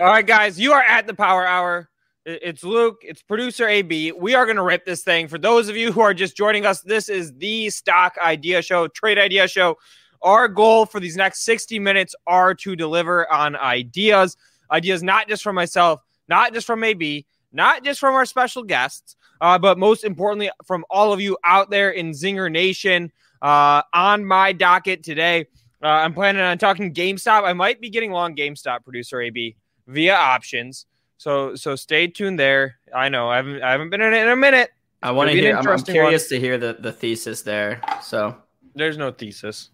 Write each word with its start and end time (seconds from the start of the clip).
All 0.00 0.06
right, 0.06 0.24
guys, 0.24 0.60
you 0.60 0.74
are 0.74 0.80
at 0.80 1.08
the 1.08 1.14
Power 1.14 1.44
Hour. 1.44 1.88
It's 2.24 2.62
Luke, 2.62 2.98
it's 3.02 3.20
producer 3.20 3.66
AB. 3.66 4.12
We 4.12 4.36
are 4.36 4.44
going 4.44 4.56
to 4.56 4.62
rip 4.62 4.84
this 4.86 5.02
thing. 5.02 5.26
For 5.26 5.38
those 5.38 5.68
of 5.68 5.76
you 5.76 5.90
who 5.90 6.00
are 6.02 6.14
just 6.14 6.36
joining 6.36 6.64
us, 6.64 6.82
this 6.82 7.08
is 7.08 7.34
the 7.34 7.68
stock 7.70 8.14
idea 8.22 8.62
show, 8.62 8.86
trade 8.86 9.18
idea 9.18 9.48
show. 9.48 9.76
Our 10.22 10.46
goal 10.46 10.86
for 10.86 11.00
these 11.00 11.16
next 11.16 11.42
60 11.42 11.80
minutes 11.80 12.14
are 12.28 12.54
to 12.54 12.76
deliver 12.76 13.28
on 13.32 13.56
ideas, 13.56 14.36
ideas 14.70 15.02
not 15.02 15.26
just 15.26 15.42
from 15.42 15.56
myself, 15.56 16.00
not 16.28 16.54
just 16.54 16.64
from 16.64 16.84
AB, 16.84 17.26
not 17.50 17.82
just 17.82 17.98
from 17.98 18.14
our 18.14 18.24
special 18.24 18.62
guests, 18.62 19.16
uh, 19.40 19.58
but 19.58 19.78
most 19.78 20.04
importantly, 20.04 20.48
from 20.64 20.84
all 20.90 21.12
of 21.12 21.20
you 21.20 21.36
out 21.42 21.70
there 21.70 21.90
in 21.90 22.12
Zinger 22.12 22.48
Nation. 22.52 23.10
Uh, 23.42 23.82
on 23.92 24.24
my 24.24 24.52
docket 24.52 25.02
today, 25.02 25.46
uh, 25.82 25.88
I'm 25.88 26.14
planning 26.14 26.42
on 26.42 26.56
talking 26.56 26.94
GameStop. 26.94 27.42
I 27.42 27.52
might 27.52 27.80
be 27.80 27.90
getting 27.90 28.12
long 28.12 28.36
GameStop, 28.36 28.84
producer 28.84 29.20
AB 29.20 29.56
via 29.88 30.14
options. 30.14 30.86
So 31.16 31.56
so 31.56 31.74
stay 31.74 32.06
tuned 32.06 32.38
there. 32.38 32.76
I 32.94 33.08
know 33.08 33.28
I 33.28 33.36
haven't 33.36 33.62
I 33.62 33.72
haven't 33.72 33.90
been 33.90 34.00
in 34.00 34.14
it 34.14 34.22
in 34.22 34.28
a 34.28 34.36
minute. 34.36 34.70
I 35.02 35.10
want 35.10 35.30
to 35.30 35.36
hear. 35.36 35.56
I'm, 35.56 35.66
I'm 35.66 35.82
curious 35.82 36.24
one. 36.24 36.28
to 36.28 36.40
hear 36.40 36.58
the 36.58 36.76
the 36.78 36.92
thesis 36.92 37.42
there. 37.42 37.80
So 38.02 38.36
there's 38.74 38.96
no 38.96 39.10
thesis. 39.10 39.70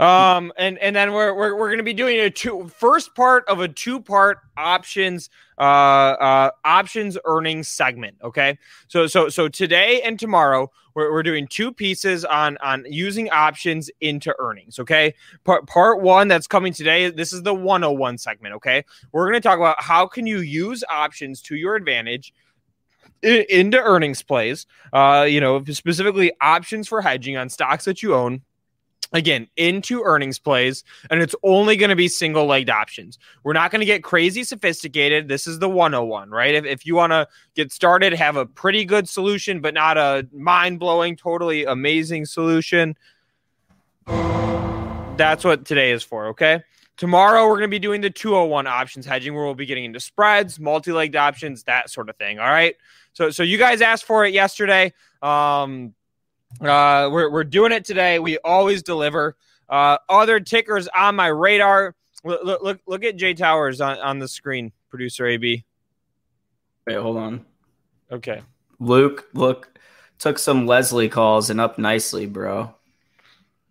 Um 0.00 0.52
and 0.56 0.78
and 0.78 0.94
then 0.94 1.12
we're 1.12 1.34
we're, 1.34 1.56
we're 1.56 1.68
going 1.68 1.78
to 1.78 1.84
be 1.84 1.94
doing 1.94 2.18
a 2.20 2.30
two 2.30 2.68
first 2.78 3.14
part 3.14 3.48
of 3.48 3.60
a 3.60 3.68
two 3.68 4.00
part 4.00 4.38
options 4.56 5.30
uh 5.58 5.60
uh 5.60 6.50
options 6.64 7.18
earnings 7.24 7.68
segment. 7.68 8.16
Okay, 8.22 8.58
so 8.88 9.06
so 9.06 9.28
so 9.28 9.48
today 9.48 10.02
and 10.02 10.18
tomorrow 10.18 10.70
we're, 10.96 11.12
we're 11.12 11.22
doing 11.22 11.46
two 11.46 11.72
pieces 11.72 12.24
on 12.24 12.56
on 12.62 12.84
using 12.88 13.30
options 13.30 13.90
into 14.00 14.34
earnings. 14.38 14.78
Okay, 14.78 15.14
part 15.44 15.66
part 15.66 16.00
one 16.00 16.26
that's 16.26 16.46
coming 16.46 16.72
today. 16.72 17.10
This 17.10 17.32
is 17.32 17.42
the 17.42 17.54
101 17.54 18.18
segment. 18.18 18.54
Okay, 18.54 18.82
we're 19.12 19.24
going 19.24 19.40
to 19.40 19.46
talk 19.46 19.58
about 19.58 19.80
how 19.80 20.06
can 20.06 20.26
you 20.26 20.40
use 20.40 20.82
options 20.90 21.42
to 21.42 21.54
your 21.54 21.76
advantage 21.76 22.32
into 23.22 23.78
earnings 23.78 24.22
plays. 24.22 24.66
Uh, 24.92 25.26
you 25.28 25.40
know, 25.40 25.62
specifically 25.64 26.32
options 26.40 26.88
for 26.88 27.02
hedging 27.02 27.36
on 27.36 27.50
stocks 27.50 27.84
that 27.84 28.02
you 28.02 28.14
own 28.14 28.42
again 29.12 29.46
into 29.56 30.02
earnings 30.02 30.38
plays 30.38 30.84
and 31.10 31.22
it's 31.22 31.34
only 31.42 31.76
going 31.76 31.90
to 31.90 31.96
be 31.96 32.08
single 32.08 32.46
legged 32.46 32.70
options. 32.70 33.18
We're 33.44 33.52
not 33.52 33.70
going 33.70 33.80
to 33.80 33.86
get 33.86 34.02
crazy 34.02 34.44
sophisticated. 34.44 35.28
This 35.28 35.46
is 35.46 35.58
the 35.58 35.68
101 35.68 36.30
right? 36.30 36.54
If, 36.54 36.64
if 36.64 36.86
you 36.86 36.94
want 36.94 37.12
to 37.12 37.28
get 37.54 37.72
started 37.72 38.12
have 38.14 38.36
a 38.36 38.46
pretty 38.46 38.84
good 38.84 39.08
solution 39.08 39.60
but 39.60 39.74
not 39.74 39.96
a 39.96 40.26
mind-blowing 40.32 41.16
totally 41.16 41.64
amazing 41.64 42.26
solution 42.26 42.96
that's 44.06 45.44
what 45.44 45.64
today 45.64 45.92
is 45.92 46.02
for 46.02 46.26
okay? 46.28 46.62
Tomorrow 46.96 47.46
we're 47.46 47.58
going 47.58 47.62
to 47.62 47.68
be 47.68 47.78
doing 47.78 48.00
the 48.00 48.10
201 48.10 48.66
options 48.66 49.06
hedging 49.06 49.34
where 49.34 49.44
we'll 49.44 49.54
be 49.54 49.66
getting 49.66 49.84
into 49.84 50.00
spreads 50.00 50.58
multi-legged 50.58 51.16
options 51.16 51.62
that 51.64 51.90
sort 51.90 52.08
of 52.08 52.16
thing 52.16 52.38
all 52.38 52.48
right? 52.48 52.74
So 53.12 53.30
so 53.30 53.42
you 53.42 53.56
guys 53.56 53.80
asked 53.80 54.04
for 54.04 54.24
it 54.24 54.34
yesterday. 54.34 54.92
Um 55.22 55.94
uh, 56.60 57.08
we're, 57.12 57.30
we're 57.30 57.44
doing 57.44 57.72
it 57.72 57.84
today. 57.84 58.18
We 58.18 58.38
always 58.38 58.82
deliver. 58.82 59.36
Uh, 59.68 59.98
other 60.08 60.40
tickers 60.40 60.88
on 60.88 61.16
my 61.16 61.26
radar. 61.28 61.94
Look, 62.24 62.44
look, 62.44 62.62
look, 62.62 62.80
look 62.86 63.04
at 63.04 63.16
Jay 63.16 63.34
Towers 63.34 63.80
on, 63.80 63.98
on 63.98 64.18
the 64.18 64.28
screen, 64.28 64.72
producer 64.90 65.26
AB. 65.26 65.64
Wait, 66.86 66.96
hold 66.96 67.16
on. 67.16 67.44
Okay. 68.10 68.42
Luke, 68.78 69.26
look, 69.34 69.78
took 70.18 70.38
some 70.38 70.66
Leslie 70.66 71.08
calls 71.08 71.50
and 71.50 71.60
up 71.60 71.78
nicely, 71.78 72.26
bro. 72.26 72.74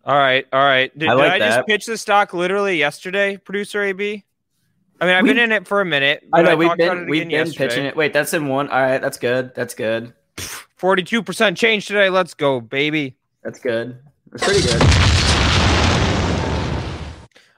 All 0.04 0.16
right, 0.16 0.46
all 0.52 0.62
right. 0.62 0.96
Did 0.96 1.08
I, 1.08 1.14
like 1.14 1.32
did 1.32 1.42
I 1.42 1.56
just 1.56 1.66
pitch 1.66 1.86
the 1.86 1.98
stock 1.98 2.32
literally 2.32 2.78
yesterday, 2.78 3.36
producer 3.38 3.82
AB? 3.82 4.24
I 5.00 5.04
mean, 5.04 5.14
I've 5.14 5.24
we, 5.24 5.30
been 5.30 5.38
in 5.38 5.52
it 5.52 5.66
for 5.66 5.80
a 5.80 5.84
minute. 5.84 6.22
I 6.32 6.42
know 6.42 6.50
I 6.50 6.54
we've 6.54 6.76
been 6.76 7.08
we've 7.08 7.22
been 7.22 7.30
yesterday. 7.30 7.68
pitching 7.68 7.84
it. 7.86 7.96
Wait, 7.96 8.12
that's 8.12 8.32
in 8.32 8.46
one. 8.46 8.68
All 8.68 8.80
right, 8.80 9.00
that's 9.00 9.18
good. 9.18 9.54
That's 9.54 9.74
good. 9.74 10.12
42% 10.78 11.56
change 11.56 11.86
today. 11.86 12.10
Let's 12.10 12.34
go, 12.34 12.60
baby. 12.60 13.16
That's 13.42 13.58
good. 13.58 13.98
That's 14.30 14.44
pretty 14.44 14.62
good. 14.62 14.82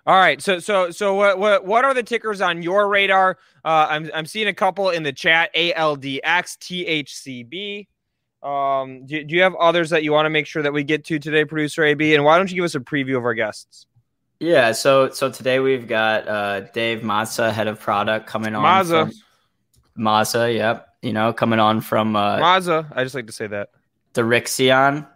All 0.06 0.16
right. 0.16 0.40
So 0.40 0.58
so 0.58 0.90
so 0.90 1.14
what 1.14 1.38
what 1.38 1.66
what 1.66 1.84
are 1.84 1.92
the 1.92 2.02
tickers 2.02 2.40
on 2.40 2.62
your 2.62 2.88
radar? 2.88 3.36
Uh, 3.62 3.88
I'm 3.90 4.10
I'm 4.14 4.24
seeing 4.24 4.48
a 4.48 4.54
couple 4.54 4.88
in 4.88 5.02
the 5.02 5.12
chat. 5.12 5.54
ALDX 5.54 6.22
THCB. 6.24 7.86
Um, 8.42 9.04
do, 9.04 9.22
do 9.22 9.34
you 9.34 9.42
have 9.42 9.54
others 9.56 9.90
that 9.90 10.04
you 10.04 10.12
want 10.12 10.24
to 10.24 10.30
make 10.30 10.46
sure 10.46 10.62
that 10.62 10.72
we 10.72 10.82
get 10.82 11.04
to 11.06 11.18
today, 11.18 11.44
producer 11.44 11.84
AB? 11.84 12.14
And 12.14 12.24
why 12.24 12.38
don't 12.38 12.48
you 12.50 12.54
give 12.54 12.64
us 12.64 12.74
a 12.74 12.80
preview 12.80 13.18
of 13.18 13.24
our 13.24 13.34
guests? 13.34 13.86
Yeah. 14.40 14.72
So 14.72 15.10
so 15.10 15.30
today 15.30 15.58
we've 15.58 15.86
got 15.86 16.26
uh, 16.26 16.60
Dave 16.60 17.00
Mazza, 17.00 17.52
head 17.52 17.66
of 17.66 17.78
product, 17.78 18.26
coming 18.26 18.54
on. 18.54 18.64
Mazza. 18.64 19.12
Mazza. 19.98 20.54
Yep 20.54 20.87
you 21.02 21.12
know, 21.12 21.32
coming 21.32 21.60
on 21.60 21.80
from 21.80 22.16
uh. 22.16 22.38
I 22.94 23.02
just 23.02 23.14
like 23.14 23.26
to 23.26 23.32
say 23.32 23.46
that. 23.46 23.70
The 24.14 24.22
Rixion. 24.22 25.06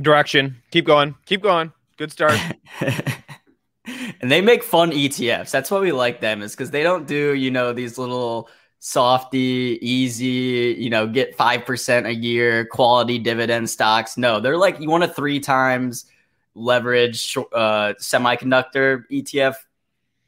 Direction. 0.00 0.56
Keep 0.70 0.86
going. 0.86 1.14
Keep 1.26 1.42
going. 1.42 1.72
Good 1.96 2.12
start. 2.12 2.38
and 4.20 4.30
they 4.30 4.40
make 4.40 4.62
fun 4.62 4.90
ETFs. 4.90 5.50
That's 5.50 5.70
why 5.70 5.80
we 5.80 5.92
like 5.92 6.20
them, 6.20 6.42
is 6.42 6.52
because 6.52 6.70
they 6.70 6.82
don't 6.82 7.06
do, 7.06 7.34
you 7.34 7.50
know, 7.50 7.72
these 7.72 7.98
little 7.98 8.48
softy, 8.80 9.78
easy, 9.80 10.76
you 10.78 10.90
know, 10.90 11.06
get 11.06 11.36
5% 11.38 12.06
a 12.06 12.14
year 12.14 12.66
quality 12.66 13.18
dividend 13.18 13.70
stocks. 13.70 14.18
No, 14.18 14.40
they're 14.40 14.58
like, 14.58 14.78
you 14.80 14.90
want 14.90 15.04
a 15.04 15.08
three 15.08 15.40
times 15.40 16.04
leverage 16.54 17.36
uh, 17.52 17.94
semiconductor 17.98 19.04
ETF. 19.10 19.54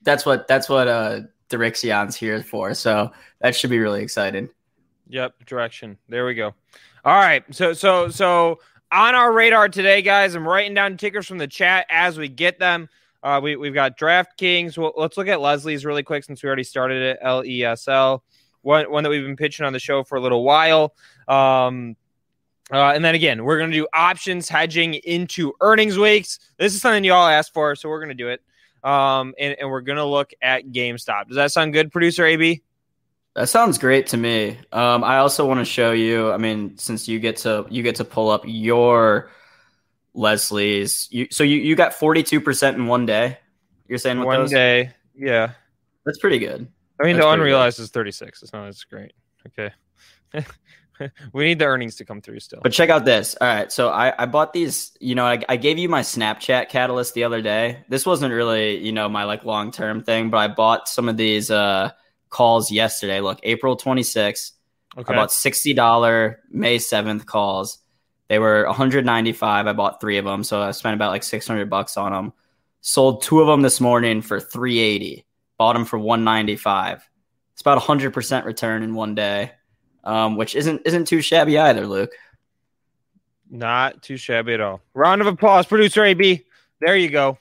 That's 0.02 0.24
what, 0.24 0.48
that's 0.48 0.68
what, 0.68 0.88
uh, 0.88 1.20
Direxion's 1.48 2.16
here 2.16 2.42
for. 2.42 2.74
So 2.74 3.10
that 3.40 3.54
should 3.54 3.70
be 3.70 3.78
really 3.78 4.02
exciting. 4.02 4.48
Yep, 5.08 5.46
direction. 5.46 5.98
There 6.08 6.26
we 6.26 6.34
go. 6.34 6.54
All 7.04 7.20
right. 7.20 7.44
So 7.54 7.72
so 7.72 8.08
so 8.08 8.58
on 8.90 9.14
our 9.14 9.32
radar 9.32 9.68
today, 9.68 10.02
guys, 10.02 10.34
I'm 10.34 10.46
writing 10.46 10.74
down 10.74 10.96
tickers 10.96 11.26
from 11.26 11.38
the 11.38 11.46
chat 11.46 11.86
as 11.88 12.18
we 12.18 12.28
get 12.28 12.58
them. 12.58 12.88
Uh, 13.22 13.40
we, 13.42 13.56
we've 13.56 13.74
got 13.74 13.98
DraftKings. 13.98 14.78
Well, 14.78 14.92
let's 14.96 15.16
look 15.16 15.26
at 15.26 15.40
Leslie's 15.40 15.84
really 15.84 16.04
quick 16.04 16.22
since 16.22 16.42
we 16.42 16.46
already 16.46 16.62
started 16.62 17.02
it. 17.02 17.18
L 17.20 17.44
E 17.44 17.64
S 17.64 17.88
L, 17.88 18.22
one, 18.62 18.90
one 18.90 19.02
that 19.02 19.10
we've 19.10 19.24
been 19.24 19.36
pitching 19.36 19.66
on 19.66 19.72
the 19.72 19.80
show 19.80 20.04
for 20.04 20.16
a 20.16 20.20
little 20.20 20.44
while. 20.44 20.94
Um, 21.26 21.96
uh, 22.72 22.92
and 22.92 23.04
then 23.04 23.14
again, 23.14 23.44
we're 23.44 23.58
going 23.58 23.70
to 23.70 23.76
do 23.76 23.86
options 23.92 24.48
hedging 24.48 24.94
into 24.94 25.52
earnings 25.60 25.98
weeks. 25.98 26.38
This 26.56 26.74
is 26.74 26.80
something 26.80 27.02
you 27.02 27.12
all 27.12 27.26
asked 27.26 27.52
for, 27.52 27.74
so 27.74 27.88
we're 27.88 28.00
going 28.00 28.08
to 28.08 28.14
do 28.14 28.28
it 28.28 28.42
um, 28.86 29.34
and, 29.36 29.56
and 29.58 29.68
we're 29.68 29.80
going 29.80 29.96
to 29.96 30.04
look 30.04 30.32
at 30.40 30.66
GameStop. 30.68 31.26
Does 31.26 31.36
that 31.36 31.50
sound 31.50 31.72
good, 31.72 31.90
producer 31.90 32.24
AB? 32.24 32.62
That 33.34 33.48
sounds 33.48 33.78
great 33.78 34.06
to 34.08 34.16
me. 34.16 34.58
Um, 34.72 35.02
I 35.02 35.18
also 35.18 35.44
want 35.44 35.58
to 35.58 35.64
show 35.64 35.90
you. 35.90 36.30
I 36.30 36.38
mean, 36.38 36.78
since 36.78 37.08
you 37.08 37.18
get 37.18 37.38
to 37.38 37.66
you 37.68 37.82
get 37.82 37.96
to 37.96 38.04
pull 38.04 38.30
up 38.30 38.44
your 38.46 39.30
Leslie's, 40.14 41.08
you, 41.10 41.26
so 41.30 41.44
you, 41.44 41.58
you 41.58 41.74
got 41.74 41.92
forty 41.92 42.22
two 42.22 42.40
percent 42.40 42.78
in 42.78 42.86
one 42.86 43.04
day. 43.04 43.36
You're 43.88 43.98
saying 43.98 44.22
one 44.22 44.42
those? 44.42 44.50
day, 44.50 44.92
yeah, 45.14 45.50
that's 46.06 46.18
pretty 46.18 46.38
good. 46.38 46.66
I 46.98 47.04
mean, 47.04 47.16
that's 47.16 47.26
the 47.26 47.30
unrealized 47.30 47.76
good. 47.76 47.82
is 47.82 47.90
thirty 47.90 48.12
six. 48.12 48.42
It's 48.42 48.54
not. 48.54 48.68
It's 48.68 48.84
great. 48.84 49.12
Okay. 49.48 49.74
we 51.32 51.44
need 51.44 51.58
the 51.58 51.64
earnings 51.64 51.96
to 51.96 52.04
come 52.04 52.20
through 52.20 52.40
still. 52.40 52.60
But 52.62 52.72
check 52.72 52.90
out 52.90 53.04
this. 53.04 53.36
All 53.40 53.46
right. 53.46 53.70
So 53.70 53.88
I, 53.88 54.14
I 54.22 54.26
bought 54.26 54.52
these, 54.52 54.96
you 55.00 55.14
know, 55.14 55.24
I, 55.24 55.42
I 55.48 55.56
gave 55.56 55.78
you 55.78 55.88
my 55.88 56.02
Snapchat 56.02 56.68
catalyst 56.68 57.14
the 57.14 57.24
other 57.24 57.42
day. 57.42 57.84
This 57.88 58.06
wasn't 58.06 58.32
really, 58.32 58.78
you 58.78 58.92
know, 58.92 59.08
my 59.08 59.24
like 59.24 59.44
long 59.44 59.70
term 59.70 60.02
thing, 60.02 60.30
but 60.30 60.38
I 60.38 60.48
bought 60.48 60.88
some 60.88 61.08
of 61.08 61.16
these 61.16 61.50
uh 61.50 61.90
calls 62.30 62.70
yesterday. 62.70 63.20
Look, 63.20 63.40
April 63.42 63.76
26th. 63.76 64.52
Okay. 64.98 65.12
I 65.12 65.16
bought 65.16 65.28
$60 65.28 66.36
May 66.50 66.78
7th 66.78 67.26
calls. 67.26 67.78
They 68.28 68.38
were 68.38 68.64
195. 68.66 69.66
I 69.66 69.72
bought 69.72 70.00
three 70.00 70.18
of 70.18 70.24
them. 70.24 70.42
So 70.42 70.62
I 70.62 70.70
spent 70.70 70.94
about 70.94 71.12
like 71.12 71.22
600 71.22 71.68
bucks 71.68 71.96
on 71.96 72.12
them. 72.12 72.32
Sold 72.80 73.22
two 73.22 73.40
of 73.40 73.46
them 73.46 73.62
this 73.62 73.80
morning 73.80 74.22
for 74.22 74.40
380. 74.40 75.26
Bought 75.58 75.74
them 75.74 75.84
for 75.84 75.98
195. 75.98 77.08
It's 77.52 77.60
about 77.60 77.82
100% 77.82 78.44
return 78.44 78.82
in 78.82 78.94
one 78.94 79.14
day 79.14 79.52
um, 80.06 80.36
which 80.36 80.54
isn't 80.54 80.82
isn't 80.86 81.06
too 81.06 81.20
shabby 81.20 81.58
either, 81.58 81.86
Luke. 81.86 82.12
Not 83.50 84.02
too 84.02 84.16
shabby 84.16 84.54
at 84.54 84.60
all. 84.60 84.80
Round 84.94 85.20
of 85.20 85.26
applause, 85.26 85.66
producer 85.66 86.04
AB. 86.04 86.44
There 86.80 86.96
you 86.96 87.10
go. 87.10 87.38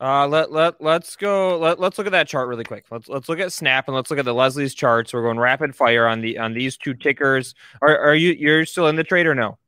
Uh, 0.00 0.28
let 0.28 0.52
let 0.52 0.80
let's 0.80 1.16
go. 1.16 1.58
Let, 1.58 1.80
let's 1.80 1.98
look 1.98 2.06
at 2.06 2.12
that 2.12 2.28
chart 2.28 2.48
really 2.48 2.64
quick. 2.64 2.84
Let's 2.90 3.08
let's 3.08 3.28
look 3.28 3.40
at 3.40 3.52
Snap 3.52 3.88
and 3.88 3.96
let's 3.96 4.10
look 4.10 4.18
at 4.18 4.24
the 4.24 4.34
Leslie's 4.34 4.74
charts. 4.74 5.12
We're 5.12 5.22
going 5.22 5.38
rapid 5.38 5.74
fire 5.74 6.06
on 6.06 6.20
the 6.20 6.38
on 6.38 6.54
these 6.54 6.76
two 6.76 6.94
tickers. 6.94 7.54
Are 7.82 7.98
are 7.98 8.14
you 8.14 8.32
you're 8.32 8.64
still 8.64 8.88
in 8.88 8.96
the 8.96 9.04
trade 9.04 9.26
or 9.26 9.34
no? 9.34 9.58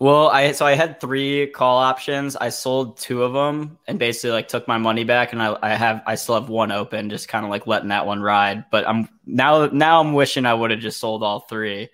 Well, 0.00 0.28
I 0.28 0.52
so 0.52 0.64
I 0.64 0.74
had 0.74 1.00
three 1.00 1.48
call 1.48 1.78
options. 1.78 2.36
I 2.36 2.50
sold 2.50 2.98
two 2.98 3.24
of 3.24 3.32
them 3.32 3.78
and 3.88 3.98
basically 3.98 4.30
like 4.30 4.46
took 4.46 4.68
my 4.68 4.78
money 4.78 5.02
back, 5.02 5.32
and 5.32 5.42
I, 5.42 5.58
I 5.60 5.70
have 5.70 6.02
I 6.06 6.14
still 6.14 6.36
have 6.36 6.48
one 6.48 6.70
open, 6.70 7.10
just 7.10 7.26
kind 7.28 7.44
of 7.44 7.50
like 7.50 7.66
letting 7.66 7.88
that 7.88 8.06
one 8.06 8.22
ride. 8.22 8.66
But 8.70 8.88
I'm 8.88 9.08
now 9.26 9.66
now 9.66 10.00
I'm 10.00 10.12
wishing 10.12 10.46
I 10.46 10.54
would 10.54 10.70
have 10.70 10.78
just 10.78 11.00
sold 11.00 11.24
all 11.24 11.40
three, 11.40 11.88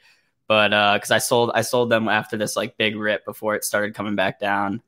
but 0.49 0.75
uh, 0.75 0.95
because 0.95 1.11
I 1.12 1.19
sold 1.19 1.53
I 1.55 1.62
sold 1.62 1.89
them 1.89 2.09
after 2.09 2.37
this 2.37 2.56
like 2.56 2.77
big 2.77 2.95
rip 2.97 3.25
before 3.25 3.55
it 3.55 3.65
started 3.65 3.95
coming 3.95 4.17
back 4.17 4.39
down. 4.39 4.83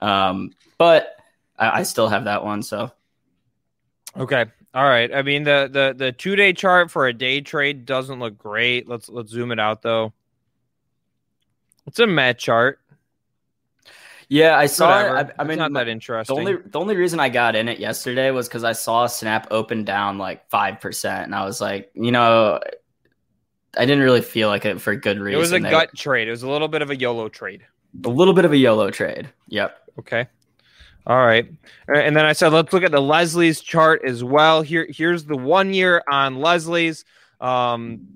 Um, 0.00 0.52
but 0.78 1.16
I, 1.58 1.80
I 1.80 1.82
still 1.82 2.08
have 2.08 2.24
that 2.26 2.44
one. 2.44 2.62
So 2.62 2.92
okay, 4.16 4.44
all 4.72 4.84
right. 4.88 5.12
I 5.12 5.22
mean 5.22 5.42
the 5.42 5.68
the 5.72 5.94
the 5.96 6.12
two 6.12 6.36
day 6.36 6.52
chart 6.52 6.92
for 6.92 7.08
a 7.08 7.12
day 7.12 7.40
trade 7.40 7.86
doesn't 7.86 8.20
look 8.20 8.38
great. 8.38 8.88
Let's 8.88 9.08
let's 9.08 9.32
zoom 9.32 9.50
it 9.50 9.58
out 9.58 9.82
though. 9.82 10.12
It's 11.86 11.98
a 11.98 12.06
Met 12.06 12.38
chart. 12.38 12.80
Yeah, 14.28 14.56
I 14.56 14.66
saw 14.66 15.00
it. 15.00 15.32
I, 15.38 15.42
I 15.42 15.44
mean, 15.44 15.58
not 15.58 15.72
that 15.74 15.86
interesting. 15.86 16.34
The 16.34 16.40
only 16.40 16.56
the 16.56 16.80
only 16.80 16.96
reason 16.96 17.20
I 17.20 17.28
got 17.28 17.54
in 17.54 17.68
it 17.68 17.78
yesterday 17.78 18.32
was 18.32 18.48
because 18.48 18.64
I 18.64 18.72
saw 18.72 19.06
Snap 19.06 19.46
open 19.52 19.84
down 19.84 20.18
like 20.18 20.48
five 20.50 20.80
percent, 20.80 21.26
and 21.26 21.34
I 21.34 21.44
was 21.44 21.60
like, 21.60 21.90
you 21.94 22.10
know, 22.10 22.58
I 23.76 23.84
didn't 23.86 24.02
really 24.02 24.22
feel 24.22 24.48
like 24.48 24.64
it 24.64 24.80
for 24.80 24.96
good 24.96 25.20
reason. 25.20 25.36
It 25.36 25.40
was 25.40 25.52
a 25.52 25.60
they, 25.60 25.70
gut 25.70 25.90
trade. 25.94 26.26
It 26.26 26.32
was 26.32 26.42
a 26.42 26.50
little 26.50 26.66
bit 26.68 26.82
of 26.82 26.90
a 26.90 26.96
YOLO 26.96 27.28
trade. 27.28 27.64
A 28.04 28.08
little 28.08 28.34
bit 28.34 28.44
of 28.44 28.52
a 28.52 28.56
YOLO 28.56 28.90
trade. 28.90 29.28
Yep. 29.48 29.78
Okay. 30.00 30.26
All 31.06 31.24
right. 31.24 31.48
And 31.86 32.16
then 32.16 32.24
I 32.24 32.32
said, 32.32 32.52
let's 32.52 32.72
look 32.72 32.82
at 32.82 32.90
the 32.90 33.00
Leslie's 33.00 33.60
chart 33.60 34.02
as 34.04 34.24
well. 34.24 34.62
Here, 34.62 34.88
here's 34.90 35.24
the 35.24 35.36
one 35.36 35.72
year 35.72 36.02
on 36.10 36.40
Leslie's. 36.40 37.04
Um, 37.40 38.08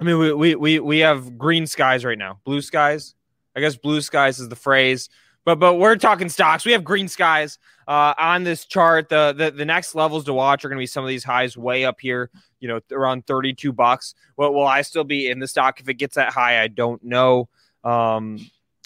I 0.00 0.04
mean, 0.04 0.18
we, 0.18 0.32
we 0.32 0.54
we 0.54 0.78
we 0.80 0.98
have 1.00 1.36
green 1.36 1.66
skies 1.66 2.04
right 2.04 2.18
now, 2.18 2.38
blue 2.44 2.60
skies. 2.60 3.14
I 3.56 3.60
guess 3.60 3.76
blue 3.76 4.00
skies 4.00 4.38
is 4.38 4.48
the 4.48 4.56
phrase, 4.56 5.08
but 5.44 5.58
but 5.58 5.74
we're 5.74 5.96
talking 5.96 6.28
stocks. 6.28 6.64
We 6.64 6.72
have 6.72 6.84
green 6.84 7.08
skies 7.08 7.58
uh, 7.88 8.14
on 8.16 8.44
this 8.44 8.64
chart. 8.64 9.08
The, 9.08 9.34
the 9.36 9.50
the 9.50 9.64
next 9.64 9.96
levels 9.96 10.24
to 10.26 10.32
watch 10.32 10.64
are 10.64 10.68
going 10.68 10.78
to 10.78 10.82
be 10.82 10.86
some 10.86 11.02
of 11.02 11.08
these 11.08 11.24
highs 11.24 11.56
way 11.56 11.84
up 11.84 12.00
here. 12.00 12.30
You 12.60 12.68
know, 12.68 12.80
around 12.92 13.26
thirty 13.26 13.54
two 13.54 13.72
bucks. 13.72 14.14
Well, 14.36 14.52
will 14.54 14.66
I 14.66 14.82
still 14.82 15.04
be 15.04 15.28
in 15.28 15.40
the 15.40 15.48
stock 15.48 15.80
if 15.80 15.88
it 15.88 15.94
gets 15.94 16.14
that 16.14 16.32
high? 16.32 16.62
I 16.62 16.68
don't 16.68 17.02
know. 17.02 17.48
Um, 17.82 18.38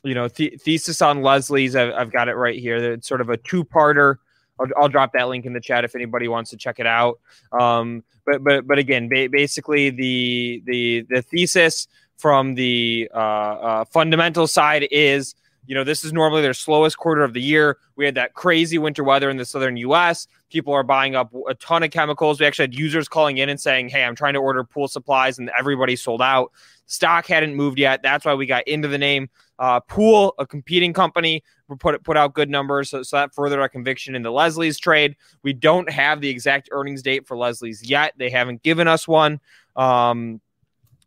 you 0.04 0.14
know, 0.14 0.28
th- 0.28 0.60
thesis 0.62 1.02
on 1.02 1.22
Leslie's. 1.22 1.76
I've, 1.76 1.92
I've 1.92 2.12
got 2.12 2.28
it 2.28 2.34
right 2.34 2.58
here. 2.58 2.76
It's 2.76 3.06
sort 3.06 3.20
of 3.20 3.28
a 3.28 3.36
two 3.36 3.64
parter. 3.64 4.16
I'll, 4.60 4.66
I'll, 4.76 4.88
drop 4.88 5.12
that 5.14 5.28
link 5.28 5.46
in 5.46 5.52
the 5.52 5.60
chat 5.60 5.84
if 5.84 5.94
anybody 5.94 6.28
wants 6.28 6.50
to 6.50 6.56
check 6.56 6.78
it 6.78 6.86
out. 6.86 7.18
Um, 7.52 8.04
but 8.26 8.42
but 8.44 8.66
but 8.66 8.78
again, 8.78 9.08
ba- 9.08 9.28
basically 9.30 9.90
the 9.90 10.62
the 10.66 11.06
the 11.08 11.22
thesis 11.22 11.88
from 12.16 12.54
the 12.54 13.10
uh, 13.14 13.16
uh, 13.18 13.84
fundamental 13.86 14.46
side 14.46 14.86
is 14.90 15.34
you 15.66 15.74
know 15.74 15.84
this 15.84 16.04
is 16.04 16.12
normally 16.12 16.42
their 16.42 16.54
slowest 16.54 16.98
quarter 16.98 17.22
of 17.22 17.32
the 17.32 17.42
year. 17.42 17.78
We 17.96 18.04
had 18.04 18.14
that 18.16 18.34
crazy 18.34 18.78
winter 18.78 19.04
weather 19.04 19.30
in 19.30 19.36
the 19.36 19.44
southern 19.44 19.76
U.S. 19.78 20.26
People 20.52 20.74
are 20.74 20.82
buying 20.82 21.16
up 21.16 21.32
a 21.48 21.54
ton 21.54 21.82
of 21.82 21.90
chemicals. 21.90 22.38
We 22.38 22.44
actually 22.44 22.64
had 22.64 22.74
users 22.74 23.08
calling 23.08 23.38
in 23.38 23.48
and 23.48 23.58
saying, 23.58 23.88
"Hey, 23.88 24.04
I'm 24.04 24.14
trying 24.14 24.34
to 24.34 24.38
order 24.38 24.62
pool 24.62 24.86
supplies," 24.86 25.38
and 25.38 25.50
everybody 25.58 25.96
sold 25.96 26.20
out. 26.20 26.52
Stock 26.84 27.26
hadn't 27.26 27.54
moved 27.54 27.78
yet. 27.78 28.02
That's 28.02 28.26
why 28.26 28.34
we 28.34 28.44
got 28.44 28.68
into 28.68 28.86
the 28.86 28.98
name. 28.98 29.30
Uh, 29.58 29.80
Pool, 29.80 30.34
a 30.38 30.46
competing 30.46 30.92
company, 30.92 31.42
put 31.78 32.04
put 32.04 32.18
out 32.18 32.34
good 32.34 32.50
numbers, 32.50 32.90
so, 32.90 33.02
so 33.02 33.16
that 33.16 33.34
furthered 33.34 33.60
our 33.60 33.68
conviction 33.68 34.14
in 34.14 34.22
the 34.22 34.30
Leslie's 34.30 34.78
trade. 34.78 35.16
We 35.42 35.54
don't 35.54 35.90
have 35.90 36.20
the 36.20 36.28
exact 36.28 36.68
earnings 36.70 37.00
date 37.00 37.26
for 37.26 37.34
Leslie's 37.34 37.82
yet; 37.82 38.12
they 38.18 38.28
haven't 38.28 38.62
given 38.62 38.86
us 38.86 39.08
one. 39.08 39.40
Um, 39.74 40.42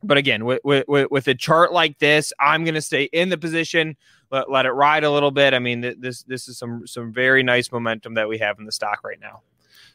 but 0.06 0.18
again, 0.18 0.46
with, 0.46 0.62
with, 0.64 0.86
with 1.10 1.28
a 1.28 1.36
chart 1.36 1.74
like 1.74 2.00
this, 2.00 2.32
I'm 2.40 2.64
going 2.64 2.76
to 2.76 2.82
stay 2.82 3.04
in 3.06 3.30
the 3.30 3.38
position, 3.38 3.98
let, 4.32 4.50
let 4.50 4.66
it 4.66 4.72
ride 4.72 5.04
a 5.04 5.12
little 5.12 5.32
bit. 5.32 5.54
I 5.54 5.60
mean, 5.60 5.96
this 6.00 6.24
this 6.24 6.48
is 6.48 6.58
some 6.58 6.86
some 6.88 7.14
very 7.14 7.44
nice 7.44 7.72
momentum 7.72 8.16
that 8.16 8.28
we 8.28 8.38
have 8.40 8.60
in 8.60 8.66
the 8.66 8.72
stock 8.72 9.04
right 9.04 9.20
now. 9.20 9.42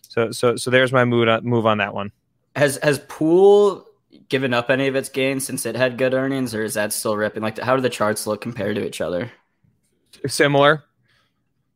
So 0.02 0.30
so 0.30 0.56
so 0.56 0.70
there's 0.70 0.92
my 0.92 1.04
mood 1.04 1.28
on, 1.28 1.44
move 1.44 1.66
on 1.66 1.78
that 1.78 1.94
one. 1.94 2.12
Has 2.56 2.78
has 2.82 2.98
Pool 3.08 3.86
given 4.28 4.54
up 4.54 4.70
any 4.70 4.86
of 4.86 4.96
its 4.96 5.08
gains 5.08 5.44
since 5.44 5.66
it 5.66 5.76
had 5.76 5.98
good 5.98 6.14
earnings, 6.14 6.54
or 6.54 6.64
is 6.64 6.74
that 6.74 6.92
still 6.92 7.16
ripping? 7.16 7.42
Like, 7.42 7.58
how 7.58 7.76
do 7.76 7.82
the 7.82 7.90
charts 7.90 8.26
look 8.26 8.40
compared 8.40 8.76
to 8.76 8.86
each 8.86 9.00
other? 9.00 9.30
Similar. 10.26 10.84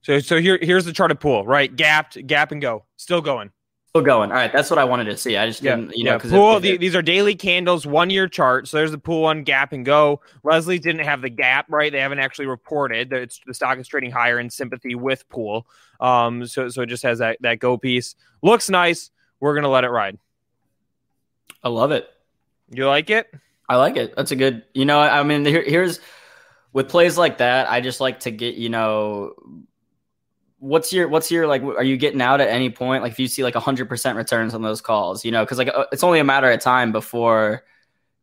So, 0.02 0.18
so 0.20 0.38
here, 0.38 0.58
here's 0.60 0.84
the 0.84 0.92
chart 0.92 1.10
of 1.10 1.20
pool, 1.20 1.46
right? 1.46 1.74
Gapped, 1.74 2.26
gap, 2.26 2.52
and 2.52 2.60
go. 2.60 2.84
Still 2.96 3.20
going. 3.20 3.50
Still 3.94 4.02
going. 4.02 4.32
All 4.32 4.36
right, 4.36 4.52
that's 4.52 4.70
what 4.70 4.80
I 4.80 4.84
wanted 4.84 5.04
to 5.04 5.16
see. 5.16 5.36
I 5.36 5.46
just 5.46 5.62
didn't, 5.62 5.90
yeah, 5.90 5.94
you 5.94 6.02
know, 6.02 6.18
yeah. 6.24 6.30
Pool. 6.30 6.58
the, 6.58 6.76
these 6.76 6.96
are 6.96 7.02
daily 7.02 7.36
candles, 7.36 7.86
one 7.86 8.10
year 8.10 8.26
chart. 8.26 8.66
So 8.66 8.76
there's 8.76 8.90
the 8.90 8.98
pool 8.98 9.22
one, 9.22 9.44
gap, 9.44 9.72
and 9.72 9.84
go. 9.84 10.20
Leslie 10.42 10.80
didn't 10.80 11.04
have 11.04 11.22
the 11.22 11.28
gap, 11.28 11.66
right? 11.68 11.92
They 11.92 12.00
haven't 12.00 12.18
actually 12.18 12.46
reported 12.46 13.10
that 13.10 13.22
it's 13.22 13.40
the 13.46 13.54
stock 13.54 13.78
is 13.78 13.86
trading 13.86 14.10
higher 14.10 14.40
in 14.40 14.50
sympathy 14.50 14.96
with 14.96 15.28
pool. 15.28 15.68
Um, 16.00 16.44
so 16.44 16.68
so 16.70 16.82
it 16.82 16.86
just 16.86 17.04
has 17.04 17.20
that 17.20 17.38
that 17.42 17.60
go 17.60 17.78
piece. 17.78 18.16
Looks 18.42 18.68
nice. 18.68 19.12
We're 19.38 19.54
gonna 19.54 19.68
let 19.68 19.84
it 19.84 19.90
ride. 19.90 20.18
I 21.62 21.68
love 21.68 21.92
it. 21.92 22.08
You 22.70 22.88
like 22.88 23.10
it? 23.10 23.32
I 23.68 23.76
like 23.76 23.96
it. 23.96 24.16
That's 24.16 24.32
a 24.32 24.36
good. 24.36 24.64
You 24.74 24.86
know, 24.86 24.98
I 24.98 25.22
mean, 25.22 25.44
here, 25.44 25.62
here's 25.62 26.00
with 26.72 26.88
plays 26.88 27.16
like 27.16 27.38
that. 27.38 27.70
I 27.70 27.80
just 27.80 28.00
like 28.00 28.18
to 28.20 28.32
get 28.32 28.56
you 28.56 28.70
know. 28.70 29.34
What's 30.64 30.94
your 30.94 31.08
what's 31.08 31.30
your 31.30 31.46
like? 31.46 31.62
Are 31.62 31.84
you 31.84 31.98
getting 31.98 32.22
out 32.22 32.40
at 32.40 32.48
any 32.48 32.70
point? 32.70 33.02
Like 33.02 33.12
if 33.12 33.18
you 33.18 33.28
see 33.28 33.42
like 33.42 33.54
hundred 33.54 33.86
percent 33.86 34.16
returns 34.16 34.54
on 34.54 34.62
those 34.62 34.80
calls, 34.80 35.22
you 35.22 35.30
know, 35.30 35.44
because 35.44 35.58
like 35.58 35.68
uh, 35.68 35.84
it's 35.92 36.02
only 36.02 36.20
a 36.20 36.24
matter 36.24 36.50
of 36.50 36.58
time 36.60 36.90
before 36.90 37.64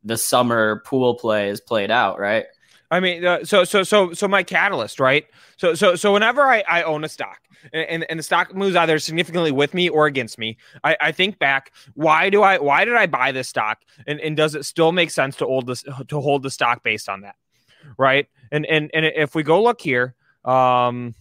the 0.04 0.18
summer 0.18 0.82
pool 0.84 1.14
play 1.14 1.50
is 1.50 1.62
played 1.62 1.92
out, 1.92 2.20
right? 2.20 2.46
I 2.90 3.00
mean, 3.00 3.24
uh, 3.24 3.46
so 3.46 3.64
so 3.64 3.84
so 3.84 4.12
so 4.14 4.28
my 4.28 4.42
catalyst, 4.42 5.00
right? 5.00 5.28
So 5.58 5.76
so 5.76 5.96
so 5.96 6.14
whenever 6.14 6.42
I, 6.42 6.64
I 6.68 6.82
own 6.82 7.04
a 7.04 7.10
stock 7.10 7.40
and, 7.74 8.06
and 8.10 8.18
the 8.18 8.24
stock 8.24 8.56
moves 8.56 8.76
either 8.76 8.98
significantly 8.98 9.52
with 9.52 9.76
me 9.76 9.88
or 9.88 10.08
against 10.08 10.40
me, 10.40 10.58
I, 10.84 10.98
I 11.00 11.12
think 11.12 11.38
back, 11.38 11.72
why 11.94 12.32
do 12.32 12.42
I 12.42 12.58
why 12.58 12.86
did 12.86 12.96
I 12.96 13.06
buy 13.06 13.32
this 13.32 13.48
stock? 13.48 13.82
And, 14.08 14.20
and 14.20 14.36
does 14.36 14.56
it 14.56 14.66
still 14.66 14.92
make 14.92 15.12
sense 15.12 15.36
to 15.38 15.46
hold 15.46 15.68
this 15.68 15.84
to 16.08 16.20
hold 16.20 16.44
the 16.44 16.52
stock 16.52 16.84
based 16.84 17.08
on 17.08 17.22
that? 17.22 17.36
Right. 17.98 18.28
And 18.52 18.66
and 18.66 18.90
and 18.94 19.06
if 19.06 19.36
we 19.36 19.44
go 19.44 19.62
look 19.62 19.80
here, 19.80 20.16
um 20.44 21.14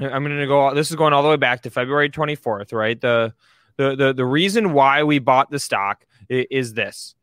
I'm 0.00 0.22
gonna 0.22 0.46
go 0.46 0.74
this 0.74 0.90
is 0.90 0.96
going 0.96 1.12
all 1.12 1.22
the 1.22 1.28
way 1.28 1.36
back 1.36 1.62
to 1.62 1.70
February 1.70 2.10
24th, 2.10 2.72
right? 2.72 3.00
The 3.00 3.34
the 3.76 3.96
the, 3.96 4.12
the 4.12 4.24
reason 4.24 4.72
why 4.72 5.02
we 5.02 5.18
bought 5.18 5.50
the 5.50 5.58
stock 5.58 6.06
is, 6.28 6.46
is 6.50 6.74
this 6.74 7.14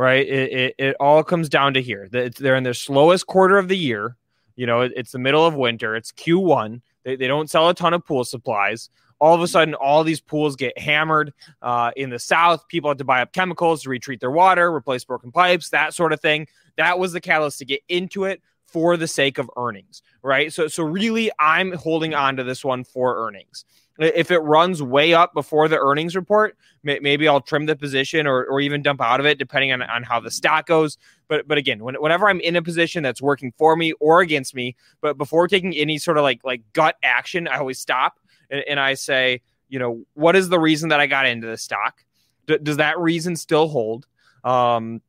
right? 0.00 0.26
It, 0.26 0.52
it, 0.52 0.74
it, 0.78 0.96
all 0.98 1.22
comes 1.22 1.50
down 1.50 1.74
to 1.74 1.82
here. 1.82 2.08
They're 2.10 2.56
in 2.56 2.62
their 2.62 2.72
slowest 2.72 3.26
quarter 3.26 3.58
of 3.58 3.68
the 3.68 3.76
year. 3.76 4.16
You 4.56 4.66
know, 4.66 4.80
it's 4.80 5.12
the 5.12 5.18
middle 5.18 5.44
of 5.44 5.54
winter. 5.54 5.94
It's 5.94 6.10
Q1. 6.12 6.80
They, 7.04 7.16
they 7.16 7.26
don't 7.26 7.50
sell 7.50 7.68
a 7.68 7.74
ton 7.74 7.92
of 7.92 8.06
pool 8.06 8.24
supplies. 8.24 8.88
All 9.18 9.34
of 9.34 9.42
a 9.42 9.48
sudden, 9.48 9.74
all 9.74 10.02
these 10.02 10.20
pools 10.20 10.56
get 10.56 10.78
hammered. 10.78 11.34
Uh, 11.60 11.90
in 11.96 12.08
the 12.08 12.18
South, 12.18 12.66
people 12.68 12.88
have 12.88 12.96
to 12.96 13.04
buy 13.04 13.20
up 13.20 13.34
chemicals 13.34 13.82
to 13.82 13.90
retreat 13.90 14.20
their 14.20 14.30
water, 14.30 14.72
replace 14.72 15.04
broken 15.04 15.30
pipes, 15.30 15.68
that 15.70 15.92
sort 15.92 16.14
of 16.14 16.20
thing. 16.20 16.46
That 16.78 16.98
was 16.98 17.12
the 17.12 17.20
catalyst 17.20 17.58
to 17.58 17.66
get 17.66 17.82
into 17.88 18.24
it 18.24 18.40
for 18.72 18.96
the 18.96 19.08
sake 19.08 19.38
of 19.38 19.50
earnings, 19.56 20.02
right? 20.22 20.52
So, 20.52 20.68
so 20.68 20.82
really, 20.82 21.30
I'm 21.38 21.72
holding 21.72 22.14
on 22.14 22.36
to 22.36 22.44
this 22.44 22.64
one 22.64 22.84
for 22.84 23.26
earnings. 23.26 23.64
If 23.98 24.30
it 24.30 24.38
runs 24.38 24.82
way 24.82 25.12
up 25.12 25.34
before 25.34 25.68
the 25.68 25.78
earnings 25.78 26.16
report, 26.16 26.56
maybe 26.82 27.28
I'll 27.28 27.42
trim 27.42 27.66
the 27.66 27.76
position 27.76 28.26
or, 28.26 28.44
or 28.44 28.60
even 28.60 28.80
dump 28.80 29.02
out 29.02 29.20
of 29.20 29.26
it, 29.26 29.36
depending 29.36 29.72
on, 29.72 29.82
on 29.82 30.04
how 30.04 30.20
the 30.20 30.30
stock 30.30 30.66
goes. 30.66 30.96
But 31.28 31.46
but 31.46 31.58
again, 31.58 31.84
when, 31.84 31.96
whenever 31.96 32.28
I'm 32.28 32.40
in 32.40 32.56
a 32.56 32.62
position 32.62 33.02
that's 33.02 33.20
working 33.20 33.52
for 33.58 33.76
me 33.76 33.92
or 34.00 34.20
against 34.22 34.54
me, 34.54 34.74
but 35.02 35.18
before 35.18 35.48
taking 35.48 35.74
any 35.74 35.98
sort 35.98 36.16
of 36.16 36.22
like 36.22 36.40
like 36.44 36.62
gut 36.72 36.96
action, 37.02 37.46
I 37.46 37.58
always 37.58 37.78
stop 37.78 38.18
and, 38.50 38.64
and 38.66 38.80
I 38.80 38.94
say, 38.94 39.42
you 39.68 39.78
know, 39.78 40.04
what 40.14 40.34
is 40.34 40.48
the 40.48 40.58
reason 40.58 40.88
that 40.88 41.00
I 41.00 41.06
got 41.06 41.26
into 41.26 41.46
the 41.46 41.58
stock? 41.58 42.02
D- 42.46 42.58
does 42.62 42.78
that 42.78 42.98
reason 42.98 43.36
still 43.36 43.68
hold? 43.68 44.06
Um, 44.44 45.02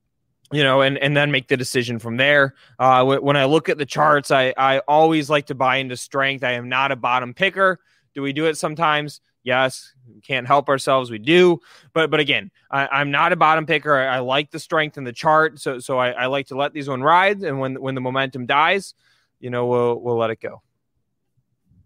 you 0.51 0.63
know, 0.63 0.81
and 0.81 0.97
and 0.97 1.15
then 1.15 1.31
make 1.31 1.47
the 1.47 1.57
decision 1.57 1.99
from 1.99 2.17
there. 2.17 2.55
Uh, 2.77 3.05
when 3.05 3.37
I 3.37 3.45
look 3.45 3.69
at 3.69 3.77
the 3.77 3.85
charts, 3.85 4.31
I 4.31 4.53
I 4.57 4.79
always 4.79 5.29
like 5.29 5.47
to 5.47 5.55
buy 5.55 5.77
into 5.77 5.97
strength. 5.97 6.43
I 6.43 6.53
am 6.53 6.69
not 6.69 6.91
a 6.91 6.95
bottom 6.95 7.33
picker. 7.33 7.79
Do 8.13 8.21
we 8.21 8.33
do 8.33 8.45
it 8.45 8.57
sometimes? 8.57 9.21
Yes, 9.43 9.93
we 10.13 10.21
can't 10.21 10.45
help 10.45 10.69
ourselves. 10.69 11.09
We 11.09 11.17
do, 11.17 11.61
but 11.93 12.11
but 12.11 12.19
again, 12.19 12.51
I, 12.69 13.01
am 13.01 13.09
not 13.09 13.33
a 13.33 13.35
bottom 13.35 13.65
picker. 13.65 13.97
I, 13.97 14.17
I, 14.17 14.19
like 14.19 14.51
the 14.51 14.59
strength 14.59 14.97
in 14.97 15.03
the 15.03 15.13
chart, 15.13 15.59
so 15.59 15.79
so 15.79 15.97
I, 15.97 16.11
I, 16.11 16.25
like 16.27 16.47
to 16.47 16.55
let 16.55 16.73
these 16.73 16.87
one 16.87 17.01
ride, 17.01 17.41
and 17.41 17.59
when 17.59 17.81
when 17.81 17.95
the 17.95 18.01
momentum 18.01 18.45
dies, 18.45 18.93
you 19.39 19.49
know, 19.49 19.65
we'll 19.65 19.99
we'll 19.99 20.17
let 20.17 20.29
it 20.29 20.39
go. 20.39 20.61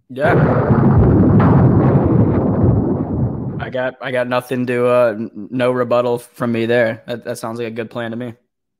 Yeah, 0.09 0.33
I 3.59 3.69
got 3.69 3.95
I 4.01 4.11
got 4.11 4.27
nothing 4.27 4.65
to 4.67 4.87
uh 4.87 5.15
no 5.33 5.71
rebuttal 5.71 6.19
from 6.19 6.51
me 6.51 6.65
there. 6.65 7.03
That, 7.07 7.23
that 7.23 7.37
sounds 7.37 7.59
like 7.59 7.67
a 7.67 7.71
good 7.71 7.89
plan 7.89 8.11
to 8.11 8.17
me. 8.17 8.33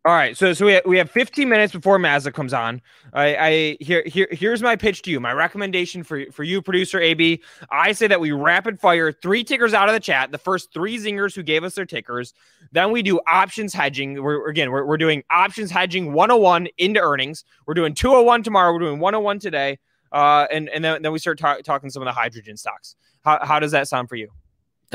All 0.05 0.13
right, 0.13 0.37
so 0.37 0.53
so 0.53 0.67
we 0.67 0.73
have, 0.73 0.85
we 0.85 0.99
have 0.99 1.09
15 1.09 1.49
minutes 1.49 1.73
before 1.73 1.97
Mazza 1.97 2.31
comes 2.31 2.53
on. 2.53 2.79
I, 3.11 3.35
I 3.35 3.77
here 3.79 4.03
here 4.05 4.27
here's 4.29 4.61
my 4.61 4.75
pitch 4.75 5.01
to 5.03 5.09
you. 5.11 5.19
My 5.19 5.33
recommendation 5.33 6.03
for 6.03 6.31
for 6.31 6.43
you, 6.43 6.61
producer 6.61 6.99
AB. 6.99 7.41
I 7.71 7.91
say 7.91 8.05
that 8.05 8.19
we 8.19 8.31
rapid 8.31 8.79
fire 8.79 9.11
three 9.11 9.43
tickers 9.43 9.73
out 9.73 9.89
of 9.89 9.95
the 9.95 9.99
chat. 9.99 10.31
The 10.31 10.37
first 10.37 10.71
three 10.71 10.99
zingers 10.99 11.33
who 11.33 11.41
gave 11.41 11.63
us 11.63 11.73
their 11.73 11.87
tickers. 11.87 12.35
Then 12.71 12.91
we 12.91 13.01
do 13.01 13.19
options 13.25 13.73
hedging. 13.73 14.21
We're 14.21 14.47
again 14.47 14.69
we're, 14.69 14.85
we're 14.85 14.97
doing 14.97 15.23
options 15.31 15.71
hedging 15.71 16.13
101 16.13 16.67
into 16.77 16.99
earnings. 16.99 17.43
We're 17.65 17.73
doing 17.73 17.95
201 17.95 18.43
tomorrow. 18.43 18.73
We're 18.73 18.81
doing 18.81 18.99
101 18.99 19.39
today. 19.39 19.79
Uh, 20.11 20.45
and 20.51 20.69
and 20.69 20.85
then, 20.85 21.01
then 21.01 21.13
we 21.13 21.17
start 21.17 21.39
ta- 21.39 21.61
talking 21.63 21.89
some 21.89 22.03
of 22.03 22.05
the 22.05 22.13
hydrogen 22.13 22.57
stocks. 22.57 22.95
How 23.23 23.43
how 23.43 23.59
does 23.59 23.71
that 23.71 23.87
sound 23.87 24.09
for 24.09 24.17
you? 24.17 24.29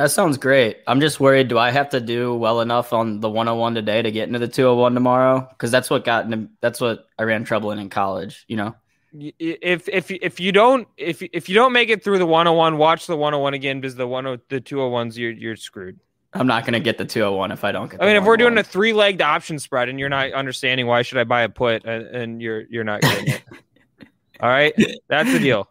That 0.01 0.11
sounds 0.11 0.39
great. 0.39 0.79
I'm 0.87 0.99
just 0.99 1.21
worried. 1.21 1.49
Do 1.49 1.59
I 1.59 1.71
have 1.71 1.91
to 1.91 2.01
do 2.01 2.35
well 2.35 2.63
enough 2.63 2.95
on 2.95 3.21
the 3.21 3.29
101 3.29 3.75
today 3.75 4.01
to 4.01 4.11
get 4.11 4.29
into 4.29 4.39
the 4.39 4.49
201 4.49 4.95
tomorrow? 4.95 5.47
Because 5.51 5.71
that's 5.71 5.91
what 5.91 6.07
got 6.07 6.25
into, 6.25 6.49
that's 6.63 6.81
what 6.81 7.07
I 7.19 7.25
ran 7.25 7.45
trouble 7.45 7.71
in 7.71 7.79
in 7.79 7.91
college. 7.91 8.47
You 8.49 8.57
know, 8.57 8.75
if 9.13 9.91
if 9.91 10.11
if 10.11 10.41
you 10.41 10.53
don't 10.53 10.89
if 10.97 11.21
if 11.21 11.51
you 11.51 11.55
don't 11.55 11.75
make 11.75 11.91
it 11.91 12.03
through 12.03 12.17
the 12.17 12.25
101, 12.25 12.79
watch 12.79 13.07
the 13.09 13.15
101 13.15 13.53
again 13.53 13.79
because 13.79 13.95
the 13.95 14.07
one 14.07 14.25
the 14.25 14.63
201s 14.63 15.19
you're 15.19 15.33
you're 15.33 15.57
screwed. 15.57 16.01
I'm 16.33 16.47
not 16.47 16.65
gonna 16.65 16.81
get 16.81 16.97
the 16.97 17.05
201 17.05 17.53
if 17.53 17.63
I 17.63 17.71
don't 17.71 17.91
get. 17.91 18.03
I 18.03 18.07
mean, 18.07 18.17
if 18.17 18.25
we're 18.25 18.39
doing 18.39 18.57
a 18.57 18.65
three 18.65 18.95
legged 18.95 19.21
option 19.21 19.59
spread 19.59 19.91
and 19.91 20.01
you're 20.01 20.09
not 20.09 20.33
understanding 20.33 20.87
why 20.87 21.03
should 21.03 21.19
I 21.19 21.25
buy 21.25 21.43
a 21.43 21.51
put 21.51 21.85
and, 21.85 22.07
and 22.07 22.41
you're 22.41 22.63
you're 22.71 22.85
not 22.85 23.03
getting 23.03 23.35
it. 23.35 23.43
All 24.41 24.49
right, 24.49 24.73
that's 25.09 25.31
the 25.31 25.41
deal. 25.41 25.69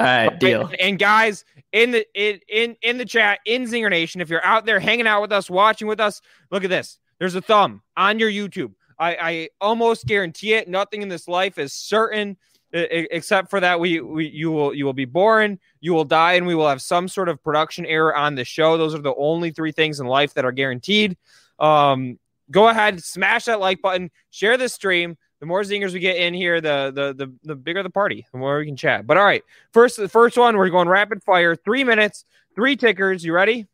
All 0.00 0.06
right, 0.06 0.40
deal. 0.40 0.66
And, 0.66 0.80
and 0.80 0.98
guys, 0.98 1.44
in 1.78 1.92
the 1.92 2.06
in, 2.14 2.40
in 2.48 2.76
in 2.82 2.98
the 2.98 3.04
chat 3.04 3.38
in 3.44 3.64
Zinger 3.64 3.90
Nation, 3.90 4.20
if 4.20 4.28
you're 4.28 4.44
out 4.44 4.66
there 4.66 4.80
hanging 4.80 5.06
out 5.06 5.22
with 5.22 5.32
us, 5.32 5.48
watching 5.48 5.86
with 5.86 6.00
us, 6.00 6.20
look 6.50 6.64
at 6.64 6.70
this. 6.70 6.98
There's 7.18 7.34
a 7.34 7.40
thumb 7.40 7.82
on 7.96 8.18
your 8.18 8.30
YouTube. 8.30 8.72
I, 8.98 9.16
I 9.20 9.48
almost 9.60 10.06
guarantee 10.06 10.54
it. 10.54 10.68
Nothing 10.68 11.02
in 11.02 11.08
this 11.08 11.28
life 11.28 11.56
is 11.56 11.72
certain, 11.72 12.36
except 12.72 13.48
for 13.48 13.60
that 13.60 13.78
we, 13.78 14.00
we 14.00 14.26
you 14.28 14.50
will 14.50 14.74
you 14.74 14.84
will 14.84 14.92
be 14.92 15.04
born, 15.04 15.60
you 15.80 15.94
will 15.94 16.04
die, 16.04 16.32
and 16.32 16.46
we 16.46 16.54
will 16.56 16.68
have 16.68 16.82
some 16.82 17.06
sort 17.06 17.28
of 17.28 17.42
production 17.42 17.86
error 17.86 18.14
on 18.14 18.34
the 18.34 18.44
show. 18.44 18.76
Those 18.76 18.94
are 18.94 19.02
the 19.02 19.14
only 19.14 19.52
three 19.52 19.72
things 19.72 20.00
in 20.00 20.06
life 20.06 20.34
that 20.34 20.44
are 20.44 20.52
guaranteed. 20.52 21.16
Um, 21.60 22.18
go 22.50 22.68
ahead, 22.68 23.02
smash 23.04 23.44
that 23.44 23.60
like 23.60 23.82
button, 23.82 24.10
share 24.30 24.56
this 24.56 24.74
stream 24.74 25.16
the 25.40 25.46
more 25.46 25.62
zingers 25.62 25.92
we 25.92 26.00
get 26.00 26.16
in 26.16 26.34
here, 26.34 26.60
the 26.60 26.92
the 26.94 27.26
the, 27.26 27.32
the 27.44 27.54
bigger 27.54 27.82
the 27.82 27.90
party, 27.90 28.26
the 28.32 28.38
more 28.38 28.58
we 28.58 28.66
can 28.66 28.76
chat. 28.76 29.06
But 29.06 29.16
all 29.16 29.24
right, 29.24 29.44
first 29.72 29.96
the 29.96 30.08
first 30.08 30.36
one, 30.36 30.56
we're 30.56 30.70
going 30.70 30.88
rapid 30.88 31.22
fire, 31.22 31.54
three 31.54 31.84
minutes, 31.84 32.24
three 32.54 32.76
tickers. 32.76 33.24
You 33.24 33.32
ready? 33.32 33.66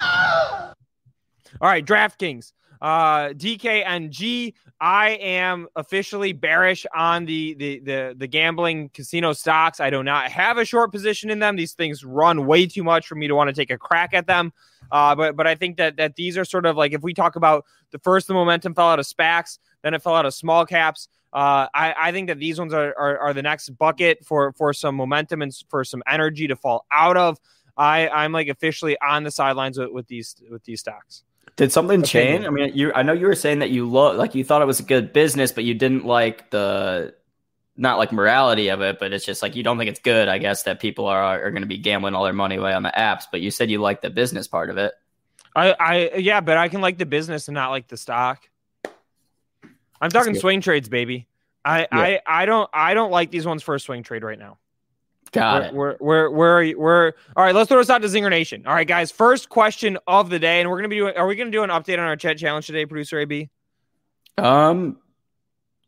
all 0.00 0.74
right, 1.60 1.84
DraftKings. 1.84 2.52
Uh, 2.80 3.28
DKNG. 3.30 4.54
I 4.82 5.10
am 5.10 5.68
officially 5.76 6.32
bearish 6.32 6.86
on 6.94 7.26
the, 7.26 7.52
the 7.54 7.80
the 7.80 8.14
the 8.16 8.26
gambling 8.26 8.88
casino 8.88 9.34
stocks. 9.34 9.78
I 9.78 9.90
do 9.90 10.02
not 10.02 10.30
have 10.30 10.56
a 10.56 10.64
short 10.64 10.90
position 10.90 11.28
in 11.28 11.38
them. 11.38 11.56
These 11.56 11.74
things 11.74 12.02
run 12.02 12.46
way 12.46 12.66
too 12.66 12.82
much 12.82 13.06
for 13.06 13.14
me 13.14 13.28
to 13.28 13.34
want 13.34 13.48
to 13.48 13.52
take 13.52 13.70
a 13.70 13.76
crack 13.76 14.14
at 14.14 14.26
them. 14.26 14.54
Uh, 14.90 15.14
but 15.14 15.36
but 15.36 15.46
I 15.46 15.54
think 15.54 15.76
that 15.76 15.96
that 15.96 16.16
these 16.16 16.38
are 16.38 16.46
sort 16.46 16.64
of 16.64 16.78
like 16.78 16.92
if 16.92 17.02
we 17.02 17.12
talk 17.12 17.36
about 17.36 17.66
the 17.90 17.98
first 17.98 18.26
the 18.26 18.32
momentum 18.32 18.74
fell 18.74 18.88
out 18.88 18.98
of 18.98 19.04
SPACs, 19.04 19.58
then 19.82 19.94
it 19.94 20.02
fell 20.02 20.14
out 20.14 20.26
of 20.26 20.34
small 20.34 20.66
caps. 20.66 21.08
Uh, 21.32 21.68
I, 21.72 21.94
I 21.96 22.12
think 22.12 22.28
that 22.28 22.38
these 22.38 22.58
ones 22.58 22.74
are, 22.74 22.92
are, 22.98 23.18
are 23.18 23.32
the 23.32 23.42
next 23.42 23.70
bucket 23.70 24.24
for 24.24 24.52
for 24.52 24.72
some 24.72 24.96
momentum 24.96 25.42
and 25.42 25.54
for 25.68 25.84
some 25.84 26.02
energy 26.08 26.48
to 26.48 26.56
fall 26.56 26.86
out 26.90 27.16
of. 27.16 27.38
I 27.76 28.08
I'm 28.08 28.32
like 28.32 28.48
officially 28.48 28.98
on 29.00 29.22
the 29.22 29.30
sidelines 29.30 29.78
with, 29.78 29.90
with 29.90 30.06
these 30.08 30.36
with 30.50 30.64
these 30.64 30.80
stocks. 30.80 31.22
Did 31.56 31.72
something 31.72 32.02
change? 32.02 32.44
I 32.44 32.50
mean, 32.50 32.72
you 32.74 32.92
I 32.94 33.02
know 33.02 33.12
you 33.12 33.26
were 33.26 33.34
saying 33.34 33.60
that 33.60 33.70
you 33.70 33.88
look 33.88 34.16
like 34.16 34.34
you 34.34 34.44
thought 34.44 34.62
it 34.62 34.66
was 34.66 34.80
a 34.80 34.84
good 34.84 35.12
business, 35.12 35.52
but 35.52 35.64
you 35.64 35.74
didn't 35.74 36.04
like 36.04 36.50
the 36.50 37.14
not 37.76 37.96
like 37.96 38.12
morality 38.12 38.68
of 38.68 38.82
it, 38.82 38.98
but 38.98 39.12
it's 39.12 39.24
just 39.24 39.42
like 39.42 39.56
you 39.56 39.62
don't 39.62 39.78
think 39.78 39.88
it's 39.88 40.00
good, 40.00 40.28
I 40.28 40.38
guess, 40.38 40.64
that 40.64 40.80
people 40.80 41.06
are 41.06 41.22
are 41.22 41.50
going 41.50 41.62
to 41.62 41.68
be 41.68 41.78
gambling 41.78 42.14
all 42.14 42.24
their 42.24 42.32
money 42.32 42.56
away 42.56 42.72
on 42.72 42.82
the 42.82 42.92
apps. 42.96 43.24
But 43.30 43.40
you 43.40 43.50
said 43.50 43.70
you 43.70 43.78
like 43.78 44.02
the 44.02 44.10
business 44.10 44.48
part 44.48 44.68
of 44.68 44.78
it. 44.78 44.92
I, 45.56 45.74
I 45.80 46.10
yeah, 46.18 46.40
but 46.40 46.56
I 46.56 46.68
can 46.68 46.80
like 46.80 46.98
the 46.98 47.06
business 47.06 47.48
and 47.48 47.54
not 47.54 47.70
like 47.70 47.88
the 47.88 47.96
stock. 47.96 48.48
I'm 50.00 50.10
talking 50.10 50.34
swing 50.34 50.60
trades, 50.60 50.88
baby. 50.88 51.26
I, 51.64 51.80
yeah. 51.80 51.86
I 51.92 52.20
I 52.26 52.46
don't 52.46 52.70
I 52.72 52.94
don't 52.94 53.10
like 53.10 53.30
these 53.30 53.46
ones 53.46 53.62
for 53.62 53.74
a 53.74 53.80
swing 53.80 54.02
trade 54.02 54.24
right 54.24 54.38
now. 54.38 54.58
Got 55.32 55.74
we're, 55.74 55.90
it. 55.90 56.00
We're 56.00 56.30
we're 56.30 56.30
we're 56.30 56.76
we're 56.76 57.12
all 57.36 57.44
right. 57.44 57.54
Let's 57.54 57.68
throw 57.68 57.78
this 57.78 57.90
out 57.90 58.02
to 58.02 58.08
Zinger 58.08 58.30
Nation. 58.30 58.66
All 58.66 58.74
right, 58.74 58.88
guys. 58.88 59.10
First 59.10 59.48
question 59.48 59.98
of 60.06 60.30
the 60.30 60.38
day, 60.38 60.60
and 60.60 60.70
we're 60.70 60.78
gonna 60.78 60.88
be 60.88 60.96
doing. 60.96 61.16
Are 61.16 61.26
we 61.26 61.36
gonna 61.36 61.50
do 61.50 61.62
an 61.62 61.70
update 61.70 61.98
on 61.98 62.04
our 62.04 62.16
chat 62.16 62.38
challenge 62.38 62.66
today, 62.66 62.86
producer 62.86 63.18
AB? 63.20 63.50
Um, 64.38 64.96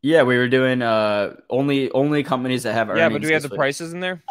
yeah, 0.03 0.23
we 0.23 0.37
were 0.37 0.49
doing 0.49 0.83
uh 0.83 1.37
only 1.49 1.91
only 1.91 2.23
companies 2.23 2.65
that 2.65 2.75
have 2.75 2.91
earnings. 2.91 3.01
Yeah, 3.01 3.09
but 3.09 3.23
do 3.23 3.29
we 3.29 3.35
have 3.35 3.43
the 3.43 3.49
week. 3.49 3.59
prices 3.59 3.93
in 3.93 4.01
there? 4.01 4.23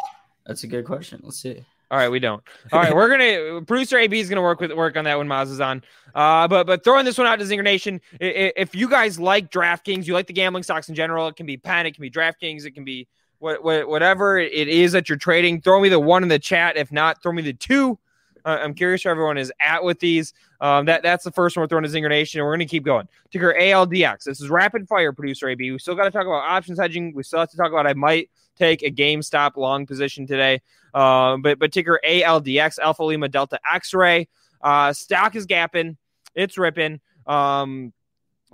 That's 0.46 0.64
a 0.64 0.66
good 0.66 0.84
question. 0.84 1.20
Let's 1.22 1.40
see. 1.40 1.64
All 1.92 1.98
right, 1.98 2.08
we 2.08 2.20
don't. 2.20 2.42
All 2.72 2.80
right, 2.80 2.94
we're 2.94 3.10
gonna 3.10 3.60
producer 3.66 3.98
AB 3.98 4.18
is 4.18 4.30
gonna 4.30 4.40
work 4.40 4.60
with 4.60 4.72
work 4.72 4.96
on 4.96 5.04
that 5.04 5.18
when 5.18 5.28
Maz 5.28 5.50
is 5.50 5.60
on. 5.60 5.82
Uh, 6.14 6.48
but 6.48 6.66
but 6.66 6.82
throwing 6.82 7.04
this 7.04 7.18
one 7.18 7.26
out 7.26 7.38
to 7.38 7.44
Zinger 7.44 7.62
Nation, 7.62 8.00
if 8.18 8.74
you 8.74 8.88
guys 8.88 9.20
like 9.20 9.50
DraftKings, 9.50 10.06
you 10.06 10.14
like 10.14 10.26
the 10.26 10.32
gambling 10.32 10.62
stocks 10.62 10.88
in 10.88 10.94
general, 10.94 11.28
it 11.28 11.36
can 11.36 11.44
be 11.44 11.58
Penn, 11.58 11.84
it 11.84 11.94
can 11.94 12.00
be 12.00 12.10
DraftKings, 12.10 12.64
it 12.64 12.70
can 12.70 12.82
be 12.82 13.06
what, 13.40 13.62
what 13.62 13.88
whatever 13.88 14.38
it 14.38 14.68
is 14.68 14.92
that 14.92 15.10
you're 15.10 15.18
trading. 15.18 15.60
Throw 15.60 15.82
me 15.82 15.90
the 15.90 16.00
one 16.00 16.22
in 16.22 16.30
the 16.30 16.38
chat. 16.38 16.78
If 16.78 16.92
not, 16.92 17.22
throw 17.22 17.32
me 17.32 17.42
the 17.42 17.52
two. 17.52 17.98
Uh, 18.42 18.58
I'm 18.62 18.72
curious 18.72 19.04
where 19.04 19.12
everyone 19.12 19.36
is 19.36 19.52
at 19.60 19.84
with 19.84 20.00
these. 20.00 20.32
Um, 20.62 20.86
that 20.86 21.02
that's 21.02 21.24
the 21.24 21.30
first 21.30 21.58
one 21.58 21.62
we're 21.62 21.68
throwing 21.68 21.84
to 21.84 21.90
Zinger 21.90 22.08
Nation, 22.08 22.40
and 22.40 22.46
we're 22.46 22.52
going 22.52 22.66
to 22.66 22.70
keep 22.70 22.84
going. 22.84 23.06
Ticker 23.30 23.54
ALDX. 23.60 24.24
This 24.24 24.40
is 24.40 24.48
rapid 24.48 24.88
fire, 24.88 25.12
producer 25.12 25.50
AB. 25.50 25.72
We 25.72 25.78
still 25.78 25.94
got 25.94 26.04
to 26.04 26.10
talk 26.10 26.24
about 26.24 26.42
options 26.48 26.78
hedging. 26.78 27.12
We 27.14 27.22
still 27.22 27.40
have 27.40 27.50
to 27.50 27.56
talk 27.58 27.70
about 27.70 27.86
I 27.86 27.92
might 27.92 28.30
take 28.56 28.82
a 28.82 28.90
GameStop 28.90 29.56
long 29.56 29.86
position 29.86 30.26
today. 30.26 30.60
Uh, 30.94 31.36
but 31.38 31.58
but 31.58 31.72
ticker 31.72 32.00
ALDX, 32.06 32.78
Alpha 32.78 33.04
Lima 33.04 33.28
Delta 33.28 33.58
X 33.72 33.94
Ray. 33.94 34.28
Uh, 34.60 34.92
stock 34.92 35.34
is 35.36 35.46
gapping. 35.46 35.96
It's 36.34 36.58
ripping. 36.58 37.00
Um, 37.26 37.92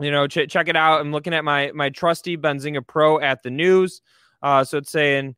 you 0.01 0.11
know, 0.11 0.27
ch- 0.27 0.49
check 0.49 0.69
it 0.69 0.77
out. 0.77 1.01
I'm 1.01 1.13
looking 1.13 1.35
at 1.35 1.45
my 1.45 1.73
my 1.75 1.91
trusty 1.91 2.37
Benzinga 2.37 2.87
Pro 2.87 3.21
at 3.21 3.43
the 3.43 3.51
news. 3.51 4.01
Uh, 4.43 4.63
so 4.65 4.79
it's 4.79 4.91
saying 4.91 5.35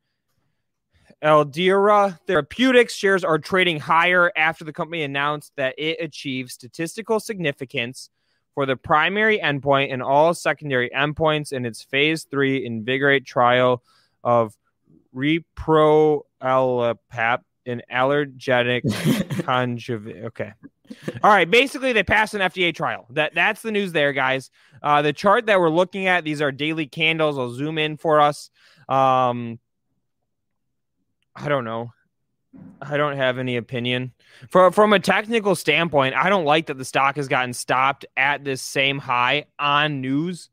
Aldeyra 1.23 2.19
Therapeutics 2.27 2.95
shares 2.95 3.25
are 3.25 3.39
trading 3.39 3.79
higher 3.79 4.31
after 4.37 4.65
the 4.65 4.73
company 4.73 5.03
announced 5.03 5.53
that 5.57 5.75
it 5.79 5.99
achieved 6.01 6.51
statistical 6.51 7.21
significance 7.21 8.11
for 8.55 8.67
the 8.67 8.77
primary 8.77 9.39
endpoint 9.39 9.93
and 9.93 10.03
all 10.03 10.35
secondary 10.35 10.91
endpoints 10.91 11.53
in 11.53 11.65
its 11.65 11.83
phase 11.83 12.25
three 12.25 12.65
invigorate 12.65 13.25
trial 13.25 13.83
of 14.23 14.57
reproxalap 15.15 16.23
in 17.67 17.83
allergenic 17.93 18.83
conjunctivitis. 19.45 20.25
Okay. 20.27 20.53
All 21.23 21.31
right. 21.31 21.49
Basically, 21.51 21.93
they 21.93 22.03
passed 22.03 22.35
an 22.35 22.41
FDA 22.41 22.75
trial. 22.75 23.07
That 23.11 23.35
that's 23.35 23.63
the 23.63 23.71
news 23.71 23.93
there, 23.93 24.13
guys. 24.13 24.51
Uh, 24.83 25.03
the 25.03 25.13
chart 25.13 25.47
that 25.47 25.61
we're 25.61 25.71
looking 25.71 26.07
at, 26.07 26.25
these 26.25 26.43
are 26.43 26.51
daily 26.51 26.87
candles. 26.87 27.39
I'll 27.39 27.51
zoom 27.51 27.79
in 27.79 27.97
for 27.97 28.21
us. 28.21 28.51
Um, 28.89 29.59
I 31.37 31.49
don't 31.49 31.65
know. 31.65 31.93
I 32.83 32.97
don't 32.97 33.17
have 33.17 33.39
any 33.39 33.57
opinion. 33.57 34.13
For, 34.49 34.73
from 34.73 34.93
a 34.93 34.99
technical 34.99 35.55
standpoint, 35.55 36.15
I 36.15 36.29
don't 36.29 36.45
like 36.45 36.67
that 36.67 36.79
the 36.79 36.85
stock 36.85 37.17
has 37.17 37.29
gotten 37.29 37.53
stopped 37.53 38.07
at 38.17 38.43
this 38.43 38.61
same 38.61 38.99
high 38.99 39.45
on 39.59 40.01
news. 40.01 40.51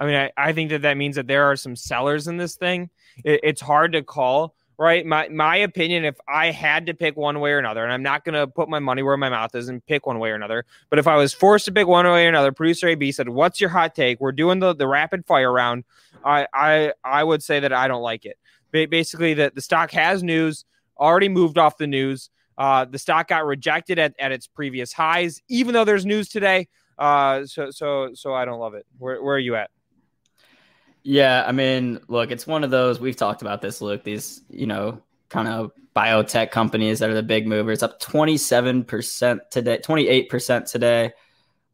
I 0.00 0.06
mean, 0.06 0.16
I, 0.16 0.32
I 0.36 0.52
think 0.52 0.70
that 0.70 0.82
that 0.82 0.96
means 0.96 1.16
that 1.16 1.28
there 1.28 1.44
are 1.44 1.56
some 1.56 1.76
sellers 1.76 2.26
in 2.26 2.36
this 2.36 2.56
thing. 2.56 2.90
It, 3.24 3.40
it's 3.42 3.60
hard 3.60 3.92
to 3.92 4.02
call, 4.02 4.54
right? 4.78 5.04
My 5.04 5.28
my 5.28 5.56
opinion, 5.56 6.04
if 6.04 6.16
I 6.28 6.50
had 6.50 6.86
to 6.86 6.94
pick 6.94 7.16
one 7.16 7.40
way 7.40 7.52
or 7.52 7.58
another, 7.58 7.84
and 7.84 7.92
I'm 7.92 8.02
not 8.02 8.24
going 8.24 8.34
to 8.34 8.46
put 8.46 8.68
my 8.68 8.78
money 8.78 9.02
where 9.02 9.16
my 9.16 9.28
mouth 9.28 9.54
is 9.54 9.68
and 9.68 9.84
pick 9.86 10.06
one 10.06 10.18
way 10.18 10.30
or 10.30 10.34
another, 10.34 10.64
but 10.90 10.98
if 10.98 11.06
I 11.06 11.16
was 11.16 11.32
forced 11.32 11.64
to 11.66 11.72
pick 11.72 11.86
one 11.86 12.06
way 12.06 12.26
or 12.26 12.28
another, 12.28 12.52
producer 12.52 12.88
AB 12.88 13.12
said, 13.12 13.28
"What's 13.28 13.60
your 13.60 13.70
hot 13.70 13.94
take?" 13.94 14.20
We're 14.20 14.32
doing 14.32 14.58
the 14.58 14.74
the 14.74 14.86
rapid 14.86 15.26
fire 15.26 15.52
round. 15.52 15.84
I 16.24 16.46
I 16.52 16.92
I 17.04 17.24
would 17.24 17.42
say 17.42 17.60
that 17.60 17.72
I 17.72 17.88
don't 17.88 18.02
like 18.02 18.24
it 18.24 18.38
basically 18.70 19.34
that 19.34 19.54
the 19.54 19.60
stock 19.60 19.90
has 19.92 20.22
news 20.22 20.64
already 20.98 21.28
moved 21.28 21.58
off 21.58 21.78
the 21.78 21.86
news. 21.86 22.30
Uh, 22.56 22.84
the 22.84 22.98
stock 22.98 23.28
got 23.28 23.46
rejected 23.46 23.98
at, 23.98 24.14
at 24.18 24.32
its 24.32 24.46
previous 24.46 24.92
highs, 24.92 25.40
even 25.48 25.72
though 25.72 25.84
there's 25.84 26.04
news 26.04 26.28
today. 26.28 26.68
Uh, 26.98 27.46
so 27.46 27.70
so 27.70 28.10
so 28.14 28.34
I 28.34 28.44
don't 28.44 28.58
love 28.58 28.74
it. 28.74 28.84
Where 28.98 29.22
where 29.22 29.36
are 29.36 29.40
you 29.40 29.54
at? 29.54 29.70
Yeah, 31.10 31.42
I 31.46 31.52
mean, 31.52 32.00
look, 32.08 32.30
it's 32.30 32.46
one 32.46 32.64
of 32.64 32.70
those 32.70 33.00
we've 33.00 33.16
talked 33.16 33.40
about 33.40 33.62
this, 33.62 33.80
Luke. 33.80 34.04
These, 34.04 34.42
you 34.50 34.66
know, 34.66 35.00
kind 35.30 35.48
of 35.48 35.72
biotech 35.96 36.50
companies 36.50 36.98
that 36.98 37.08
are 37.08 37.14
the 37.14 37.22
big 37.22 37.46
movers, 37.46 37.82
up 37.82 37.98
27% 37.98 39.40
today, 39.50 39.78
28% 39.78 40.70
today. 40.70 41.12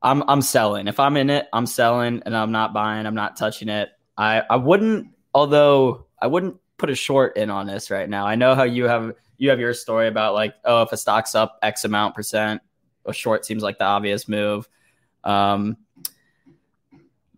I'm 0.02 0.22
I'm 0.28 0.40
selling. 0.40 0.86
If 0.86 1.00
I'm 1.00 1.16
in 1.16 1.30
it, 1.30 1.48
I'm 1.52 1.66
selling 1.66 2.22
and 2.24 2.36
I'm 2.36 2.52
not 2.52 2.72
buying, 2.72 3.06
I'm 3.06 3.16
not 3.16 3.36
touching 3.36 3.68
it. 3.68 3.88
I 4.16 4.42
I 4.48 4.54
wouldn't 4.54 5.08
although 5.34 6.06
I 6.22 6.28
wouldn't 6.28 6.54
put 6.78 6.90
a 6.90 6.94
short 6.94 7.36
in 7.36 7.50
on 7.50 7.66
this 7.66 7.90
right 7.90 8.08
now. 8.08 8.28
I 8.28 8.36
know 8.36 8.54
how 8.54 8.62
you 8.62 8.84
have 8.84 9.14
you 9.38 9.50
have 9.50 9.58
your 9.58 9.74
story 9.74 10.06
about 10.06 10.34
like, 10.34 10.54
oh, 10.64 10.82
if 10.82 10.92
a 10.92 10.96
stock's 10.96 11.34
up 11.34 11.58
X 11.60 11.84
amount 11.84 12.14
percent, 12.14 12.62
a 13.04 13.12
short 13.12 13.44
seems 13.44 13.64
like 13.64 13.78
the 13.78 13.84
obvious 13.84 14.28
move. 14.28 14.68
Um, 15.24 15.76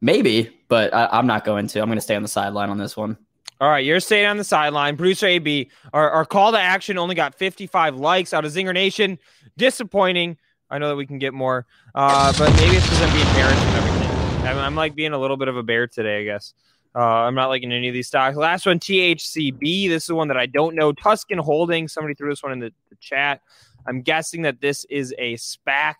maybe, 0.02 0.55
but 0.68 0.92
I, 0.94 1.18
am 1.18 1.26
not 1.26 1.44
going 1.44 1.66
to. 1.68 1.80
I'm 1.80 1.86
going 1.86 1.98
to 1.98 2.02
stay 2.02 2.16
on 2.16 2.22
the 2.22 2.28
sideline 2.28 2.70
on 2.70 2.78
this 2.78 2.96
one. 2.96 3.16
All 3.60 3.70
right, 3.70 3.84
you're 3.84 4.00
staying 4.00 4.26
on 4.26 4.36
the 4.36 4.44
sideline. 4.44 4.96
Producer 4.96 5.26
AB, 5.26 5.70
our, 5.94 6.10
our 6.10 6.26
call 6.26 6.52
to 6.52 6.60
action 6.60 6.98
only 6.98 7.14
got 7.14 7.34
55 7.34 7.96
likes 7.96 8.34
out 8.34 8.44
of 8.44 8.52
Zinger 8.52 8.74
Nation. 8.74 9.18
Disappointing. 9.56 10.36
I 10.68 10.78
know 10.78 10.88
that 10.88 10.96
we 10.96 11.06
can 11.06 11.18
get 11.18 11.32
more, 11.32 11.64
uh, 11.94 12.32
but 12.36 12.52
maybe 12.56 12.76
it's 12.76 12.84
because 12.84 13.00
I'm 13.00 13.12
being 13.14 13.24
bearish 13.34 13.56
and 13.56 13.76
everything. 13.76 14.46
I'm, 14.46 14.58
I'm, 14.58 14.74
like 14.74 14.94
being 14.94 15.12
a 15.12 15.18
little 15.18 15.36
bit 15.36 15.48
of 15.48 15.56
a 15.56 15.62
bear 15.62 15.86
today, 15.86 16.20
I 16.20 16.24
guess. 16.24 16.54
Uh, 16.94 16.98
I'm 16.98 17.34
not 17.34 17.48
liking 17.48 17.72
any 17.72 17.88
of 17.88 17.94
these 17.94 18.08
stocks. 18.08 18.36
Last 18.36 18.66
one, 18.66 18.78
THCB. 18.78 19.88
This 19.88 20.04
is 20.04 20.12
one 20.12 20.28
that 20.28 20.36
I 20.36 20.46
don't 20.46 20.74
know. 20.74 20.92
Tuscan 20.92 21.38
Holding. 21.38 21.88
Somebody 21.88 22.14
threw 22.14 22.30
this 22.30 22.42
one 22.42 22.52
in 22.52 22.58
the, 22.58 22.72
the 22.90 22.96
chat. 23.00 23.40
I'm 23.86 24.02
guessing 24.02 24.42
that 24.42 24.60
this 24.60 24.84
is 24.86 25.14
a 25.18 25.34
SPAC. 25.36 25.94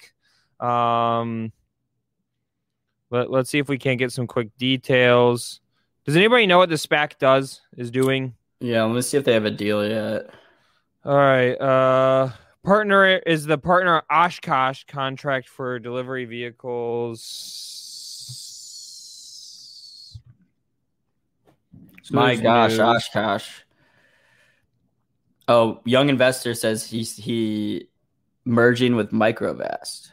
Um, 0.61 1.52
let, 3.16 3.30
let's 3.30 3.50
see 3.50 3.58
if 3.58 3.68
we 3.68 3.78
can't 3.78 3.99
get 3.99 4.12
some 4.12 4.26
quick 4.26 4.49
details. 4.58 5.61
Does 6.04 6.16
anybody 6.16 6.46
know 6.46 6.58
what 6.58 6.68
the 6.68 6.76
SPAC 6.76 7.18
does 7.18 7.62
is 7.76 7.90
doing? 7.90 8.35
Yeah, 8.61 8.85
let 8.85 8.94
me 8.94 9.02
see 9.02 9.16
if 9.16 9.25
they 9.25 9.35
have 9.35 9.44
a 9.44 9.50
deal 9.50 9.87
yet. 9.87 10.30
All 11.04 11.16
right. 11.16 11.54
Uh 11.54 12.30
partner 12.64 13.18
is 13.18 13.44
the 13.46 13.58
partner 13.58 14.02
Oshkosh 14.11 14.85
contract 14.85 15.49
for 15.49 15.78
delivery 15.78 16.25
vehicles. 16.25 17.20
So 22.02 22.14
My 22.14 22.37
gosh, 22.37 22.73
news. 22.73 22.80
Oshkosh. 22.80 23.49
Oh, 25.49 25.80
young 25.85 26.08
investor 26.08 26.54
says 26.54 26.85
he's 26.85 27.16
he 27.16 27.88
merging 28.44 28.96
with 28.96 29.11
Microvast. 29.11 30.11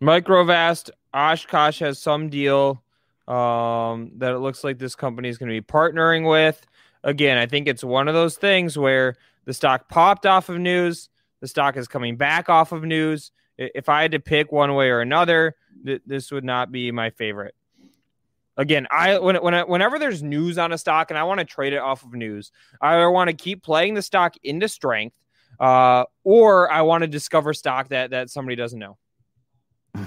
Microvast 0.00 0.90
Oshkosh 1.16 1.80
has 1.80 1.98
some 1.98 2.28
deal 2.28 2.82
um, 3.26 4.12
that 4.18 4.32
it 4.32 4.38
looks 4.38 4.62
like 4.62 4.78
this 4.78 4.94
company 4.94 5.28
is 5.28 5.38
going 5.38 5.48
to 5.48 5.60
be 5.60 5.64
partnering 5.64 6.28
with. 6.28 6.64
Again, 7.02 7.38
I 7.38 7.46
think 7.46 7.66
it's 7.68 7.82
one 7.82 8.06
of 8.06 8.14
those 8.14 8.36
things 8.36 8.76
where 8.76 9.16
the 9.46 9.54
stock 9.54 9.88
popped 9.88 10.26
off 10.26 10.48
of 10.48 10.58
news, 10.58 11.08
the 11.40 11.48
stock 11.48 11.76
is 11.76 11.88
coming 11.88 12.16
back 12.16 12.48
off 12.48 12.72
of 12.72 12.84
news. 12.84 13.32
If 13.56 13.88
I 13.88 14.02
had 14.02 14.12
to 14.12 14.20
pick 14.20 14.52
one 14.52 14.74
way 14.74 14.90
or 14.90 15.00
another, 15.00 15.56
th- 15.84 16.02
this 16.06 16.30
would 16.30 16.44
not 16.44 16.70
be 16.70 16.90
my 16.92 17.10
favorite. 17.10 17.54
Again, 18.58 18.86
I 18.90 19.18
when 19.18 19.36
when 19.36 19.54
whenever 19.68 19.98
there's 19.98 20.22
news 20.22 20.56
on 20.56 20.72
a 20.72 20.78
stock 20.78 21.10
and 21.10 21.18
I 21.18 21.24
want 21.24 21.40
to 21.40 21.44
trade 21.44 21.74
it 21.74 21.78
off 21.78 22.04
of 22.04 22.14
news, 22.14 22.52
I 22.80 23.06
want 23.06 23.28
to 23.28 23.36
keep 23.36 23.62
playing 23.62 23.94
the 23.94 24.02
stock 24.02 24.34
into 24.42 24.66
strength, 24.66 25.16
uh, 25.60 26.04
or 26.24 26.70
I 26.70 26.82
want 26.82 27.02
to 27.02 27.08
discover 27.08 27.52
stock 27.52 27.88
that 27.88 28.10
that 28.10 28.30
somebody 28.30 28.56
doesn't 28.56 28.78
know. 28.78 28.96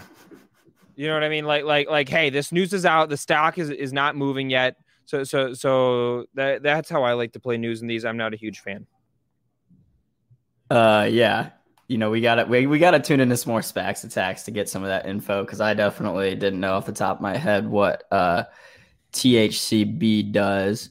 You 1.00 1.08
know 1.08 1.14
what 1.14 1.24
I 1.24 1.30
mean? 1.30 1.46
Like 1.46 1.64
like 1.64 1.90
like 1.90 2.10
hey, 2.10 2.30
this 2.30 2.52
news 2.52 2.74
is 2.74 2.86
out, 2.86 3.08
the 3.08 3.16
stock 3.16 3.58
is 3.58 3.70
is 3.70 3.94
not 3.94 4.18
moving 4.18 4.50
yet. 4.50 4.76
So 5.06 5.24
so 5.24 5.54
so 5.54 6.26
that 6.34 6.62
that's 6.62 6.90
how 6.90 7.04
I 7.04 7.14
like 7.14 7.32
to 7.34 7.40
play 7.40 7.56
news 7.56 7.82
in 7.82 7.88
these. 7.88 8.04
I'm 8.04 8.18
not 8.18 8.34
a 8.34 8.36
huge 8.36 8.60
fan. 8.60 8.86
Uh 10.70 11.08
yeah. 11.10 11.52
You 11.88 11.98
know, 11.98 12.10
we 12.10 12.20
gotta 12.20 12.44
we, 12.44 12.68
we 12.68 12.80
gotta 12.80 13.00
tune 13.00 13.22
into 13.22 13.38
some 13.38 13.54
more 13.54 13.62
SPACs 13.62 14.04
attacks 14.04 14.44
to 14.44 14.52
get 14.52 14.68
some 14.68 14.84
of 14.84 14.90
that 14.90 15.06
info 15.06 15.46
because 15.46 15.62
I 15.62 15.74
definitely 15.74 16.36
didn't 16.36 16.60
know 16.60 16.74
off 16.74 16.86
the 16.86 16.92
top 16.92 17.16
of 17.16 17.22
my 17.22 17.38
head 17.38 17.66
what 17.66 18.04
uh 18.12 18.44
THCB 19.14 20.34
does. 20.34 20.90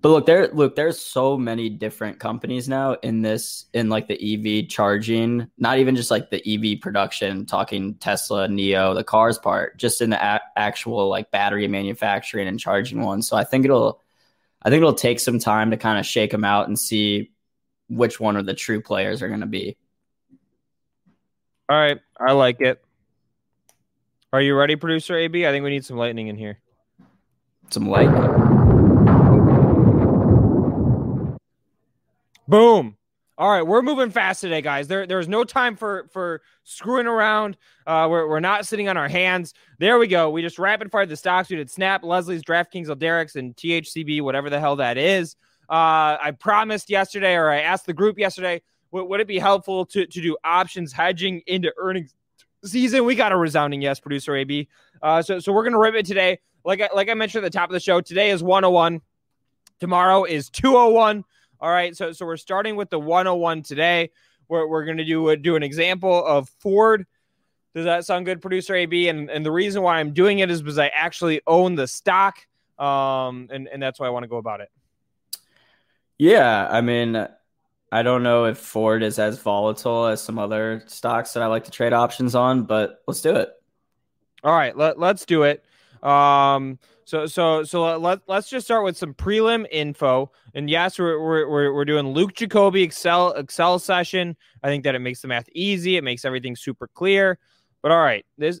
But 0.00 0.10
look, 0.10 0.26
there 0.26 0.48
look, 0.48 0.76
there's 0.76 1.00
so 1.00 1.36
many 1.36 1.68
different 1.68 2.20
companies 2.20 2.68
now 2.68 2.94
in 3.02 3.22
this 3.22 3.66
in 3.74 3.88
like 3.88 4.06
the 4.06 4.14
EV 4.62 4.68
charging, 4.68 5.50
not 5.58 5.78
even 5.78 5.96
just 5.96 6.10
like 6.10 6.30
the 6.30 6.42
EV 6.46 6.80
production, 6.80 7.46
talking 7.46 7.94
Tesla, 7.96 8.46
NIO, 8.46 8.94
the 8.94 9.02
cars 9.02 9.38
part, 9.38 9.76
just 9.76 10.00
in 10.00 10.10
the 10.10 10.24
a- 10.24 10.40
actual 10.56 11.08
like 11.08 11.32
battery 11.32 11.66
manufacturing 11.66 12.46
and 12.46 12.60
charging 12.60 13.02
one. 13.02 13.22
So 13.22 13.36
I 13.36 13.42
think 13.42 13.64
it'll 13.64 14.00
I 14.62 14.70
think 14.70 14.82
it'll 14.82 14.94
take 14.94 15.18
some 15.18 15.40
time 15.40 15.72
to 15.72 15.76
kind 15.76 15.98
of 15.98 16.06
shake 16.06 16.30
them 16.30 16.44
out 16.44 16.68
and 16.68 16.78
see 16.78 17.32
which 17.88 18.20
one 18.20 18.36
of 18.36 18.46
the 18.46 18.54
true 18.54 18.80
players 18.80 19.20
are 19.20 19.28
going 19.28 19.40
to 19.40 19.46
be. 19.46 19.76
All 21.68 21.76
right, 21.76 21.98
I 22.18 22.32
like 22.32 22.60
it. 22.60 22.82
Are 24.32 24.40
you 24.40 24.54
ready, 24.54 24.76
producer 24.76 25.16
AB? 25.16 25.46
I 25.46 25.50
think 25.50 25.64
we 25.64 25.70
need 25.70 25.84
some 25.84 25.96
lightning 25.96 26.28
in 26.28 26.36
here. 26.36 26.60
Some 27.70 27.88
lightning. 27.88 28.47
Boom. 32.48 32.96
All 33.36 33.50
right, 33.50 33.62
we're 33.62 33.82
moving 33.82 34.10
fast 34.10 34.40
today, 34.40 34.62
guys. 34.62 34.88
There, 34.88 35.06
there's 35.06 35.28
no 35.28 35.44
time 35.44 35.76
for 35.76 36.08
for 36.10 36.40
screwing 36.64 37.06
around. 37.06 37.58
Uh, 37.86 38.08
we're, 38.10 38.26
we're 38.26 38.40
not 38.40 38.66
sitting 38.66 38.88
on 38.88 38.96
our 38.96 39.06
hands. 39.06 39.52
There 39.78 39.98
we 39.98 40.06
go. 40.06 40.30
We 40.30 40.40
just 40.40 40.58
rapid 40.58 40.90
fired 40.90 41.10
the 41.10 41.16
stocks. 41.16 41.50
We 41.50 41.56
did 41.56 41.70
Snap, 41.70 42.02
Leslie's, 42.02 42.42
DraftKings, 42.42 42.86
Alderix, 42.86 43.36
and 43.36 43.54
THCB, 43.54 44.22
whatever 44.22 44.48
the 44.48 44.58
hell 44.58 44.76
that 44.76 44.96
is. 44.96 45.36
Uh, 45.68 46.16
I 46.20 46.34
promised 46.36 46.88
yesterday, 46.88 47.34
or 47.34 47.50
I 47.50 47.60
asked 47.60 47.84
the 47.84 47.92
group 47.92 48.18
yesterday, 48.18 48.62
would, 48.92 49.20
it 49.20 49.28
be 49.28 49.38
helpful 49.38 49.84
to 49.84 50.06
to 50.06 50.20
do 50.22 50.36
options 50.42 50.90
hedging 50.90 51.42
into 51.46 51.70
earnings 51.76 52.14
season? 52.64 53.04
We 53.04 53.14
got 53.14 53.30
a 53.30 53.36
resounding 53.36 53.82
yes, 53.82 54.00
producer 54.00 54.34
AB. 54.34 54.68
Uh, 55.02 55.20
so 55.20 55.38
so 55.38 55.52
we're 55.52 55.64
gonna 55.64 55.78
rip 55.78 55.94
it 55.94 56.06
today. 56.06 56.38
Like 56.64 56.80
I, 56.80 56.88
like 56.94 57.10
I 57.10 57.14
mentioned 57.14 57.44
at 57.44 57.52
the 57.52 57.56
top 57.56 57.68
of 57.68 57.74
the 57.74 57.80
show, 57.80 58.00
today 58.00 58.30
is 58.30 58.42
101. 58.42 59.02
Tomorrow 59.80 60.24
is 60.24 60.48
201. 60.48 61.24
All 61.60 61.70
right, 61.70 61.96
so 61.96 62.12
so 62.12 62.24
we're 62.24 62.36
starting 62.36 62.76
with 62.76 62.90
the 62.90 62.98
101 62.98 63.62
today. 63.62 64.10
We're, 64.48 64.66
we're 64.66 64.84
going 64.84 64.98
to 64.98 65.04
do 65.04 65.28
a, 65.28 65.36
do 65.36 65.56
an 65.56 65.62
example 65.62 66.24
of 66.24 66.48
Ford. 66.60 67.06
Does 67.74 67.84
that 67.84 68.04
sound 68.04 68.26
good, 68.26 68.40
producer 68.40 68.74
AB? 68.74 69.08
And 69.08 69.30
and 69.30 69.44
the 69.44 69.52
reason 69.52 69.82
why 69.82 69.98
I'm 69.98 70.12
doing 70.12 70.38
it 70.38 70.50
is 70.50 70.62
because 70.62 70.78
I 70.78 70.88
actually 70.88 71.40
own 71.46 71.74
the 71.74 71.86
stock, 71.86 72.38
um, 72.78 73.48
and 73.50 73.68
and 73.68 73.82
that's 73.82 73.98
why 74.00 74.06
I 74.06 74.10
want 74.10 74.24
to 74.24 74.28
go 74.28 74.36
about 74.36 74.60
it. 74.60 74.70
Yeah, 76.16 76.66
I 76.68 76.80
mean, 76.80 77.28
I 77.90 78.02
don't 78.02 78.22
know 78.22 78.44
if 78.44 78.58
Ford 78.58 79.02
is 79.02 79.18
as 79.18 79.38
volatile 79.38 80.06
as 80.06 80.20
some 80.20 80.38
other 80.38 80.82
stocks 80.86 81.32
that 81.32 81.42
I 81.42 81.46
like 81.46 81.64
to 81.64 81.70
trade 81.70 81.92
options 81.92 82.34
on, 82.34 82.64
but 82.64 83.02
let's 83.06 83.20
do 83.20 83.34
it. 83.36 83.50
All 84.44 84.54
right, 84.54 84.76
let, 84.76 84.98
let's 84.98 85.24
do 85.24 85.44
it. 85.44 85.64
Um, 86.02 86.78
so 87.08 87.24
so 87.24 87.64
so 87.64 87.96
let 87.96 88.20
let's 88.28 88.50
just 88.50 88.66
start 88.66 88.84
with 88.84 88.94
some 88.94 89.14
prelim 89.14 89.66
info. 89.70 90.30
And 90.52 90.68
yes, 90.68 90.98
we're 90.98 91.18
we're 91.18 91.72
we're 91.72 91.86
doing 91.86 92.08
Luke 92.08 92.34
Jacobi 92.34 92.82
Excel 92.82 93.32
Excel 93.32 93.78
session. 93.78 94.36
I 94.62 94.68
think 94.68 94.84
that 94.84 94.94
it 94.94 94.98
makes 94.98 95.22
the 95.22 95.28
math 95.28 95.48
easy. 95.54 95.96
It 95.96 96.04
makes 96.04 96.26
everything 96.26 96.54
super 96.54 96.86
clear. 96.86 97.38
But 97.80 97.92
all 97.92 98.02
right, 98.02 98.26
this 98.36 98.60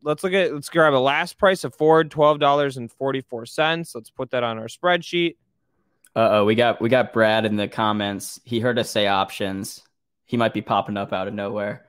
let's 0.00 0.22
look 0.22 0.32
at 0.32 0.54
let's 0.54 0.68
grab 0.68 0.94
a 0.94 0.96
last 0.96 1.38
price 1.38 1.64
of 1.64 1.74
Ford 1.74 2.08
twelve 2.08 2.38
dollars 2.38 2.76
and 2.76 2.88
forty 2.88 3.20
four 3.20 3.46
cents. 3.46 3.96
Let's 3.96 4.10
put 4.10 4.30
that 4.30 4.44
on 4.44 4.58
our 4.58 4.68
spreadsheet. 4.68 5.34
Uh 6.14 6.28
oh, 6.30 6.44
we 6.44 6.54
got 6.54 6.80
we 6.80 6.88
got 6.88 7.12
Brad 7.12 7.46
in 7.46 7.56
the 7.56 7.66
comments. 7.66 8.40
He 8.44 8.60
heard 8.60 8.78
us 8.78 8.90
say 8.90 9.08
options. 9.08 9.82
He 10.24 10.36
might 10.36 10.54
be 10.54 10.62
popping 10.62 10.96
up 10.96 11.12
out 11.12 11.26
of 11.26 11.34
nowhere. 11.34 11.84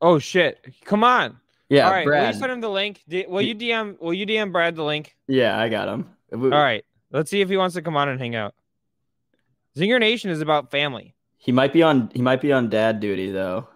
Oh 0.00 0.18
shit! 0.18 0.74
Come 0.84 1.04
on. 1.04 1.39
Yeah, 1.70 1.86
All 1.86 1.92
right. 1.92 2.04
Brad. 2.04 2.22
Will 2.22 2.34
you 2.34 2.40
send 2.40 2.52
him 2.52 2.60
the 2.60 2.68
link? 2.68 3.00
will 3.28 3.42
you 3.42 3.54
DM? 3.54 3.98
Will 4.00 4.12
you 4.12 4.26
DM 4.26 4.50
Brad 4.50 4.74
the 4.74 4.82
link? 4.82 5.16
Yeah, 5.28 5.58
I 5.58 5.68
got 5.68 5.88
him. 5.88 6.10
All 6.32 6.48
right. 6.50 6.84
Let's 7.12 7.30
see 7.30 7.40
if 7.40 7.48
he 7.48 7.56
wants 7.56 7.74
to 7.76 7.82
come 7.82 7.96
on 7.96 8.08
and 8.08 8.20
hang 8.20 8.34
out. 8.34 8.54
Zinger 9.76 10.00
Nation 10.00 10.30
is 10.30 10.40
about 10.40 10.72
family. 10.72 11.14
He 11.38 11.52
might 11.52 11.72
be 11.72 11.82
on. 11.82 12.10
He 12.12 12.22
might 12.22 12.40
be 12.40 12.52
on 12.52 12.68
dad 12.68 12.98
duty 12.98 13.30
though. 13.30 13.68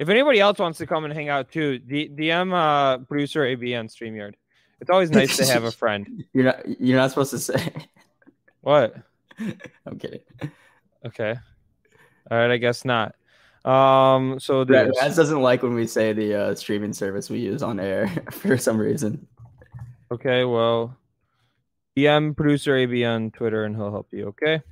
If 0.00 0.08
anybody 0.08 0.40
else 0.40 0.58
wants 0.58 0.78
to 0.78 0.86
come 0.86 1.04
and 1.04 1.14
hang 1.14 1.28
out 1.28 1.50
too, 1.50 1.78
DM 1.78 2.52
uh, 2.52 2.98
producer 2.98 3.44
AB 3.44 3.74
on 3.76 3.86
Streamyard. 3.86 4.34
It's 4.80 4.90
always 4.90 5.10
nice 5.10 5.36
to 5.36 5.46
have 5.46 5.64
a 5.64 5.72
friend. 5.82 6.24
You're 6.32 6.44
not. 6.44 6.80
You're 6.80 6.98
not 6.98 7.10
supposed 7.10 7.30
to 7.30 7.38
say. 7.38 7.72
What? 8.62 8.96
I'm 9.86 9.98
kidding. 9.98 10.20
Okay. 11.06 11.36
All 12.30 12.38
right. 12.38 12.50
I 12.50 12.56
guess 12.56 12.84
not. 12.84 13.14
Um, 13.64 14.38
so 14.40 14.64
Raz 14.64 15.16
doesn't 15.16 15.40
like 15.40 15.62
when 15.62 15.74
we 15.74 15.86
say 15.86 16.12
the 16.12 16.34
uh, 16.34 16.54
streaming 16.54 16.92
service 16.92 17.28
we 17.28 17.38
use 17.38 17.62
on 17.62 17.80
air 17.80 18.08
for 18.30 18.56
some 18.56 18.78
reason. 18.78 19.26
Okay, 20.10 20.44
well, 20.44 20.96
DM 21.96 22.36
producer 22.36 22.76
AB 22.76 23.04
on 23.04 23.30
Twitter, 23.30 23.64
and 23.64 23.76
he'll 23.76 23.90
help 23.90 24.08
you. 24.12 24.28
Okay. 24.28 24.62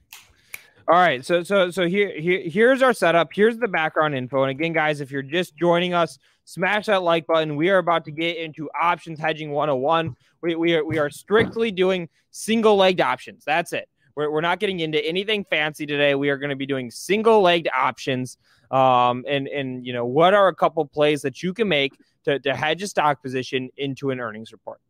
All 0.88 0.94
right, 0.94 1.24
so 1.24 1.42
so 1.42 1.70
so 1.70 1.88
here, 1.88 2.18
here 2.18 2.42
here's 2.48 2.80
our 2.80 2.92
setup. 2.92 3.30
Here's 3.34 3.58
the 3.58 3.66
background 3.66 4.14
info. 4.14 4.44
And 4.44 4.52
again, 4.52 4.72
guys, 4.72 5.00
if 5.00 5.10
you're 5.10 5.20
just 5.20 5.56
joining 5.56 5.94
us, 5.94 6.18
smash 6.46 6.86
that 6.86 7.02
like 7.02 7.26
button. 7.26 7.56
We 7.56 7.68
are 7.70 7.78
about 7.78 8.04
to 8.06 8.10
get 8.10 8.38
into 8.38 8.70
options 8.80 9.18
hedging 9.18 9.50
101. 9.50 10.16
We, 10.42 10.54
we, 10.54 10.74
are, 10.74 10.84
we 10.84 10.98
are 10.98 11.10
strictly 11.10 11.70
doing 11.70 12.08
single 12.30 12.76
legged 12.76 13.00
options. 13.00 13.44
That's 13.44 13.72
it. 13.72 13.88
We're, 14.14 14.30
we're 14.30 14.40
not 14.40 14.60
getting 14.60 14.80
into 14.80 15.04
anything 15.04 15.44
fancy 15.44 15.86
today. 15.86 16.14
We 16.14 16.30
are 16.30 16.38
going 16.38 16.50
to 16.50 16.56
be 16.56 16.66
doing 16.66 16.90
single 16.90 17.42
legged 17.42 17.70
options. 17.76 18.38
Um, 18.70 19.24
and, 19.28 19.48
and, 19.48 19.86
you 19.86 19.92
know, 19.92 20.04
what 20.04 20.34
are 20.34 20.48
a 20.48 20.54
couple 20.54 20.84
plays 20.86 21.22
that 21.22 21.42
you 21.42 21.54
can 21.54 21.68
make 21.68 21.94
to, 22.24 22.38
to 22.40 22.54
hedge 22.54 22.82
a 22.82 22.88
stock 22.88 23.22
position 23.22 23.70
into 23.76 24.10
an 24.10 24.20
earnings 24.20 24.52
report? 24.52 24.80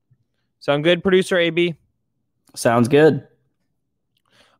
Sound 0.60 0.84
good, 0.84 1.02
producer 1.02 1.38
AB? 1.38 1.74
Sounds 2.54 2.88
good. 2.88 3.26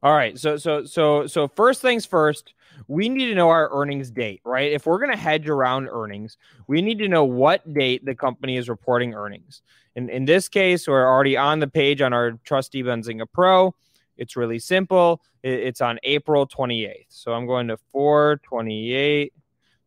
All 0.02 0.14
right. 0.14 0.38
So 0.38 0.56
so 0.56 0.84
so 0.84 1.26
so 1.26 1.48
first 1.48 1.82
things 1.82 2.04
first, 2.06 2.54
we 2.86 3.08
need 3.08 3.26
to 3.26 3.34
know 3.34 3.48
our 3.48 3.70
earnings 3.72 4.10
date, 4.10 4.40
right? 4.44 4.70
If 4.70 4.86
we're 4.86 4.98
going 4.98 5.10
to 5.10 5.16
hedge 5.16 5.48
around 5.48 5.88
earnings, 5.88 6.36
we 6.68 6.82
need 6.82 6.98
to 6.98 7.08
know 7.08 7.24
what 7.24 7.72
date 7.72 8.04
the 8.04 8.14
company 8.14 8.56
is 8.56 8.68
reporting 8.68 9.14
earnings. 9.14 9.62
And 9.96 10.10
in 10.10 10.26
this 10.26 10.48
case, 10.48 10.86
we're 10.86 11.06
already 11.06 11.36
on 11.36 11.58
the 11.58 11.66
page 11.66 12.02
on 12.02 12.12
our 12.12 12.32
Trusty 12.44 12.82
Benzinga 12.82 13.26
Pro. 13.32 13.74
It's 14.16 14.36
really 14.36 14.58
simple. 14.58 15.22
It's 15.42 15.80
on 15.80 15.98
April 16.02 16.46
28th. 16.46 17.06
So 17.08 17.32
I'm 17.32 17.46
going 17.46 17.68
to 17.68 17.76
428 17.92 19.32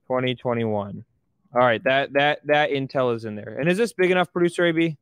2021. 0.07 1.05
All 1.55 1.59
right, 1.61 1.83
that 1.83 2.13
that 2.13 2.45
that 2.45 2.69
intel 2.69 3.15
is 3.15 3.25
in 3.25 3.35
there. 3.35 3.57
And 3.59 3.67
is 3.67 3.77
this 3.77 3.91
big 3.91 4.11
enough, 4.11 4.31
producer 4.31 4.65
AB? 4.65 4.97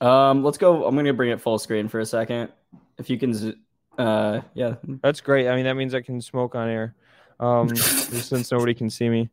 Um, 0.00 0.42
let's 0.42 0.56
go. 0.56 0.86
I'm 0.86 0.94
going 0.94 1.04
to 1.04 1.12
bring 1.12 1.30
it 1.30 1.40
full 1.40 1.58
screen 1.58 1.88
for 1.88 2.00
a 2.00 2.06
second. 2.06 2.50
If 2.98 3.10
you 3.10 3.18
can 3.18 3.54
uh, 3.98 4.40
yeah, 4.54 4.76
that's 5.02 5.20
great. 5.20 5.48
I 5.48 5.54
mean, 5.54 5.64
that 5.64 5.74
means 5.74 5.94
I 5.94 6.00
can 6.00 6.20
smoke 6.22 6.54
on 6.54 6.68
air, 6.68 6.94
um, 7.38 7.68
since 7.76 8.50
nobody 8.50 8.72
can 8.72 8.88
see 8.88 9.10
me. 9.10 9.28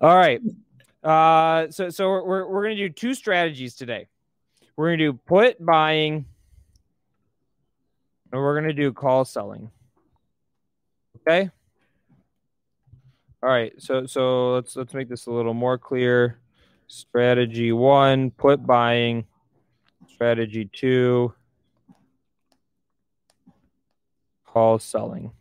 All 0.00 0.16
right. 0.16 0.40
Uh, 1.02 1.70
so 1.70 1.88
so 1.90 2.08
we're 2.08 2.46
we're 2.46 2.62
gonna 2.62 2.76
do 2.76 2.88
two 2.88 3.14
strategies 3.14 3.74
today. 3.74 4.06
We're 4.76 4.88
gonna 4.88 4.98
do 4.98 5.12
put 5.14 5.64
buying, 5.64 6.26
and 8.32 8.40
we're 8.40 8.54
gonna 8.54 8.72
do 8.72 8.92
call 8.92 9.24
selling. 9.24 9.70
Okay. 11.16 11.50
All 13.42 13.48
right. 13.48 13.72
So 13.78 14.06
so 14.06 14.54
let's 14.54 14.76
let's 14.76 14.94
make 14.94 15.08
this 15.08 15.26
a 15.26 15.30
little 15.30 15.54
more 15.54 15.78
clear. 15.78 16.38
Strategy 16.86 17.72
one: 17.72 18.30
put 18.30 18.66
buying. 18.66 19.24
Strategy 20.08 20.68
two: 20.72 21.32
call 24.46 24.78
selling. 24.78 25.32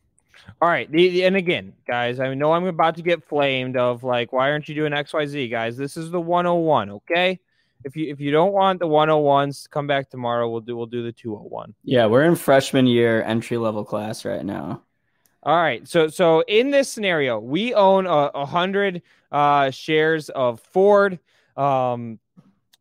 All 0.61 0.69
right. 0.69 0.91
The, 0.91 1.09
the, 1.09 1.23
and 1.23 1.35
again, 1.35 1.73
guys, 1.87 2.19
I 2.19 2.33
know 2.33 2.53
I'm 2.53 2.65
about 2.65 2.95
to 2.95 3.01
get 3.01 3.27
flamed 3.27 3.77
of 3.77 4.03
like, 4.03 4.33
why 4.33 4.51
aren't 4.51 4.67
you 4.67 4.75
doing 4.75 4.91
XYZ, 4.91 5.49
guys? 5.49 5.77
This 5.77 5.95
is 5.95 6.11
the 6.11 6.19
101, 6.19 6.89
okay? 6.89 7.39
If 7.83 7.95
you 7.95 8.11
if 8.11 8.19
you 8.19 8.31
don't 8.31 8.51
want 8.51 8.79
the 8.79 8.87
101s, 8.87 9.69
come 9.69 9.87
back 9.87 10.09
tomorrow. 10.09 10.49
We'll 10.49 10.61
do 10.61 10.75
we'll 10.75 10.85
do 10.85 11.03
the 11.03 11.11
201. 11.11 11.73
Yeah, 11.83 12.07
we're 12.07 12.23
in 12.23 12.35
freshman 12.35 12.87
year 12.87 13.23
entry 13.23 13.57
level 13.57 13.85
class 13.85 14.25
right 14.25 14.43
now. 14.43 14.83
All 15.43 15.55
right. 15.55 15.87
So 15.87 16.09
so 16.09 16.41
in 16.47 16.71
this 16.71 16.89
scenario, 16.91 17.39
we 17.39 17.73
own 17.73 18.05
a, 18.05 18.31
a 18.33 18.45
hundred 18.45 19.01
uh, 19.31 19.71
shares 19.71 20.29
of 20.29 20.59
Ford. 20.59 21.19
Um, 21.55 22.19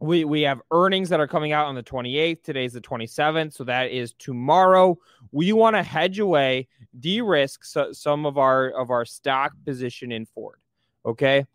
we 0.00 0.24
we 0.24 0.42
have 0.42 0.60
earnings 0.70 1.08
that 1.08 1.20
are 1.20 1.28
coming 1.28 1.52
out 1.52 1.66
on 1.66 1.74
the 1.74 1.82
28th. 1.82 2.42
Today's 2.42 2.72
the 2.72 2.80
27th, 2.80 3.52
so 3.52 3.64
that 3.64 3.90
is 3.90 4.12
tomorrow. 4.14 4.98
We 5.32 5.52
want 5.52 5.76
to 5.76 5.82
hedge 5.82 6.18
away, 6.18 6.68
de-risk 6.98 7.64
so, 7.64 7.92
some 7.92 8.26
of 8.26 8.38
our 8.38 8.70
of 8.70 8.90
our 8.90 9.04
stock 9.04 9.52
position 9.64 10.12
in 10.12 10.26
Ford. 10.26 10.58
Okay, 11.04 11.46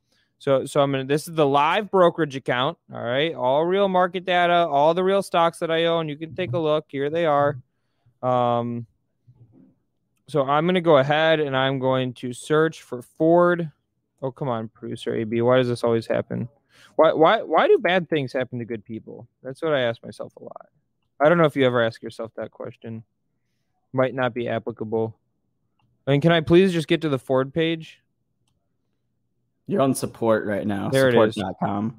so 0.43 0.65
so 0.65 0.81
I'm 0.81 0.91
gonna. 0.91 1.05
This 1.05 1.29
is 1.29 1.35
the 1.35 1.47
live 1.47 1.89
brokerage 1.89 2.35
account. 2.35 2.77
All 2.93 3.01
right, 3.01 3.33
all 3.33 3.63
real 3.63 3.87
market 3.87 4.25
data, 4.25 4.67
all 4.67 4.93
the 4.93 5.01
real 5.01 5.23
stocks 5.23 5.59
that 5.59 5.71
I 5.71 5.85
own. 5.85 6.09
You 6.09 6.17
can 6.17 6.35
take 6.35 6.51
a 6.51 6.59
look. 6.59 6.83
Here 6.89 7.09
they 7.09 7.25
are. 7.25 7.57
Um, 8.21 8.85
so 10.27 10.43
I'm 10.43 10.65
gonna 10.65 10.81
go 10.81 10.97
ahead 10.97 11.39
and 11.39 11.55
I'm 11.55 11.79
going 11.79 12.11
to 12.15 12.33
search 12.33 12.81
for 12.81 13.01
Ford. 13.01 13.71
Oh 14.21 14.31
come 14.31 14.49
on, 14.49 14.67
producer 14.67 15.15
AB. 15.15 15.41
Why 15.41 15.59
does 15.59 15.69
this 15.69 15.81
always 15.81 16.07
happen? 16.07 16.49
Why 16.97 17.13
why 17.13 17.41
why 17.41 17.69
do 17.69 17.77
bad 17.77 18.09
things 18.09 18.33
happen 18.33 18.59
to 18.59 18.65
good 18.65 18.83
people? 18.83 19.29
That's 19.43 19.61
what 19.61 19.73
I 19.73 19.83
ask 19.83 20.03
myself 20.03 20.35
a 20.35 20.43
lot. 20.43 20.67
I 21.21 21.29
don't 21.29 21.37
know 21.37 21.45
if 21.45 21.55
you 21.55 21.65
ever 21.65 21.81
ask 21.81 22.03
yourself 22.03 22.33
that 22.35 22.51
question. 22.51 23.03
Might 23.93 24.13
not 24.13 24.33
be 24.33 24.49
applicable. 24.49 25.15
I 26.05 26.11
mean, 26.11 26.19
can 26.19 26.33
I 26.33 26.41
please 26.41 26.73
just 26.73 26.89
get 26.89 26.99
to 27.03 27.07
the 27.07 27.17
Ford 27.17 27.53
page? 27.53 28.02
You're 29.67 29.81
on 29.81 29.95
support 29.95 30.45
right 30.45 30.65
now. 30.65 30.89
There 30.89 31.11
support.com. 31.11 31.85
it 31.85 31.89
is. 31.89 31.93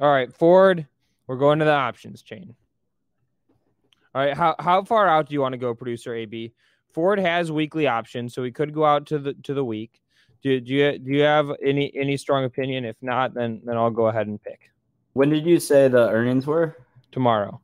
All 0.00 0.12
right, 0.12 0.32
Ford. 0.32 0.86
We're 1.26 1.36
going 1.36 1.58
to 1.58 1.64
the 1.64 1.72
options 1.72 2.22
chain. 2.22 2.54
All 4.14 4.24
right, 4.24 4.36
how 4.36 4.54
how 4.58 4.84
far 4.84 5.08
out 5.08 5.28
do 5.28 5.34
you 5.34 5.40
want 5.40 5.54
to 5.54 5.58
go, 5.58 5.74
producer 5.74 6.14
AB? 6.14 6.52
Ford 6.92 7.18
has 7.18 7.50
weekly 7.50 7.88
options, 7.88 8.32
so 8.32 8.42
we 8.42 8.52
could 8.52 8.72
go 8.72 8.84
out 8.84 9.06
to 9.06 9.18
the 9.18 9.34
to 9.42 9.54
the 9.54 9.64
week. 9.64 10.00
Do, 10.42 10.60
do 10.60 10.72
you 10.72 10.98
do 10.98 11.10
you 11.10 11.22
have 11.22 11.50
any 11.64 11.92
any 11.96 12.16
strong 12.16 12.44
opinion? 12.44 12.84
If 12.84 12.96
not, 13.02 13.34
then 13.34 13.60
then 13.64 13.76
I'll 13.76 13.90
go 13.90 14.06
ahead 14.06 14.28
and 14.28 14.40
pick. 14.40 14.70
When 15.14 15.30
did 15.30 15.46
you 15.46 15.58
say 15.58 15.88
the 15.88 16.10
earnings 16.10 16.46
were? 16.46 16.76
Tomorrow. 17.10 17.60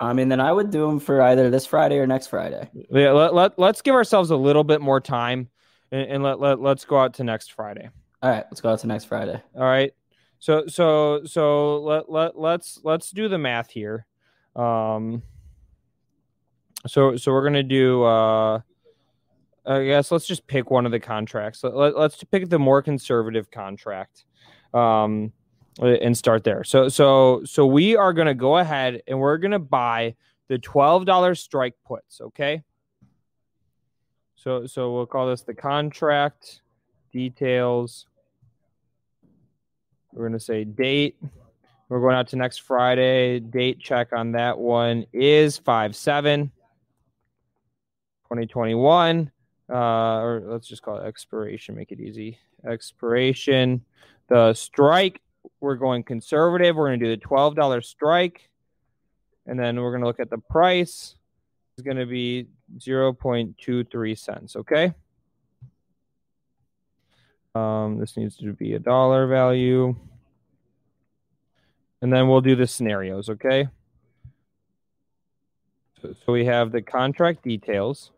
I 0.00 0.14
mean, 0.14 0.28
then 0.28 0.40
I 0.40 0.50
would 0.50 0.70
do 0.70 0.86
them 0.86 0.98
for 0.98 1.20
either 1.20 1.50
this 1.50 1.66
Friday 1.66 1.98
or 1.98 2.06
next 2.06 2.28
Friday. 2.28 2.70
Yeah, 2.90 3.12
let, 3.12 3.34
let, 3.34 3.58
let's 3.58 3.82
give 3.82 3.94
ourselves 3.94 4.30
a 4.30 4.36
little 4.36 4.64
bit 4.64 4.80
more 4.80 4.98
time 4.98 5.50
and, 5.92 6.10
and 6.10 6.22
let, 6.22 6.40
let, 6.40 6.58
let's 6.58 6.86
go 6.86 6.98
out 6.98 7.14
to 7.14 7.24
next 7.24 7.52
Friday. 7.52 7.90
All 8.22 8.30
right, 8.30 8.44
let's 8.50 8.60
go 8.60 8.70
out 8.70 8.80
to 8.80 8.86
next 8.86 9.04
Friday. 9.04 9.40
All 9.54 9.62
right. 9.62 9.92
So 10.38 10.66
so 10.66 11.24
so 11.24 11.80
let, 11.80 12.10
let 12.10 12.38
let's 12.38 12.80
let's 12.82 13.10
do 13.10 13.28
the 13.28 13.38
math 13.38 13.70
here. 13.70 14.06
Um 14.56 15.22
so 16.86 17.16
so 17.16 17.32
we're 17.32 17.44
gonna 17.44 17.62
do 17.62 18.02
uh 18.04 18.60
I 19.66 19.84
guess 19.84 20.10
let's 20.10 20.26
just 20.26 20.46
pick 20.46 20.70
one 20.70 20.86
of 20.86 20.92
the 20.92 21.00
contracts. 21.00 21.62
Let, 21.62 21.94
us 21.94 22.24
pick 22.30 22.48
the 22.48 22.58
more 22.58 22.82
conservative 22.82 23.50
contract, 23.50 24.24
um, 24.72 25.32
and 25.78 26.16
start 26.16 26.44
there. 26.44 26.64
So 26.64 26.88
so 26.88 27.42
so 27.44 27.66
we 27.66 27.96
are 27.96 28.12
going 28.12 28.26
to 28.26 28.34
go 28.34 28.58
ahead 28.58 29.02
and 29.06 29.20
we're 29.20 29.38
going 29.38 29.52
to 29.52 29.58
buy 29.58 30.16
the 30.48 30.58
twelve 30.58 31.04
dollars 31.04 31.40
strike 31.40 31.74
puts. 31.86 32.20
Okay. 32.20 32.62
So 34.34 34.66
so 34.66 34.92
we'll 34.94 35.06
call 35.06 35.28
this 35.28 35.42
the 35.42 35.54
contract 35.54 36.62
details. 37.12 38.06
We're 40.12 40.28
going 40.28 40.38
to 40.38 40.44
say 40.44 40.64
date. 40.64 41.16
We're 41.88 42.00
going 42.00 42.14
out 42.16 42.28
to 42.28 42.36
next 42.36 42.62
Friday. 42.62 43.40
Date 43.40 43.80
check 43.80 44.12
on 44.12 44.32
that 44.32 44.58
one 44.58 45.06
is 45.12 45.58
5 45.58 45.96
7 45.96 46.46
2021 48.24 49.32
uh, 49.70 50.18
or 50.20 50.42
let's 50.44 50.66
just 50.66 50.82
call 50.82 50.98
it 50.98 51.06
expiration, 51.06 51.76
make 51.76 51.92
it 51.92 52.00
easy. 52.00 52.38
Expiration. 52.66 53.84
The 54.28 54.52
strike, 54.54 55.20
we're 55.60 55.76
going 55.76 56.02
conservative. 56.02 56.76
We're 56.76 56.88
going 56.88 57.00
to 57.00 57.06
do 57.06 57.16
the 57.16 57.24
$12 57.24 57.84
strike. 57.84 58.48
And 59.46 59.58
then 59.58 59.80
we're 59.80 59.90
going 59.90 60.02
to 60.02 60.06
look 60.06 60.20
at 60.20 60.30
the 60.30 60.38
price. 60.38 61.14
It's 61.76 61.84
going 61.84 61.96
to 61.96 62.06
be 62.06 62.48
0.23 62.78 64.18
cents. 64.18 64.56
Okay. 64.56 64.92
Um, 67.54 67.98
this 67.98 68.16
needs 68.16 68.36
to 68.36 68.52
be 68.52 68.74
a 68.74 68.78
dollar 68.78 69.26
value. 69.26 69.96
And 72.02 72.12
then 72.12 72.28
we'll 72.28 72.40
do 72.40 72.56
the 72.56 72.66
scenarios. 72.66 73.28
Okay. 73.28 73.68
So, 76.00 76.14
so 76.24 76.32
we 76.32 76.46
have 76.46 76.72
the 76.72 76.80
contract 76.80 77.42
details. 77.42 78.12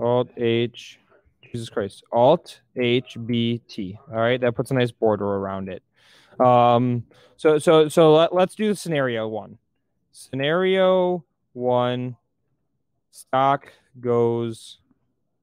Alt 0.00 0.30
H, 0.36 0.98
Jesus 1.42 1.68
Christ, 1.68 2.02
Alt 2.10 2.60
H 2.76 3.16
B 3.26 3.60
T. 3.68 3.96
All 4.10 4.18
right, 4.18 4.40
that 4.40 4.56
puts 4.56 4.72
a 4.72 4.74
nice 4.74 4.90
border 4.90 5.24
around 5.24 5.68
it. 5.68 5.82
Um, 6.44 7.04
so 7.36 7.58
so 7.58 7.88
so 7.88 8.12
let, 8.12 8.34
let's 8.34 8.56
do 8.56 8.74
scenario 8.74 9.28
one. 9.28 9.58
Scenario 10.10 11.24
one, 11.52 12.16
stock 13.12 13.72
goes. 14.00 14.78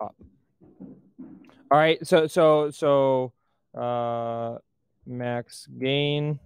All 0.10 1.78
right, 1.78 2.06
so 2.06 2.28
so 2.28 2.72
so 2.72 3.34
uh, 3.78 4.58
max 5.06 5.68
gain, 5.80 6.40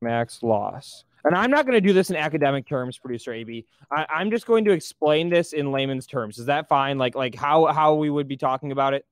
max 0.00 0.42
loss 0.42 1.04
and 1.24 1.34
I'm 1.34 1.50
not 1.50 1.66
going 1.66 1.74
to 1.74 1.86
do 1.86 1.92
this 1.92 2.10
in 2.10 2.16
academic 2.16 2.66
terms, 2.66 2.98
producer 2.98 3.32
AB. 3.32 3.66
I, 3.90 4.06
I'm 4.08 4.30
just 4.30 4.46
going 4.46 4.64
to 4.66 4.72
explain 4.72 5.28
this 5.28 5.52
in 5.52 5.72
layman's 5.72 6.06
terms. 6.06 6.38
Is 6.38 6.46
that 6.46 6.68
fine? 6.68 6.98
Like 6.98 7.14
like 7.14 7.34
how 7.34 7.66
how 7.66 7.94
we 7.94 8.10
would 8.10 8.28
be 8.28 8.36
talking 8.36 8.72
about 8.72 8.94
it? 8.94 9.04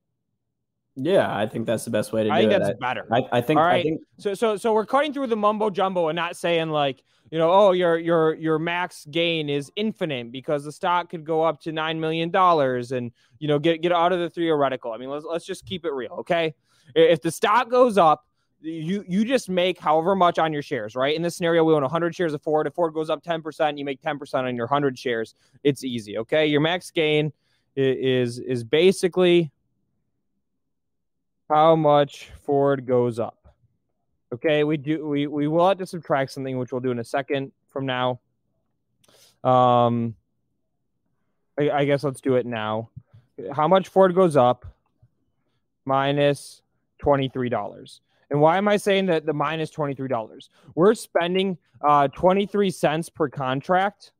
Yeah, 0.94 1.34
I 1.34 1.46
think 1.46 1.66
that's 1.66 1.84
the 1.84 1.90
best 1.90 2.12
way 2.12 2.24
to 2.24 2.30
I 2.30 2.40
do 2.40 2.48
think 2.48 2.60
it. 2.60 2.64
that's 2.64 2.78
better. 2.78 3.06
I, 3.12 3.22
I 3.32 3.40
think. 3.42 3.58
All 3.58 3.66
I 3.66 3.82
think 3.82 4.00
So 4.18 4.34
so 4.34 4.56
so 4.56 4.72
we're 4.72 4.86
cutting 4.86 5.12
through 5.12 5.26
the 5.26 5.36
mumbo 5.36 5.68
jumbo 5.68 6.08
and 6.08 6.16
not 6.16 6.36
saying 6.36 6.70
like, 6.70 7.02
you 7.30 7.38
know, 7.38 7.50
oh 7.50 7.72
your 7.72 7.98
your 7.98 8.34
your 8.34 8.58
max 8.58 9.06
gain 9.10 9.48
is 9.48 9.70
infinite 9.76 10.30
because 10.30 10.64
the 10.64 10.72
stock 10.72 11.10
could 11.10 11.24
go 11.24 11.42
up 11.42 11.60
to 11.62 11.72
nine 11.72 11.98
million 11.98 12.30
dollars 12.30 12.92
and 12.92 13.10
you 13.38 13.48
know 13.48 13.58
get 13.58 13.82
get 13.82 13.92
out 13.92 14.12
of 14.12 14.20
the 14.20 14.30
theoretical. 14.30 14.92
I 14.92 14.98
mean, 14.98 15.10
let's 15.10 15.24
let's 15.24 15.44
just 15.44 15.66
keep 15.66 15.84
it 15.84 15.92
real, 15.92 16.12
okay? 16.20 16.54
If 16.94 17.20
the 17.20 17.30
stock 17.30 17.68
goes 17.68 17.98
up, 17.98 18.26
you 18.60 19.04
you 19.08 19.24
just 19.24 19.48
make 19.48 19.78
however 19.78 20.14
much 20.14 20.38
on 20.38 20.52
your 20.52 20.62
shares, 20.62 20.94
right? 20.94 21.14
In 21.14 21.22
this 21.22 21.36
scenario, 21.36 21.64
we 21.64 21.74
own 21.74 21.82
100 21.82 22.14
shares 22.14 22.32
of 22.32 22.42
Ford. 22.42 22.66
If 22.66 22.74
Ford 22.74 22.94
goes 22.94 23.10
up 23.10 23.22
10%, 23.22 23.78
you 23.78 23.84
make 23.84 24.00
10% 24.00 24.34
on 24.34 24.56
your 24.56 24.66
100 24.66 24.98
shares. 24.98 25.34
It's 25.64 25.84
easy, 25.84 26.18
okay? 26.18 26.46
Your 26.46 26.60
max 26.60 26.90
gain 26.90 27.32
is 27.74 28.38
is 28.38 28.64
basically 28.64 29.50
how 31.48 31.76
much 31.76 32.30
Ford 32.42 32.86
goes 32.86 33.18
up. 33.18 33.45
Okay, 34.34 34.64
we 34.64 34.76
do 34.76 35.06
we 35.06 35.26
we 35.26 35.46
will 35.46 35.68
have 35.68 35.78
to 35.78 35.86
subtract 35.86 36.32
something, 36.32 36.58
which 36.58 36.72
we'll 36.72 36.80
do 36.80 36.90
in 36.90 36.98
a 36.98 37.04
second 37.04 37.52
from 37.68 37.86
now. 37.86 38.20
Um, 39.44 40.16
I, 41.58 41.70
I 41.70 41.84
guess 41.84 42.02
let's 42.02 42.20
do 42.20 42.34
it 42.34 42.46
now. 42.46 42.90
How 43.52 43.68
much 43.68 43.88
Ford 43.88 44.14
goes 44.14 44.36
up 44.36 44.66
minus 45.84 46.62
twenty 46.98 47.28
three 47.28 47.48
dollars. 47.48 48.00
And 48.28 48.40
why 48.40 48.58
am 48.58 48.66
I 48.66 48.76
saying 48.76 49.06
that 49.06 49.24
the 49.24 49.32
minus 49.32 49.70
twenty 49.70 49.94
three 49.94 50.08
dollars? 50.08 50.50
We're 50.74 50.94
spending 50.94 51.58
uh, 51.80 52.08
twenty 52.08 52.46
three 52.46 52.70
cents 52.70 53.08
per 53.08 53.28
contract 53.28 54.12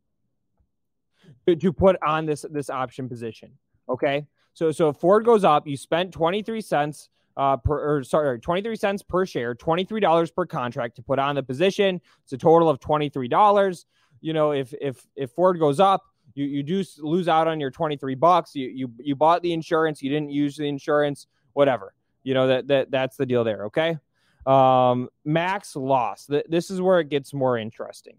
to, 1.46 1.56
to 1.56 1.72
put 1.72 1.96
on 2.06 2.26
this 2.26 2.44
this 2.50 2.70
option 2.70 3.08
position. 3.08 3.50
Okay, 3.88 4.26
so 4.54 4.70
so 4.70 4.90
if 4.90 4.96
Ford 4.98 5.24
goes 5.24 5.42
up, 5.42 5.66
you 5.66 5.76
spent 5.76 6.12
twenty 6.12 6.42
three 6.42 6.60
cents 6.60 7.08
uh, 7.36 7.56
per 7.56 7.98
or 7.98 8.04
sorry, 8.04 8.40
23 8.40 8.76
cents 8.76 9.02
per 9.02 9.26
share, 9.26 9.54
$23 9.54 10.34
per 10.34 10.46
contract 10.46 10.96
to 10.96 11.02
put 11.02 11.18
on 11.18 11.34
the 11.34 11.42
position. 11.42 12.00
It's 12.24 12.32
a 12.32 12.38
total 12.38 12.68
of 12.68 12.80
$23. 12.80 13.84
You 14.20 14.32
know, 14.32 14.52
if 14.52 14.72
if 14.80 15.06
if 15.14 15.30
Ford 15.32 15.58
goes 15.58 15.78
up, 15.78 16.04
you, 16.34 16.46
you 16.46 16.62
do 16.62 16.82
lose 16.98 17.28
out 17.28 17.48
on 17.48 17.60
your 17.60 17.70
23 17.70 18.14
bucks. 18.14 18.54
You 18.54 18.68
you 18.68 18.92
you 18.98 19.14
bought 19.14 19.42
the 19.42 19.52
insurance, 19.52 20.02
you 20.02 20.10
didn't 20.10 20.30
use 20.30 20.56
the 20.56 20.66
insurance, 20.66 21.26
whatever. 21.52 21.94
You 22.22 22.34
know 22.34 22.48
that 22.48 22.68
that 22.68 22.90
that's 22.90 23.16
the 23.16 23.26
deal 23.26 23.44
there, 23.44 23.66
okay? 23.66 23.98
Um 24.46 25.08
max 25.24 25.76
loss. 25.76 26.26
Th- 26.26 26.46
this 26.48 26.70
is 26.70 26.80
where 26.80 27.00
it 27.00 27.10
gets 27.10 27.34
more 27.34 27.58
interesting. 27.58 28.16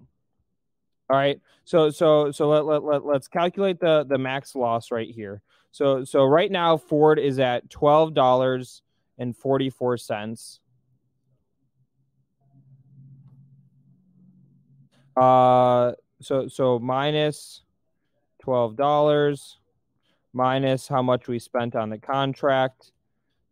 All 1.09 1.17
right. 1.17 1.39
So 1.63 1.89
so 1.89 2.31
so 2.31 2.49
let, 2.49 2.65
let, 2.65 2.83
let 2.83 3.05
let's 3.05 3.27
calculate 3.27 3.79
the 3.79 4.05
the 4.07 4.17
max 4.17 4.55
loss 4.55 4.91
right 4.91 5.09
here. 5.09 5.41
So 5.71 6.03
so 6.03 6.25
right 6.25 6.51
now 6.51 6.77
Ford 6.77 7.17
is 7.17 7.39
at 7.39 7.69
twelve 7.69 8.13
dollars 8.13 8.81
and 9.17 9.35
forty 9.35 9.69
four 9.69 9.97
cents. 9.97 10.59
Uh, 15.15 15.93
so 16.21 16.47
so 16.47 16.79
minus 16.79 17.63
twelve 18.39 18.75
dollars 18.75 19.57
minus 20.33 20.87
how 20.87 21.01
much 21.01 21.27
we 21.27 21.39
spent 21.39 21.75
on 21.75 21.89
the 21.89 21.97
contract 21.97 22.91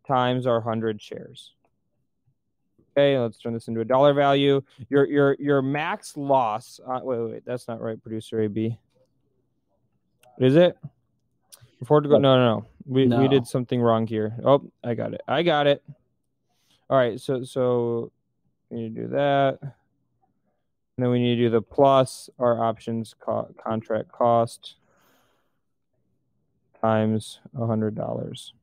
times 0.08 0.46
our 0.46 0.62
hundred 0.62 1.02
shares. 1.02 1.54
Okay, 2.98 3.20
let's 3.20 3.40
turn 3.40 3.54
this 3.54 3.68
into 3.68 3.82
a 3.82 3.86
dollar 3.86 4.14
value. 4.14 4.62
Your 4.90 5.06
your 5.06 5.36
your 5.40 5.62
max 5.62 6.16
loss. 6.16 6.80
Uh, 6.86 7.00
wait, 7.04 7.20
wait, 7.20 7.32
wait, 7.32 7.46
that's 7.46 7.68
not 7.68 7.82
right, 7.82 8.02
producer 8.02 8.42
AB. 8.42 8.78
Is 10.40 10.56
it? 10.56 10.78
Go, 12.10 12.18
no, 12.18 12.38
no, 12.38 12.56
no. 12.58 12.66
We 12.86 13.08
we 13.08 13.28
did 13.28 13.48
something 13.48 13.82
wrong 13.82 14.08
here. 14.08 14.36
Oh, 14.44 14.70
I 14.84 14.94
got 14.94 15.14
it. 15.14 15.22
I 15.28 15.44
got 15.44 15.68
it. 15.68 15.84
All 16.90 16.98
right, 16.98 17.20
so 17.20 17.44
so 17.44 18.12
we 18.70 18.78
need 18.78 18.96
to 18.96 19.02
do 19.04 19.08
that. 19.10 19.60
And 19.62 21.04
then 21.04 21.10
we 21.10 21.20
need 21.20 21.36
to 21.36 21.42
do 21.42 21.50
the 21.50 21.62
plus 21.62 22.30
our 22.40 22.64
options 22.64 23.16
co- 23.20 23.54
contract 23.62 24.12
cost 24.12 24.76
times 26.80 27.40
a 27.58 27.66
hundred 27.66 27.96
dollars. 27.96 28.54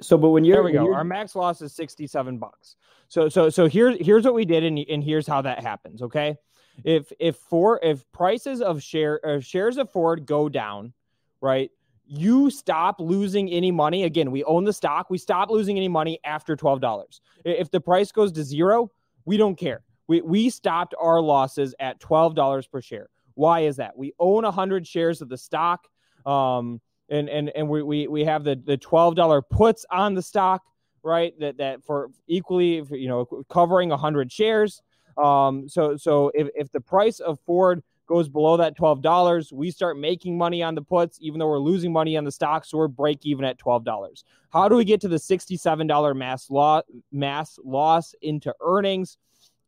so. 0.00 0.16
But 0.16 0.30
when 0.30 0.44
you're 0.44 0.56
There 0.56 0.62
we 0.62 0.72
go. 0.72 0.94
Our 0.94 1.04
max 1.04 1.34
loss 1.34 1.60
is 1.60 1.72
67 1.74 2.38
bucks. 2.38 2.76
So 3.08 3.28
so 3.28 3.50
so 3.50 3.68
here's 3.68 3.98
here's 4.00 4.24
what 4.24 4.34
we 4.34 4.44
did 4.44 4.62
and, 4.64 4.78
and 4.78 5.02
here's 5.02 5.26
how 5.26 5.42
that 5.42 5.62
happens, 5.62 6.00
okay? 6.00 6.38
If 6.84 7.12
if 7.18 7.36
for 7.36 7.80
if 7.82 8.10
prices 8.12 8.62
of 8.62 8.82
share 8.82 9.20
uh, 9.26 9.40
shares 9.40 9.76
of 9.76 9.90
Ford 9.90 10.24
go 10.24 10.48
down, 10.48 10.92
right? 11.40 11.70
You 12.12 12.50
stop 12.50 12.96
losing 12.98 13.48
any 13.50 13.70
money. 13.70 14.02
Again, 14.02 14.30
we 14.30 14.42
own 14.44 14.64
the 14.64 14.72
stock. 14.72 15.10
We 15.10 15.18
stop 15.18 15.48
losing 15.48 15.76
any 15.76 15.88
money 15.88 16.18
after 16.24 16.56
$12. 16.56 17.20
If 17.44 17.70
the 17.70 17.80
price 17.80 18.10
goes 18.10 18.32
to 18.32 18.42
0, 18.42 18.90
we 19.24 19.36
don't 19.36 19.56
care. 19.56 19.82
We 20.08 20.20
we 20.20 20.50
stopped 20.50 20.94
our 21.00 21.20
losses 21.20 21.72
at 21.78 22.00
$12 22.00 22.70
per 22.70 22.82
share. 22.82 23.08
Why 23.34 23.60
is 23.60 23.76
that? 23.76 23.96
We 23.96 24.12
own 24.18 24.42
100 24.42 24.86
shares 24.86 25.22
of 25.22 25.28
the 25.28 25.38
stock. 25.38 25.86
Um 26.26 26.80
and 27.08 27.28
and 27.28 27.50
and 27.54 27.68
we 27.68 27.82
we, 27.82 28.08
we 28.08 28.24
have 28.24 28.42
the 28.42 28.56
the 28.56 28.76
$12 28.76 29.42
puts 29.48 29.86
on 29.90 30.14
the 30.14 30.22
stock 30.22 30.62
right? 31.02 31.38
That 31.40 31.58
that 31.58 31.84
for 31.84 32.10
equally, 32.26 32.82
you 32.90 33.08
know, 33.08 33.24
covering 33.48 33.90
hundred 33.90 34.30
shares. 34.32 34.82
Um, 35.16 35.68
so 35.68 35.96
so 35.96 36.30
if 36.34 36.48
if 36.54 36.70
the 36.72 36.80
price 36.80 37.20
of 37.20 37.38
Ford 37.46 37.82
goes 38.10 38.28
below 38.28 38.58
that 38.58 38.76
twelve 38.76 39.00
dollars, 39.00 39.52
we 39.52 39.70
start 39.70 39.98
making 39.98 40.36
money 40.36 40.62
on 40.62 40.74
the 40.74 40.82
puts, 40.82 41.16
even 41.22 41.38
though 41.38 41.48
we're 41.48 41.58
losing 41.58 41.92
money 41.92 42.16
on 42.18 42.24
the 42.24 42.32
stocks, 42.32 42.70
So 42.70 42.76
we're 42.78 42.88
break 42.88 43.24
even 43.24 43.46
at 43.46 43.56
twelve 43.56 43.84
dollars. 43.84 44.24
How 44.50 44.68
do 44.68 44.76
we 44.76 44.84
get 44.84 45.00
to 45.02 45.08
the 45.08 45.18
sixty-seven 45.18 45.86
dollar 45.86 46.12
mass 46.12 46.50
loss 46.50 46.82
mass 47.12 47.58
loss 47.64 48.14
into 48.20 48.54
earnings? 48.60 49.16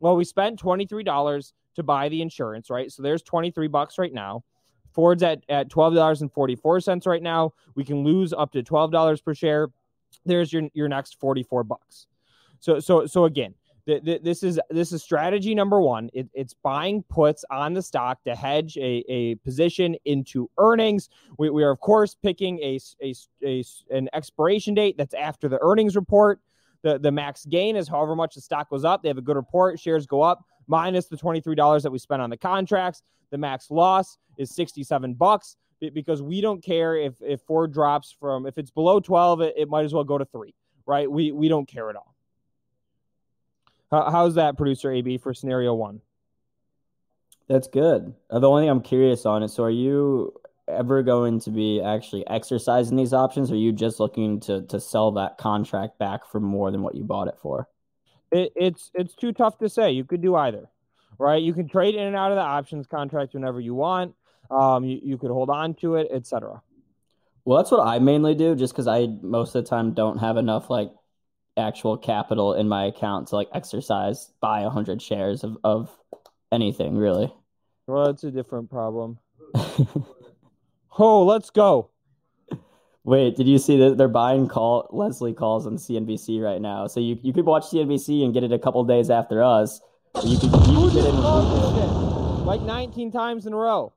Well, 0.00 0.16
we 0.16 0.24
spent 0.24 0.58
twenty 0.58 0.84
three 0.84 1.04
dollars 1.04 1.54
to 1.76 1.82
buy 1.82 2.10
the 2.10 2.20
insurance, 2.20 2.68
right? 2.68 2.92
So 2.92 3.02
there's 3.02 3.22
twenty 3.22 3.50
three 3.50 3.68
bucks 3.68 3.96
right 3.96 4.12
now. 4.12 4.44
Ford's 4.92 5.22
at 5.22 5.44
at 5.48 5.70
twelve 5.70 5.94
dollars 5.94 6.20
and 6.20 6.30
forty 6.30 6.56
four 6.56 6.80
cents 6.80 7.06
right 7.06 7.22
now. 7.22 7.54
We 7.76 7.84
can 7.84 8.04
lose 8.04 8.34
up 8.34 8.52
to 8.52 8.62
twelve 8.62 8.90
dollars 8.92 9.22
per 9.22 9.34
share 9.34 9.70
there's 10.24 10.52
your 10.52 10.68
your 10.74 10.88
next 10.88 11.18
44 11.18 11.64
bucks 11.64 12.06
so 12.60 12.80
so 12.80 13.06
so 13.06 13.24
again 13.24 13.54
this 13.86 14.42
is 14.42 14.60
this 14.70 14.92
is 14.92 15.02
strategy 15.02 15.54
number 15.54 15.80
one. 15.80 16.08
It, 16.12 16.28
it's 16.34 16.54
buying 16.54 17.02
puts 17.04 17.44
on 17.50 17.74
the 17.74 17.82
stock 17.82 18.22
to 18.24 18.34
hedge 18.34 18.76
a, 18.76 19.04
a 19.08 19.34
position 19.36 19.96
into 20.04 20.48
earnings. 20.58 21.08
We, 21.38 21.50
we 21.50 21.64
are 21.64 21.70
of 21.70 21.80
course 21.80 22.14
picking 22.14 22.60
a, 22.60 22.78
a 23.02 23.14
a 23.44 23.64
an 23.90 24.08
expiration 24.12 24.74
date 24.74 24.96
that's 24.96 25.14
after 25.14 25.48
the 25.48 25.58
earnings 25.60 25.96
report. 25.96 26.40
The 26.82 26.98
the 26.98 27.10
max 27.10 27.44
gain 27.44 27.76
is 27.76 27.88
however 27.88 28.14
much 28.14 28.34
the 28.36 28.40
stock 28.40 28.70
goes 28.70 28.84
up. 28.84 29.02
They 29.02 29.08
have 29.08 29.18
a 29.18 29.22
good 29.22 29.36
report. 29.36 29.80
Shares 29.80 30.06
go 30.06 30.22
up 30.22 30.44
minus 30.68 31.06
the 31.06 31.16
$23 31.16 31.82
that 31.82 31.90
we 31.90 31.98
spent 31.98 32.22
on 32.22 32.30
the 32.30 32.36
contracts. 32.36 33.02
The 33.30 33.38
max 33.38 33.70
loss 33.70 34.16
is 34.38 34.54
67 34.54 35.14
bucks 35.14 35.56
because 35.80 36.22
we 36.22 36.40
don't 36.40 36.62
care 36.62 36.94
if 36.94 37.14
if 37.20 37.40
Ford 37.40 37.72
drops 37.72 38.14
from 38.18 38.46
if 38.46 38.58
it's 38.58 38.70
below 38.70 39.00
12 39.00 39.40
it, 39.40 39.54
it 39.56 39.68
might 39.68 39.84
as 39.84 39.92
well 39.92 40.04
go 40.04 40.18
to 40.18 40.24
3 40.24 40.54
right? 40.86 41.10
We 41.10 41.32
we 41.32 41.48
don't 41.48 41.66
care 41.66 41.90
at 41.90 41.96
all 41.96 42.14
How, 43.92 44.10
how's 44.10 44.34
that 44.34 44.56
producer 44.56 44.90
AB 44.90 45.18
for 45.18 45.32
scenario 45.32 45.74
1 45.74 46.00
That's 47.48 47.68
good. 47.68 48.14
Uh, 48.28 48.40
the 48.40 48.48
only 48.48 48.62
thing 48.62 48.70
I'm 48.70 48.82
curious 48.82 49.24
on 49.24 49.44
is 49.44 49.52
so 49.52 49.62
are 49.62 49.70
you 49.70 50.34
ever 50.66 51.04
going 51.04 51.38
to 51.40 51.50
be 51.50 51.80
actually 51.80 52.26
exercising 52.26 52.96
these 52.96 53.12
options? 53.12 53.52
Or 53.52 53.54
are 53.54 53.58
you 53.58 53.72
just 53.72 54.00
looking 54.00 54.40
to 54.40 54.62
to 54.62 54.80
sell 54.80 55.12
that 55.12 55.38
contract 55.38 55.98
back 55.98 56.26
for 56.26 56.40
more 56.40 56.72
than 56.72 56.82
what 56.82 56.96
you 56.96 57.04
bought 57.04 57.28
it 57.28 57.38
for? 57.40 57.68
it, 58.32 58.52
it's 58.56 58.90
it's 58.94 59.14
too 59.14 59.32
tough 59.32 59.58
to 59.58 59.68
say 59.68 59.92
you 59.92 60.04
could 60.04 60.22
do 60.22 60.34
either 60.34 60.68
right 61.18 61.42
you 61.42 61.52
can 61.52 61.68
trade 61.68 61.94
in 61.94 62.06
and 62.06 62.16
out 62.16 62.32
of 62.32 62.36
the 62.36 62.42
options 62.42 62.86
contract 62.86 63.34
whenever 63.34 63.60
you 63.60 63.74
want 63.74 64.14
um 64.50 64.84
you, 64.84 64.98
you 65.02 65.18
could 65.18 65.30
hold 65.30 65.50
on 65.50 65.74
to 65.74 65.96
it 65.96 66.08
etc 66.10 66.60
Well, 67.44 67.58
that's 67.58 67.70
what 67.70 67.86
I 67.86 67.98
mainly 67.98 68.34
do, 68.34 68.54
just 68.54 68.72
because 68.72 68.86
I 68.86 69.08
most 69.20 69.54
of 69.54 69.64
the 69.64 69.68
time 69.68 69.94
don't 69.94 70.18
have 70.18 70.36
enough 70.36 70.70
like 70.70 70.90
actual 71.56 71.96
capital 71.96 72.54
in 72.54 72.68
my 72.68 72.86
account 72.86 73.28
to 73.28 73.36
like 73.36 73.48
exercise 73.54 74.32
buy 74.40 74.60
a 74.60 74.70
hundred 74.70 75.02
shares 75.02 75.44
of, 75.44 75.56
of 75.64 75.90
anything 76.50 76.96
really. 76.96 77.32
well 77.86 78.06
it's 78.06 78.24
a 78.24 78.30
different 78.30 78.70
problem 78.70 79.18
oh 80.98 81.24
let's 81.24 81.50
go 81.50 81.90
Wait, 83.04 83.34
did 83.34 83.48
you 83.48 83.58
see 83.58 83.76
that 83.78 83.98
they're 83.98 84.06
buying 84.06 84.46
call 84.46 84.86
Leslie 84.92 85.32
calls 85.32 85.66
on 85.66 85.76
CNBC 85.76 86.40
right 86.40 86.60
now? 86.60 86.86
So 86.86 87.00
you, 87.00 87.18
you 87.22 87.32
could 87.32 87.44
watch 87.44 87.64
CNBC 87.64 88.24
and 88.24 88.32
get 88.32 88.44
it 88.44 88.52
a 88.52 88.58
couple 88.58 88.84
days 88.84 89.10
after 89.10 89.42
us. 89.42 89.80
You 90.22 90.38
could, 90.38 90.52
you 90.52 90.76
could 90.76 90.92
get 90.92 91.02
just 91.02 91.08
in 91.08 91.14
called 91.16 91.50
this 91.56 91.82
shit? 91.82 92.46
Like 92.46 92.60
19 92.62 93.10
times 93.10 93.46
in 93.46 93.54
a 93.54 93.56
row. 93.56 93.92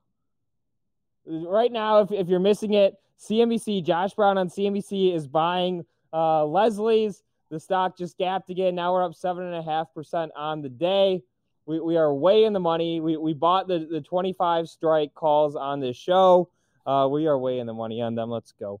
Right 1.24 1.70
now, 1.70 2.00
if, 2.00 2.10
if 2.10 2.28
you're 2.28 2.40
missing 2.40 2.72
it, 2.72 2.94
CNBC, 3.20 3.84
Josh 3.84 4.14
Brown 4.14 4.38
on 4.38 4.48
CNBC 4.48 5.14
is 5.14 5.28
buying 5.28 5.84
uh, 6.12 6.44
Leslie's. 6.44 7.22
The 7.50 7.60
stock 7.60 7.96
just 7.96 8.18
gapped 8.18 8.50
again. 8.50 8.74
Now 8.74 8.92
we're 8.92 9.04
up 9.04 9.12
7.5% 9.12 10.30
on 10.36 10.62
the 10.62 10.68
day. 10.68 11.22
We, 11.64 11.80
we 11.80 11.96
are 11.96 12.12
way 12.12 12.44
in 12.44 12.52
the 12.52 12.60
money. 12.60 13.00
We, 13.00 13.16
we 13.16 13.34
bought 13.34 13.68
the, 13.68 13.86
the 13.90 14.00
25 14.00 14.68
strike 14.68 15.14
calls 15.14 15.56
on 15.56 15.80
this 15.80 15.96
show. 15.96 16.50
Uh, 16.86 17.08
we 17.10 17.26
are 17.26 17.38
way 17.38 17.58
in 17.58 17.66
the 17.66 17.74
money 17.74 18.00
on 18.00 18.14
them. 18.14 18.30
Let's 18.30 18.52
go. 18.52 18.80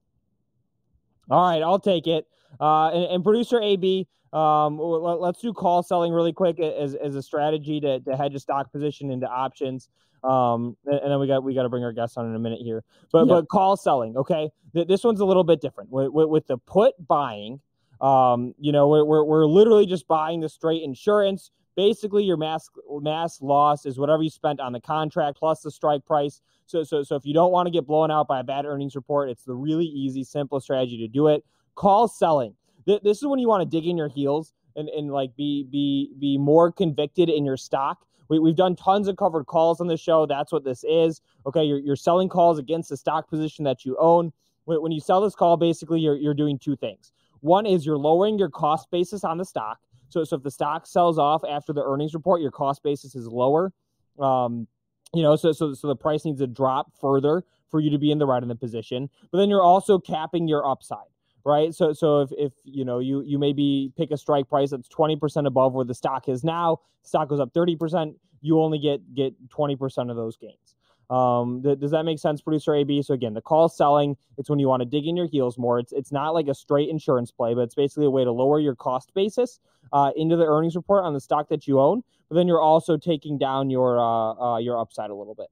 All 1.28 1.50
right, 1.50 1.62
I'll 1.62 1.80
take 1.80 2.06
it. 2.06 2.26
Uh, 2.60 2.88
and, 2.88 3.04
and 3.04 3.24
producer 3.24 3.60
AB, 3.60 4.06
um, 4.32 4.78
let, 4.78 5.34
us 5.34 5.40
do 5.40 5.52
call 5.52 5.82
selling 5.82 6.12
really 6.12 6.32
quick 6.32 6.60
as, 6.60 6.94
as 6.94 7.16
a 7.16 7.22
strategy 7.22 7.80
to, 7.80 8.00
to 8.00 8.16
hedge 8.16 8.34
a 8.34 8.40
stock 8.40 8.70
position 8.70 9.10
into 9.10 9.28
options. 9.28 9.88
Um, 10.22 10.76
and, 10.86 11.00
and 11.00 11.10
then 11.12 11.20
we 11.20 11.26
got 11.26 11.44
we 11.44 11.54
got 11.54 11.62
to 11.62 11.68
bring 11.68 11.84
our 11.84 11.92
guests 11.92 12.16
on 12.16 12.26
in 12.26 12.34
a 12.34 12.38
minute 12.38 12.60
here. 12.60 12.82
But 13.12 13.26
but 13.26 13.48
call 13.48 13.76
selling, 13.76 14.16
okay. 14.16 14.50
This 14.72 15.04
one's 15.04 15.20
a 15.20 15.24
little 15.24 15.44
bit 15.44 15.60
different 15.60 15.90
with, 15.90 16.10
with, 16.10 16.28
with 16.28 16.46
the 16.46 16.58
put 16.58 16.94
buying. 17.06 17.60
Um, 18.00 18.54
you 18.58 18.72
know, 18.72 18.88
we're, 18.88 19.04
we're, 19.04 19.24
we're 19.24 19.46
literally 19.46 19.86
just 19.86 20.06
buying 20.06 20.40
the 20.40 20.48
straight 20.48 20.82
insurance. 20.82 21.50
Basically, 21.76 22.24
your 22.24 22.36
mass 22.38 22.70
mass 23.02 23.42
loss 23.42 23.84
is 23.84 23.98
whatever 23.98 24.22
you 24.22 24.30
spent 24.30 24.60
on 24.60 24.72
the 24.72 24.80
contract 24.80 25.38
plus 25.38 25.60
the 25.60 25.70
strike 25.70 26.04
price. 26.06 26.40
So 26.64 26.82
so 26.82 27.02
so 27.02 27.16
if 27.16 27.26
you 27.26 27.34
don't 27.34 27.52
want 27.52 27.66
to 27.66 27.70
get 27.70 27.86
blown 27.86 28.10
out 28.10 28.26
by 28.26 28.40
a 28.40 28.44
bad 28.44 28.64
earnings 28.64 28.96
report, 28.96 29.28
it's 29.28 29.44
the 29.44 29.54
really 29.54 29.84
easy, 29.84 30.24
simple 30.24 30.58
strategy 30.58 30.96
to 30.98 31.08
do 31.08 31.28
it. 31.28 31.44
Call 31.74 32.08
selling. 32.08 32.54
Th- 32.86 33.02
this 33.02 33.18
is 33.18 33.26
when 33.26 33.38
you 33.38 33.46
want 33.46 33.60
to 33.60 33.68
dig 33.68 33.86
in 33.86 33.96
your 33.96 34.08
heels 34.08 34.54
and, 34.74 34.88
and 34.88 35.10
like 35.10 35.36
be 35.36 35.64
be 35.70 36.12
be 36.18 36.38
more 36.38 36.72
convicted 36.72 37.28
in 37.28 37.44
your 37.44 37.58
stock. 37.58 38.06
We, 38.28 38.38
we've 38.38 38.56
done 38.56 38.74
tons 38.74 39.06
of 39.06 39.16
covered 39.16 39.44
calls 39.44 39.80
on 39.80 39.86
the 39.86 39.96
show. 39.96 40.26
That's 40.26 40.52
what 40.52 40.64
this 40.64 40.82
is. 40.84 41.20
Okay, 41.46 41.62
you're, 41.62 41.78
you're 41.78 41.94
selling 41.96 42.28
calls 42.28 42.58
against 42.58 42.88
the 42.88 42.96
stock 42.96 43.28
position 43.28 43.64
that 43.64 43.84
you 43.84 43.96
own. 44.00 44.32
When, 44.64 44.82
when 44.82 44.92
you 44.92 45.00
sell 45.00 45.20
this 45.20 45.34
call, 45.34 45.56
basically 45.56 46.00
you're, 46.00 46.16
you're 46.16 46.34
doing 46.34 46.58
two 46.58 46.74
things. 46.74 47.12
One 47.40 47.66
is 47.66 47.86
you're 47.86 47.98
lowering 47.98 48.38
your 48.38 48.50
cost 48.50 48.90
basis 48.90 49.24
on 49.24 49.38
the 49.38 49.44
stock. 49.44 49.78
So, 50.08 50.24
so 50.24 50.36
if 50.36 50.42
the 50.42 50.50
stock 50.50 50.86
sells 50.86 51.18
off 51.18 51.42
after 51.48 51.72
the 51.72 51.82
earnings 51.82 52.14
report, 52.14 52.40
your 52.40 52.50
cost 52.50 52.82
basis 52.82 53.14
is 53.14 53.26
lower. 53.26 53.72
Um, 54.18 54.68
you 55.14 55.22
know, 55.22 55.36
so 55.36 55.52
so 55.52 55.74
so 55.74 55.88
the 55.88 55.96
price 55.96 56.24
needs 56.24 56.40
to 56.40 56.46
drop 56.46 56.92
further 57.00 57.44
for 57.70 57.80
you 57.80 57.90
to 57.90 57.98
be 57.98 58.10
in 58.10 58.18
the 58.18 58.26
right 58.26 58.42
in 58.42 58.48
the 58.48 58.54
position. 58.54 59.08
But 59.30 59.38
then 59.38 59.48
you're 59.48 59.62
also 59.62 59.98
capping 59.98 60.48
your 60.48 60.66
upside 60.66 61.06
right? 61.46 61.72
So 61.72 61.92
so 61.92 62.22
if 62.22 62.32
if 62.36 62.52
you 62.64 62.84
know 62.84 62.98
you 62.98 63.22
you 63.22 63.38
maybe 63.38 63.92
pick 63.96 64.10
a 64.10 64.16
strike 64.16 64.48
price 64.48 64.70
that's 64.70 64.88
20% 64.88 65.46
above 65.46 65.72
where 65.72 65.84
the 65.84 65.94
stock 65.94 66.28
is 66.28 66.42
now, 66.42 66.80
stock 67.02 67.28
goes 67.28 67.40
up 67.40 67.54
30%, 67.54 68.14
you 68.42 68.60
only 68.60 68.78
get 68.78 69.14
get 69.14 69.34
20% 69.48 70.10
of 70.10 70.16
those 70.16 70.36
gains. 70.36 70.75
Um, 71.08 71.62
th- 71.62 71.78
does 71.78 71.92
that 71.92 72.04
make 72.04 72.18
sense, 72.18 72.40
producer 72.40 72.74
AB? 72.74 73.02
So 73.02 73.14
again, 73.14 73.34
the 73.34 73.40
call 73.40 73.68
selling, 73.68 74.16
it's 74.38 74.50
when 74.50 74.58
you 74.58 74.68
want 74.68 74.80
to 74.80 74.84
dig 74.84 75.06
in 75.06 75.16
your 75.16 75.26
heels 75.26 75.56
more. 75.56 75.78
It's 75.78 75.92
it's 75.92 76.10
not 76.10 76.34
like 76.34 76.48
a 76.48 76.54
straight 76.54 76.88
insurance 76.88 77.30
play, 77.30 77.54
but 77.54 77.60
it's 77.60 77.74
basically 77.74 78.06
a 78.06 78.10
way 78.10 78.24
to 78.24 78.32
lower 78.32 78.58
your 78.58 78.74
cost 78.74 79.14
basis 79.14 79.60
uh, 79.92 80.10
into 80.16 80.36
the 80.36 80.44
earnings 80.44 80.74
report 80.74 81.04
on 81.04 81.14
the 81.14 81.20
stock 81.20 81.48
that 81.48 81.66
you 81.66 81.80
own. 81.80 82.02
But 82.28 82.36
then 82.36 82.48
you're 82.48 82.60
also 82.60 82.96
taking 82.96 83.38
down 83.38 83.70
your 83.70 83.98
uh, 84.00 84.54
uh, 84.54 84.58
your 84.58 84.78
upside 84.78 85.10
a 85.10 85.14
little 85.14 85.34
bit. 85.34 85.46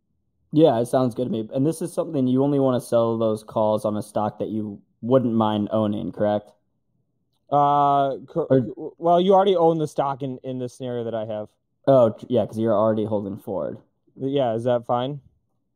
Yeah, 0.52 0.80
it 0.80 0.86
sounds 0.86 1.14
good 1.14 1.24
to 1.24 1.30
me. 1.30 1.48
And 1.52 1.66
this 1.66 1.82
is 1.82 1.92
something 1.92 2.26
you 2.26 2.42
only 2.44 2.60
want 2.60 2.80
to 2.80 2.86
sell 2.86 3.18
those 3.18 3.42
calls 3.42 3.84
on 3.84 3.96
a 3.96 4.02
stock 4.02 4.38
that 4.38 4.48
you 4.48 4.80
wouldn't 5.02 5.34
mind 5.34 5.68
owning, 5.72 6.12
correct? 6.12 6.50
Uh, 7.50 8.16
or, 8.34 8.94
well, 8.98 9.20
you 9.20 9.34
already 9.34 9.56
own 9.56 9.78
the 9.78 9.86
stock 9.86 10.22
in 10.22 10.38
in 10.42 10.58
the 10.58 10.68
scenario 10.68 11.04
that 11.04 11.14
I 11.14 11.26
have. 11.26 11.48
Oh, 11.86 12.16
yeah, 12.28 12.42
because 12.42 12.58
you're 12.58 12.74
already 12.74 13.04
holding 13.04 13.36
forward. 13.36 13.78
Yeah, 14.16 14.54
is 14.54 14.64
that 14.64 14.86
fine? 14.86 15.20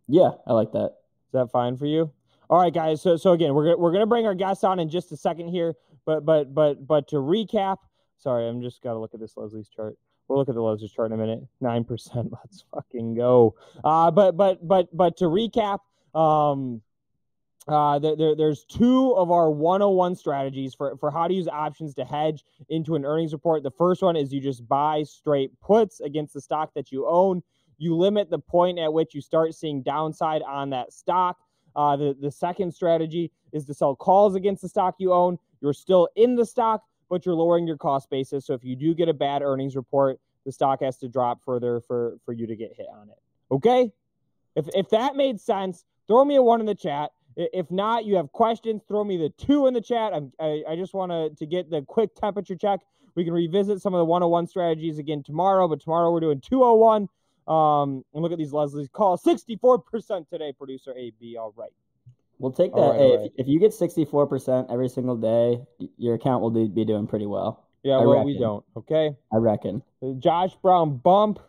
Yeah, 0.08 0.30
I 0.46 0.54
like 0.54 0.72
that. 0.72 0.96
Is 1.26 1.32
that 1.32 1.50
fine 1.50 1.76
for 1.76 1.86
you? 1.86 2.10
All 2.50 2.58
right, 2.58 2.72
guys. 2.72 3.02
So 3.02 3.16
so 3.16 3.32
again, 3.32 3.54
we're 3.54 3.76
we're 3.76 3.92
gonna 3.92 4.06
bring 4.06 4.26
our 4.26 4.34
guests 4.34 4.64
on 4.64 4.78
in 4.78 4.88
just 4.88 5.12
a 5.12 5.16
second 5.16 5.48
here, 5.48 5.74
but 6.06 6.24
but 6.24 6.54
but 6.54 6.86
but 6.86 7.08
to 7.08 7.16
recap, 7.16 7.76
sorry, 8.16 8.48
I'm 8.48 8.62
just 8.62 8.82
gotta 8.82 8.98
look 8.98 9.12
at 9.12 9.20
this 9.20 9.36
Leslie's 9.36 9.68
chart. 9.68 9.96
We'll 10.26 10.38
look 10.38 10.48
at 10.48 10.54
the 10.54 10.62
Leslie's 10.62 10.92
chart 10.92 11.12
in 11.12 11.18
a 11.18 11.22
minute. 11.22 11.40
Nine 11.60 11.84
percent. 11.84 12.32
Let's 12.44 12.64
fucking 12.74 13.14
go. 13.14 13.54
Uh, 13.84 14.10
but 14.10 14.36
but 14.36 14.66
but 14.66 14.88
but 14.96 15.18
to 15.18 15.26
recap, 15.26 15.80
um, 16.14 16.80
uh, 17.68 17.98
there, 17.98 18.34
there's 18.34 18.64
two 18.64 19.12
of 19.12 19.30
our 19.30 19.50
101 19.50 20.14
strategies 20.16 20.74
for, 20.74 20.96
for 20.96 21.10
how 21.10 21.28
to 21.28 21.34
use 21.34 21.46
options 21.48 21.92
to 21.94 22.04
hedge 22.04 22.42
into 22.70 22.94
an 22.94 23.04
earnings 23.04 23.34
report. 23.34 23.62
The 23.62 23.70
first 23.70 24.00
one 24.00 24.16
is 24.16 24.32
you 24.32 24.40
just 24.40 24.66
buy 24.66 25.02
straight 25.02 25.50
puts 25.60 26.00
against 26.00 26.32
the 26.32 26.40
stock 26.40 26.72
that 26.74 26.90
you 26.90 27.06
own. 27.06 27.42
You 27.78 27.96
limit 27.96 28.30
the 28.30 28.38
point 28.38 28.78
at 28.78 28.92
which 28.92 29.14
you 29.14 29.20
start 29.20 29.54
seeing 29.54 29.82
downside 29.82 30.42
on 30.42 30.70
that 30.70 30.92
stock. 30.92 31.38
Uh, 31.76 31.96
the, 31.96 32.16
the 32.20 32.30
second 32.30 32.72
strategy 32.72 33.30
is 33.52 33.64
to 33.66 33.74
sell 33.74 33.94
calls 33.94 34.34
against 34.34 34.62
the 34.62 34.68
stock 34.68 34.96
you 34.98 35.12
own. 35.12 35.38
You're 35.60 35.72
still 35.72 36.08
in 36.16 36.34
the 36.34 36.44
stock, 36.44 36.82
but 37.08 37.24
you're 37.24 37.34
lowering 37.34 37.66
your 37.66 37.76
cost 37.76 38.10
basis. 38.10 38.46
So 38.46 38.54
if 38.54 38.64
you 38.64 38.76
do 38.76 38.94
get 38.94 39.08
a 39.08 39.14
bad 39.14 39.42
earnings 39.42 39.76
report, 39.76 40.20
the 40.44 40.52
stock 40.52 40.80
has 40.80 40.96
to 40.98 41.08
drop 41.08 41.42
further 41.44 41.80
for, 41.80 42.18
for 42.24 42.32
you 42.32 42.46
to 42.46 42.56
get 42.56 42.72
hit 42.76 42.86
on 42.92 43.08
it. 43.10 43.18
Okay? 43.50 43.92
If, 44.56 44.66
if 44.74 44.88
that 44.90 45.14
made 45.14 45.40
sense, 45.40 45.84
throw 46.06 46.24
me 46.24 46.36
a 46.36 46.42
one 46.42 46.60
in 46.60 46.66
the 46.66 46.74
chat. 46.74 47.12
If 47.36 47.70
not, 47.70 48.04
you 48.04 48.16
have 48.16 48.32
questions, 48.32 48.82
throw 48.88 49.04
me 49.04 49.16
the 49.16 49.28
two 49.30 49.68
in 49.68 49.74
the 49.74 49.80
chat. 49.80 50.12
I'm, 50.12 50.32
I, 50.40 50.64
I 50.70 50.76
just 50.76 50.92
want 50.92 51.12
to 51.12 51.30
to 51.38 51.46
get 51.46 51.70
the 51.70 51.82
quick 51.82 52.14
temperature 52.16 52.56
check. 52.56 52.80
We 53.14 53.24
can 53.24 53.32
revisit 53.32 53.80
some 53.80 53.94
of 53.94 53.98
the 53.98 54.04
101 54.04 54.48
strategies 54.48 54.98
again 54.98 55.22
tomorrow, 55.22 55.68
but 55.68 55.80
tomorrow 55.80 56.10
we're 56.12 56.20
doing 56.20 56.40
201. 56.40 57.08
Um, 57.48 58.04
and 58.12 58.22
look 58.22 58.32
at 58.32 58.38
these 58.38 58.52
Leslie's 58.52 58.88
call 58.88 59.16
64% 59.16 60.28
today, 60.28 60.52
producer 60.52 60.94
AB. 60.96 61.36
All 61.38 61.54
right. 61.56 61.70
We'll 62.38 62.52
take 62.52 62.72
that. 62.74 62.80
Right, 62.80 62.98
hey, 62.98 63.16
right. 63.16 63.26
if, 63.26 63.32
if 63.38 63.48
you 63.48 63.58
get 63.58 63.72
64% 63.72 64.70
every 64.70 64.88
single 64.88 65.16
day, 65.16 65.60
your 65.96 66.14
account 66.14 66.42
will 66.42 66.50
do, 66.50 66.68
be 66.68 66.84
doing 66.84 67.06
pretty 67.06 67.26
well. 67.26 67.64
Yeah, 67.82 67.94
I 67.94 67.98
well, 67.98 68.10
reckon. 68.10 68.26
we 68.26 68.38
don't. 68.38 68.64
Okay. 68.76 69.16
I 69.32 69.36
reckon. 69.36 69.82
Josh 70.18 70.54
Brown 70.62 70.98
bump. 70.98 71.40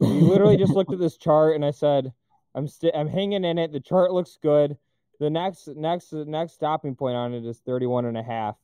We 0.00 0.08
literally 0.08 0.56
just 0.56 0.72
looked 0.72 0.92
at 0.92 0.98
this 0.98 1.16
chart 1.16 1.54
and 1.54 1.64
I 1.64 1.70
said, 1.70 2.12
I'm 2.54 2.68
st- 2.68 2.94
I'm 2.94 3.08
hanging 3.08 3.44
in 3.44 3.58
it. 3.58 3.72
The 3.72 3.80
chart 3.80 4.12
looks 4.12 4.38
good. 4.40 4.76
The 5.20 5.30
next 5.30 5.68
next 5.68 6.12
next 6.12 6.54
stopping 6.54 6.94
point 6.94 7.16
on 7.16 7.32
it 7.32 7.44
is 7.44 7.60
31 7.64 8.04
and 8.04 8.16
a 8.16 8.22
half. 8.22 8.56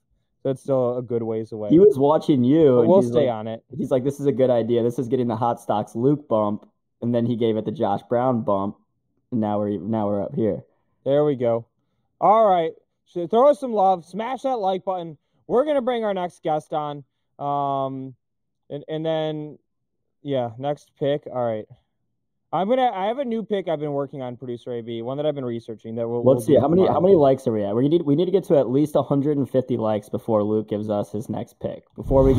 So 0.43 0.51
it's 0.51 0.63
still 0.63 0.97
a 0.97 1.03
good 1.03 1.23
ways 1.23 1.53
away. 1.53 1.69
He 1.69 1.79
was 1.79 1.99
watching 1.99 2.45
you. 2.45 2.83
we'll 2.87 3.03
stay 3.03 3.27
like, 3.27 3.35
on 3.35 3.47
it. 3.47 3.63
He's 3.77 3.91
like, 3.91 4.05
this 4.05 4.21
is 4.21 4.27
a 4.27 4.33
good 4.33 4.49
idea. 4.49 4.83
This 4.83 4.99
is 4.99 5.09
getting 5.09 5.29
the 5.29 5.37
hot 5.37 5.61
stocks 5.61 5.95
Luke 5.95 6.29
bump, 6.29 6.67
and 7.03 7.15
then 7.15 7.27
he 7.27 7.37
gave 7.37 7.57
it 7.57 7.67
the 7.67 7.73
Josh 7.73 8.01
Brown 8.09 8.43
bump. 8.43 8.77
And 9.31 9.41
now 9.41 9.59
we're 9.59 9.79
now 9.79 10.07
we're 10.07 10.23
up 10.23 10.35
here. 10.35 10.63
There 11.05 11.25
we 11.25 11.37
go. 11.37 11.67
All 12.21 12.49
right. 12.49 12.73
So 13.05 13.27
throw 13.27 13.51
us 13.51 13.61
some 13.61 13.73
love. 13.73 14.05
Smash 14.05 14.43
that 14.43 14.59
like 14.59 14.85
button. 14.85 15.19
We're 15.47 15.65
gonna 15.65 15.83
bring 15.83 16.05
our 16.05 16.15
next 16.15 16.43
guest 16.43 16.73
on. 16.73 17.05
Um, 17.39 18.15
and 18.71 18.85
and 18.89 19.05
then 19.05 19.59
yeah, 20.23 20.51
next 20.59 20.93
pick. 20.99 21.27
All 21.27 21.45
right. 21.45 21.67
I'm 22.53 22.69
gonna. 22.69 22.91
I 22.93 23.07
have 23.07 23.21
a 23.21 23.25
new 23.25 23.45
pick 23.45 23.69
I've 23.69 23.79
been 23.79 23.93
working 23.93 24.23
on, 24.23 24.37
producer 24.37 24.73
AB, 24.73 25.03
one 25.03 25.17
that 25.19 25.25
I've 25.25 25.37
been 25.37 25.45
researching. 25.45 25.95
That 25.95 26.09
we'll. 26.09 26.25
Let's 26.25 26.49
we'll 26.49 26.57
see 26.57 26.61
how 26.61 26.67
many 26.67 26.85
how 26.85 26.99
many 26.99 27.15
likes 27.15 27.47
are 27.47 27.53
we 27.53 27.63
at? 27.63 27.77
We 27.77 27.89
need 27.89 28.03
we 28.03 28.17
need 28.17 28.25
to 28.25 28.33
get 28.33 28.43
to 28.45 28.59
at 28.59 28.69
least 28.69 28.97
150 28.97 29.77
likes 29.77 30.09
before 30.09 30.43
Luke 30.43 30.69
gives 30.69 30.91
us 30.91 31.13
his 31.13 31.29
next 31.29 31.61
pick. 31.61 31.85
Before 31.95 32.25
we. 32.25 32.33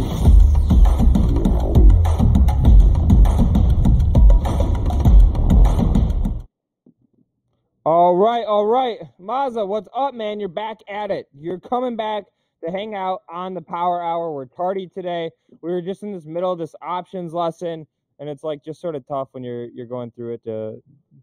All 7.85 8.17
right, 8.17 8.43
all 8.45 8.65
right, 8.65 8.97
Mazza, 9.17 9.65
what's 9.65 9.87
up, 9.95 10.13
man? 10.13 10.41
You're 10.41 10.49
back 10.49 10.79
at 10.89 11.09
it. 11.09 11.29
You're 11.33 11.61
coming 11.61 11.95
back 11.95 12.25
to 12.65 12.69
hang 12.69 12.95
out 12.95 13.21
on 13.29 13.53
the 13.53 13.61
Power 13.61 14.03
Hour. 14.03 14.33
We're 14.33 14.45
tardy 14.47 14.87
today. 14.87 15.31
We 15.61 15.71
were 15.71 15.81
just 15.81 16.03
in 16.03 16.11
this 16.11 16.25
middle 16.25 16.51
of 16.51 16.59
this 16.59 16.75
options 16.81 17.33
lesson 17.33 17.87
and 18.21 18.29
it's 18.29 18.43
like 18.43 18.63
just 18.63 18.79
sort 18.79 18.95
of 18.95 19.05
tough 19.07 19.29
when 19.31 19.43
you're 19.43 19.65
you're 19.65 19.87
going 19.87 20.11
through 20.11 20.35
it 20.35 20.43
to 20.45 20.81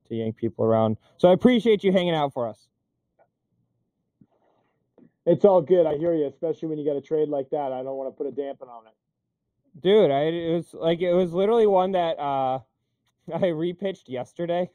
to 0.09 0.15
yank 0.15 0.37
people 0.37 0.65
around. 0.65 0.99
So 1.17 1.31
I 1.31 1.33
appreciate 1.33 1.83
you 1.83 1.93
hanging 1.93 2.15
out 2.15 2.35
for 2.35 2.47
us. 2.47 2.69
It's 5.25 5.45
all 5.45 5.63
good. 5.63 5.87
I 5.87 5.97
hear 5.97 6.15
you, 6.15 6.27
especially 6.27 6.69
when 6.69 6.79
you 6.79 6.85
got 6.85 6.97
a 6.97 7.01
trade 7.01 7.29
like 7.29 7.51
that. 7.51 7.73
I 7.73 7.83
don't 7.83 7.97
want 7.97 8.13
to 8.13 8.17
put 8.17 8.27
a 8.27 8.33
dampen 8.33 8.69
on 8.69 8.87
it. 8.87 8.93
Dude, 9.81 10.11
I 10.11 10.23
it 10.23 10.55
was 10.55 10.75
like 10.75 11.01
it 11.01 11.15
was 11.15 11.33
literally 11.33 11.67
one 11.67 11.93
that 11.93 12.19
uh 12.19 12.59
I 13.33 13.53
repitched 13.53 14.09
yesterday. 14.09 14.69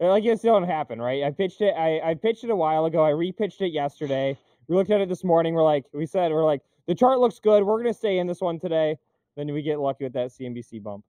Like 0.00 0.24
this 0.24 0.42
don't 0.42 0.64
happen, 0.64 1.00
right? 1.00 1.24
I 1.24 1.30
pitched 1.32 1.60
it. 1.60 1.74
I, 1.76 2.00
I 2.10 2.14
pitched 2.14 2.44
it 2.44 2.50
a 2.50 2.56
while 2.56 2.86
ago. 2.86 3.04
I 3.04 3.10
repitched 3.10 3.60
it 3.60 3.72
yesterday. 3.72 4.38
We 4.68 4.76
looked 4.76 4.90
at 4.90 5.00
it 5.00 5.08
this 5.08 5.24
morning. 5.24 5.54
We're 5.54 5.64
like, 5.64 5.86
we 5.92 6.06
said, 6.06 6.30
we're 6.30 6.44
like, 6.44 6.60
the 6.86 6.94
chart 6.94 7.18
looks 7.18 7.40
good. 7.40 7.64
We're 7.64 7.78
gonna 7.78 7.92
stay 7.92 8.18
in 8.18 8.28
this 8.28 8.40
one 8.40 8.60
today. 8.60 8.96
Then 9.36 9.52
we 9.52 9.60
get 9.60 9.80
lucky 9.80 10.04
with 10.04 10.12
that 10.12 10.28
CNBC 10.30 10.82
bump. 10.82 11.04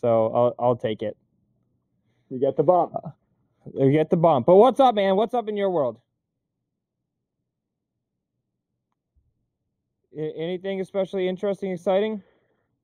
So 0.00 0.32
I'll 0.34 0.54
I'll 0.58 0.76
take 0.76 1.02
it. 1.02 1.16
You 2.30 2.38
get 2.38 2.56
the 2.56 2.62
bump. 2.62 2.92
Uh, 2.94 3.10
you 3.74 3.92
get 3.92 4.10
the 4.10 4.16
bump. 4.16 4.46
But 4.46 4.56
what's 4.56 4.80
up, 4.80 4.94
man? 4.94 5.16
What's 5.16 5.34
up 5.34 5.48
in 5.48 5.56
your 5.56 5.70
world? 5.70 5.98
anything 10.16 10.80
especially 10.80 11.28
interesting, 11.28 11.70
exciting? 11.70 12.22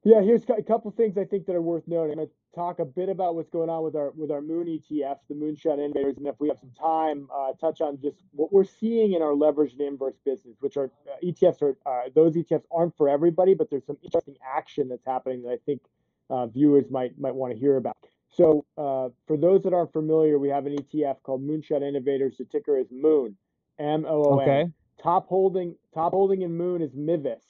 Yeah, 0.04 0.22
here's 0.22 0.44
a 0.44 0.62
couple 0.62 0.90
things 0.92 1.18
I 1.18 1.24
think 1.24 1.46
that 1.46 1.56
are 1.56 1.60
worth 1.60 1.82
noting. 1.88 2.12
I'm 2.12 2.16
going 2.18 2.28
to 2.28 2.34
talk 2.54 2.78
a 2.78 2.84
bit 2.84 3.08
about 3.08 3.34
what's 3.34 3.50
going 3.50 3.68
on 3.68 3.82
with 3.82 3.96
our 3.96 4.12
with 4.12 4.30
our 4.30 4.40
Moon 4.40 4.66
ETFs, 4.66 5.18
the 5.28 5.34
Moonshot 5.34 5.80
Innovators, 5.84 6.16
and 6.16 6.26
if 6.28 6.36
we 6.38 6.48
have 6.48 6.58
some 6.58 6.70
time, 6.80 7.28
uh, 7.34 7.52
touch 7.60 7.80
on 7.80 7.98
just 8.00 8.18
what 8.30 8.52
we're 8.52 8.64
seeing 8.64 9.14
in 9.14 9.22
our 9.22 9.32
leveraged 9.32 9.80
inverse 9.80 10.14
business, 10.24 10.56
which 10.60 10.76
are 10.76 10.84
uh, 10.84 11.16
ETFs 11.24 11.60
are 11.60 11.76
uh, 11.86 12.08
those 12.14 12.36
ETFs 12.36 12.62
aren't 12.70 12.96
for 12.96 13.08
everybody, 13.08 13.54
but 13.54 13.68
there's 13.68 13.84
some 13.84 13.98
interesting 14.02 14.36
action 14.46 14.88
that's 14.88 15.04
happening 15.04 15.42
that 15.42 15.50
I 15.50 15.58
think 15.66 15.82
uh, 16.30 16.46
viewers 16.46 16.90
might 16.90 17.18
might 17.18 17.34
want 17.34 17.52
to 17.52 17.58
hear 17.58 17.76
about. 17.76 17.96
So 18.30 18.64
uh, 18.76 19.08
for 19.26 19.36
those 19.36 19.62
that 19.62 19.72
aren't 19.72 19.92
familiar, 19.92 20.38
we 20.38 20.48
have 20.48 20.66
an 20.66 20.76
ETF 20.76 21.22
called 21.22 21.42
Moonshot 21.42 21.82
Innovators. 21.82 22.36
The 22.38 22.44
ticker 22.44 22.76
is 22.76 22.86
Moon, 22.90 23.36
M 23.78 24.04
O 24.06 24.24
O 24.24 24.38
N. 24.38 24.48
Okay. 24.48 24.72
top 25.02 25.28
holding 25.28 25.74
top 25.94 26.12
holding 26.12 26.42
in 26.42 26.56
Moon 26.56 26.82
is 26.82 26.92
MVIS. 26.94 27.40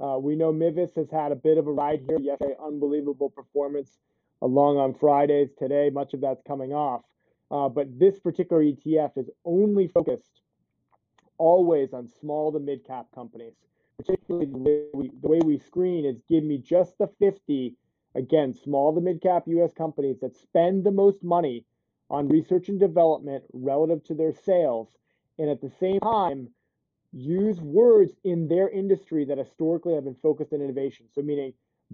Uh, 0.00 0.18
we 0.18 0.34
know 0.34 0.52
MVIS 0.52 0.94
has 0.96 1.10
had 1.10 1.32
a 1.32 1.36
bit 1.36 1.58
of 1.58 1.66
a 1.66 1.72
ride 1.72 2.02
here. 2.06 2.18
Yesterday, 2.18 2.54
unbelievable 2.64 3.30
performance 3.30 3.98
along 4.42 4.78
on 4.78 4.94
Fridays. 4.94 5.50
Today, 5.58 5.90
much 5.90 6.14
of 6.14 6.20
that's 6.20 6.42
coming 6.46 6.72
off. 6.72 7.02
Uh, 7.50 7.68
but 7.68 7.98
this 7.98 8.18
particular 8.18 8.62
ETF 8.62 9.18
is 9.18 9.28
only 9.44 9.88
focused 9.88 10.40
always 11.40 11.92
on 11.92 12.08
small 12.20 12.52
to 12.52 12.60
mid 12.60 12.86
cap 12.86 13.06
companies. 13.14 13.54
Particularly 13.98 14.46
the 14.46 14.58
way, 14.58 14.84
we, 14.94 15.10
the 15.20 15.28
way 15.28 15.40
we 15.44 15.58
screen 15.58 16.06
is 16.06 16.22
give 16.28 16.44
me 16.44 16.58
just 16.58 16.96
the 16.98 17.08
50, 17.18 17.74
again, 18.14 18.54
small 18.54 18.94
to 18.94 19.00
mid 19.00 19.20
cap 19.20 19.44
US 19.46 19.72
companies 19.72 20.18
that 20.20 20.36
spend 20.36 20.84
the 20.84 20.90
most 20.90 21.22
money 21.22 21.64
on 22.10 22.28
research 22.28 22.68
and 22.68 22.80
development 22.80 23.44
relative 23.52 24.02
to 24.04 24.14
their 24.14 24.32
sales. 24.32 24.88
And 25.38 25.48
at 25.48 25.60
the 25.60 25.70
same 25.80 26.00
time, 26.00 26.48
use 27.12 27.60
words 27.60 28.12
in 28.24 28.48
their 28.48 28.68
industry 28.68 29.24
that 29.24 29.38
historically 29.38 29.94
have 29.94 30.04
been 30.04 30.16
focused 30.22 30.52
on 30.52 30.60
innovation. 30.60 31.06
So, 31.14 31.22
meaning 31.22 31.52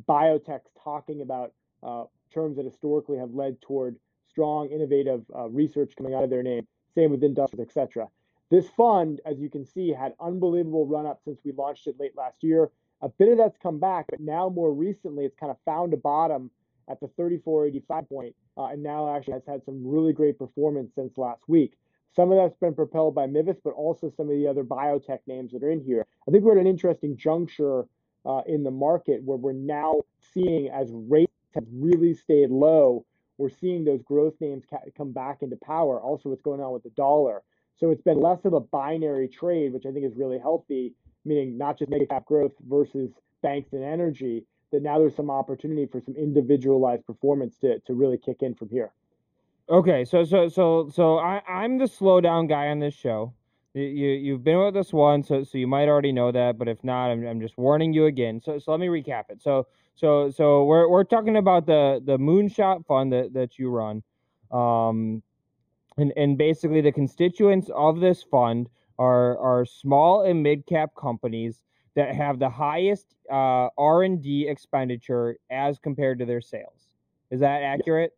biotechs 0.08 0.68
talking 0.82 1.22
about 1.22 1.52
uh, 1.82 2.04
terms 2.32 2.56
that 2.56 2.64
historically 2.64 3.18
have 3.18 3.32
led 3.32 3.60
toward 3.60 3.96
strong, 4.28 4.68
innovative 4.68 5.22
uh, 5.34 5.48
research 5.48 5.94
coming 5.96 6.14
out 6.14 6.24
of 6.24 6.30
their 6.30 6.42
name. 6.42 6.66
Same 6.94 7.10
with 7.10 7.22
industrials, 7.22 7.66
etc. 7.68 8.08
This 8.50 8.68
fund, 8.70 9.20
as 9.26 9.38
you 9.38 9.50
can 9.50 9.64
see, 9.64 9.90
had 9.90 10.14
unbelievable 10.20 10.86
run 10.86 11.06
up 11.06 11.20
since 11.24 11.40
we 11.44 11.52
launched 11.52 11.86
it 11.86 11.96
late 11.98 12.16
last 12.16 12.42
year. 12.42 12.70
A 13.02 13.08
bit 13.08 13.28
of 13.28 13.38
that's 13.38 13.58
come 13.62 13.78
back, 13.78 14.06
but 14.08 14.20
now 14.20 14.48
more 14.48 14.72
recently, 14.72 15.24
it's 15.24 15.36
kind 15.38 15.50
of 15.50 15.58
found 15.64 15.92
a 15.92 15.96
bottom 15.96 16.50
at 16.88 17.00
the 17.00 17.08
34.85 17.18 18.08
point, 18.08 18.36
uh, 18.56 18.66
and 18.66 18.82
now 18.82 19.14
actually 19.14 19.34
has 19.34 19.42
had 19.46 19.64
some 19.64 19.86
really 19.86 20.12
great 20.12 20.38
performance 20.38 20.92
since 20.94 21.18
last 21.18 21.42
week. 21.48 21.74
Some 22.14 22.32
of 22.32 22.38
that's 22.38 22.58
been 22.58 22.74
propelled 22.74 23.14
by 23.14 23.26
MVIS, 23.26 23.58
but 23.62 23.74
also 23.74 24.10
some 24.16 24.30
of 24.30 24.36
the 24.36 24.46
other 24.46 24.64
biotech 24.64 25.18
names 25.26 25.52
that 25.52 25.62
are 25.62 25.70
in 25.70 25.80
here. 25.84 26.06
I 26.26 26.30
think 26.30 26.44
we're 26.44 26.52
at 26.52 26.60
an 26.60 26.66
interesting 26.66 27.16
juncture 27.16 27.86
uh, 28.24 28.42
in 28.46 28.64
the 28.64 28.70
market 28.70 29.22
where 29.22 29.36
we're 29.36 29.52
now 29.52 30.00
seeing 30.32 30.68
as 30.70 30.90
rates 30.92 31.32
have 31.54 31.64
really 31.72 32.14
stayed 32.14 32.50
low, 32.50 33.04
we're 33.38 33.50
seeing 33.50 33.84
those 33.84 34.02
growth 34.02 34.34
names 34.40 34.64
ca- 34.68 34.78
come 34.96 35.12
back 35.12 35.42
into 35.42 35.56
power. 35.56 36.00
Also, 36.00 36.28
what's 36.28 36.42
going 36.42 36.60
on 36.60 36.72
with 36.72 36.82
the 36.82 36.90
dollar. 36.90 37.42
So 37.76 37.90
it's 37.90 38.02
been 38.02 38.20
less 38.20 38.44
of 38.44 38.54
a 38.54 38.60
binary 38.60 39.28
trade, 39.28 39.72
which 39.72 39.84
I 39.84 39.92
think 39.92 40.06
is 40.06 40.16
really 40.16 40.38
healthy, 40.38 40.94
meaning 41.26 41.58
not 41.58 41.78
just 41.78 41.90
mega 41.90 42.06
cap 42.06 42.24
growth 42.24 42.52
versus 42.68 43.10
banks 43.42 43.72
and 43.72 43.84
energy, 43.84 44.44
that 44.72 44.82
now 44.82 44.98
there's 44.98 45.14
some 45.14 45.30
opportunity 45.30 45.86
for 45.86 46.00
some 46.00 46.14
individualized 46.16 47.06
performance 47.06 47.56
to, 47.58 47.78
to 47.80 47.94
really 47.94 48.18
kick 48.18 48.38
in 48.40 48.54
from 48.54 48.68
here. 48.68 48.92
Okay, 49.68 50.04
so 50.04 50.24
so 50.24 50.48
so 50.48 50.88
so 50.92 51.18
I 51.18 51.42
I'm 51.48 51.78
the 51.78 51.88
slow 51.88 52.20
down 52.20 52.46
guy 52.46 52.68
on 52.68 52.78
this 52.78 52.94
show. 52.94 53.34
You 53.74 53.82
you've 53.82 54.44
been 54.44 54.58
with 54.58 54.76
us 54.76 54.92
once, 54.92 55.28
so 55.28 55.42
so 55.42 55.58
you 55.58 55.66
might 55.66 55.88
already 55.88 56.12
know 56.12 56.30
that, 56.30 56.56
but 56.56 56.68
if 56.68 56.82
not, 56.84 57.10
I'm 57.10 57.26
I'm 57.26 57.40
just 57.40 57.58
warning 57.58 57.92
you 57.92 58.06
again. 58.06 58.40
So 58.40 58.58
so 58.58 58.70
let 58.70 58.80
me 58.80 58.86
recap 58.86 59.24
it. 59.28 59.42
So 59.42 59.66
so 59.96 60.30
so 60.30 60.64
we're 60.64 60.88
we're 60.88 61.04
talking 61.04 61.36
about 61.36 61.66
the 61.66 62.00
the 62.04 62.16
moonshot 62.16 62.86
fund 62.86 63.12
that 63.12 63.32
that 63.34 63.58
you 63.58 63.70
run. 63.70 64.04
Um 64.52 65.22
and 65.96 66.12
and 66.16 66.38
basically 66.38 66.80
the 66.80 66.92
constituents 66.92 67.68
of 67.74 67.98
this 67.98 68.22
fund 68.22 68.68
are 68.98 69.38
are 69.38 69.64
small 69.64 70.22
and 70.22 70.42
mid 70.42 70.66
cap 70.66 70.90
companies 70.98 71.60
that 71.94 72.14
have 72.14 72.38
the 72.38 72.48
highest 72.48 73.14
uh, 73.30 73.68
R&D 73.78 74.46
expenditure 74.48 75.36
as 75.50 75.78
compared 75.78 76.18
to 76.18 76.26
their 76.26 76.42
sales. 76.42 76.88
Is 77.30 77.40
that 77.40 77.62
accurate? 77.62 78.12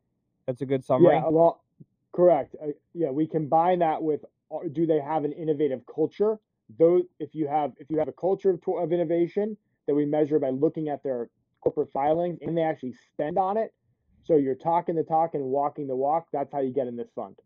That's 0.46 0.62
a 0.62 0.66
good 0.66 0.84
summary. 0.84 1.14
Yeah, 1.14 1.28
well, 1.28 1.64
correct. 2.12 2.56
Uh, 2.62 2.68
yeah, 2.92 3.10
we 3.10 3.26
combine 3.26 3.78
that 3.78 4.02
with 4.02 4.24
uh, 4.50 4.58
do 4.72 4.86
they 4.86 5.00
have 5.00 5.24
an 5.24 5.32
innovative 5.32 5.82
culture? 5.92 6.38
Those, 6.78 7.04
if 7.18 7.34
you 7.34 7.46
have 7.48 7.72
if 7.78 7.86
you 7.90 7.98
have 7.98 8.08
a 8.08 8.12
culture 8.12 8.50
of, 8.50 8.60
of 8.66 8.92
innovation 8.92 9.56
that 9.86 9.94
we 9.94 10.04
measure 10.04 10.38
by 10.38 10.50
looking 10.50 10.88
at 10.88 11.02
their 11.02 11.30
corporate 11.62 11.90
filings 11.92 12.38
and 12.42 12.56
they 12.56 12.62
actually 12.62 12.94
spend 13.12 13.38
on 13.38 13.56
it, 13.56 13.72
so 14.24 14.36
you're 14.36 14.54
talking 14.54 14.94
the 14.94 15.02
talk 15.02 15.34
and 15.34 15.44
walking 15.44 15.86
the 15.86 15.96
walk. 15.96 16.26
That's 16.32 16.52
how 16.52 16.60
you 16.60 16.72
get 16.72 16.86
in 16.88 16.96
this 16.96 17.08
fund. 17.14 17.36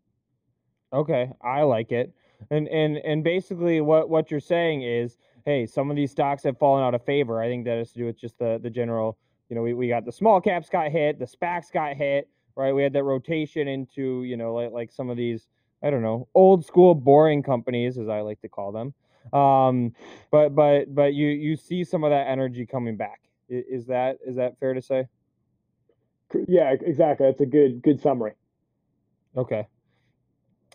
Okay, 0.91 1.31
I 1.41 1.61
like 1.61 1.91
it. 1.91 2.13
And 2.51 2.67
and 2.67 2.97
and 2.97 3.23
basically 3.23 3.81
what 3.81 4.09
what 4.09 4.31
you're 4.31 4.39
saying 4.39 4.83
is, 4.83 5.17
hey, 5.45 5.65
some 5.65 5.89
of 5.89 5.95
these 5.95 6.11
stocks 6.11 6.43
have 6.43 6.57
fallen 6.57 6.83
out 6.83 6.95
of 6.95 7.03
favor. 7.05 7.41
I 7.41 7.47
think 7.47 7.65
that 7.65 7.77
has 7.77 7.91
to 7.91 7.99
do 7.99 8.05
with 8.05 8.19
just 8.19 8.37
the 8.39 8.59
the 8.61 8.69
general, 8.69 9.17
you 9.49 9.55
know, 9.55 9.61
we, 9.61 9.73
we 9.73 9.87
got 9.87 10.05
the 10.05 10.11
small 10.11 10.41
caps 10.41 10.69
got 10.69 10.91
hit, 10.91 11.19
the 11.19 11.25
SPACs 11.25 11.71
got 11.71 11.95
hit, 11.95 12.29
right? 12.55 12.73
We 12.73 12.83
had 12.83 12.93
that 12.93 13.03
rotation 13.03 13.67
into, 13.67 14.23
you 14.23 14.37
know, 14.37 14.53
like 14.53 14.71
like 14.71 14.91
some 14.91 15.09
of 15.09 15.17
these, 15.17 15.47
I 15.83 15.89
don't 15.89 16.01
know, 16.01 16.27
old 16.33 16.65
school 16.65 16.95
boring 16.95 17.43
companies, 17.43 17.97
as 17.97 18.09
I 18.09 18.21
like 18.21 18.41
to 18.41 18.49
call 18.49 18.71
them. 18.71 18.93
Um, 19.37 19.93
but 20.31 20.49
but 20.55 20.93
but 20.93 21.13
you 21.13 21.27
you 21.27 21.55
see 21.55 21.83
some 21.83 22.03
of 22.03 22.11
that 22.11 22.27
energy 22.27 22.65
coming 22.65 22.97
back. 22.97 23.21
Is 23.49 23.85
that 23.87 24.17
is 24.25 24.35
that 24.37 24.59
fair 24.59 24.73
to 24.73 24.81
say? 24.81 25.07
Yeah, 26.47 26.73
exactly. 26.81 27.27
That's 27.27 27.41
a 27.41 27.45
good 27.45 27.81
good 27.81 28.01
summary. 28.01 28.33
Okay. 29.37 29.67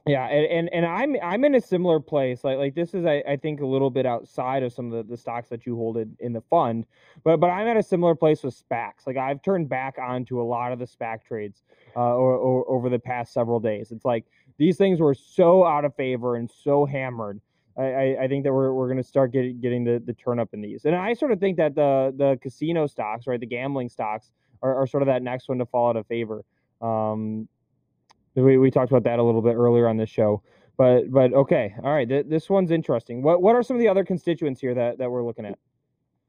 Yeah, 0.09 0.27
and, 0.27 0.47
and, 0.47 0.71
and 0.73 0.87
I'm 0.87 1.17
I'm 1.23 1.45
in 1.45 1.55
a 1.55 1.61
similar 1.61 2.01
place. 2.01 2.43
Like 2.45 2.59
like 2.59 2.75
this 2.75 2.95
is 2.95 3.05
I, 3.05 3.23
I 3.29 3.37
think 3.37 3.61
a 3.61 3.67
little 3.67 3.91
bit 3.91 4.07
outside 4.07 4.63
of 4.63 4.73
some 4.73 4.93
of 4.93 5.07
the, 5.07 5.13
the 5.13 5.17
stocks 5.17 5.49
that 5.51 5.67
you 5.67 5.77
hold 5.77 5.99
in, 5.99 6.17
in 6.21 6.33
the 6.33 6.41
fund, 6.41 6.87
but 7.25 7.39
but 7.39 7.49
I'm 7.49 7.67
at 7.67 7.77
a 7.77 7.83
similar 7.83 8.15
place 8.15 8.43
with 8.43 8.55
SPACs. 8.55 9.07
Like 9.07 9.17
I've 9.17 9.43
turned 9.43 9.69
back 9.69 9.97
onto 9.99 10.41
a 10.41 10.45
lot 10.45 10.73
of 10.73 10.79
the 10.79 10.87
SPAC 10.87 11.25
trades 11.25 11.63
uh, 11.95 12.01
or, 12.01 12.35
or, 12.37 12.71
over 12.71 12.89
the 12.89 12.99
past 12.99 13.33
several 13.33 13.61
days. 13.61 13.93
It's 13.93 14.05
like 14.05 14.25
these 14.57 14.77
things 14.77 15.01
were 15.01 15.15
so 15.15 15.65
out 15.65 15.85
of 15.85 15.95
favor 15.95 16.37
and 16.37 16.51
so 16.51 16.85
hammered. 16.87 17.41
I, 17.77 18.17
I, 18.23 18.29
think 18.29 18.43
that 18.43 18.53
we're, 18.53 18.73
we're 18.73 18.89
going 18.89 18.97
to 18.97 19.05
start 19.05 19.33
getting 19.33 19.61
getting 19.61 19.85
the, 19.85 20.03
the 20.05 20.13
turn 20.13 20.41
up 20.41 20.49
in 20.53 20.61
these, 20.61 20.85
and 20.85 20.97
I 20.97 21.15
sort 21.15 21.31
of 21.31 21.39
think 21.39 21.59
that 21.59 21.77
the 21.77 22.13
the 22.17 22.39
casino 22.43 22.87
stocks, 22.87 23.27
right, 23.27 23.39
the 23.39 23.47
gambling 23.47 23.89
stocks, 23.89 24.33
are, 24.63 24.83
are 24.83 24.87
sort 24.87 25.03
of 25.03 25.07
that 25.07 25.23
next 25.23 25.49
one 25.49 25.59
to 25.59 25.67
fall 25.67 25.91
out 25.91 25.97
of 25.97 26.07
favor. 26.07 26.45
Um, 26.81 27.49
we, 28.43 28.59
we 28.59 28.71
talked 28.71 28.91
about 28.91 29.05
that 29.05 29.19
a 29.19 29.23
little 29.23 29.43
bit 29.43 29.55
earlier 29.55 29.89
on 29.89 29.97
this 29.97 30.11
show. 30.11 30.43
But 30.77 31.11
but 31.11 31.33
okay, 31.33 31.75
all 31.83 31.93
right. 31.93 32.09
Th- 32.09 32.27
this 32.27 32.49
one's 32.49 32.71
interesting. 32.71 33.23
What 33.23 33.43
what 33.43 33.57
are 33.57 33.63
some 33.63 33.77
of 33.77 33.81
the 33.81 33.89
other 33.89 34.05
constituents 34.05 34.61
here 34.61 34.75
that, 34.75 34.99
that 34.99 35.11
we're 35.11 35.25
looking 35.25 35.45
at? 35.45 35.59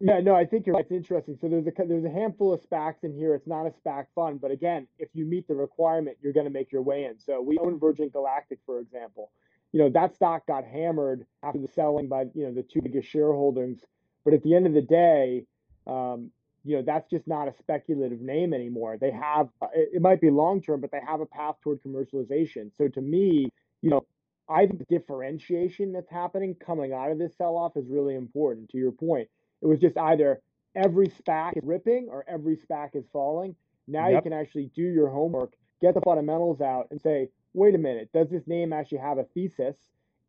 Yeah, 0.02 0.22
no, 0.22 0.34
I 0.34 0.46
think 0.46 0.66
you're 0.66 0.76
right. 0.76 0.86
It's 0.86 0.92
interesting. 0.92 1.38
So 1.40 1.48
there's 1.50 1.68
a 1.68 1.72
there's 1.86 2.06
a 2.06 2.10
handful 2.10 2.54
of 2.54 2.62
SPACs 2.62 3.04
in 3.04 3.14
here. 3.14 3.36
It's 3.36 3.48
not 3.48 3.66
a 3.66 3.72
SPAC 3.72 4.06
fund, 4.16 4.42
but 4.42 4.50
again, 4.50 4.88
if 4.98 5.10
you 5.14 5.26
meet 5.26 5.48
the 5.48 5.56
requirement, 5.56 6.18
you're 6.22 6.34
going 6.34 6.46
to 6.46 6.52
make 6.52 6.72
your 6.72 6.82
way 6.82 7.04
in. 7.04 7.20
So 7.20 7.42
we 7.42 7.60
own 7.60 7.80
Virgin 7.80 8.10
Galactic, 8.10 8.60
for 8.66 8.80
example. 8.80 9.30
You 9.72 9.82
know 9.82 9.90
that 9.90 10.16
stock 10.16 10.48
got 10.48 10.64
hammered 10.66 11.28
after 11.44 11.60
the 11.60 11.68
selling 11.68 12.08
by 12.08 12.26
you 12.34 12.46
know 12.46 12.54
the 12.54 12.64
two 12.64 12.82
biggest 12.82 13.08
shareholders. 13.08 13.78
But 14.26 14.34
at 14.34 14.42
the 14.42 14.56
end 14.56 14.66
of 14.66 14.74
the 14.74 14.82
day, 14.82 15.46
um, 15.86 16.32
you 16.70 16.76
know 16.76 16.84
that's 16.84 17.10
just 17.10 17.28
not 17.28 17.48
a 17.48 17.54
speculative 17.58 18.22
name 18.22 18.54
anymore. 18.54 18.96
They 19.02 19.10
have 19.10 19.50
uh, 19.60 19.70
it, 19.74 20.04
might 20.04 20.22
be 20.22 20.30
long 20.30 20.62
term 20.62 20.82
but 20.82 20.92
they 20.92 21.02
have 21.06 21.20
a 21.20 21.26
path 21.26 21.56
toward 21.64 21.82
commercialization. 21.82 22.70
So 22.78 22.88
to 22.90 23.02
me 23.02 23.50
you 23.82 23.90
know 23.90 24.06
i 24.50 24.66
think 24.66 24.78
the 24.78 24.98
differentiation 24.98 25.94
that's 25.94 26.10
happening 26.12 26.54
coming 26.54 26.92
out 26.92 27.12
of 27.12 27.18
this 27.18 27.32
sell 27.38 27.56
off 27.56 27.76
is 27.76 27.86
really 27.88 28.14
important 28.14 28.70
to 28.70 28.78
your 28.78 28.92
point. 28.92 29.28
It 29.64 29.66
was 29.66 29.80
just 29.80 29.98
either 29.98 30.42
every 30.76 31.08
spac 31.08 31.58
is 31.58 31.64
ripping 31.64 32.08
or 32.12 32.24
every 32.28 32.56
spac 32.56 32.96
is 32.96 33.06
falling. 33.12 33.56
Now 33.88 34.10
yep. 34.10 34.18
you 34.18 34.30
can 34.30 34.40
actually 34.40 34.70
do 34.76 34.84
your 34.84 35.10
homework 35.10 35.54
get 35.82 35.96
the 35.96 36.02
fundamentals 36.02 36.62
out 36.62 36.88
and 36.92 37.02
say 37.02 37.30
wait 37.56 37.74
a 37.74 37.80
minute 37.80 38.10
does 38.14 38.30
this 38.30 38.46
name 38.46 38.74
actually 38.74 39.00
have 39.00 39.18
a 39.18 39.24
thesis? 39.24 39.76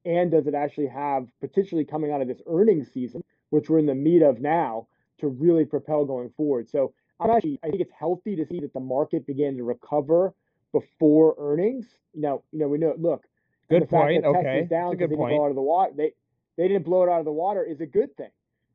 And 0.06 0.30
does 0.30 0.46
it 0.46 0.54
actually 0.54 0.86
have 0.86 1.28
potentially 1.42 1.84
coming 1.84 2.10
out 2.12 2.22
of 2.22 2.28
this 2.28 2.40
earnings 2.46 2.90
season 2.90 3.22
which 3.50 3.68
we're 3.68 3.80
in 3.80 3.86
the 3.86 3.94
meat 3.94 4.22
of 4.22 4.40
now 4.40 4.86
to 5.20 5.28
really 5.28 5.64
propel 5.64 6.04
going 6.04 6.30
forward. 6.36 6.68
So 6.68 6.92
I'm 7.18 7.30
actually 7.30 7.58
I 7.62 7.68
think 7.68 7.80
it's 7.80 7.92
healthy 7.98 8.36
to 8.36 8.46
see 8.46 8.60
that 8.60 8.72
the 8.72 8.80
market 8.80 9.26
began 9.26 9.56
to 9.56 9.64
recover 9.64 10.34
before 10.72 11.34
earnings. 11.38 11.86
Now, 12.14 12.42
you 12.52 12.58
know, 12.58 12.68
we 12.68 12.78
know 12.78 12.94
look, 12.98 13.24
good 13.68 13.88
point. 13.88 14.24
okay, 14.24 14.66
down 14.68 14.90
That's 14.90 15.04
a 15.04 15.08
good 15.08 15.16
point. 15.16 15.34
Blow 15.34 15.44
out 15.44 15.50
of 15.50 15.54
the 15.54 15.62
water. 15.62 15.92
They 15.96 16.12
they 16.56 16.68
didn't 16.68 16.84
blow 16.84 17.02
it 17.04 17.08
out 17.08 17.18
of 17.18 17.24
the 17.24 17.32
water 17.32 17.64
is 17.64 17.80
a 17.80 17.86
good 17.86 18.16
thing. 18.16 18.30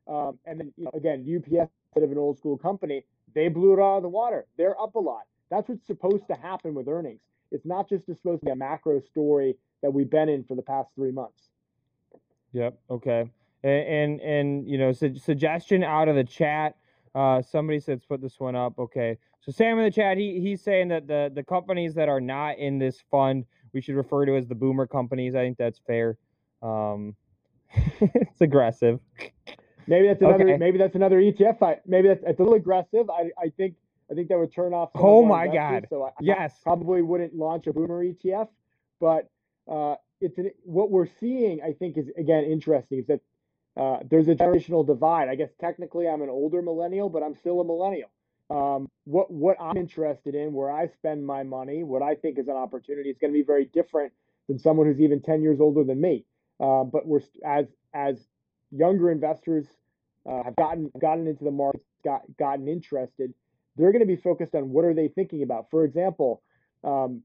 Um, 0.07 0.39
and 0.45 0.59
then 0.59 0.73
you 0.77 0.85
know, 0.85 0.91
again, 0.93 1.21
UPS 1.21 1.71
instead 1.87 2.03
of 2.03 2.11
an 2.11 2.17
old 2.17 2.37
school 2.37 2.57
company, 2.57 3.03
they 3.33 3.47
blew 3.47 3.73
it 3.73 3.79
out 3.79 3.97
of 3.97 4.03
the 4.03 4.09
water. 4.09 4.45
They're 4.57 4.79
up 4.79 4.95
a 4.95 4.99
lot. 4.99 5.23
That's 5.49 5.67
what's 5.69 5.85
supposed 5.85 6.27
to 6.27 6.35
happen 6.35 6.73
with 6.73 6.87
earnings. 6.87 7.21
It's 7.51 7.65
not 7.65 7.87
just 7.89 8.05
supposed 8.05 8.41
to 8.41 8.45
be 8.45 8.51
a 8.51 8.55
macro 8.55 8.99
story 8.99 9.55
that 9.81 9.91
we've 9.91 10.09
been 10.09 10.29
in 10.29 10.43
for 10.43 10.55
the 10.55 10.61
past 10.61 10.89
three 10.95 11.11
months. 11.11 11.41
Yep. 12.53 12.77
Okay 12.89 13.29
and 13.65 13.87
and, 13.87 14.21
and 14.21 14.67
you 14.67 14.77
know 14.77 14.91
su- 14.91 15.17
suggestion 15.17 15.83
out 15.83 16.07
of 16.07 16.15
the 16.15 16.23
chat. 16.23 16.75
Uh, 17.13 17.41
somebody 17.41 17.79
says 17.79 18.01
put 18.07 18.21
this 18.21 18.39
one 18.39 18.55
up. 18.55 18.77
Okay, 18.77 19.17
so 19.41 19.51
Sam 19.51 19.77
in 19.79 19.85
the 19.85 19.91
chat, 19.91 20.17
he 20.17 20.39
he's 20.39 20.61
saying 20.61 20.89
that 20.89 21.07
the 21.07 21.31
the 21.33 21.43
companies 21.43 21.95
that 21.95 22.09
are 22.09 22.21
not 22.21 22.57
in 22.57 22.77
this 22.77 23.03
fund 23.09 23.45
we 23.75 23.81
should 23.81 23.95
refer 23.95 24.25
to 24.25 24.37
as 24.37 24.47
the 24.47 24.55
boomer 24.55 24.87
companies. 24.87 25.35
I 25.35 25.39
think 25.39 25.57
that's 25.57 25.79
fair. 25.85 26.17
Um, 26.63 27.15
it's 27.99 28.41
aggressive. 28.41 28.99
Maybe 29.85 30.07
that's 30.07 30.21
another. 30.21 30.45
Okay. 30.45 30.57
Maybe 30.57 30.77
that's 30.77 30.95
another 30.95 31.19
ETF. 31.19 31.61
I, 31.61 31.77
maybe 31.85 32.07
that's 32.07 32.23
it's 32.25 32.39
a 32.39 32.43
little 32.43 32.57
aggressive. 32.57 33.09
I 33.09 33.29
I 33.39 33.49
think 33.57 33.75
I 34.09 34.15
think 34.15 34.29
that 34.29 34.39
would 34.39 34.53
turn 34.53 34.73
off. 34.73 34.89
oh 34.95 35.23
my 35.25 35.47
god! 35.47 35.87
So 35.89 36.03
I, 36.05 36.11
yes, 36.21 36.53
I 36.61 36.63
probably 36.63 37.01
wouldn't 37.01 37.35
launch 37.35 37.67
a 37.67 37.73
boomer 37.73 38.03
ETF, 38.03 38.47
but 38.99 39.29
uh, 39.69 39.95
it's 40.21 40.37
an, 40.37 40.51
what 40.63 40.89
we're 40.89 41.09
seeing. 41.19 41.61
I 41.61 41.73
think 41.73 41.97
is 41.97 42.07
again 42.17 42.45
interesting 42.45 42.99
is 42.99 43.07
that 43.07 43.19
uh, 43.77 43.97
there's 44.09 44.27
a 44.27 44.35
generational 44.35 44.85
divide. 44.85 45.29
I 45.29 45.35
guess 45.35 45.49
technically 45.59 46.07
I'm 46.07 46.21
an 46.21 46.29
older 46.29 46.61
millennial, 46.61 47.09
but 47.09 47.23
I'm 47.23 47.35
still 47.35 47.61
a 47.61 47.65
millennial. 47.65 48.09
Um, 48.49 48.89
what 49.05 49.31
what 49.31 49.57
I'm 49.59 49.77
interested 49.77 50.35
in, 50.35 50.53
where 50.53 50.71
I 50.71 50.87
spend 50.87 51.25
my 51.25 51.43
money, 51.43 51.83
what 51.83 52.01
I 52.01 52.15
think 52.15 52.37
is 52.37 52.47
an 52.47 52.55
opportunity, 52.55 53.09
is 53.09 53.17
going 53.19 53.33
to 53.33 53.37
be 53.37 53.45
very 53.45 53.65
different 53.65 54.13
than 54.47 54.59
someone 54.59 54.85
who's 54.87 55.01
even 55.01 55.21
10 55.21 55.41
years 55.41 55.59
older 55.59 55.83
than 55.83 55.99
me. 55.99 56.25
Uh, 56.59 56.83
but 56.83 57.07
we're 57.07 57.21
as 57.45 57.65
as 57.93 58.17
younger 58.71 59.11
investors 59.11 59.65
uh, 60.29 60.43
have 60.43 60.55
gotten 60.55 60.91
gotten 60.99 61.27
into 61.27 61.43
the 61.43 61.51
market, 61.51 61.81
got 62.03 62.21
gotten 62.37 62.67
interested, 62.67 63.33
they're 63.75 63.91
going 63.91 64.01
to 64.01 64.07
be 64.07 64.15
focused 64.15 64.55
on 64.55 64.69
what 64.69 64.85
are 64.85 64.93
they 64.93 65.07
thinking 65.09 65.43
about. 65.43 65.69
For 65.69 65.83
example, 65.83 66.41
um, 66.83 67.23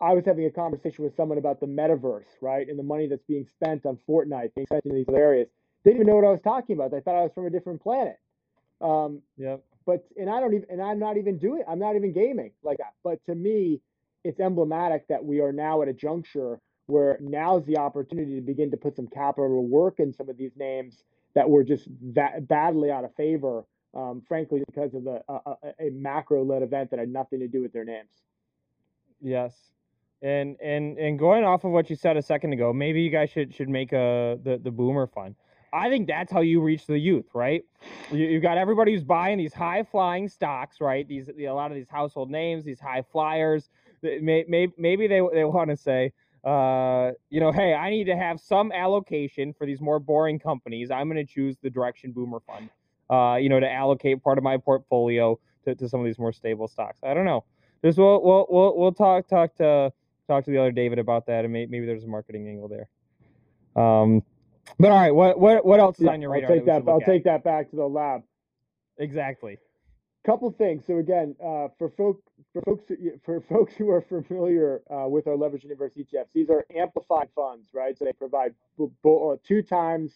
I 0.00 0.14
was 0.14 0.24
having 0.24 0.46
a 0.46 0.50
conversation 0.50 1.04
with 1.04 1.14
someone 1.14 1.38
about 1.38 1.60
the 1.60 1.66
metaverse, 1.66 2.24
right, 2.40 2.66
and 2.66 2.78
the 2.78 2.82
money 2.82 3.06
that's 3.06 3.24
being 3.24 3.46
spent 3.46 3.84
on 3.84 3.98
Fortnite, 4.08 4.54
being 4.54 4.66
spent 4.66 4.86
in 4.86 4.94
these 4.94 5.08
areas. 5.10 5.48
They 5.84 5.92
didn't 5.92 6.02
even 6.02 6.06
know 6.08 6.16
what 6.16 6.26
I 6.28 6.32
was 6.32 6.40
talking 6.42 6.74
about. 6.76 6.90
They 6.90 7.00
thought 7.00 7.16
I 7.16 7.22
was 7.22 7.32
from 7.34 7.46
a 7.46 7.50
different 7.50 7.82
planet. 7.82 8.18
Um, 8.80 9.22
Yep. 9.36 9.62
but 9.86 10.04
and 10.16 10.28
I 10.30 10.40
don't 10.40 10.54
even 10.54 10.66
and 10.70 10.82
I'm 10.82 10.98
not 10.98 11.16
even 11.16 11.38
doing 11.38 11.62
I'm 11.68 11.78
not 11.78 11.96
even 11.96 12.12
gaming 12.12 12.52
like 12.62 12.78
that. 12.78 12.94
But 13.04 13.24
to 13.26 13.34
me, 13.34 13.80
it's 14.24 14.40
emblematic 14.40 15.06
that 15.08 15.24
we 15.24 15.40
are 15.40 15.52
now 15.52 15.82
at 15.82 15.88
a 15.88 15.92
juncture 15.92 16.60
where 16.86 17.18
now's 17.20 17.64
the 17.66 17.78
opportunity 17.78 18.34
to 18.36 18.40
begin 18.40 18.70
to 18.70 18.76
put 18.76 18.96
some 18.96 19.06
capital 19.06 19.48
to 19.48 19.60
work 19.60 20.00
in 20.00 20.12
some 20.12 20.28
of 20.28 20.36
these 20.36 20.52
names 20.56 21.04
that 21.34 21.48
were 21.48 21.62
just 21.62 21.86
va- 22.02 22.40
badly 22.40 22.90
out 22.90 23.04
of 23.04 23.14
favor, 23.14 23.64
um, 23.94 24.20
frankly, 24.26 24.62
because 24.66 24.92
of 24.94 25.04
the, 25.04 25.22
uh, 25.28 25.54
a, 25.62 25.86
a 25.86 25.90
macro 25.90 26.44
led 26.44 26.62
event 26.62 26.90
that 26.90 26.98
had 26.98 27.08
nothing 27.08 27.38
to 27.38 27.46
do 27.48 27.62
with 27.62 27.72
their 27.72 27.84
names. 27.84 28.10
Yes. 29.20 29.54
And 30.22 30.56
and 30.60 30.98
and 30.98 31.18
going 31.18 31.44
off 31.44 31.64
of 31.64 31.70
what 31.70 31.88
you 31.88 31.96
said 31.96 32.16
a 32.16 32.22
second 32.22 32.52
ago, 32.52 32.72
maybe 32.72 33.00
you 33.00 33.10
guys 33.10 33.30
should 33.30 33.54
should 33.54 33.68
make 33.68 33.92
a 33.92 34.38
the 34.42 34.58
the 34.62 34.70
boomer 34.70 35.06
fund. 35.06 35.34
I 35.72 35.88
think 35.88 36.08
that's 36.08 36.32
how 36.32 36.40
you 36.40 36.60
reach 36.60 36.86
the 36.86 36.98
youth, 36.98 37.26
right? 37.34 37.62
You 38.10 38.26
you 38.26 38.40
got 38.40 38.58
everybody 38.58 38.92
who's 38.92 39.04
buying 39.04 39.38
these 39.38 39.54
high 39.54 39.82
flying 39.84 40.28
stocks, 40.28 40.80
right? 40.80 41.06
These 41.06 41.28
a 41.28 41.50
lot 41.50 41.70
of 41.70 41.76
these 41.76 41.88
household 41.88 42.30
names, 42.30 42.64
these 42.64 42.80
high 42.80 43.02
flyers. 43.12 43.68
Maybe 44.02 44.72
maybe 44.76 45.06
they 45.06 45.20
they 45.32 45.44
want 45.44 45.70
to 45.70 45.76
say, 45.76 46.12
uh, 46.44 47.12
you 47.28 47.40
know, 47.40 47.52
hey, 47.52 47.74
I 47.74 47.90
need 47.90 48.04
to 48.04 48.16
have 48.16 48.40
some 48.40 48.72
allocation 48.72 49.52
for 49.52 49.66
these 49.66 49.80
more 49.80 49.98
boring 49.98 50.38
companies. 50.38 50.90
I'm 50.90 51.08
going 51.08 51.24
to 51.24 51.30
choose 51.30 51.56
the 51.62 51.70
Direxion 51.70 52.14
Boomer 52.14 52.40
Fund, 52.40 52.70
uh, 53.10 53.36
you 53.36 53.48
know, 53.48 53.60
to 53.60 53.70
allocate 53.70 54.22
part 54.22 54.38
of 54.38 54.44
my 54.44 54.56
portfolio 54.56 55.38
to, 55.64 55.74
to 55.74 55.88
some 55.88 56.00
of 56.00 56.06
these 56.06 56.18
more 56.18 56.32
stable 56.32 56.66
stocks. 56.66 57.00
I 57.02 57.14
don't 57.14 57.26
know. 57.26 57.44
Just 57.84 57.98
we'll 57.98 58.22
we'll 58.22 58.46
we'll, 58.50 58.76
we'll 58.76 58.92
talk 58.92 59.28
talk 59.28 59.54
to 59.56 59.92
talk 60.26 60.44
to 60.44 60.50
the 60.50 60.58
other 60.58 60.72
David 60.72 60.98
about 60.98 61.26
that, 61.26 61.44
and 61.44 61.52
may, 61.52 61.66
maybe 61.66 61.86
there's 61.86 62.04
a 62.04 62.08
marketing 62.08 62.48
angle 62.48 62.68
there. 62.68 62.88
Um, 63.82 64.22
but 64.78 64.90
all 64.90 64.98
right, 65.00 65.14
what 65.14 65.38
what 65.38 65.64
what 65.64 65.80
else 65.80 66.00
is 66.00 66.04
Yeah, 66.04 66.12
on 66.12 66.20
your 66.20 66.30
radar? 66.30 66.50
I'll 66.50 66.56
take 66.56 66.62
we 66.62 66.66
that. 66.66 66.82
I'll 66.88 67.00
at? 67.00 67.06
take 67.06 67.24
that 67.24 67.44
back 67.44 67.70
to 67.70 67.76
the 67.76 67.86
lab. 67.88 68.22
exactly. 68.98 69.58
couple 70.26 70.50
things. 70.52 70.84
So 70.86 70.98
again, 70.98 71.34
uh, 71.42 71.68
for 71.78 71.90
folk 71.96 72.22
for 72.52 72.62
folks 72.62 72.84
for 73.24 73.40
folks 73.48 73.74
who 73.74 73.90
are 73.90 74.02
familiar 74.02 74.82
uh, 74.90 75.08
with 75.08 75.26
our 75.26 75.36
leverage 75.36 75.64
universe 75.64 75.92
ETFs, 75.96 76.32
these 76.34 76.50
are 76.50 76.64
amplified 76.74 77.28
funds, 77.34 77.68
right? 77.74 77.96
So 77.98 78.04
they 78.04 78.12
provide 78.12 78.54
bo- 78.76 78.92
bo- 79.02 79.32
uh, 79.32 79.36
two 79.44 79.62
times 79.62 80.12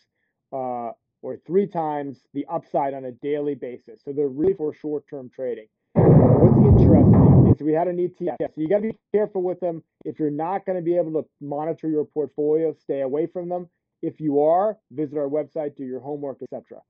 uh, 0.53 0.91
or 1.23 1.39
three 1.47 1.67
times 1.67 2.21
the 2.35 2.47
upside 2.51 2.95
on 2.95 3.07
a 3.07 3.13
daily 3.13 3.55
basis. 3.55 4.03
So 4.05 4.13
they're 4.13 4.29
really 4.29 4.55
for 4.55 4.75
short-term 4.75 5.31
trading. 5.35 5.69
What's 5.95 6.83
interesting 6.83 7.55
is 7.55 7.63
we 7.63 7.73
had 7.73 7.89
an 7.89 7.97
ETF, 7.97 8.37
so 8.55 8.61
you 8.61 8.69
got 8.69 8.77
to 8.77 8.83
be 8.93 8.97
careful 9.13 9.43
with 9.43 9.59
them. 9.61 9.83
If 10.05 10.19
you're 10.19 10.31
not 10.31 10.67
going 10.67 10.77
to 10.77 10.83
be 10.85 10.97
able 10.97 11.13
to 11.23 11.29
monitor 11.41 11.89
your 11.89 12.05
portfolio, 12.05 12.75
stay 12.75 13.01
away 13.01 13.27
from 13.27 13.49
them. 13.49 13.71
If 14.05 14.21
you 14.21 14.43
are, 14.43 14.77
visit 14.93 15.17
our 15.17 15.29
website, 15.29 15.77
do 15.77 15.85
your 15.85 16.01
homework, 16.01 16.39
etc. 16.43 16.83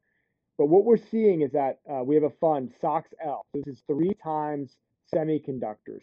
But 0.59 0.67
what 0.67 0.85
we're 0.85 0.97
seeing 0.97 1.43
is 1.43 1.53
that 1.53 1.79
uh, 1.89 2.03
we 2.03 2.17
have 2.17 2.25
a 2.25 2.31
fund, 2.41 2.73
SOXL. 2.83 3.41
This 3.53 3.67
is 3.67 3.83
three 3.87 4.15
times 4.23 4.77
semiconductors. 5.15 6.03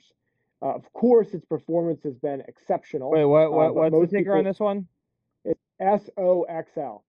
Uh, 0.62 0.68
of 0.76 0.92
course, 0.94 1.34
its 1.34 1.46
performance 1.46 2.02
has 2.04 2.16
been 2.16 2.42
exceptional. 2.48 3.12
Wait, 3.12 3.26
what 3.26 3.48
Uh, 3.48 3.50
what 3.52 3.74
but 3.74 3.92
what's 3.92 4.12
the 4.12 4.20
ticker 4.20 4.38
on 4.38 4.46
this 4.46 4.60
one? 4.60 4.88
It's 5.44 5.60
SOXL. 5.82 7.02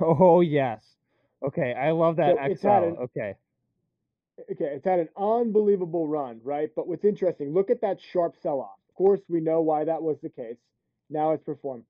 Oh 0.00 0.40
yes. 0.40 0.84
Okay, 1.44 1.74
I 1.74 1.90
love 1.90 2.16
that 2.16 2.36
So 2.36 2.54
XL. 2.54 2.68
an- 2.68 2.96
okay. 2.98 3.34
Okay, 4.50 4.64
it's 4.76 4.84
had 4.84 4.98
an 4.98 5.08
unbelievable 5.16 6.06
run, 6.08 6.40
right? 6.44 6.68
But 6.74 6.88
what's 6.88 7.04
interesting, 7.04 7.52
look 7.52 7.70
at 7.70 7.80
that 7.82 7.98
sharp 8.00 8.34
sell 8.42 8.60
off. 8.60 8.78
Of 8.88 8.94
course, 8.96 9.20
we 9.28 9.40
know 9.40 9.60
why 9.60 9.84
that 9.84 10.02
was 10.02 10.20
the 10.20 10.28
case. 10.28 10.56
Now 11.10 11.32
it's 11.32 11.44
performed. 11.44 11.84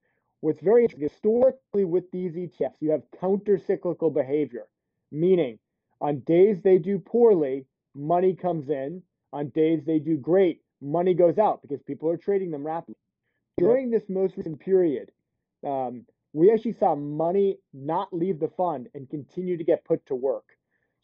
What's 0.44 0.60
very 0.60 0.82
interesting, 0.82 1.08
historically 1.08 1.86
with 1.86 2.10
these 2.10 2.34
ETFs, 2.34 2.74
you 2.80 2.90
have 2.90 3.02
counter 3.18 3.56
cyclical 3.56 4.10
behavior, 4.10 4.66
meaning 5.10 5.58
on 6.02 6.20
days 6.20 6.60
they 6.60 6.76
do 6.76 6.98
poorly, 6.98 7.64
money 7.94 8.34
comes 8.34 8.68
in. 8.68 9.02
On 9.32 9.48
days 9.48 9.80
they 9.86 9.98
do 9.98 10.18
great, 10.18 10.60
money 10.82 11.14
goes 11.14 11.38
out 11.38 11.62
because 11.62 11.82
people 11.84 12.10
are 12.10 12.18
trading 12.18 12.50
them 12.50 12.62
rapidly. 12.62 12.98
During 13.56 13.90
this 13.90 14.02
most 14.10 14.36
recent 14.36 14.60
period, 14.60 15.12
um, 15.66 16.04
we 16.34 16.52
actually 16.52 16.74
saw 16.74 16.94
money 16.94 17.56
not 17.72 18.12
leave 18.12 18.38
the 18.38 18.52
fund 18.54 18.90
and 18.94 19.08
continue 19.08 19.56
to 19.56 19.64
get 19.64 19.82
put 19.86 20.04
to 20.04 20.14
work. 20.14 20.44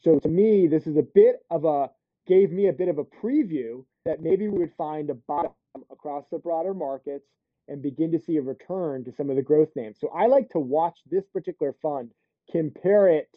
So 0.01 0.19
to 0.19 0.29
me, 0.29 0.67
this 0.67 0.87
is 0.87 0.99
a 0.99 1.03
bit 1.15 1.37
of 1.49 1.65
a 1.65 1.91
gave 2.27 2.53
me 2.53 2.69
a 2.69 2.75
bit 2.75 2.89
of 2.89 2.99
a 2.99 3.05
preview 3.05 3.87
that 4.05 4.21
maybe 4.21 4.49
we 4.49 4.59
would 4.59 4.75
find 4.77 5.09
a 5.09 5.15
bottom 5.15 5.53
across 5.91 6.27
the 6.31 6.39
broader 6.39 6.75
markets 6.75 7.25
and 7.71 7.81
begin 7.81 8.11
to 8.13 8.19
see 8.19 8.37
a 8.37 8.43
return 8.43 9.05
to 9.05 9.13
some 9.13 9.31
of 9.31 9.37
the 9.37 9.43
growth 9.43 9.71
names. 9.77 9.99
So 10.01 10.09
I 10.09 10.27
like 10.27 10.51
to 10.51 10.59
watch 10.59 10.99
this 11.09 11.25
particular 11.33 11.75
fund, 11.81 12.11
compare 12.51 13.09
it 13.09 13.31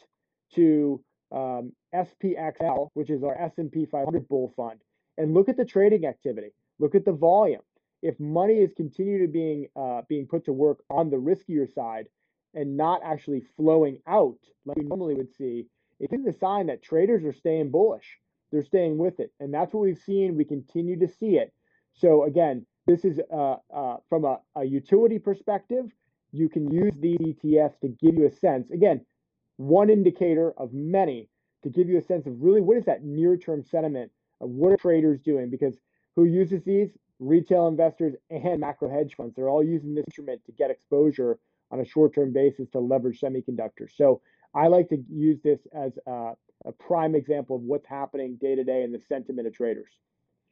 to 0.55 1.01
um, 1.31 1.71
SPXL, 1.93 2.89
which 2.95 3.11
is 3.11 3.23
our 3.23 3.39
S&P 3.39 3.85
500 3.85 4.27
bull 4.27 4.51
fund, 4.57 4.79
and 5.17 5.33
look 5.33 5.49
at 5.49 5.57
the 5.57 5.65
trading 5.65 6.05
activity. 6.05 6.49
Look 6.79 6.95
at 6.95 7.05
the 7.05 7.13
volume. 7.13 7.61
If 8.01 8.19
money 8.19 8.55
is 8.55 8.73
continue 8.75 9.25
to 9.25 9.31
being 9.31 9.67
uh, 9.75 10.01
being 10.09 10.27
put 10.27 10.45
to 10.45 10.53
work 10.53 10.79
on 10.89 11.09
the 11.09 11.17
riskier 11.17 11.71
side 11.71 12.07
and 12.53 12.75
not 12.75 13.01
actually 13.05 13.43
flowing 13.55 13.99
out 14.07 14.39
like 14.65 14.77
we 14.77 14.83
normally 14.83 15.15
would 15.15 15.33
see, 15.33 15.67
it 15.99 16.11
is 16.11 16.25
a 16.25 16.37
sign 16.37 16.67
that 16.67 16.83
traders 16.83 17.23
are 17.23 17.33
staying 17.33 17.71
bullish. 17.71 18.17
They're 18.51 18.65
staying 18.65 18.97
with 18.97 19.19
it, 19.19 19.31
and 19.39 19.53
that's 19.53 19.73
what 19.73 19.83
we've 19.83 19.97
seen. 19.97 20.35
We 20.35 20.43
continue 20.43 20.99
to 20.99 21.07
see 21.07 21.37
it. 21.37 21.53
So 21.93 22.23
again, 22.25 22.65
this 22.85 23.05
is 23.05 23.19
uh, 23.31 23.55
uh, 23.73 23.97
from 24.09 24.25
a, 24.25 24.39
a 24.55 24.63
utility 24.63 25.19
perspective. 25.19 25.85
You 26.31 26.49
can 26.49 26.69
use 26.71 26.93
these 26.99 27.17
ETFs 27.17 27.79
to 27.81 27.87
give 27.87 28.15
you 28.15 28.25
a 28.25 28.31
sense. 28.31 28.71
Again, 28.71 29.01
one 29.57 29.89
indicator 29.89 30.53
of 30.57 30.73
many 30.73 31.29
to 31.63 31.69
give 31.69 31.87
you 31.87 31.97
a 31.97 32.01
sense 32.01 32.27
of 32.27 32.41
really 32.41 32.61
what 32.61 32.77
is 32.77 32.85
that 32.85 33.03
near-term 33.03 33.63
sentiment 33.63 34.11
of 34.41 34.49
what 34.49 34.73
are 34.73 34.77
traders 34.77 35.19
doing? 35.21 35.49
Because 35.49 35.77
who 36.15 36.25
uses 36.25 36.63
these? 36.63 36.89
Retail 37.19 37.67
investors 37.67 38.15
and 38.29 38.59
macro 38.59 38.89
hedge 38.89 39.15
funds. 39.15 39.33
They're 39.35 39.49
all 39.49 39.63
using 39.63 39.95
this 39.95 40.05
instrument 40.07 40.43
to 40.45 40.51
get 40.51 40.71
exposure 40.71 41.39
on 41.71 41.79
a 41.79 41.85
short-term 41.85 42.33
basis 42.33 42.67
to 42.71 42.79
leverage 42.79 43.21
semiconductors. 43.21 43.95
So 43.95 44.21
I 44.53 44.67
like 44.67 44.89
to 44.89 44.97
use 45.09 45.39
this 45.43 45.59
as 45.73 45.97
a, 46.05 46.33
a 46.65 46.71
prime 46.79 47.15
example 47.15 47.55
of 47.55 47.61
what's 47.61 47.87
happening 47.87 48.37
day 48.41 48.55
to 48.55 48.63
day 48.63 48.83
in 48.83 48.91
the 48.91 48.99
sentiment 49.07 49.47
of 49.47 49.53
traders. 49.53 49.91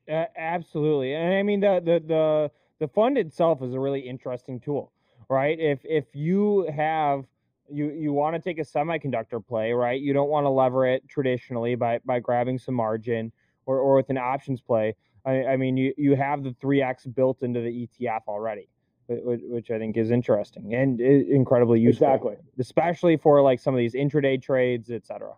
Uh, 0.10 0.26
absolutely, 0.38 1.14
and 1.14 1.34
I 1.34 1.44
mean 1.44 1.60
the, 1.60 1.82
the 1.84 2.04
the 2.06 2.52
the 2.80 2.88
fund 2.88 3.18
itself 3.18 3.62
is 3.62 3.74
a 3.74 3.80
really 3.80 4.02
interesting 4.02 4.60
tool, 4.60 4.92
right? 5.30 5.60
If 5.60 5.80
if 5.84 6.16
you 6.16 6.70
have 6.76 7.26
you 7.70 7.92
you 7.92 8.12
want 8.12 8.36
to 8.36 8.42
take 8.42 8.58
a 8.58 8.64
semiconductor 8.64 9.46
play, 9.46 9.72
right? 9.74 10.00
You 10.00 10.14
don't 10.14 10.30
want 10.30 10.46
to 10.46 10.50
lever 10.50 10.88
it 10.88 11.08
traditionally 11.08 11.76
by 11.76 12.00
by 12.04 12.20
grabbing 12.20 12.58
some 12.58 12.76
margin 12.76 13.32
or 13.66 13.80
or 13.80 13.96
with 13.96 14.10
an 14.10 14.18
options 14.18 14.60
play. 14.60 14.96
I, 15.26 15.46
I 15.46 15.58
mean, 15.58 15.78
you 15.78 15.94
you 15.98 16.16
have 16.16 16.44
the 16.44 16.56
three 16.60 16.82
x 16.82 17.06
built 17.06 17.44
into 17.44 17.62
the 17.62 17.88
ETF 17.88 18.22
already, 18.28 18.70
wh- 19.08 19.22
wh- 19.22 19.52
which 19.52 19.70
I 19.70 19.78
think 19.78 19.98
is 19.98 20.10
interesting 20.10 20.74
and 20.74 21.00
incredibly 21.00 21.80
useful, 21.80 22.08
Exactly. 22.08 22.36
especially 22.58 23.18
for 23.18 23.42
like 23.42 23.60
some 23.60 23.76
of 23.76 23.78
these 23.78 23.94
intraday 23.94 24.42
trades, 24.42 24.90
etc. 24.90 25.34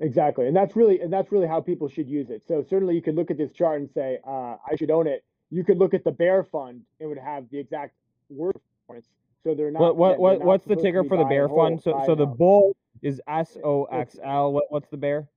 Exactly, 0.00 0.48
and 0.48 0.56
that's 0.56 0.74
really 0.74 1.00
and 1.00 1.12
that's 1.12 1.30
really 1.30 1.46
how 1.46 1.60
people 1.60 1.88
should 1.88 2.08
use 2.08 2.28
it. 2.30 2.42
So 2.48 2.62
certainly 2.68 2.94
you 2.96 3.02
could 3.02 3.14
look 3.14 3.30
at 3.30 3.38
this 3.38 3.52
chart 3.52 3.80
and 3.80 3.88
say, 3.88 4.18
uh, 4.26 4.56
I 4.68 4.74
should 4.76 4.90
own 4.90 5.06
it. 5.06 5.24
You 5.50 5.62
could 5.62 5.78
look 5.78 5.94
at 5.94 6.02
the 6.02 6.10
bear 6.10 6.42
fund; 6.42 6.82
it 6.98 7.06
would 7.06 7.18
have 7.18 7.48
the 7.50 7.58
exact 7.60 7.94
word 8.28 8.56
performance. 8.86 9.06
So 9.44 9.54
they're 9.54 9.70
not. 9.70 9.80
What 9.80 9.96
what 9.96 10.18
what 10.18 10.38
not 10.40 10.46
what's 10.46 10.64
the 10.64 10.74
ticker 10.74 11.04
for 11.04 11.16
the 11.16 11.24
bear 11.24 11.48
fund? 11.48 11.80
So 11.80 12.02
so 12.06 12.16
the 12.16 12.26
bull 12.26 12.76
is 13.02 13.20
S 13.28 13.56
O 13.62 13.84
X 13.84 14.16
L. 14.24 14.52
What 14.52 14.64
what's 14.70 14.88
the 14.88 14.96
bear? 14.96 15.28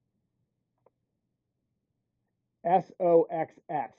S 2.66 2.92
O 3.00 3.28
X 3.30 3.54
S. 3.70 3.92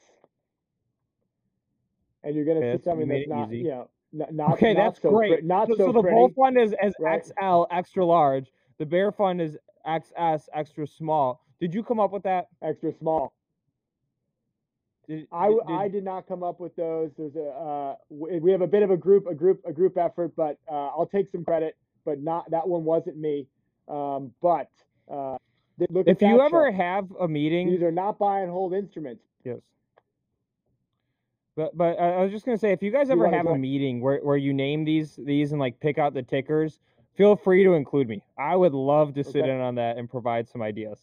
And 2.25 2.35
you're 2.35 2.45
going 2.45 2.61
to 2.61 2.67
Okay, 2.67 2.73
see 2.79 2.79
that's- 2.79 2.85
something 2.85 3.09
that's 3.09 3.29
not, 3.29 3.49
easy. 3.49 3.59
you 3.59 3.69
know, 3.69 3.89
not 4.13 4.53
Okay, 4.55 4.75
not 4.75 4.85
that's 4.87 5.01
so 5.03 5.11
great. 5.11 5.45
not 5.45 5.69
so, 5.69 5.75
so, 5.77 5.87
so 5.87 5.93
the 5.93 6.03
bull 6.03 6.31
fund 6.37 6.59
is, 6.59 6.75
is 6.83 6.95
right? 6.99 7.25
XL 7.25 7.65
extra 7.71 8.05
large. 8.05 8.51
The 8.79 8.87
bear 8.87 9.13
fund 9.13 9.41
is 9.41 9.57
XS 9.87 10.49
extra 10.53 10.87
small. 10.87 11.45
Did 11.61 11.75
you 11.75 11.83
come 11.83 11.99
up 11.99 12.13
with 12.13 12.23
that? 12.23 12.49
extra 12.63 12.93
small. 12.99 13.33
Did, 15.09 15.27
I, 15.33 15.49
did- 15.49 15.59
I 15.69 15.89
did 15.89 16.05
not 16.05 16.29
come 16.29 16.43
up 16.43 16.61
with 16.61 16.77
those. 16.77 17.11
There's 17.17 17.35
a 17.35 17.49
uh, 17.49 17.95
we 18.11 18.53
have 18.53 18.61
a 18.61 18.67
bit 18.67 18.83
of 18.83 18.91
a 18.91 18.97
group 18.97 19.27
a 19.27 19.35
group 19.35 19.63
a 19.67 19.73
group 19.73 19.97
effort, 19.97 20.33
but 20.37 20.59
uh, 20.71 20.89
I'll 20.89 21.09
take 21.11 21.31
some 21.33 21.45
credit. 21.45 21.77
But 22.05 22.23
not 22.23 22.51
that 22.51 22.69
one 22.69 22.85
wasn't 22.85 23.17
me. 23.17 23.47
Um, 23.89 24.33
but 24.43 24.71
uh, 25.11 25.39
if 25.79 26.21
you 26.21 26.41
ever 26.41 26.71
chart. 26.71 26.75
have 26.75 27.09
a 27.21 27.27
meeting, 27.27 27.71
these 27.71 27.83
are 27.83 27.91
not 27.91 28.19
buy 28.19 28.41
and 28.41 28.51
hold 28.51 28.75
instruments. 28.75 29.23
Yes. 29.45 29.59
But 31.57 31.77
but 31.77 31.99
I 31.99 32.15
I 32.15 32.23
was 32.23 32.31
just 32.31 32.45
gonna 32.45 32.59
say, 32.59 32.73
if 32.73 32.83
you 32.83 32.91
guys 32.91 33.11
ever 33.11 33.31
have 33.31 33.47
a 33.47 33.57
meeting 33.57 34.01
where, 34.01 34.19
where 34.19 34.37
you 34.37 34.53
name 34.53 34.85
these 34.85 35.17
these 35.17 35.53
and 35.53 35.61
like 35.61 35.81
pick 35.81 35.99
out 35.99 36.13
the 36.13 36.23
tickers, 36.23 36.81
feel 37.19 37.37
free 37.37 37.65
to 37.65 37.75
include 37.75 38.09
me. 38.09 38.23
I 38.39 38.57
would 38.57 38.73
love 38.73 39.13
to 39.15 39.25
sit 39.25 39.37
Okay. 39.37 39.51
in 39.51 39.61
on 39.61 39.75
that 39.75 39.99
and 39.99 40.09
provide 40.09 40.49
some 40.49 40.63
ideas. 40.63 40.99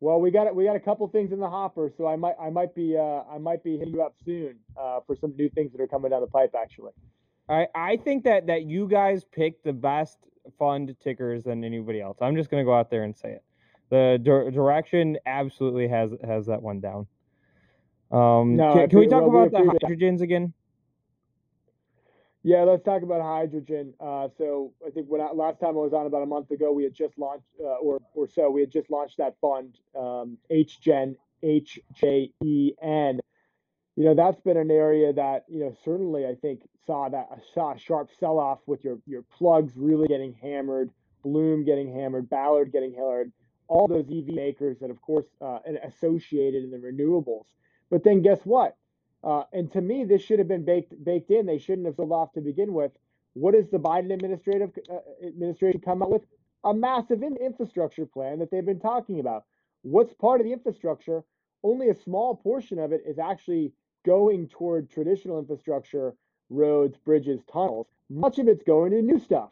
Well, 0.00 0.20
we 0.20 0.30
got 0.30 0.54
we 0.54 0.64
got 0.64 0.76
a 0.76 0.80
couple 0.80 1.08
things 1.08 1.32
in 1.32 1.40
the 1.40 1.48
hopper, 1.48 1.90
so 1.96 2.06
I 2.06 2.14
might 2.16 2.34
I 2.40 2.50
might 2.50 2.74
be 2.74 2.96
uh, 2.96 3.22
I 3.28 3.38
might 3.38 3.64
be 3.64 3.78
hitting 3.78 3.94
you 3.94 4.02
up 4.02 4.14
soon 4.24 4.56
uh, 4.76 5.00
for 5.06 5.16
some 5.16 5.34
new 5.36 5.48
things 5.48 5.72
that 5.72 5.80
are 5.80 5.86
coming 5.88 6.10
down 6.10 6.20
the 6.20 6.26
pipe. 6.26 6.54
Actually, 6.54 6.92
I 7.48 7.66
I 7.74 7.96
think 7.96 8.22
that 8.24 8.46
that 8.48 8.64
you 8.64 8.86
guys 8.86 9.24
pick 9.24 9.62
the 9.62 9.72
best 9.72 10.18
fund 10.58 10.94
tickers 11.02 11.44
than 11.44 11.64
anybody 11.64 12.02
else. 12.02 12.18
I'm 12.20 12.36
just 12.36 12.50
gonna 12.50 12.64
go 12.64 12.74
out 12.74 12.90
there 12.90 13.04
and 13.04 13.16
say 13.16 13.32
it. 13.32 13.42
The 13.88 14.18
dir- 14.22 14.50
Direxion 14.50 15.16
absolutely 15.24 15.88
has 15.88 16.10
has 16.22 16.46
that 16.46 16.60
one 16.60 16.80
down. 16.80 17.06
Um, 18.10 18.56
No, 18.56 18.74
can, 18.74 18.90
can 18.90 18.98
we 18.98 19.06
talk 19.06 19.22
well, 19.22 19.30
we 19.30 19.38
about 19.46 19.50
the 19.52 19.58
appreciate 19.58 19.80
that. 19.80 19.90
hydrogens 19.90 20.20
again? 20.20 20.52
Yeah. 22.44 22.64
Let's 22.64 22.84
talk 22.84 23.02
about 23.02 23.22
hydrogen. 23.22 23.94
Uh, 24.00 24.28
so 24.38 24.72
I 24.86 24.90
think 24.90 25.08
when 25.08 25.22
I, 25.22 25.32
last 25.32 25.60
time 25.60 25.70
I 25.70 25.80
was 25.80 25.94
on 25.94 26.06
about 26.06 26.22
a 26.24 26.26
month 26.26 26.52
ago, 26.52 26.72
we 26.72 26.84
had 26.84 26.94
just 26.94 27.18
launched 27.18 27.46
uh, 27.60 27.78
or 27.78 28.00
or 28.14 28.28
so 28.28 28.50
we 28.50 28.62
had 28.62 28.72
just 28.72 28.90
launched 28.90 29.18
that 29.18 29.36
fund, 29.40 29.76
um, 29.98 30.38
HJEN 30.52 31.16
H 31.42 31.80
J 31.94 32.32
E 32.44 32.72
N. 32.82 33.20
You 33.96 34.04
know 34.06 34.14
that's 34.14 34.40
been 34.42 34.56
an 34.58 34.70
area 34.70 35.12
that 35.14 35.44
you 35.48 35.60
know 35.60 35.74
certainly 35.84 36.26
I 36.26 36.36
think 36.36 36.62
saw 36.86 37.08
that 37.10 37.28
saw 37.54 37.74
a 37.74 37.78
sharp 37.78 38.10
sell 38.20 38.38
off 38.38 38.60
with 38.66 38.84
your 38.84 38.98
your 39.06 39.22
plugs 39.22 39.74
really 39.76 40.08
getting 40.08 40.34
hammered, 40.34 40.90
Bloom 41.24 41.64
getting 41.64 41.92
hammered, 41.94 42.30
Ballard 42.30 42.72
getting 42.72 42.94
hammered, 42.94 43.32
all 43.68 43.88
those 43.88 44.06
EV 44.10 44.34
makers 44.34 44.78
that 44.80 44.90
of 44.90 45.00
course 45.02 45.26
uh, 45.40 45.60
and 45.66 45.78
associated 45.78 46.64
in 46.64 46.70
the 46.70 46.78
renewables. 46.78 47.46
But 47.90 48.04
then 48.04 48.22
guess 48.22 48.40
what? 48.44 48.76
Uh, 49.24 49.44
and 49.52 49.72
to 49.72 49.80
me, 49.80 50.04
this 50.04 50.22
should 50.22 50.38
have 50.38 50.48
been 50.48 50.64
baked 50.64 50.92
baked 51.04 51.30
in. 51.30 51.46
They 51.46 51.58
shouldn't 51.58 51.86
have 51.86 51.96
sold 51.96 52.12
off 52.12 52.32
to 52.34 52.40
begin 52.42 52.74
with. 52.74 52.92
What 53.34 53.54
does 53.54 53.68
the 53.70 53.78
Biden 53.78 54.12
administrative 54.12 54.70
uh, 54.90 54.98
administration 55.26 55.80
come 55.80 56.02
up 56.02 56.10
with? 56.10 56.22
A 56.64 56.74
massive 56.74 57.22
in- 57.22 57.36
infrastructure 57.38 58.06
plan 58.06 58.38
that 58.40 58.50
they've 58.50 58.64
been 58.64 58.80
talking 58.80 59.20
about. 59.20 59.44
What's 59.82 60.14
part 60.14 60.40
of 60.40 60.46
the 60.46 60.52
infrastructure? 60.52 61.24
Only 61.62 61.88
a 61.88 61.94
small 61.94 62.36
portion 62.36 62.78
of 62.78 62.92
it 62.92 63.02
is 63.06 63.18
actually 63.18 63.72
going 64.04 64.48
toward 64.48 64.90
traditional 64.90 65.38
infrastructure, 65.38 66.14
roads, 66.50 66.96
bridges, 67.04 67.40
tunnels. 67.50 67.86
Much 68.10 68.38
of 68.38 68.48
it's 68.48 68.62
going 68.62 68.92
to 68.92 69.02
new 69.02 69.18
stuff. 69.18 69.50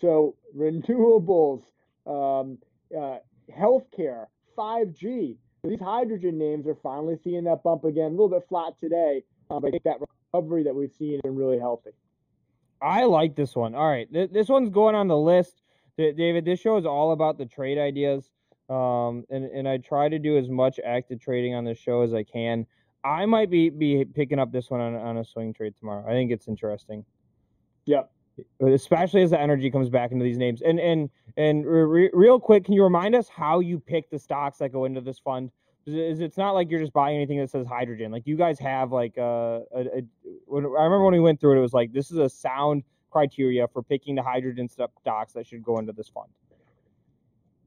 So 0.00 0.36
renewables, 0.56 1.62
um, 2.06 2.58
uh, 2.96 3.18
healthcare, 3.54 4.26
5G. 4.58 5.36
These 5.64 5.80
hydrogen 5.80 6.38
names 6.38 6.66
are 6.66 6.76
finally 6.82 7.16
seeing 7.24 7.44
that 7.44 7.62
bump 7.62 7.84
again. 7.84 8.06
A 8.06 8.10
little 8.10 8.28
bit 8.28 8.44
flat 8.48 8.78
today, 8.78 9.22
um, 9.50 9.62
but 9.62 9.68
I 9.68 9.70
think 9.70 9.82
that 9.84 9.96
recovery 10.32 10.62
that 10.64 10.74
we've 10.74 10.92
seen 10.92 11.12
has 11.12 11.20
been 11.22 11.34
really 11.34 11.58
healthy. 11.58 11.90
I 12.82 13.04
like 13.04 13.34
this 13.34 13.56
one. 13.56 13.74
All 13.74 13.88
right, 13.88 14.12
th- 14.12 14.30
this 14.30 14.48
one's 14.48 14.68
going 14.68 14.94
on 14.94 15.08
the 15.08 15.16
list. 15.16 15.62
D- 15.96 16.12
David, 16.12 16.44
this 16.44 16.60
show 16.60 16.76
is 16.76 16.84
all 16.84 17.12
about 17.12 17.38
the 17.38 17.46
trade 17.46 17.78
ideas, 17.78 18.30
um, 18.68 19.24
and 19.30 19.44
and 19.46 19.66
I 19.66 19.78
try 19.78 20.10
to 20.10 20.18
do 20.18 20.36
as 20.36 20.50
much 20.50 20.78
active 20.84 21.18
trading 21.18 21.54
on 21.54 21.64
this 21.64 21.78
show 21.78 22.02
as 22.02 22.12
I 22.12 22.24
can. 22.24 22.66
I 23.02 23.24
might 23.24 23.48
be 23.48 23.70
be 23.70 24.04
picking 24.04 24.38
up 24.38 24.52
this 24.52 24.70
one 24.70 24.82
on, 24.82 24.94
on 24.94 25.16
a 25.16 25.24
swing 25.24 25.54
trade 25.54 25.74
tomorrow. 25.78 26.04
I 26.06 26.12
think 26.12 26.30
it's 26.30 26.46
interesting, 26.46 27.06
Yep. 27.86 28.10
Especially 28.60 29.22
as 29.22 29.30
the 29.30 29.40
energy 29.40 29.70
comes 29.70 29.88
back 29.88 30.12
into 30.12 30.24
these 30.24 30.38
names. 30.38 30.62
And 30.62 30.78
and 30.80 31.10
and 31.36 31.66
re- 31.66 32.10
real 32.12 32.38
quick, 32.40 32.64
can 32.64 32.74
you 32.74 32.82
remind 32.82 33.14
us 33.14 33.28
how 33.28 33.60
you 33.60 33.78
pick 33.78 34.10
the 34.10 34.18
stocks 34.18 34.58
that 34.58 34.70
go 34.70 34.84
into 34.84 35.00
this 35.00 35.18
fund? 35.18 35.50
Is 35.86 35.94
it- 36.20 36.22
is 36.22 36.36
not 36.38 36.52
like 36.52 36.70
you're 36.70 36.80
just 36.80 36.92
buying 36.92 37.16
anything 37.16 37.38
that 37.38 37.50
says 37.50 37.66
hydrogen. 37.66 38.10
Like 38.10 38.26
you 38.26 38.36
guys 38.36 38.58
have 38.58 38.92
like 38.92 39.18
uh, 39.18 39.60
a, 39.74 39.80
I 39.80 40.50
remember 40.50 41.04
when 41.04 41.12
we 41.12 41.20
went 41.20 41.40
through 41.40 41.54
it, 41.54 41.58
it 41.58 41.62
was 41.62 41.74
like 41.74 41.92
this 41.92 42.10
is 42.10 42.18
a 42.18 42.28
sound 42.28 42.84
criteria 43.10 43.68
for 43.68 43.82
picking 43.82 44.14
the 44.14 44.22
hydrogen 44.22 44.68
sto- 44.68 44.90
stocks 45.00 45.32
that 45.34 45.46
should 45.46 45.62
go 45.62 45.78
into 45.78 45.92
this 45.92 46.08
fund. 46.08 46.28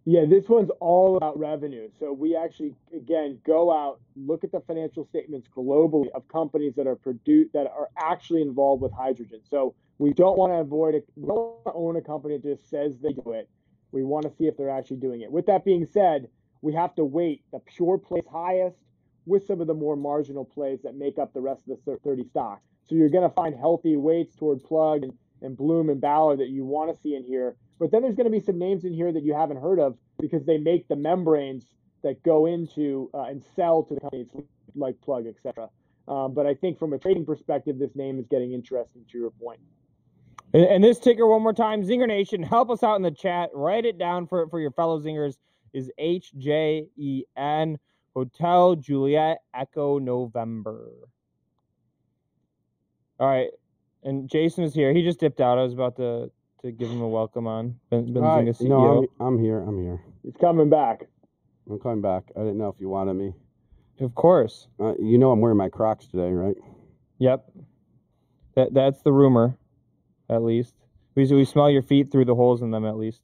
Yeah, 0.09 0.24
this 0.26 0.47
one's 0.47 0.70
all 0.80 1.18
about 1.18 1.38
revenue. 1.38 1.89
So 1.99 2.13
we 2.13 2.34
actually, 2.34 2.74
again, 2.95 3.39
go 3.45 3.74
out, 3.74 3.99
look 4.15 4.45
at 4.45 4.53
the 4.53 4.61
financial 4.61 5.05
statements 5.05 5.49
globally 5.53 6.07
of 6.15 6.26
companies 6.30 6.76
that 6.78 6.88
are 6.88 6.95
produce 6.95 7.49
that 7.53 7.68
are 7.68 7.89
actually 7.97 8.41
involved 8.41 8.82
with 8.82 8.93
hydrogen. 8.93 9.41
So 9.49 9.76
we 10.00 10.14
don't 10.14 10.38
want 10.38 10.52
to 10.54 10.58
avoid 10.58 10.95
it. 10.95 11.08
We 11.16 11.28
don't 11.28 11.38
want 11.38 11.66
to 11.66 11.74
own 11.74 11.95
a 11.95 12.02
company 12.02 12.38
that 12.38 12.43
just 12.43 12.70
says 12.70 12.98
they 13.00 13.14
do 13.14 13.32
it. 13.32 13.50
We 13.91 14.04
want 14.04 14.26
to 14.26 14.36
see 14.38 14.45
if 14.45 14.58
they're 14.58 14.70
actually 14.70 14.98
doing 14.98 15.22
it. 15.22 15.32
With 15.32 15.45
that 15.48 15.66
being 15.66 15.86
said, 15.86 16.28
we 16.62 16.74
have 16.74 16.93
to 16.95 17.06
weight 17.06 17.43
the 17.52 17.60
pure 17.60 17.98
plays 17.98 18.26
highest 18.32 18.78
with 19.26 19.45
some 19.45 19.62
of 19.62 19.68
the 19.68 19.74
more 19.74 19.95
marginal 19.95 20.45
plays 20.45 20.80
that 20.84 20.95
make 20.95 21.18
up 21.18 21.34
the 21.34 21.41
rest 21.41 21.64
of 21.68 21.78
the 21.86 21.98
30 21.98 22.26
stocks. 22.26 22.64
So 22.88 22.95
you're 22.95 23.10
going 23.10 23.28
to 23.28 23.34
find 23.34 23.56
healthy 23.56 23.98
weights 23.98 24.36
toward 24.36 24.64
Plug 24.64 25.04
and, 25.04 25.14
and 25.41 25.58
Bloom 25.58 25.89
and 25.89 26.00
Ballard 26.00 26.39
that 26.39 26.50
you 26.50 26.66
want 26.66 26.93
to 26.93 27.02
see 27.02 27.16
in 27.16 27.24
here. 27.24 27.56
But 27.80 27.91
then 27.91 28.02
there's 28.02 28.16
going 28.16 28.26
to 28.26 28.32
be 28.32 28.39
some 28.39 28.58
names 28.58 28.86
in 28.86 28.93
here 28.93 29.12
that 29.12 29.24
you 29.24 29.34
haven't 29.34 29.62
heard 29.62 29.80
of 29.80 29.98
because 30.20 30.45
they 30.45 30.58
make 30.58 30.88
the 30.88 30.95
membranes 30.95 31.66
that 32.04 32.24
go 32.24 32.45
into 32.45 33.10
uh, 33.14 33.24
and 33.24 33.43
sell 33.56 33.84
to 33.84 33.95
the 33.95 34.00
companies 34.00 34.28
like 34.76 35.00
Plug, 35.02 35.26
etc. 35.28 35.70
Um, 36.08 36.34
but 36.34 36.45
I 36.45 36.54
think 36.54 36.80
from 36.80 36.93
a 36.93 36.98
trading 36.98 37.26
perspective, 37.26 37.78
this 37.78 37.95
name 37.95 38.20
is 38.20 38.26
getting 38.28 38.54
interesting 38.54 39.04
to 39.12 39.18
your 39.18 39.32
point. 39.32 39.60
And, 40.54 40.64
and 40.66 40.84
this 40.84 41.00
ticker 41.00 41.28
one 41.28 41.41
more 41.41 41.54
time, 41.54 41.84
Zingernation, 41.84 42.43
help 42.43 42.70
us 42.70 42.84
out 42.84 42.95
in 42.95 43.02
the 43.02 43.12
chat. 43.12 43.50
Write 43.54 43.86
it 43.86 43.98
down 43.98 44.28
for 44.28 44.48
for 44.50 44.60
your 44.60 44.72
fellow 44.72 45.00
Zingers. 45.00 45.36
Is 45.74 45.91
H 45.98 46.32
J 46.38 46.88
E 46.95 47.24
N 47.36 47.78
Hotel 48.16 48.76
Juliet 48.76 49.39
Echo 49.54 50.00
November. 50.00 50.89
All 53.20 53.28
right, 53.28 53.50
and 54.04 54.28
Jason 54.28 54.64
is 54.64 54.74
here. 54.74 54.93
He 54.93 55.04
just 55.04 55.20
dipped 55.20 55.39
out. 55.39 55.60
I 55.60 55.64
was 55.64 55.74
about 55.74 55.98
to 55.98 56.32
to 56.64 56.72
give 56.72 56.89
him 56.89 57.02
a 57.02 57.08
welcome 57.08 57.45
on. 57.45 57.76
Ben, 57.91 58.08
Hi. 58.16 58.41
Benzinga 58.41 58.58
CEO. 58.60 58.70
No, 58.70 59.08
I'm, 59.20 59.28
I'm 59.28 59.39
here. 59.39 59.60
I'm 59.60 59.80
here. 59.80 60.02
He's 60.24 60.36
coming 60.39 60.70
back. 60.70 61.04
I'm 61.70 61.80
coming 61.80 62.02
back. 62.02 62.24
I 62.36 62.39
didn't 62.39 62.58
know 62.58 62.70
if 62.70 62.80
you 62.80 62.89
wanted 62.89 63.14
me. 63.14 63.34
Of 64.00 64.16
course. 64.16 64.68
Uh, 64.80 64.93
you 65.00 65.18
know 65.18 65.32
I'm 65.32 65.39
wearing 65.39 65.58
my 65.58 65.70
Crocs 65.70 66.08
today, 66.08 66.32
right? 66.32 66.56
Yep. 67.20 67.52
That 68.56 68.74
that's 68.74 69.02
the 69.04 69.12
rumor, 69.12 69.58
at 70.30 70.43
least. 70.43 70.73
We 71.15 71.25
we 71.34 71.45
smell 71.45 71.69
your 71.69 71.82
feet 71.82 72.11
through 72.11 72.25
the 72.25 72.36
holes 72.36 72.61
in 72.61 72.71
them, 72.71 72.86
at 72.86 72.97
least. 72.97 73.21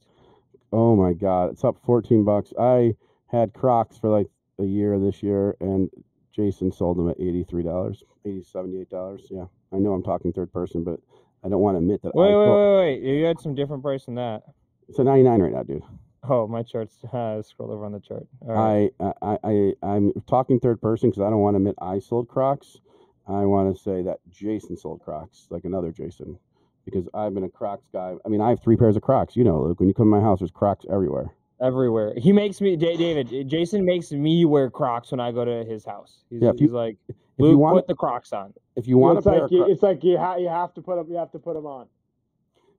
Oh 0.72 0.96
my 0.96 1.14
God, 1.14 1.52
it's 1.52 1.64
up 1.64 1.78
14 1.86 2.24
bucks. 2.24 2.52
I 2.60 2.96
had 3.28 3.54
Crocs 3.54 3.98
for 3.98 4.10
like 4.10 4.28
a 4.60 4.64
year 4.64 4.98
this 5.00 5.22
year, 5.22 5.56
and 5.60 5.90
Jason 6.32 6.72
sold 6.72 6.98
them 6.98 7.10
at 7.10 7.20
$83, 7.20 8.02
80 8.26 8.42
$78. 8.42 9.22
Yeah, 9.30 9.46
I 9.72 9.78
know 9.78 9.94
I'm 9.94 10.04
talking 10.04 10.34
third 10.34 10.52
person, 10.52 10.84
but 10.84 11.00
I 11.44 11.50
don't 11.50 11.60
want 11.60 11.76
to 11.76 11.80
admit 11.80 12.02
that. 12.04 12.16
Wait, 12.16 12.32
I 12.32 12.36
wait, 12.36 12.50
wait, 12.50 12.78
wait. 12.78 13.04
You 13.04 13.26
had 13.26 13.40
some 13.40 13.54
different 13.54 13.84
price 13.84 14.06
than 14.06 14.16
that. 14.16 14.44
It's 14.90 15.00
a 15.00 15.04
99 15.04 15.42
right 15.42 15.52
now, 15.52 15.64
dude. 15.64 15.84
Oh, 16.28 16.48
my 16.48 16.64
chart's 16.64 17.04
uh, 17.14 17.42
scroll 17.42 17.72
over 17.72 17.86
on 17.86 17.92
the 17.92 18.00
chart. 18.00 18.26
Right. 18.42 18.92
I, 19.00 19.14
I, 19.22 19.38
I, 19.44 19.74
I'm 19.84 20.14
talking 20.28 20.60
third 20.60 20.82
person 20.82 21.10
because 21.10 21.22
I 21.22 21.30
don't 21.30 21.40
want 21.40 21.56
to 21.56 21.58
admit 21.58 21.76
I 21.82 22.00
sold 22.00 22.28
Crocs. 22.28 22.80
I 23.28 23.46
want 23.46 23.76
to 23.76 23.82
say 23.82 24.02
that 24.04 24.20
Jason 24.30 24.76
sold 24.76 25.02
Crocs, 25.02 25.48
like 25.50 25.64
another 25.64 25.92
Jason, 25.92 26.40
because 26.86 27.08
I've 27.14 27.34
been 27.34 27.44
a 27.44 27.50
Crocs 27.50 27.86
guy. 27.94 28.16
I 28.26 28.30
mean, 28.30 28.42
I 28.42 28.50
have 28.50 28.62
three 28.62 28.76
pairs 28.76 28.96
of 28.96 29.02
Crocs. 29.02 29.36
You 29.36 29.44
know, 29.44 29.62
Luke. 29.64 29.80
When 29.80 29.88
you 29.90 29.94
come 29.96 30.06
to 30.08 30.10
my 30.12 30.22
house, 30.22 30.40
there's 30.40 30.52
Crocs 30.52 30.86
everywhere. 30.92 31.34
Everywhere. 31.62 32.14
He 32.18 32.34
makes 32.34 32.60
me, 32.60 32.76
Da- 32.76 32.98
David. 32.98 33.48
Jason 33.50 33.86
makes 33.86 34.12
me 34.12 34.44
wear 34.46 34.70
Crocs 34.70 35.12
when 35.12 35.20
I 35.20 35.32
go 35.32 35.46
to 35.46 35.64
his 35.64 35.86
house. 35.86 36.24
He's, 36.30 36.42
Yeah, 36.42 36.50
if 36.50 36.56
he's 36.60 36.70
you- 36.72 36.76
like, 36.76 36.98
If 37.08 37.16
Luke, 37.38 37.52
you 37.52 37.58
want, 37.58 37.78
put 37.78 37.88
the 37.88 37.96
Crocs 37.96 38.34
on. 38.34 38.54
if 38.76 38.88
you 38.88 38.98
want 38.98 39.16
a 39.16 39.20
it's 39.20 39.26
pair 39.26 39.34
like 39.36 39.44
of 39.44 39.52
you, 39.52 39.58
Crocs, 39.60 39.72
it's 39.74 39.84
like 39.84 40.04
you, 40.04 40.18
ha- 40.18 40.36
you 40.36 40.50
have 40.50 40.74
to 40.74 40.82
put 40.82 40.98
them. 40.98 41.08
You 41.10 41.18
have 41.18 41.32
to 41.32 41.40
put 41.40 41.54
them 41.56 41.66
on. 41.66 41.88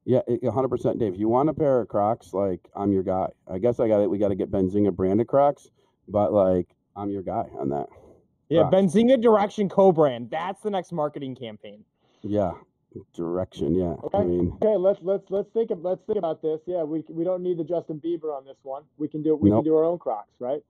yeah, 0.05 0.20
hundred 0.52 0.68
percent, 0.68 0.98
Dave. 0.98 1.14
If 1.14 1.18
you 1.20 1.28
want 1.28 1.48
a 1.48 1.55
pair 1.55 1.80
of 1.80 1.88
Crocs, 1.88 2.34
like 2.34 2.61
I'm 2.76 2.92
your 2.92 3.02
guy. 3.02 3.28
I 3.50 3.59
guess 3.59 3.80
I 3.80 3.88
got 3.88 4.00
it. 4.02 4.11
We 4.11 4.18
got 4.18 4.28
to 4.28 4.34
get 4.34 4.50
Benzinga 4.50 4.92
branded 4.94 5.26
Crocs, 5.28 5.70
but 6.09 6.32
like 6.32 6.68
I'm 6.94 7.11
your 7.11 7.22
guy 7.22 7.46
on 7.59 7.70
that. 7.70 7.86
Yeah, 8.50 8.68
Crocs. 8.68 8.74
Benzinga 8.76 9.22
Direxion 9.24 9.70
co-brand. 9.70 10.30
That's 10.30 10.61
the 10.61 10.70
next 10.70 10.92
marketing 10.92 11.34
campaign. 11.34 11.82
Yeah, 12.22 12.52
Direxion. 13.16 13.76
Yeah, 13.76 13.95
I 14.12 14.22
Okay. 14.22 14.28
mean, 14.28 14.53
Okay, 14.62 14.76
let's 14.76 15.01
let's 15.03 15.24
let's 15.30 15.49
think 15.51 15.70
of 15.70 15.82
let's 15.82 16.03
think 16.05 16.18
about 16.18 16.42
this. 16.42 16.61
Yeah, 16.66 16.82
we 16.82 17.05
we 17.09 17.24
don't 17.24 17.42
need 17.42 17.59
the 17.59 17.64
Justin 17.64 18.01
Bieber 18.01 18.36
on 18.36 18.45
this 18.45 18.57
one. 18.62 18.82
We 18.99 19.09
can 19.09 19.22
do 19.22 19.34
it 19.34 19.40
we 19.40 19.51
Nope. 19.51 19.59
can 19.59 19.64
do 19.72 19.76
our 19.76 19.84
own 19.84 19.99
Crocs, 19.99 20.34
right? 20.38 20.61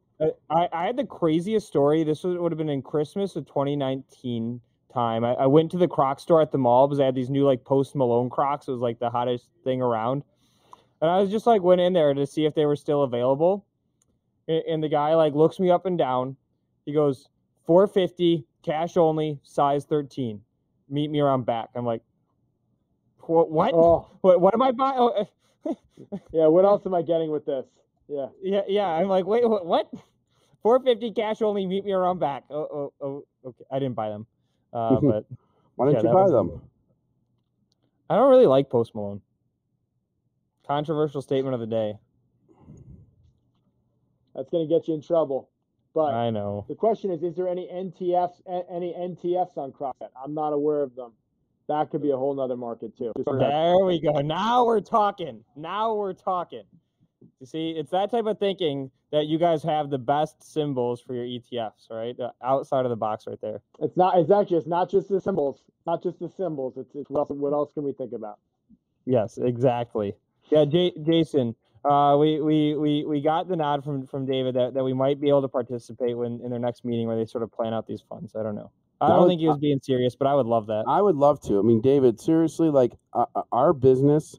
I, 0.49 0.69
I 0.73 0.87
had 0.87 0.97
the 0.97 1.05
craziest 1.05 1.67
story. 1.67 2.05
This 2.05 2.23
was, 2.23 2.39
would 2.39 2.53
have 2.53 2.59
been 2.59 2.69
in 2.69 2.83
Christmas 2.83 3.35
of 3.35 3.47
2019 3.47 4.61
time. 4.93 5.25
I, 5.25 5.35
I 5.35 5.47
went 5.47 5.73
to 5.73 5.77
the 5.77 5.89
Croc 5.89 6.21
store 6.21 6.41
at 6.41 6.53
the 6.53 6.59
mall 6.59 6.87
because 6.87 7.01
I 7.01 7.05
had 7.05 7.17
these 7.17 7.31
new 7.31 7.45
like 7.45 7.65
Post 7.65 7.97
Malone 7.97 8.31
Crocs. 8.31 8.69
It 8.69 8.73
was 8.73 8.81
like 8.81 9.01
the 9.01 9.11
hottest 9.11 9.49
thing 9.65 9.83
around, 9.83 10.23
and 11.03 11.11
I 11.11 11.19
was 11.21 11.31
just 11.31 11.47
like 11.47 11.63
went 11.63 11.81
in 11.81 11.93
there 11.93 12.15
to 12.15 12.27
see 12.27 12.47
if 12.47 12.55
they 12.55 12.65
were 12.65 12.77
still 12.77 13.03
available. 13.03 13.67
And, 14.49 14.63
and 14.69 14.83
the 14.83 14.89
guy 14.89 15.15
like 15.15 15.35
looks 15.35 15.59
me 15.59 15.71
up 15.71 15.85
and 15.87 15.99
down. 15.99 16.37
He 16.87 16.93
goes 16.93 17.29
450, 17.67 18.45
cash 18.63 18.97
only, 18.97 19.41
size 19.43 19.85
13. 19.85 20.41
Meet 20.91 21.11
me 21.11 21.21
around 21.21 21.47
back. 21.47 21.71
I'm 21.75 21.87
like, 21.87 22.03
what? 23.29 23.51
What? 23.51 23.75
Oh, 23.75 24.09
What, 24.21 24.41
what 24.41 24.55
am 24.55 24.63
I 24.63 24.73
buying? 24.73 24.97
Oh, 24.99 25.27
yeah. 26.33 26.47
What 26.47 26.65
else 26.65 26.87
am 26.87 26.95
I 26.95 27.03
getting 27.03 27.31
with 27.31 27.45
this? 27.45 27.67
Yeah. 28.09 28.27
yeah, 28.43 28.63
yeah. 28.69 28.87
I'm 28.87 29.09
like, 29.09 29.27
wait, 29.27 29.49
what? 29.49 29.67
what? 29.67 29.91
450 30.63 31.13
cash 31.13 31.43
only. 31.43 31.67
Meet 31.67 31.85
me 31.85 31.93
around 31.93 32.19
back. 32.21 32.45
Oh, 32.51 32.55
oh, 32.57 32.93
oh. 33.01 33.25
Okay, 33.47 33.65
I 33.71 33.79
didn't 33.79 33.95
buy 33.95 34.09
them, 34.09 34.27
uh, 34.73 35.01
but 35.03 35.27
Why 35.77 35.87
don't 35.87 35.95
Yeah, 35.95 36.11
you 36.11 36.15
buy 36.15 36.31
them? 36.31 36.63
I 38.09 38.17
don't 38.17 38.31
really 38.31 38.47
like 38.47 38.71
Post 38.71 38.95
Malone. 38.95 39.21
Controversial 40.67 41.21
statement 41.21 41.55
of 41.55 41.61
the 41.61 41.67
day. 41.67 41.95
That's 44.35 44.49
going 44.51 44.67
to 44.67 44.75
get 44.75 44.89
you 44.89 44.95
in 44.95 45.03
trouble. 45.03 45.51
But 45.95 46.13
I 46.13 46.31
know. 46.31 46.65
the 46.69 46.75
question 46.75 47.13
is, 47.13 47.23
is 47.23 47.37
there 47.37 47.49
any 47.49 47.69
NTFs, 47.69 48.41
any 48.71 48.93
NTFs 48.93 49.57
on 49.57 49.71
CrossFit? 49.73 50.09
I'm 50.23 50.35
not 50.35 50.53
aware 50.53 50.83
of 50.83 50.97
them. 50.97 51.13
That 51.69 51.91
could 51.91 52.03
be 52.03 52.11
a 52.11 52.17
whole 52.17 52.35
nother 52.35 52.57
market 52.57 52.97
too. 52.97 53.13
There 53.27 53.79
we 53.85 54.01
go. 54.01 54.21
Now 54.21 54.65
we're 54.65 54.81
talking. 54.81 55.45
Now 55.57 55.95
we're 55.95 56.13
talking. 56.13 56.65
You 57.41 57.47
see, 57.47 57.71
it's 57.71 57.91
that 57.91 58.11
type 58.11 58.27
of 58.27 58.39
thinking 58.39 58.91
that 59.11 59.27
you 59.27 59.39
guys 59.39 59.63
have 59.63 59.89
the 59.89 59.99
best 59.99 60.43
symbols 60.43 61.01
for 61.01 61.15
your 61.15 61.25
ETFs, 61.25 61.91
right? 61.91 62.19
Uh, 62.21 62.31
outside 62.43 62.85
of 62.85 62.91
the 62.91 62.97
box 62.97 63.27
right 63.27 63.41
there. 63.41 63.61
It's 63.81 63.97
not. 63.97 64.19
It's 64.19 64.31
actually. 64.31 64.59
It's 64.59 64.67
not 64.67 64.91
just 64.91 65.09
the 65.09 65.21
symbols. 65.21 65.63
Not 65.87 66.03
just 66.03 66.19
the 66.19 66.31
symbols. 66.37 66.75
It's, 66.77 66.95
it's 66.95 67.09
what 67.11 67.21
else, 67.21 67.29
what 67.31 67.53
else 67.53 67.73
can 67.73 67.83
we 67.83 67.93
think 67.93 68.13
about? 68.13 68.39
Yes, 69.07 69.39
exactly. 69.39 70.15
Yeah, 70.51 70.65
J- 70.65 70.95
Jason, 71.03 71.55
uh, 71.85 72.17
we, 72.19 72.41
we, 72.41 72.75
we, 72.75 73.05
we 73.05 73.21
got 73.21 73.49
the 73.49 73.57
nod 73.57 73.85
from, 73.85 74.07
from 74.07 74.27
David 74.27 74.55
that, 74.55 74.75
that 74.75 74.85
we 74.85 74.93
might 74.93 75.21
be 75.21 75.29
able 75.29 75.43
to 75.43 75.49
participate 75.49 76.17
when 76.17 76.41
in 76.43 76.51
their 76.51 76.59
next 76.59 76.85
meeting 76.85 77.07
where 77.07 77.17
they 77.17 77.27
sort 77.27 77.43
of 77.43 77.53
plan 77.53 77.75
out 77.75 77.87
these 77.87 78.03
funds. 78.09 78.35
I 78.35 78.43
don't 78.43 78.55
know. 78.55 78.71
I 79.05 79.09
don't 79.11 79.21
would- 79.23 79.29
think 79.29 79.41
he 79.41 79.49
was 79.49 79.59
being 79.59 79.81
serious, 79.83 80.15
but 80.17 80.27
I 80.27 80.35
would 80.35 80.47
love 80.47 80.67
that. 80.67 80.85
I 80.87 81.03
would 81.03 81.17
love 81.17 81.41
to. 81.43 81.59
I 81.59 81.63
mean, 81.63 81.81
David, 81.81 82.21
seriously, 82.21 82.71
like 82.71 82.93
uh, 83.13 83.27
uh, 83.35 83.43
our 83.53 83.73
business, 83.73 84.39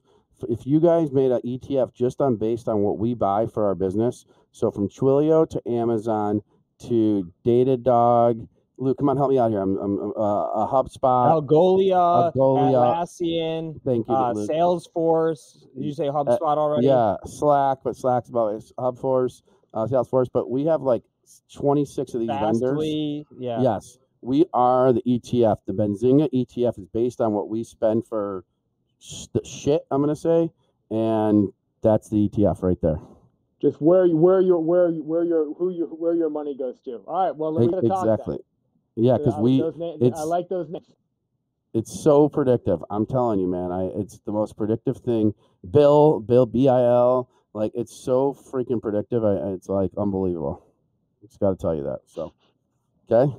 if 0.50 0.66
you 0.66 0.80
guys 0.80 1.12
made 1.12 1.32
an 1.32 1.42
ETF 1.46 1.94
just 1.94 2.22
on 2.22 2.36
based 2.36 2.68
on 2.68 2.80
what 2.82 2.98
we 2.98 3.14
buy 3.14 3.48
for 3.48 3.66
our 3.66 3.76
business, 3.76 4.26
so 4.52 4.72
from 4.72 4.90
Twilio 4.90 5.50
to 5.50 5.70
Amazon 5.70 6.42
to 6.80 7.32
Datadog, 7.46 8.48
Luke, 8.78 8.98
come 8.98 9.08
on, 9.08 9.16
help 9.16 9.30
me 9.30 9.40
out 9.40 9.52
here. 9.52 9.62
I'm, 9.62 9.78
I'm 9.78 10.12
uh, 10.18 10.66
a 10.66 10.68
HubSpot. 10.70 11.32
Algolia, 11.32 12.34
Algolia. 12.34 12.94
Atlassian, 12.94 13.82
Thank 13.86 14.08
you, 14.10 14.14
uh, 14.14 14.34
Salesforce. 14.34 15.66
Did 15.76 15.86
you 15.86 15.94
say 15.94 16.06
HubSpot 16.06 16.58
already? 16.58 16.88
Yeah, 16.88 17.16
Slack, 17.26 17.80
but 17.84 17.96
Slack's 17.96 18.30
about 18.30 18.56
it's 18.56 18.74
Hubforce, 18.74 19.44
uh, 19.74 19.86
Salesforce, 19.86 20.28
but 20.32 20.50
we 20.50 20.66
have 20.66 20.82
like 20.82 21.04
26 21.54 22.14
of 22.14 22.20
these 22.20 22.30
vendors. 22.30 22.62
Fastly. 22.62 23.26
Yeah. 23.40 23.62
Yes, 23.62 23.98
we 24.26 24.46
are 24.54 24.92
the 24.92 25.04
ETF. 25.04 25.58
The 25.68 25.74
Benzinga 25.74 26.30
ETF 26.34 26.80
is 26.80 26.88
based 26.88 27.22
on 27.22 27.34
what 27.34 27.48
we 27.48 27.64
spend 27.64 28.08
for 28.08 28.44
the 29.34 29.46
shit. 29.46 29.86
I'm 29.92 30.02
gonna 30.02 30.16
say, 30.16 30.50
and 30.90 31.50
that's 31.84 32.10
the 32.10 32.28
ETF 32.28 32.64
right 32.64 32.82
there. 32.82 33.00
Just 33.62 33.80
where 33.82 34.06
you, 34.06 34.18
where 34.18 34.42
your 34.42 34.60
where 34.60 34.90
you, 34.90 35.04
where 35.04 35.24
your 35.24 35.54
who 35.54 35.70
your 35.70 35.88
where 35.88 36.16
your 36.16 36.30
money 36.32 36.58
goes 36.58 36.80
to. 36.82 37.04
All 37.08 37.28
right. 37.28 37.36
Well, 37.36 37.62
E- 37.62 37.70
talk 37.70 37.82
then. 37.82 37.92
exactly. 37.92 38.38
Yeah, 38.96 39.18
because 39.18 39.36
we 39.40 39.60
those 39.60 39.78
na- 39.78 39.92
I 39.92 40.06
it's- 40.08 40.26
like 40.26 40.50
those 40.50 40.70
names. 40.70 40.92
it's 41.74 42.04
so 42.04 42.28
predictive. 42.28 42.84
I'm 42.90 43.06
telling 43.06 43.40
you, 43.40 43.48
man. 43.48 43.72
I 43.72 43.86
it's 44.00 44.20
the 44.26 44.32
most 44.32 44.58
predictive 44.58 44.98
thing. 44.98 45.34
Bill, 45.70 46.20
Bill, 46.20 46.46
B 46.48 46.68
I 46.68 46.82
L. 46.82 47.30
Like 47.54 47.72
it's 47.76 47.96
so 47.96 48.34
freaking 48.34 48.82
predictive. 48.82 49.24
I, 49.24 49.36
it's 49.54 49.70
like 49.70 49.92
unbelievable. 49.98 50.66
Just 51.22 51.40
got 51.40 51.52
to 51.52 51.56
tell 51.56 51.76
you 51.76 51.84
that. 51.84 52.00
So, 52.06 52.34
okay. 53.12 53.32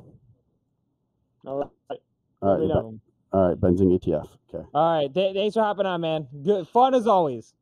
All 1.47 1.59
right. 1.91 1.99
All 2.43 2.51
Let 2.53 2.61
me 2.61 2.67
right. 2.67 2.75
know. 2.75 2.83
Ben- 2.91 3.01
all 3.33 3.49
right. 3.49 3.61
Benzing 3.61 3.99
ETF. 3.99 4.29
Okay. 4.55 4.67
All 4.75 4.99
right. 5.03 5.13
Th- 5.13 5.35
thanks 5.35 5.55
for 5.55 5.63
hopping 5.63 5.87
on, 5.87 6.01
man. 6.01 6.27
Good 6.45 6.67
fun 6.69 6.95
as 6.95 7.07
always. 7.07 7.55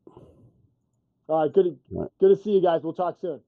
All 1.27 1.41
right. 1.43 1.53
Good. 1.53 1.77
All 1.93 2.01
right. 2.03 2.11
Good 2.19 2.35
to 2.37 2.43
see 2.43 2.51
you 2.51 2.61
guys. 2.61 2.81
We'll 2.83 2.93
talk 2.93 3.17
soon. 3.19 3.41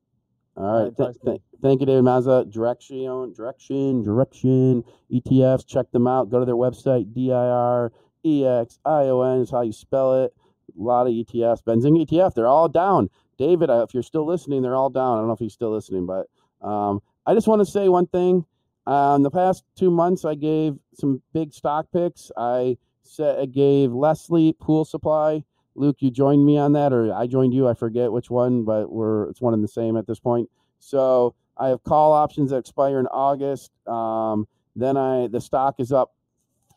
All 0.55 0.63
right. 0.63 0.83
right, 0.85 0.97
th- 1.13 1.23
th- 1.23 1.41
thank 1.61 1.81
you, 1.81 1.85
David 1.85 2.03
Mazza. 2.03 2.51
Direxion, 2.51 3.35
Direxion, 3.37 4.03
Direxion. 4.03 4.83
ETFs. 5.13 5.67
Check 5.67 5.91
them 5.91 6.07
out. 6.07 6.31
Go 6.31 6.39
to 6.39 6.45
their 6.45 6.55
website. 6.55 7.13
D 7.13 7.31
I 7.31 7.35
R 7.35 7.91
E 8.23 8.43
X 8.45 8.79
I 8.83 9.03
O 9.03 9.21
N 9.21 9.41
is 9.41 9.51
how 9.51 9.61
you 9.61 9.71
spell 9.71 10.23
it. 10.23 10.33
A 10.77 10.81
lot 10.81 11.05
of 11.05 11.13
ETFs. 11.13 11.63
Benzing 11.63 12.03
ETF. 12.03 12.33
They're 12.33 12.47
all 12.47 12.67
down. 12.69 13.09
David, 13.37 13.69
uh, 13.69 13.83
if 13.87 13.93
you're 13.93 14.01
still 14.01 14.25
listening, 14.25 14.63
they're 14.63 14.75
all 14.75 14.89
down. 14.89 15.17
I 15.17 15.21
don't 15.21 15.27
know 15.27 15.33
if 15.33 15.39
he's 15.39 15.53
still 15.53 15.71
listening, 15.71 16.07
but 16.07 16.25
um, 16.67 17.01
I 17.27 17.35
just 17.35 17.47
want 17.47 17.61
to 17.61 17.65
say 17.71 17.87
one 17.87 18.07
thing. 18.07 18.43
Um, 18.87 19.21
the 19.21 19.29
past 19.29 19.65
two 19.75 19.91
months, 19.91 20.23
I 20.23 20.35
gave 20.35 20.77
some 20.93 21.21
big 21.33 21.53
stock 21.53 21.87
picks. 21.91 22.31
I 22.37 22.77
I 23.19 23.45
gave 23.45 23.91
Leslie 23.91 24.53
Pool 24.53 24.85
Supply. 24.85 25.43
Luke, 25.75 25.97
you 25.99 26.09
joined 26.09 26.45
me 26.45 26.57
on 26.57 26.71
that, 26.73 26.93
or 26.93 27.13
I 27.13 27.27
joined 27.27 27.53
you. 27.53 27.67
I 27.67 27.73
forget 27.73 28.11
which 28.11 28.29
one, 28.29 28.63
but 28.63 28.89
we're 28.91 29.29
it's 29.29 29.41
one 29.41 29.53
and 29.53 29.63
the 29.63 29.67
same 29.67 29.97
at 29.97 30.07
this 30.07 30.19
point. 30.19 30.49
So 30.79 31.35
I 31.57 31.67
have 31.67 31.83
call 31.83 32.13
options 32.13 32.51
that 32.51 32.57
expire 32.57 32.99
in 32.99 33.07
August. 33.07 33.71
Um, 33.87 34.47
then 34.75 34.95
I 34.95 35.27
the 35.27 35.41
stock 35.41 35.75
is 35.79 35.91
up 35.91 36.13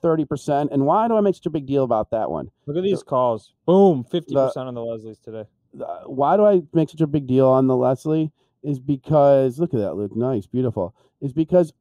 thirty 0.03 0.25
percent. 0.25 0.71
And 0.73 0.87
why 0.87 1.07
do 1.07 1.17
I 1.17 1.21
make 1.21 1.37
such 1.37 1.47
a 1.47 1.51
big 1.51 1.67
deal 1.67 1.85
about 1.85 2.11
that 2.11 2.29
one? 2.29 2.51
Look 2.67 2.77
at 2.77 2.83
these 2.83 3.05
calls. 3.05 3.55
Boom. 3.67 4.05
50% 4.13 4.57
on 4.57 4.75
the 4.75 4.81
Leslies 4.81 5.21
today. 5.23 5.45
uh, 5.81 6.01
why 6.07 6.37
do 6.37 6.45
I 6.45 6.63
make 6.73 6.91
such 6.91 7.01
a 7.03 7.07
big 7.07 7.29
deal 7.29 7.47
on 7.47 7.69
the 7.69 7.77
Leslie? 7.77 8.33
Is 8.65 8.81
because 8.81 9.59
look 9.61 9.73
at 9.75 9.81
that, 9.81 9.95
Luke, 9.95 10.17
nice, 10.17 10.47
beautiful. 10.47 10.95
Is 11.21 11.33
because 11.33 11.73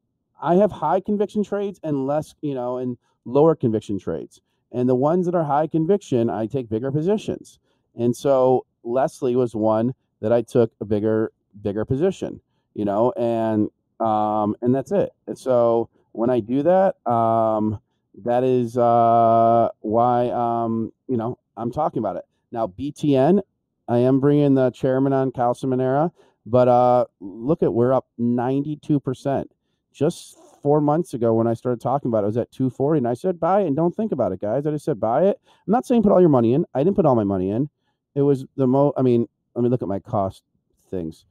I 0.42 0.56
have 0.56 0.72
high 0.72 1.00
conviction 1.00 1.44
trades 1.44 1.80
and 1.84 2.06
less, 2.08 2.36
you 2.42 2.54
know, 2.54 2.78
and 2.78 2.98
lower 3.26 3.56
conviction 3.56 4.00
trades. 4.00 4.42
And 4.72 4.88
the 4.88 4.96
ones 4.96 5.26
that 5.26 5.36
are 5.36 5.44
high 5.44 5.68
conviction, 5.68 6.30
I 6.30 6.46
take 6.46 6.70
bigger 6.70 6.92
positions. 6.92 7.60
And 7.96 8.16
so 8.16 8.66
Leslie 8.84 9.36
was 9.36 9.56
one 9.56 9.94
that 10.22 10.32
I 10.32 10.42
took 10.42 10.72
a 10.80 10.86
bigger, 10.86 11.32
bigger 11.62 11.86
position, 11.86 12.40
you 12.74 12.86
know, 12.86 13.12
and 13.18 13.70
um, 14.00 14.56
and 14.62 14.74
that's 14.74 14.92
it. 14.92 15.12
And 15.28 15.38
so 15.38 15.90
when 16.14 16.30
I 16.30 16.40
do 16.40 16.64
that, 16.64 16.96
um, 17.12 17.80
that 18.24 18.44
is 18.44 18.78
uh, 18.78 19.70
why 19.82 20.30
um, 20.30 20.92
you 21.08 21.18
know 21.18 21.38
I'm 21.58 21.72
talking 21.72 22.00
about 22.00 22.16
it 22.16 22.26
now. 22.52 22.68
BTN, 22.68 23.42
I 23.88 23.98
am 23.98 24.20
bringing 24.20 24.56
the 24.56 24.72
chairman 24.72 25.14
on 25.14 25.32
Kyle 25.32 26.14
but 26.46 26.68
uh, 26.68 27.06
look 27.20 27.64
at 27.64 27.74
we're 27.74 27.94
up 27.94 28.08
92 28.18 29.00
percent. 29.00 29.52
Just 29.94 30.38
four 30.62 30.82
months 30.82 31.14
ago 31.14 31.34
when 31.34 31.48
I 31.48 31.54
started 31.54 31.82
talking 31.82 32.10
about 32.10 32.20
it, 32.20 32.24
it 32.24 32.28
was 32.28 32.38
at 32.38 32.52
240, 32.52 33.00
and 33.00 33.08
I 33.08 33.14
said 33.14 33.40
buy 33.40 33.62
it 33.62 33.68
and 33.68 33.76
don't 33.76 33.96
think 33.96 34.12
about 34.12 34.32
it, 34.32 34.42
guys. 34.42 34.66
I 34.68 34.72
just 34.72 34.86
said 34.86 35.00
buy 35.00 35.26
it. 35.26 35.40
I'm 35.46 35.72
not 35.72 35.86
saying 35.86 36.04
put 36.04 36.12
all 36.12 36.20
your 36.20 36.30
money 36.30 36.54
in. 36.54 36.66
I 36.74 36.84
didn't 36.84 36.96
put 36.96 37.06
all 37.06 37.16
my 37.16 37.24
money 37.24 37.50
in. 37.50 37.70
It 38.16 38.22
was 38.22 38.46
the 38.56 38.68
mo. 38.68 38.94
I 38.98 39.02
mean, 39.02 39.28
let 39.56 39.64
me 39.64 39.70
look 39.70 39.82
at 39.82 39.88
my 39.88 40.00
cost 40.00 40.44
things. 40.90 41.26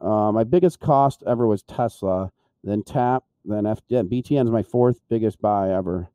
Uh, 0.00 0.32
my 0.32 0.44
biggest 0.44 0.80
cost 0.80 1.22
ever 1.26 1.46
was 1.46 1.62
Tesla, 1.62 2.30
then 2.62 2.82
Tap, 2.82 3.24
then 3.44 3.64
FDN. 3.64 4.10
BTN 4.10 4.44
is 4.44 4.50
my 4.50 4.62
fourth 4.62 5.00
biggest 5.08 5.40
buy 5.40 5.72
ever. 5.72 6.08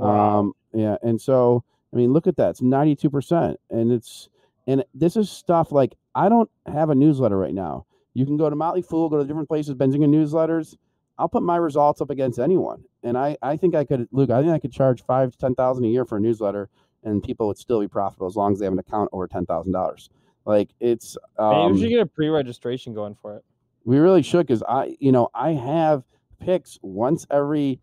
Um, 0.00 0.52
yeah, 0.74 0.96
and 1.02 1.20
so 1.20 1.64
I 1.92 1.96
mean, 1.96 2.12
look 2.12 2.26
at 2.26 2.36
that. 2.36 2.50
It's 2.50 2.62
ninety 2.62 2.96
two 2.96 3.10
percent, 3.10 3.58
and 3.70 3.92
it's 3.92 4.28
and 4.66 4.84
this 4.94 5.16
is 5.16 5.30
stuff 5.30 5.72
like 5.72 5.94
I 6.14 6.28
don't 6.28 6.50
have 6.66 6.90
a 6.90 6.94
newsletter 6.94 7.38
right 7.38 7.54
now. 7.54 7.86
You 8.14 8.24
can 8.24 8.36
go 8.36 8.48
to 8.48 8.56
Motley 8.56 8.82
Fool, 8.82 9.08
go 9.08 9.18
to 9.18 9.24
different 9.24 9.48
places, 9.48 9.74
Benzinga 9.74 10.06
newsletters. 10.06 10.76
I'll 11.18 11.28
put 11.28 11.42
my 11.42 11.56
results 11.56 12.00
up 12.00 12.10
against 12.10 12.38
anyone, 12.38 12.84
and 13.02 13.16
I 13.16 13.36
I 13.42 13.56
think 13.56 13.74
I 13.74 13.84
could 13.84 14.08
Luke. 14.12 14.30
I 14.30 14.40
think 14.42 14.52
I 14.52 14.58
could 14.58 14.72
charge 14.72 15.02
five 15.04 15.32
to 15.32 15.38
ten 15.38 15.54
thousand 15.54 15.84
a 15.84 15.88
year 15.88 16.04
for 16.04 16.18
a 16.18 16.20
newsletter, 16.20 16.68
and 17.04 17.22
people 17.22 17.46
would 17.46 17.58
still 17.58 17.80
be 17.80 17.88
profitable 17.88 18.26
as 18.26 18.36
long 18.36 18.52
as 18.52 18.58
they 18.58 18.66
have 18.66 18.72
an 18.72 18.78
account 18.78 19.08
over 19.12 19.26
ten 19.26 19.46
thousand 19.46 19.72
dollars. 19.72 20.10
Like 20.44 20.70
it's 20.80 21.16
Maybe 21.38 21.54
um, 21.54 21.72
we 21.72 21.80
should 21.80 21.88
get 21.88 22.00
a 22.00 22.06
pre-registration 22.06 22.94
going 22.94 23.16
for 23.20 23.36
it. 23.36 23.44
we 23.84 23.98
really 23.98 24.22
should 24.22 24.46
because 24.46 24.62
I, 24.68 24.96
you 25.00 25.10
know, 25.10 25.28
I 25.34 25.52
have 25.52 26.04
picks 26.38 26.78
once 26.82 27.26
every 27.30 27.80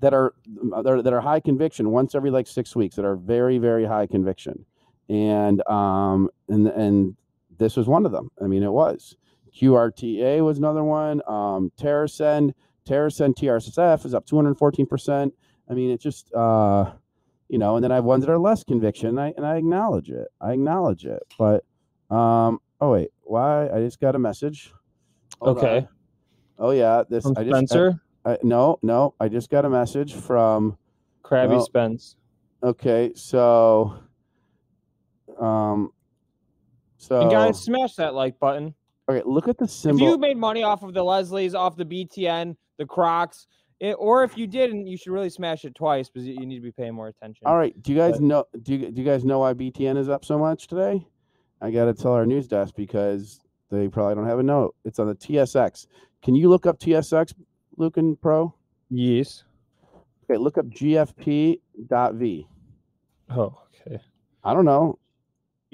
that 0.00 0.12
are 0.12 0.34
that 0.72 0.86
are, 0.86 1.02
that 1.02 1.12
are 1.12 1.20
high 1.20 1.40
conviction 1.40 1.90
once 1.90 2.14
every 2.14 2.30
like 2.30 2.46
six 2.46 2.76
weeks 2.76 2.96
that 2.96 3.04
are 3.06 3.16
very 3.16 3.58
very 3.58 3.86
high 3.86 4.06
conviction, 4.06 4.66
and 5.08 5.66
um 5.68 6.28
and 6.48 6.66
and 6.68 7.16
this 7.58 7.74
was 7.76 7.88
one 7.88 8.04
of 8.04 8.12
them. 8.12 8.30
I 8.42 8.46
mean, 8.46 8.62
it 8.62 8.70
was 8.72 9.16
QRTA 9.56 10.44
was 10.44 10.58
another 10.58 10.84
one. 10.84 11.22
Um, 11.26 11.72
Terrascend, 11.80 12.52
Terrascend 12.88 13.34
TRSF 13.36 14.04
is 14.04 14.14
up 14.14 14.26
two 14.26 14.36
hundred 14.36 14.56
fourteen 14.58 14.86
percent. 14.86 15.34
I 15.68 15.74
mean, 15.74 15.90
it 15.90 16.00
just 16.00 16.32
uh, 16.34 16.92
you 17.48 17.58
know, 17.58 17.76
and 17.76 17.82
then 17.84 17.90
I 17.92 17.96
have 17.96 18.04
ones 18.04 18.24
that 18.26 18.32
are 18.32 18.38
less 18.38 18.62
conviction, 18.64 19.08
and 19.08 19.20
I 19.20 19.32
and 19.36 19.46
I 19.46 19.56
acknowledge 19.56 20.10
it. 20.10 20.28
I 20.40 20.52
acknowledge 20.52 21.04
it, 21.06 21.22
but 21.38 21.64
um, 22.10 22.60
oh 22.80 22.92
wait, 22.92 23.10
why? 23.22 23.68
I 23.68 23.80
just 23.80 24.00
got 24.00 24.14
a 24.14 24.18
message. 24.18 24.72
Hold 25.40 25.58
Okay. 25.58 25.76
on. 25.78 25.88
Oh 26.58 26.70
yeah, 26.70 27.02
this 27.08 27.24
From 27.24 27.34
I 27.36 27.44
just 27.44 27.54
I- 27.54 27.58
Spencer, 27.58 28.00
I, 28.24 28.38
no, 28.42 28.78
no, 28.82 29.14
I 29.20 29.28
just 29.28 29.50
got 29.50 29.64
a 29.64 29.70
message 29.70 30.14
from. 30.14 30.76
Krabby 31.24 31.48
well, 31.50 31.64
Spence. 31.66 32.16
Okay, 32.62 33.10
so, 33.16 33.98
um, 35.40 35.90
so 36.98 37.20
And 37.22 37.30
guys, 37.30 37.60
smash 37.60 37.94
that 37.96 38.14
like 38.14 38.38
button. 38.38 38.74
Okay, 39.08 39.22
look 39.24 39.48
at 39.48 39.58
the 39.58 39.68
symbol. 39.68 40.06
If 40.06 40.10
you 40.10 40.18
made 40.18 40.36
money 40.36 40.62
off 40.62 40.82
of 40.82 40.94
the 40.94 41.00
Leslies, 41.04 41.54
off 41.54 41.76
the 41.76 41.84
BTN, 41.84 42.56
the 42.78 42.86
Crocs, 42.86 43.46
It, 43.80 43.94
or 43.98 44.24
if 44.24 44.36
you 44.38 44.46
didn't, 44.46 44.86
you 44.86 44.96
should 44.96 45.12
really 45.12 45.28
smash 45.30 45.64
it 45.64 45.74
twice 45.74 46.08
because 46.08 46.26
you 46.26 46.34
you 46.38 46.46
need 46.46 46.56
to 46.56 46.62
be 46.62 46.72
paying 46.72 46.94
more 46.94 47.08
attention. 47.08 47.46
All 47.46 47.56
right. 47.56 47.80
Do 47.82 47.92
you 47.92 47.98
guys 47.98 48.12
But- 48.14 48.22
know? 48.22 48.44
Do 48.62 48.74
you, 48.74 48.90
do 48.90 49.00
you 49.02 49.06
guys 49.06 49.24
know 49.24 49.40
why 49.40 49.52
BTN 49.54 49.96
is 49.98 50.08
up 50.08 50.24
so 50.24 50.38
much 50.38 50.66
today? 50.66 51.06
I 51.60 51.70
got 51.70 51.86
to 51.86 51.94
tell 51.94 52.12
our 52.12 52.26
news 52.26 52.48
desk 52.48 52.74
because 52.76 53.40
they 53.70 53.88
probably 53.88 54.14
don't 54.14 54.26
have 54.26 54.38
a 54.38 54.42
note. 54.42 54.74
It's 54.84 54.98
on 54.98 55.06
the 55.08 55.14
TSX. 55.14 55.86
Can 56.22 56.34
you 56.34 56.48
look 56.48 56.66
up 56.66 56.78
TSX, 56.78 57.34
Luke 57.76 57.96
and 57.96 58.20
Pro? 58.20 58.54
Yes. 58.90 59.44
Okay, 60.24 60.38
look 60.38 60.58
up 60.58 60.66
GFP.V. 60.66 62.48
Oh, 63.30 63.58
okay. 63.86 64.00
I 64.44 64.54
don't 64.54 64.64
know. 64.64 64.98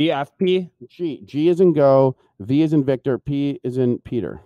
EFP. 0.09 0.71
G 0.89 1.23
G 1.25 1.49
is 1.49 1.61
in 1.61 1.73
go, 1.73 2.17
V 2.41 2.63
is 2.63 2.73
in 2.73 2.85
Victor, 2.85 3.19
P 3.19 3.61
is 3.63 3.79
in 3.79 3.99
Peter. 3.99 4.41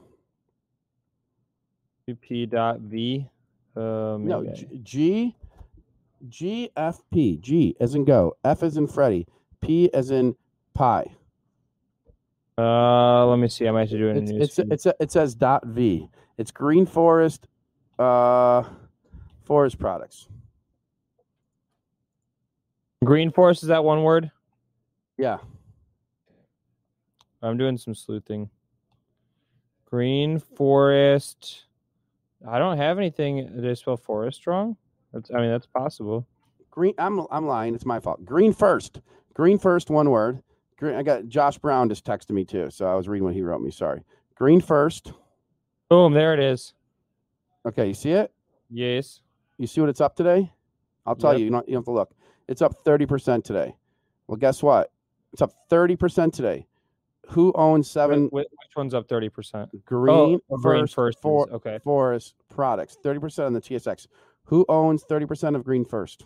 P 2.20 2.46
dot 2.46 2.80
V. 2.80 3.28
Uh, 3.76 4.16
No. 4.20 4.44
G, 4.54 4.66
G 4.82 5.36
GFP. 6.28 7.40
G 7.40 7.76
as 7.80 7.94
in 7.94 8.04
go, 8.04 8.36
F 8.44 8.62
as 8.62 8.76
in 8.76 8.86
Freddy, 8.86 9.26
P 9.61 9.92
as 9.92 10.11
in 10.11 10.34
pie. 10.74 11.12
Uh, 12.59 13.26
let 13.26 13.38
me 13.38 13.48
see. 13.48 13.68
I 13.68 13.70
might 13.70 13.80
have 13.80 13.90
to 13.90 13.98
do 13.98 14.09
it 14.09 14.16
in 14.16 14.22
It's, 14.22 14.32
news 14.32 14.59
it's, 14.59 14.86
it's, 14.86 14.96
it 15.00 15.12
says 15.12 15.34
dot 15.34 15.66
V. 15.66 16.09
It's 16.38 16.50
Green 16.50 16.86
Forest, 16.86 17.48
uh, 17.98 18.62
forest 19.44 19.78
products. 19.78 20.28
Green 23.04 23.30
Forest 23.30 23.62
is 23.62 23.68
that 23.68 23.84
one 23.84 24.02
word? 24.02 24.30
Yeah. 25.18 25.38
I'm 27.42 27.56
doing 27.56 27.76
some 27.78 27.94
sleuthing. 27.94 28.50
Green 29.84 30.38
Forest. 30.38 31.64
I 32.46 32.58
don't 32.58 32.76
have 32.76 32.98
anything. 32.98 33.46
Did 33.60 33.68
I 33.68 33.74
spell 33.74 33.96
forest 33.96 34.46
wrong? 34.46 34.76
That's, 35.12 35.30
I 35.30 35.40
mean, 35.40 35.50
that's 35.50 35.66
possible. 35.66 36.26
Green. 36.70 36.94
I'm 36.98 37.26
I'm 37.30 37.46
lying. 37.46 37.74
It's 37.74 37.86
my 37.86 37.98
fault. 38.00 38.24
Green 38.24 38.52
first. 38.52 39.00
Green 39.32 39.58
first. 39.58 39.88
One 39.90 40.10
word. 40.10 40.42
Green. 40.76 40.94
I 40.94 41.02
got 41.02 41.28
Josh 41.28 41.56
Brown 41.58 41.88
just 41.88 42.04
texted 42.04 42.30
me 42.30 42.44
too, 42.44 42.68
so 42.70 42.86
I 42.86 42.94
was 42.94 43.08
reading 43.08 43.24
what 43.24 43.34
he 43.34 43.42
wrote 43.42 43.62
me. 43.62 43.70
Sorry. 43.70 44.02
Green 44.34 44.60
first. 44.60 45.12
Boom, 45.88 46.12
there 46.12 46.34
it 46.34 46.40
is. 46.40 46.74
Okay, 47.64 47.86
you 47.88 47.94
see 47.94 48.10
it? 48.10 48.32
Yes. 48.68 49.20
You 49.56 49.66
see 49.66 49.80
what 49.80 49.88
it's 49.88 50.00
up 50.02 50.14
today? 50.16 50.52
I'll 51.06 51.14
tell 51.14 51.32
Yep. 51.32 51.38
you. 51.38 51.44
You 51.46 51.50
don't, 51.52 51.68
you 51.68 51.72
don't 51.74 51.80
have 51.80 51.84
to 51.86 51.92
look. 51.92 52.10
It's 52.48 52.60
up 52.60 52.74
thirty 52.84 53.06
percent 53.06 53.44
today. 53.44 53.74
Well, 54.26 54.36
guess 54.36 54.62
what? 54.62 54.90
It's 55.37 55.43
up 55.43 55.53
thirty 55.68 55.97
percent 55.97 56.32
today. 56.32 56.66
Who 57.28 57.53
owns 57.57 57.91
seven 57.91 58.28
wh- 58.28 58.32
Which 58.37 58.49
one's 58.74 58.95
up 58.95 59.07
30%? 59.07 59.68
green, 59.84 60.41
oh, 60.51 60.57
Green 60.57 60.87
first, 60.87 61.20
for, 61.20 61.47
okay. 61.53 61.78
forest 61.84 62.37
products? 62.49 62.97
Thirty 63.03 63.20
percent 63.20 63.45
on 63.45 63.53
the 63.53 63.61
TSX. 63.61 64.07
Who 64.45 64.64
owns 64.70 65.03
thirty 65.03 65.26
percent 65.26 65.55
of 65.55 65.62
Green 65.62 65.84
First? 65.84 66.24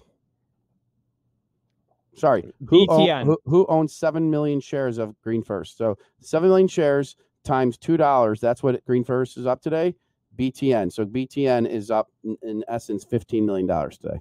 Sorry, 2.15 2.53
who, 2.69 2.87
own- 2.89 3.01
BTN. 3.09 3.25
who, 3.25 3.39
who 3.47 3.67
owns 3.69 3.93
seven 3.97 4.31
million 4.31 4.61
shares 4.61 4.99
of 4.99 5.21
Green 5.23 5.43
First? 5.43 5.77
So 5.77 5.99
seven 6.21 6.49
million 6.49 6.69
shares 6.69 7.17
times 7.43 7.79
two 7.79 7.97
dollars. 7.97 8.39
That's 8.41 8.63
what 8.63 8.85
Green 8.85 9.03
First 9.03 9.37
is 9.39 9.45
up 9.45 9.61
today. 9.61 9.97
BTN. 10.39 10.93
So 10.93 11.05
BTN 11.05 11.69
is 11.69 11.91
up 11.91 12.13
in, 12.23 12.37
in 12.43 12.65
essence 12.69 13.03
fifteen 13.03 13.45
million 13.45 13.67
dollars 13.67 13.99
today 13.99 14.21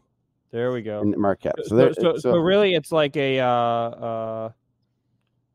There 0.49 0.71
we 0.71 0.81
go. 0.81 1.01
in 1.03 1.13
market 1.21 1.49
cap. 1.49 1.55
So, 1.65 1.77
So, 1.77 1.93
so, 1.93 2.17
so 2.17 2.37
really, 2.39 2.73
it's 2.73 2.91
like 2.91 3.15
a 3.17 3.39
uh, 3.39 3.45
uh, 3.45 4.49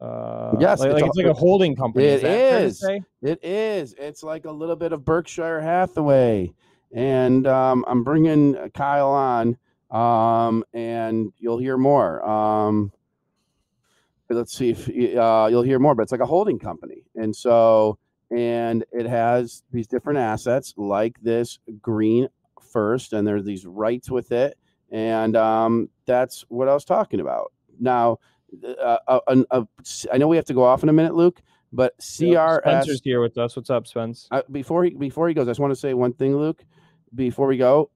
uh, 0.04 0.56
Yes, 0.60 0.80
like, 0.80 0.90
it's 0.90 0.94
like 0.94 1.02
a- 1.02 1.06
it's 1.06 1.16
like 1.16 1.26
a 1.26 1.34
holding 1.34 1.74
company. 1.74 2.04
It 2.04 2.24
is. 2.24 2.82
is. 2.82 3.00
It 3.22 3.44
is. 3.44 3.94
It's 3.98 4.22
like 4.22 4.44
a 4.44 4.50
little 4.50 4.76
bit 4.76 4.92
of 4.92 5.04
Berkshire 5.04 5.60
Hathaway, 5.60 6.52
and 6.92 7.46
um, 7.46 7.84
I'm 7.88 8.04
bringing 8.04 8.54
Kyle 8.74 9.08
on, 9.10 9.56
um, 9.90 10.64
and 10.72 11.32
you'll 11.38 11.58
hear 11.58 11.76
more. 11.76 12.24
Um, 12.28 12.92
let's 14.30 14.56
see 14.56 14.70
if 14.70 14.88
uh, 15.16 15.48
you'll 15.50 15.62
hear 15.62 15.78
more, 15.78 15.94
but 15.94 16.02
it's 16.02 16.12
like 16.12 16.20
a 16.20 16.26
holding 16.26 16.58
company, 16.58 17.04
and 17.14 17.34
so 17.34 17.98
and 18.30 18.84
it 18.92 19.06
has 19.06 19.62
these 19.70 19.86
different 19.86 20.18
assets 20.18 20.74
like 20.76 21.20
this 21.22 21.58
green 21.80 22.28
first, 22.60 23.12
and 23.12 23.26
there's 23.26 23.44
these 23.44 23.64
rights 23.66 24.10
with 24.10 24.32
it, 24.32 24.58
and 24.90 25.36
um, 25.36 25.88
that's 26.06 26.44
what 26.48 26.68
I 26.68 26.74
was 26.74 26.84
talking 26.84 27.20
about. 27.20 27.52
Now, 27.78 28.18
uh, 28.62 28.98
uh, 29.06 29.64
I 30.12 30.18
know 30.18 30.28
we 30.28 30.36
have 30.36 30.44
to 30.46 30.54
go 30.54 30.64
off 30.64 30.82
in 30.82 30.88
a 30.88 30.92
minute, 30.92 31.14
Luke. 31.14 31.40
But 31.74 31.98
CRS 31.98 32.60
Spencer's 32.60 33.00
here 33.02 33.20
with 33.20 33.36
us. 33.36 33.56
What's 33.56 33.68
up, 33.68 33.88
Spence? 33.88 34.28
uh, 34.30 34.42
before 34.52 34.84
he 34.84 34.90
before 34.90 35.26
he 35.26 35.34
goes, 35.34 35.48
I 35.48 35.50
just 35.50 35.60
want 35.60 35.72
to 35.72 35.76
say 35.76 35.92
one 35.92 36.12
thing, 36.12 36.36
Luke. 36.36 36.64
Before 37.12 37.48
we 37.48 37.56
go, 37.56 37.90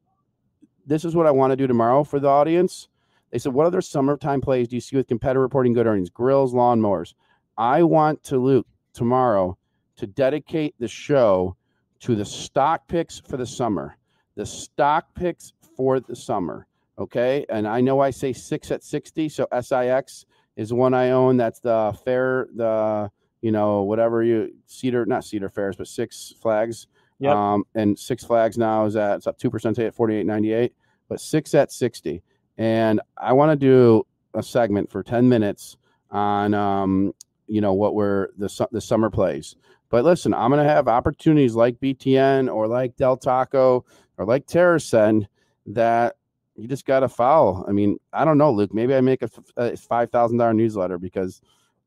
this 0.84 1.04
is 1.04 1.14
what 1.14 1.26
I 1.26 1.30
want 1.30 1.52
to 1.52 1.56
do 1.56 1.68
tomorrow 1.68 2.02
for 2.02 2.18
the 2.18 2.26
audience. 2.26 2.88
They 3.30 3.38
said, 3.38 3.52
"What 3.52 3.66
other 3.66 3.80
summertime 3.80 4.40
plays 4.40 4.66
do 4.66 4.74
you 4.74 4.80
see 4.80 4.96
with 4.96 5.06
competitor 5.06 5.40
reporting 5.40 5.74
good 5.74 5.86
earnings? 5.86 6.10
Grills, 6.10 6.52
lawnmowers." 6.52 7.14
I 7.56 7.84
want 7.84 8.24
to 8.24 8.38
Luke 8.38 8.66
tomorrow 8.94 9.56
to 9.96 10.08
dedicate 10.08 10.74
the 10.80 10.88
show 10.88 11.56
to 12.00 12.16
the 12.16 12.24
stock 12.24 12.88
picks 12.88 13.20
for 13.20 13.36
the 13.36 13.46
summer. 13.46 13.96
The 14.34 14.46
stock 14.46 15.14
picks 15.14 15.52
for 15.76 16.00
the 16.00 16.16
summer. 16.16 16.66
Okay, 16.98 17.46
and 17.48 17.68
I 17.68 17.80
know 17.80 18.00
I 18.00 18.10
say 18.10 18.32
six 18.32 18.72
at 18.72 18.82
sixty, 18.82 19.28
so 19.28 19.46
SIX 19.52 20.26
is 20.58 20.72
one 20.72 20.92
I 20.92 21.10
own. 21.10 21.38
That's 21.38 21.60
the 21.60 21.98
fair 22.04 22.48
the 22.54 23.10
you 23.40 23.52
know, 23.52 23.82
whatever 23.82 24.22
you 24.22 24.52
Cedar, 24.66 25.06
not 25.06 25.24
Cedar 25.24 25.48
Fairs, 25.48 25.76
but 25.76 25.86
Six 25.86 26.34
Flags. 26.42 26.88
Yep. 27.20 27.34
Um, 27.34 27.64
and 27.74 27.98
Six 27.98 28.24
Flags 28.24 28.58
now 28.58 28.84
is 28.84 28.96
at 28.96 29.16
it's 29.16 29.26
up 29.26 29.38
two 29.38 29.50
percent 29.50 29.76
today 29.76 29.86
at 29.86 29.94
forty 29.94 30.16
eight 30.16 30.26
ninety 30.26 30.52
eight, 30.52 30.74
but 31.08 31.20
six 31.20 31.54
at 31.54 31.72
sixty. 31.72 32.22
And 32.58 33.00
I 33.16 33.32
want 33.32 33.52
to 33.52 33.56
do 33.56 34.04
a 34.34 34.42
segment 34.42 34.90
for 34.90 35.02
ten 35.02 35.28
minutes 35.28 35.76
on 36.10 36.52
um, 36.54 37.14
you 37.46 37.60
know, 37.60 37.72
what 37.72 37.94
we're 37.94 38.28
the 38.36 38.68
the 38.72 38.80
summer 38.80 39.10
plays. 39.10 39.56
But 39.90 40.04
listen, 40.04 40.34
I'm 40.34 40.50
gonna 40.50 40.64
have 40.64 40.88
opportunities 40.88 41.54
like 41.54 41.80
BTN 41.80 42.52
or 42.52 42.66
like 42.66 42.96
Del 42.96 43.16
Taco 43.16 43.86
or 44.18 44.26
like 44.26 44.46
TerrAscend 44.46 45.26
that 45.66 46.16
you 46.58 46.66
just 46.66 46.84
got 46.84 47.00
to 47.00 47.08
follow. 47.08 47.64
I 47.68 47.72
mean, 47.72 47.98
I 48.12 48.24
don't 48.24 48.36
know, 48.36 48.50
Luke. 48.50 48.74
Maybe 48.74 48.94
I 48.94 49.00
make 49.00 49.22
a 49.22 49.76
five 49.76 50.10
thousand 50.10 50.38
dollar 50.38 50.52
newsletter 50.52 50.98
because 50.98 51.40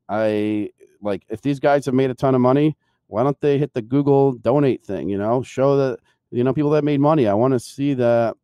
I 0.07 0.69
like 1.01 1.23
if 1.29 1.41
these 1.41 1.59
guys 1.59 1.85
have 1.85 1.93
made 1.93 2.09
a 2.09 2.15
ton 2.15 2.35
of 2.35 2.41
money, 2.41 2.77
why 3.07 3.23
don't 3.23 3.39
they 3.41 3.57
hit 3.57 3.73
the 3.73 3.81
Google 3.81 4.33
donate 4.33 4.85
thing? 4.85 5.09
You 5.09 5.17
know, 5.17 5.43
show 5.43 5.75
that 5.77 5.99
you 6.31 6.43
know 6.43 6.53
people 6.53 6.71
that 6.71 6.85
made 6.85 7.01
money. 7.01 7.27
I 7.27 7.33
want 7.33 7.53
to 7.53 7.59
see 7.59 7.93
that. 7.95 8.35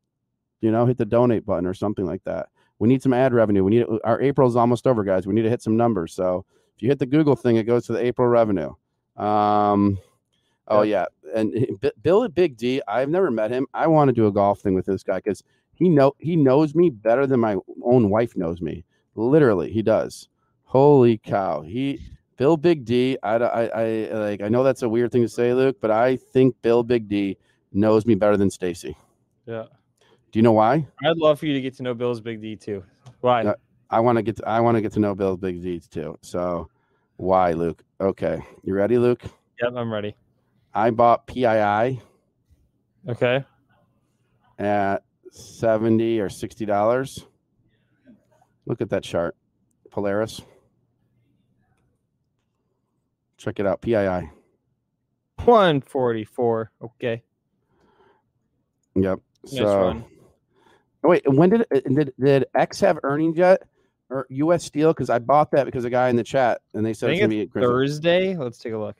You 0.59 0.71
know, 0.71 0.85
hit 0.85 0.97
the 0.97 1.05
donate 1.05 1.45
button 1.45 1.67
or 1.67 1.73
something 1.73 2.05
like 2.05 2.23
that. 2.23 2.49
We 2.79 2.89
need 2.89 3.01
some 3.03 3.13
ad 3.13 3.33
revenue. 3.33 3.63
We 3.63 3.71
need 3.71 3.85
our 4.03 4.19
April's 4.19 4.55
almost 4.55 4.87
over, 4.87 5.03
guys. 5.03 5.27
We 5.27 5.33
need 5.33 5.43
to 5.43 5.49
hit 5.49 5.61
some 5.61 5.77
numbers. 5.77 6.13
So 6.13 6.45
if 6.75 6.81
you 6.81 6.89
hit 6.89 6.99
the 6.99 7.05
Google 7.05 7.35
thing, 7.35 7.55
it 7.55 7.63
goes 7.63 7.85
to 7.85 7.93
the 7.93 8.03
April 8.03 8.27
revenue. 8.27 8.73
Um, 9.15 9.97
oh 10.67 10.81
yeah, 10.81 11.05
and 11.35 11.51
B- 11.81 11.91
Bill 12.01 12.23
at 12.23 12.33
Big 12.33 12.57
D. 12.57 12.81
I've 12.87 13.09
never 13.09 13.31
met 13.31 13.51
him. 13.51 13.67
I 13.73 13.87
want 13.87 14.09
to 14.09 14.13
do 14.13 14.27
a 14.27 14.31
golf 14.31 14.59
thing 14.59 14.73
with 14.73 14.85
this 14.85 15.03
guy 15.03 15.17
because 15.17 15.43
he 15.77 15.89
know 15.89 16.15
he 16.19 16.35
knows 16.35 16.75
me 16.75 16.89
better 16.89 17.27
than 17.27 17.39
my 17.39 17.57
own 17.83 18.09
wife 18.09 18.35
knows 18.35 18.61
me. 18.61 18.83
Literally, 19.15 19.71
he 19.71 19.81
does. 19.81 20.27
Holy 20.63 21.17
cow, 21.17 21.61
he 21.61 21.99
Bill 22.37 22.57
Big 22.57 22.85
D. 22.85 23.17
I, 23.23 23.35
I, 23.35 23.65
I 23.65 24.13
like. 24.13 24.41
I 24.41 24.47
know 24.49 24.63
that's 24.63 24.81
a 24.83 24.89
weird 24.89 25.11
thing 25.11 25.21
to 25.23 25.29
say, 25.29 25.53
Luke, 25.53 25.77
but 25.81 25.91
I 25.91 26.17
think 26.17 26.55
Bill 26.61 26.83
Big 26.83 27.07
D 27.07 27.37
knows 27.73 28.05
me 28.05 28.15
better 28.15 28.37
than 28.37 28.49
Stacy. 28.49 28.95
Yeah. 29.45 29.65
Do 30.31 30.39
you 30.39 30.43
know 30.43 30.51
why? 30.51 30.85
I'd 31.05 31.17
love 31.17 31.39
for 31.39 31.45
you 31.45 31.53
to 31.53 31.61
get 31.61 31.75
to 31.77 31.83
know 31.83 31.93
Bill's 31.93 32.21
Big 32.21 32.41
D 32.41 32.55
too. 32.55 32.83
Why? 33.21 33.43
No. 33.43 33.55
I 33.89 33.99
want 34.01 34.17
to 34.17 34.21
get. 34.21 34.35
To, 34.37 34.47
I 34.47 34.59
want 34.59 34.75
to 34.75 34.81
get 34.81 34.91
to 34.93 34.99
know 34.99 35.15
Bill's 35.15 35.39
Big 35.39 35.61
D 35.63 35.79
too. 35.79 36.17
So, 36.21 36.69
why, 37.15 37.53
Luke? 37.53 37.83
Okay, 38.01 38.41
you 38.63 38.75
ready, 38.75 38.97
Luke? 38.97 39.23
Yep, 39.61 39.73
I'm 39.75 39.91
ready. 39.91 40.15
I 40.73 40.91
bought 40.91 41.25
PII 41.25 41.99
Okay. 43.07 43.43
at 44.59 44.97
seventy 45.31 46.19
or 46.19 46.29
sixty 46.29 46.65
dollars. 46.65 47.25
Look 48.65 48.81
at 48.81 48.89
that 48.89 49.03
chart, 49.03 49.35
Polaris. 49.91 50.41
Check 53.37 53.59
it 53.59 53.67
out, 53.67 53.81
PII. 53.81 54.29
144. 55.37 56.71
Okay. 56.81 57.23
Yep. 58.95 59.19
Nice 59.43 59.53
so, 59.53 59.81
run. 59.81 60.05
Oh, 61.03 61.09
wait, 61.09 61.21
when 61.31 61.49
did 61.49 61.65
did 61.71 62.13
did 62.19 62.45
X 62.55 62.79
have 62.81 62.99
earnings 63.03 63.37
yet, 63.37 63.63
or 64.09 64.25
U.S. 64.29 64.65
Steel? 64.65 64.91
Because 64.93 65.09
I 65.09 65.19
bought 65.19 65.51
that 65.51 65.65
because 65.65 65.85
a 65.85 65.89
guy 65.89 66.09
in 66.09 66.15
the 66.15 66.23
chat 66.23 66.61
and 66.73 66.85
they 66.85 66.93
said 66.93 67.11
it's 67.11 67.21
gonna 67.21 67.35
it's 67.35 67.53
be. 67.53 67.61
Thursday. 67.61 68.35
Let's 68.35 68.57
take 68.57 68.73
a 68.73 68.77
look. 68.77 68.97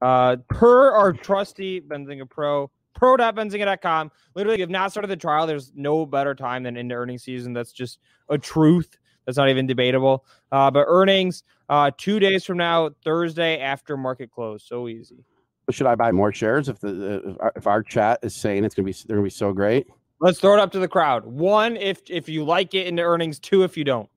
Uh, 0.00 0.36
per 0.48 0.92
our 0.92 1.12
trusty 1.12 1.80
Benzinga 1.80 2.30
Pro, 2.30 2.70
pro.benzinga.com. 2.94 4.10
Literally, 4.34 4.62
if 4.62 4.68
not 4.68 4.90
started 4.90 5.08
the 5.08 5.16
trial, 5.16 5.46
there's 5.46 5.72
no 5.74 6.06
better 6.06 6.34
time 6.34 6.62
than 6.62 6.76
into 6.76 6.94
earnings 6.94 7.22
season. 7.22 7.52
That's 7.52 7.72
just 7.72 7.98
a 8.28 8.38
truth. 8.38 8.98
That's 9.26 9.36
not 9.36 9.50
even 9.50 9.66
debatable. 9.66 10.24
Uh, 10.50 10.70
but 10.70 10.84
earnings 10.88 11.42
uh, 11.68 11.90
two 11.96 12.18
days 12.18 12.44
from 12.44 12.56
now, 12.56 12.90
Thursday 13.04 13.60
after 13.60 13.96
market 13.96 14.30
close. 14.30 14.64
So 14.64 14.88
easy. 14.88 15.24
Should 15.70 15.86
I 15.86 15.96
buy 15.96 16.12
more 16.12 16.32
shares 16.32 16.70
if 16.70 16.80
the 16.80 17.22
if 17.26 17.36
our, 17.40 17.52
if 17.56 17.66
our 17.66 17.82
chat 17.82 18.20
is 18.22 18.34
saying 18.34 18.64
it's 18.64 18.74
gonna 18.74 18.86
be 18.86 18.94
they're 19.06 19.16
gonna 19.16 19.26
be 19.26 19.30
so 19.30 19.52
great? 19.52 19.86
Let's 20.20 20.40
throw 20.40 20.54
it 20.54 20.60
up 20.60 20.72
to 20.72 20.78
the 20.78 20.88
crowd. 20.88 21.26
One, 21.26 21.76
if 21.76 22.00
if 22.08 22.28
you 22.28 22.44
like 22.44 22.74
it 22.74 22.86
into 22.86 23.02
earnings. 23.02 23.38
Two, 23.38 23.64
if 23.64 23.76
you 23.76 23.84
don't. 23.84 24.08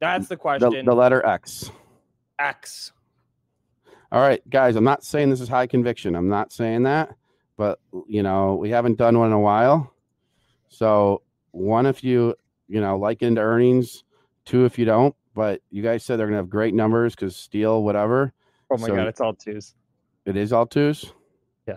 That's 0.00 0.28
the 0.28 0.36
question. 0.36 0.70
The, 0.70 0.82
the 0.82 0.94
letter 0.94 1.24
X. 1.24 1.70
X. 2.38 2.92
All 4.12 4.20
right, 4.20 4.46
guys. 4.50 4.76
I'm 4.76 4.84
not 4.84 5.02
saying 5.02 5.30
this 5.30 5.40
is 5.40 5.48
high 5.48 5.66
conviction. 5.66 6.14
I'm 6.14 6.28
not 6.28 6.52
saying 6.52 6.82
that, 6.82 7.14
but 7.60 7.78
you 8.08 8.22
know 8.22 8.54
we 8.54 8.70
haven't 8.70 8.96
done 8.96 9.18
one 9.18 9.26
in 9.26 9.34
a 9.34 9.38
while. 9.38 9.92
So 10.70 11.20
one, 11.50 11.84
if 11.84 12.02
you 12.02 12.34
you 12.68 12.80
know 12.80 12.96
like 12.98 13.20
into 13.20 13.42
earnings. 13.42 14.02
Two, 14.46 14.64
if 14.64 14.78
you 14.78 14.86
don't. 14.86 15.14
But 15.34 15.60
you 15.70 15.82
guys 15.82 16.02
said 16.02 16.18
they're 16.18 16.26
gonna 16.26 16.38
have 16.38 16.48
great 16.48 16.72
numbers 16.72 17.14
because 17.14 17.36
steel, 17.36 17.84
whatever. 17.84 18.32
Oh 18.70 18.78
my 18.78 18.86
So- 18.86 18.96
god, 18.96 19.08
it's 19.08 19.20
all 19.20 19.34
twos. 19.34 19.74
It 20.24 20.36
is 20.36 20.54
all 20.54 20.66
twos. 20.66 21.12
Yeah. 21.68 21.76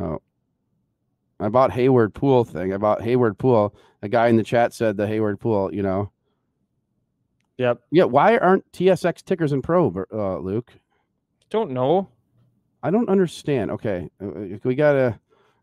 Oh. 0.00 0.20
I 1.38 1.48
bought 1.48 1.70
Hayward 1.72 2.12
Pool 2.14 2.42
thing. 2.44 2.74
I 2.74 2.78
bought 2.78 3.02
Hayward 3.02 3.38
Pool. 3.38 3.74
A 4.02 4.08
guy 4.08 4.26
in 4.26 4.36
the 4.36 4.42
chat 4.42 4.74
said 4.74 4.96
the 4.96 5.06
Hayward 5.06 5.38
Pool. 5.38 5.72
You 5.72 5.82
know. 5.82 6.10
Yep. 7.58 7.80
Yeah. 7.92 8.04
Why 8.04 8.36
aren't 8.38 8.70
TSX 8.72 9.22
tickers 9.24 9.52
in 9.52 9.62
Pro, 9.62 9.86
uh, 10.12 10.38
Luke? 10.38 10.72
Don't 11.50 11.70
know. 11.70 12.08
I 12.82 12.90
don't 12.90 13.08
understand. 13.08 13.70
Okay, 13.72 14.08
uh, 14.22 14.58
we 14.64 14.74
gotta. 14.74 15.18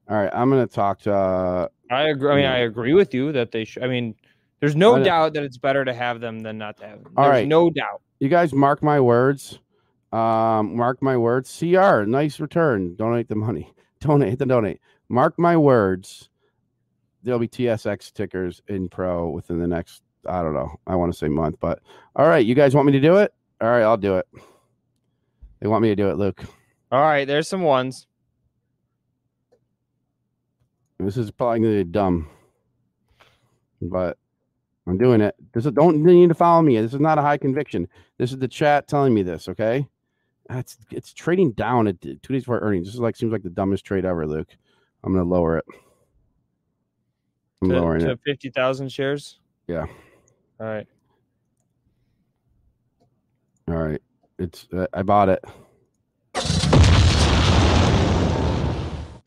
All 0.10 0.18
right, 0.18 0.32
I'm 0.34 0.50
gonna 0.50 0.68
talk 0.68 1.00
to. 1.02 1.14
Uh, 1.14 1.68
I 1.92 2.04
agree. 2.10 2.32
I 2.32 2.36
mean, 2.36 2.46
I 2.46 2.60
agree 2.60 2.94
with 2.94 3.14
you 3.14 3.32
that 3.34 3.52
they 3.52 3.66
should. 3.66 3.84
I 3.84 3.88
mean, 3.88 4.16
there's 4.60 4.76
no 4.76 5.02
doubt 5.02 5.34
that 5.34 5.44
it's 5.44 5.58
better 5.58 5.86
to 5.86 5.94
have 5.94 6.20
them 6.20 6.40
than 6.42 6.58
not 6.58 6.78
to 6.78 6.88
have 6.88 7.04
them. 7.04 7.14
All 7.16 7.26
There's 7.26 7.34
right. 7.34 7.48
no 7.48 7.70
doubt. 7.70 8.02
you 8.20 8.30
guys 8.30 8.54
mark 8.54 8.84
my 8.84 9.00
words. 9.00 9.60
Um, 10.12 10.76
mark 10.76 11.02
my 11.02 11.16
words. 11.16 11.56
CR, 11.58 12.04
nice 12.04 12.40
return. 12.40 12.96
Donate 12.96 13.30
the 13.30 13.36
money. 13.36 13.74
Donate 14.00 14.40
the 14.40 14.46
donate. 14.46 14.80
Mark 15.10 15.38
my 15.38 15.56
words. 15.58 16.30
There'll 17.22 17.40
be 17.40 17.48
TSX 17.48 18.14
tickers 18.14 18.62
in 18.68 18.88
Pro 18.90 19.30
within 19.30 19.60
the 19.60 19.68
next. 19.68 20.04
I 20.26 20.42
don't 20.42 20.54
know. 20.54 20.80
I 20.88 20.96
want 20.96 21.12
to 21.12 21.18
say 21.18 21.28
month, 21.28 21.58
but 21.60 21.80
all 22.16 22.28
right. 22.28 22.46
You 22.46 22.56
guys 22.56 22.74
want 22.74 22.86
me 22.86 22.94
to 22.94 23.00
do 23.00 23.18
it? 23.18 23.34
All 23.62 23.70
right, 23.70 23.84
I'll 23.84 23.98
do 23.98 24.18
it. 24.18 24.28
They 25.60 25.68
want 25.68 25.82
me 25.84 25.90
to 25.90 25.96
do 25.96 26.10
it, 26.10 26.18
Luke. 26.18 26.44
All 26.92 27.02
right, 27.02 27.26
there's 27.26 27.48
some 27.48 27.62
ones. 27.62 28.08
This 31.00 31.18
is 31.18 31.32
probably 31.32 31.60
gonna 31.60 31.76
be 31.76 31.84
dumb, 31.86 32.28
but 33.82 34.18
I'm 34.88 34.98
doing 34.98 35.22
it. 35.22 35.36
This 35.54 35.66
is 35.66 35.72
don't 35.72 36.04
need 36.04 36.30
to 36.30 36.36
follow 36.36 36.62
me. 36.62 36.80
This 36.82 36.94
is 36.94 37.00
not 37.00 37.18
a 37.18 37.22
high 37.22 37.38
conviction. 37.38 37.88
This 38.18 38.32
is 38.32 38.38
the 38.40 38.48
chat 38.48 38.88
telling 38.88 39.14
me 39.14 39.24
this. 39.24 39.48
Okay, 39.48 39.88
it's 40.50 40.78
it's 40.92 41.14
trading 41.14 41.52
down 41.52 41.88
at 41.88 42.02
two 42.02 42.16
days 42.16 42.42
before 42.42 42.60
earnings. 42.60 42.88
This 42.88 42.96
is 42.96 43.00
like 43.00 43.16
seems 43.16 43.32
like 43.32 43.44
the 43.44 43.50
dumbest 43.50 43.86
trade 43.86 44.04
ever, 44.04 44.28
Luke. 44.28 44.50
I'm 45.04 45.14
gonna 45.14 45.24
lower 45.30 45.60
it. 45.60 45.66
I'm 47.62 47.70
To, 47.70 47.80
lowering 47.80 48.02
to 48.02 48.12
it. 48.12 48.20
fifty 48.26 48.50
thousand 48.50 48.92
shares. 48.92 49.40
Yeah. 49.68 49.86
All 50.60 50.68
right. 50.68 50.88
All 53.70 53.76
right, 53.76 54.02
it's 54.40 54.68
uh, 54.74 54.88
I 54.94 55.04
bought 55.04 55.30
it. 55.30 55.46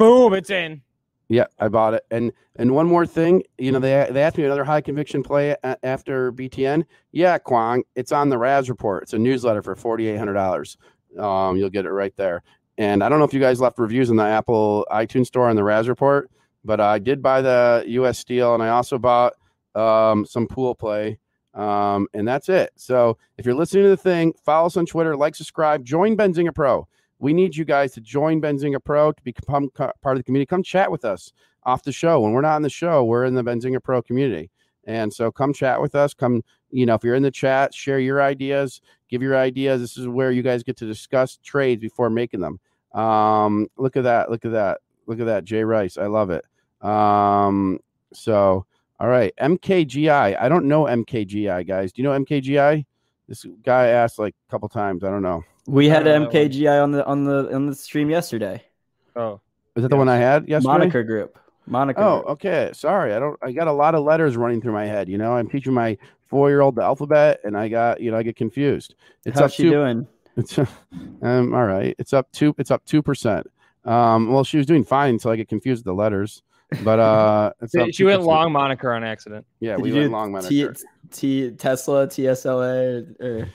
Boom! 0.03 0.35
It's 0.35 0.51
in. 0.51 0.83
Yeah, 1.29 1.45
I 1.61 1.69
bought 1.69 1.95
it. 1.95 2.05
And 2.11 2.33
and 2.57 2.75
one 2.75 2.89
more 2.89 3.07
thing, 3.07 3.45
you 3.57 3.71
know, 3.71 3.79
they 3.79 4.09
they 4.11 4.21
asked 4.21 4.37
me 4.37 4.45
another 4.45 4.65
high 4.65 4.81
conviction 4.81 5.23
play 5.23 5.55
a- 5.63 5.87
after 5.87 6.33
BTN. 6.33 6.85
Yeah, 7.13 7.39
Kwong, 7.39 7.85
it's 7.95 8.11
on 8.11 8.29
the 8.29 8.37
Raz 8.37 8.69
report. 8.69 9.05
It's 9.05 9.13
a 9.13 9.19
newsletter 9.19 9.63
for 9.63 9.77
forty 9.77 10.09
eight 10.09 10.17
hundred 10.17 10.33
dollars. 10.33 10.77
Um, 11.17 11.57
you'll 11.57 11.71
get 11.71 11.87
it 11.87 11.93
right 11.93 12.13
there. 12.17 12.43
And 12.79 13.05
I 13.05 13.09
don't 13.09 13.21
know 13.21 13.25
if 13.25 13.33
you 13.33 13.39
guys 13.39 13.61
left 13.61 13.79
reviews 13.79 14.11
in 14.11 14.17
the 14.17 14.25
Apple 14.25 14.85
iTunes 14.91 15.27
store 15.27 15.49
on 15.49 15.55
the 15.55 15.63
Raz 15.63 15.89
report, 15.89 16.33
but 16.65 16.81
I 16.81 16.99
did 16.99 17.23
buy 17.23 17.41
the 17.41 17.85
U.S. 17.87 18.19
Steel, 18.19 18.55
and 18.55 18.63
I 18.63 18.71
also 18.71 18.99
bought 18.99 19.35
um, 19.77 20.27
some 20.27 20.49
pool 20.49 20.75
play. 20.75 21.17
Um, 21.55 22.09
and 22.13 22.27
that's 22.27 22.49
it. 22.49 22.73
So 22.75 23.19
if 23.39 23.47
you're 23.47 23.55
listening 23.55 23.85
to 23.85 23.91
the 23.91 23.97
thing, 23.97 24.33
follow 24.45 24.67
us 24.67 24.77
on 24.77 24.85
Twitter, 24.87 25.17
like, 25.17 25.37
subscribe, 25.37 25.85
join 25.85 26.17
Benzinga 26.17 26.53
Pro. 26.53 26.89
We 27.23 27.33
need 27.33 27.55
you 27.55 27.65
guys 27.65 27.93
to 27.93 28.01
join 28.01 28.41
Benzinga 28.41 28.85
Pro 28.85 29.13
to 29.13 29.23
become 29.23 29.71
part 29.71 29.95
of 30.03 30.17
the 30.17 30.25
community. 30.25 30.45
Come 30.45 30.65
chat 30.65 30.91
with 30.91 31.05
us 31.05 31.33
off 31.63 31.85
the 31.85 31.93
show. 31.93 32.19
When 32.19 32.33
we're 32.33 32.41
not 32.41 32.57
on 32.57 32.63
the 32.63 32.69
show, 32.69 33.05
we're 33.05 33.27
in 33.27 33.35
the 33.37 33.45
Benzinga 33.45 33.81
Pro 33.81 34.03
community. 34.03 34.51
And 34.89 35.15
so 35.15 35.31
come 35.31 35.53
chat 35.53 35.81
with 35.81 35.95
us. 35.95 36.15
Come, 36.15 36.43
you 36.73 36.85
know, 36.85 36.95
if 36.95 37.05
you're 37.05 37.15
in 37.15 37.23
the 37.23 37.31
chat, 37.31 37.73
share 37.73 38.01
your 38.01 38.21
ideas, 38.21 38.81
give 39.09 39.23
your 39.23 39.37
ideas. 39.37 39.81
This 39.81 39.97
is 39.97 40.09
where 40.09 40.33
you 40.33 40.43
guys 40.43 40.65
get 40.65 40.77
to 40.79 40.85
discuss 40.85 41.39
trades 41.45 41.81
before 41.81 42.11
making 42.11 42.41
them. 42.41 42.59
Um, 42.93 43.69
look 43.77 43.97
at 43.97 44.03
that. 44.03 44.29
Look 44.29 44.45
at 44.45 44.51
that. 44.51 44.79
Look 45.07 45.21
at 45.21 45.27
that. 45.27 45.45
Jay 45.45 45.63
Rice. 45.63 45.99
I 45.99 46.07
love 46.07 46.31
it. 46.31 46.45
Um, 46.85 47.79
so 48.13 48.67
all 48.99 49.09
right. 49.09 49.33
MKGI. 49.41 50.37
I 50.41 50.49
don't 50.49 50.65
know 50.65 50.87
MKGI, 50.87 51.69
guys. 51.69 51.93
Do 51.93 52.03
you 52.03 52.09
know 52.09 52.19
MKGI? 52.19 52.85
This 53.29 53.47
guy 53.63 53.87
asked 53.87 54.19
like 54.19 54.35
a 54.49 54.51
couple 54.51 54.69
times. 54.69 55.05
I 55.05 55.11
don't 55.11 55.23
know. 55.23 55.45
We 55.67 55.89
had 55.89 56.05
don't 56.05 56.25
know 56.25 56.31
that 56.31 56.39
one. 56.41 56.51
MKGI 56.51 56.83
on 56.83 56.91
the 56.93 57.07
on 57.07 57.25
the 57.25 57.55
on 57.55 57.67
the 57.67 57.75
stream 57.75 58.11
yesterday. 58.11 58.63
Oh, 59.15 59.41
Is 59.77 59.83
that 59.83 59.89
the 59.89 59.97
one 59.97 60.09
I 60.09 60.17
had 60.17 60.49
yesterday? 60.49 60.87
Monaker 60.87 61.07
Group. 61.07 61.39
Monaker. 61.69 61.95
Oh, 61.99 62.17
Group. 62.21 62.31
okay. 62.31 62.71
Sorry, 62.73 63.15
I 63.15 63.19
don't. 63.19 63.39
I 63.43 63.53
got 63.53 63.69
a 63.69 63.73
lot 63.73 63.95
of 63.95 64.03
letters 64.05 64.37
running 64.37 64.61
through 64.61 64.73
my 64.73 64.87
head. 64.87 65.09
You 65.09 65.19
know, 65.19 65.35
I'm 65.35 65.49
teaching 65.49 65.73
my 65.73 65.97
four 66.27 66.49
year 66.51 66.61
old 66.61 66.75
the 66.75 66.83
alphabet, 66.83 67.41
and 67.45 67.57
I 67.57 67.69
got 67.69 68.01
you 68.01 68.11
know 68.11 68.17
I 68.17 68.23
get 68.23 68.37
confused. 68.37 68.95
It's 69.25 69.39
How's 69.39 69.51
up 69.51 69.55
she 69.55 69.65
two. 69.65 69.71
doing? 69.71 70.07
It's 70.37 70.59
um 71.23 71.55
all 71.55 71.65
right. 71.67 71.95
It's 71.99 72.13
up 72.13 72.31
two. 72.33 72.55
It's 72.59 72.71
up 72.71 72.85
two 72.85 73.03
percent. 73.03 73.47
Um, 73.85 74.33
well, 74.33 74.45
she 74.45 74.57
was 74.57 74.67
doing 74.67 74.85
fine 74.85 75.11
until 75.15 75.31
I 75.31 75.37
get 75.37 75.49
confused 75.49 75.81
with 75.81 75.87
the 75.87 75.95
letters. 75.95 76.43
But 76.83 76.99
uh, 76.99 77.53
it's 77.61 77.75
up 77.75 77.89
she 77.93 78.05
went 78.05 78.23
long 78.23 78.51
Monaker 78.53 78.97
on 78.97 79.05
accident. 79.05 79.45
Yeah, 79.61 79.77
Did 79.77 79.83
we 79.83 79.89
you 79.91 79.95
went 79.97 80.07
do 80.07 80.13
long. 80.13 80.41
T, 80.43 80.65
Monaker. 80.65 80.83
T, 81.11 81.51
Tesla, 81.53 82.07
TSLA. 82.07 83.21
Or, 83.21 83.49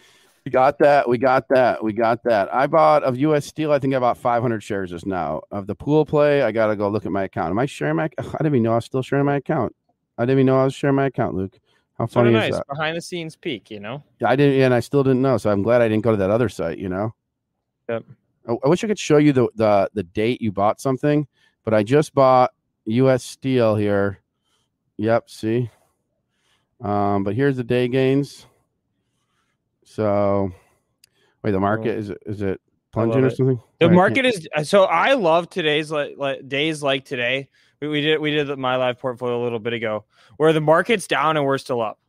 We 0.48 0.52
got 0.52 0.80
that. 0.80 1.10
We 1.10 1.18
got 1.18 1.50
that. 1.50 1.84
We 1.84 1.92
got 1.92 2.24
that. 2.24 2.48
I 2.56 2.68
bought 2.68 3.04
of 3.04 3.18
U.S. 3.18 3.46
Steel. 3.46 3.74
I 3.74 3.80
think 3.80 3.94
I 3.94 4.00
bought 4.00 4.18
500 4.18 4.64
shares 4.64 4.92
just 4.92 5.06
now. 5.06 5.42
Of 5.52 5.68
the 5.68 5.76
pool 5.76 6.06
play, 6.06 6.42
I 6.42 6.54
gotta 6.54 6.78
go 6.78 6.88
look 6.88 7.06
at 7.06 7.12
my 7.12 7.24
account. 7.24 7.50
Am 7.50 7.60
I 7.60 7.66
sharing 7.66 7.98
my? 7.98 8.06
I 8.18 8.22
didn't 8.22 8.46
even 8.46 8.64
know 8.64 8.72
I 8.72 8.76
was 8.76 8.86
still 8.86 9.02
sharing 9.02 9.26
my 9.26 9.36
account. 9.36 9.76
I 10.18 10.22
didn't 10.22 10.38
even 10.38 10.46
know 10.46 10.58
I 10.58 10.64
was 10.64 10.74
sharing 10.74 10.96
my 10.96 11.08
account, 11.08 11.36
Luke. 11.36 11.60
How 11.98 12.08
funny 12.08 12.30
of 12.30 12.36
is 12.36 12.40
nice 12.40 12.54
that? 12.54 12.68
behind 12.70 12.96
the 12.96 13.02
scenes 13.02 13.36
peek, 13.36 13.70
you 13.70 13.82
know. 13.82 14.02
I 14.26 14.38
didn't, 14.38 14.62
and 14.62 14.74
I 14.74 14.80
still 14.80 15.04
didn't 15.04 15.22
know. 15.22 15.38
So 15.38 15.52
I'm 15.52 15.64
glad 15.64 15.82
I 15.82 15.90
didn't 15.90 16.06
go 16.06 16.12
to 16.12 16.18
that 16.18 16.30
other 16.30 16.48
site. 16.48 16.78
You 16.78 16.88
know. 16.88 17.14
Yep. 17.90 18.06
I, 18.48 18.56
I 18.64 18.70
wish 18.70 18.86
I 18.86 18.88
could 18.88 18.98
show 18.98 19.18
you 19.18 19.34
the 19.34 19.50
the 19.56 19.90
the 19.96 20.04
date 20.04 20.42
you 20.42 20.54
bought 20.54 20.80
something, 20.80 21.28
but 21.66 21.74
I 21.74 21.84
just 21.84 22.16
bought 22.16 22.54
U.S. 22.86 23.22
Steel 23.26 23.76
here. 23.76 24.22
Yep. 24.96 25.30
See. 25.30 25.70
Um, 26.80 27.26
but 27.26 27.36
here's 27.36 27.58
the 27.58 27.66
day 27.66 27.90
gains. 27.90 28.47
So, 29.90 30.52
wait, 31.44 31.52
the 31.52 31.62
market 31.62 31.98
is 31.98 32.10
it 32.10 32.22
is 32.26 32.42
it 32.42 32.60
plunging 32.92 33.24
or 33.24 33.28
it. 33.28 33.38
something? 33.38 33.60
The 33.80 33.88
Wait, 33.88 33.96
market 33.96 34.26
is 34.26 34.48
uh, 34.54 34.64
so 34.64 34.84
I 34.84 35.14
love 35.14 35.50
today's 35.50 35.90
like, 35.90 36.16
like 36.18 36.48
days 36.48 36.84
like 36.84 37.06
today. 37.06 37.48
We, 37.82 37.88
we 37.88 38.02
did 38.02 38.20
we 38.20 38.32
did 38.32 38.48
the, 38.48 38.58
my 38.58 38.76
live 38.76 39.00
portfolio 39.00 39.42
a 39.42 39.44
little 39.44 39.60
bit 39.60 39.72
ago 39.72 40.04
where 40.36 40.52
the 40.52 40.60
market's 40.60 41.08
down 41.08 41.38
and 41.38 41.46
we're 41.46 41.58
still 41.58 41.82
up. 41.82 42.00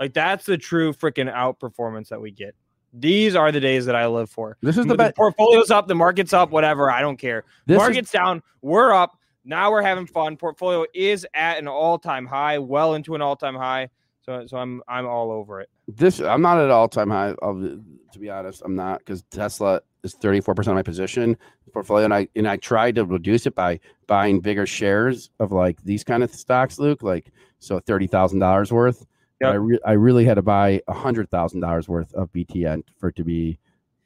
Like 0.00 0.12
that's 0.12 0.44
the 0.44 0.58
true 0.58 0.92
freaking 0.92 1.32
outperformance 1.32 2.08
that 2.08 2.20
we 2.20 2.32
get. 2.32 2.56
These 2.92 3.36
are 3.36 3.52
the 3.52 3.60
days 3.60 3.86
that 3.86 3.94
I 3.94 4.08
live 4.08 4.28
for. 4.28 4.58
This 4.60 4.76
is 4.76 4.84
the 4.84 4.94
the 4.94 4.96
best. 4.96 5.16
portfolio's 5.16 5.70
up, 5.70 5.86
the 5.86 5.94
market's 5.94 6.32
up, 6.32 6.50
whatever. 6.50 6.90
I 6.90 7.00
don't 7.00 7.16
care. 7.16 7.44
This 7.64 7.76
is, 7.76 7.78
market's 7.78 8.10
down, 8.10 8.42
we're 8.60 8.92
up. 8.92 9.16
Now 9.44 9.70
we're 9.70 9.82
having 9.82 10.06
fun. 10.06 10.36
Portfolio 10.36 10.84
is 10.94 11.24
at 11.32 11.58
an 11.58 11.68
all-time 11.68 12.26
high, 12.26 12.58
well 12.58 12.94
into 12.94 13.14
an 13.14 13.22
all-time 13.22 13.54
high. 13.54 13.88
So 14.22 14.46
so 14.46 14.56
I'm 14.58 14.82
I'm 14.88 15.06
all 15.06 15.30
over 15.30 15.60
it. 15.60 15.70
This. 15.96 16.20
I'm 16.20 16.42
not 16.42 16.58
at 16.58 16.70
all 16.70 16.88
time 16.88 17.10
high. 17.10 17.34
I'll, 17.42 17.54
to 17.54 18.18
be 18.18 18.30
honest, 18.30 18.62
I'm 18.64 18.74
not 18.74 18.98
because 19.00 19.22
Tesla 19.30 19.80
is 20.02 20.14
34 20.14 20.54
percent 20.54 20.72
of 20.72 20.76
my 20.76 20.82
position 20.82 21.36
portfolio, 21.72 22.04
and 22.04 22.14
I 22.14 22.28
and 22.34 22.48
I 22.48 22.56
tried 22.56 22.96
to 22.96 23.04
reduce 23.04 23.46
it 23.46 23.54
by 23.54 23.80
buying 24.06 24.40
bigger 24.40 24.66
shares 24.66 25.30
of 25.38 25.52
like 25.52 25.82
these 25.84 26.04
kind 26.04 26.22
of 26.22 26.34
stocks, 26.34 26.78
Luke. 26.78 27.02
Like 27.02 27.30
so, 27.58 27.80
thirty 27.80 28.06
thousand 28.06 28.40
dollars 28.40 28.72
worth. 28.72 29.06
But 29.40 29.48
I 29.52 29.54
re- 29.54 29.80
I 29.86 29.92
really 29.92 30.24
had 30.24 30.34
to 30.34 30.42
buy 30.42 30.82
a 30.86 30.92
hundred 30.92 31.30
thousand 31.30 31.60
dollars 31.60 31.88
worth 31.88 32.12
of 32.14 32.30
BTN 32.32 32.82
for 32.98 33.08
it 33.08 33.16
to 33.16 33.24
be 33.24 33.58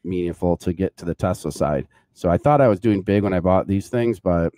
meaningful 0.05 0.57
to 0.59 0.73
get 0.73 0.97
to 0.99 1.05
the 1.05 1.15
Tesla 1.15 1.51
side. 1.51 1.89
So 2.13 2.31
I 2.31 2.39
thought 2.39 2.61
I 2.61 2.69
was 2.69 2.79
doing 2.79 3.03
big 3.03 3.25
when 3.25 3.33
I 3.33 3.41
bought 3.41 3.67
these 3.67 3.89
things, 3.89 4.21
but 4.21 4.53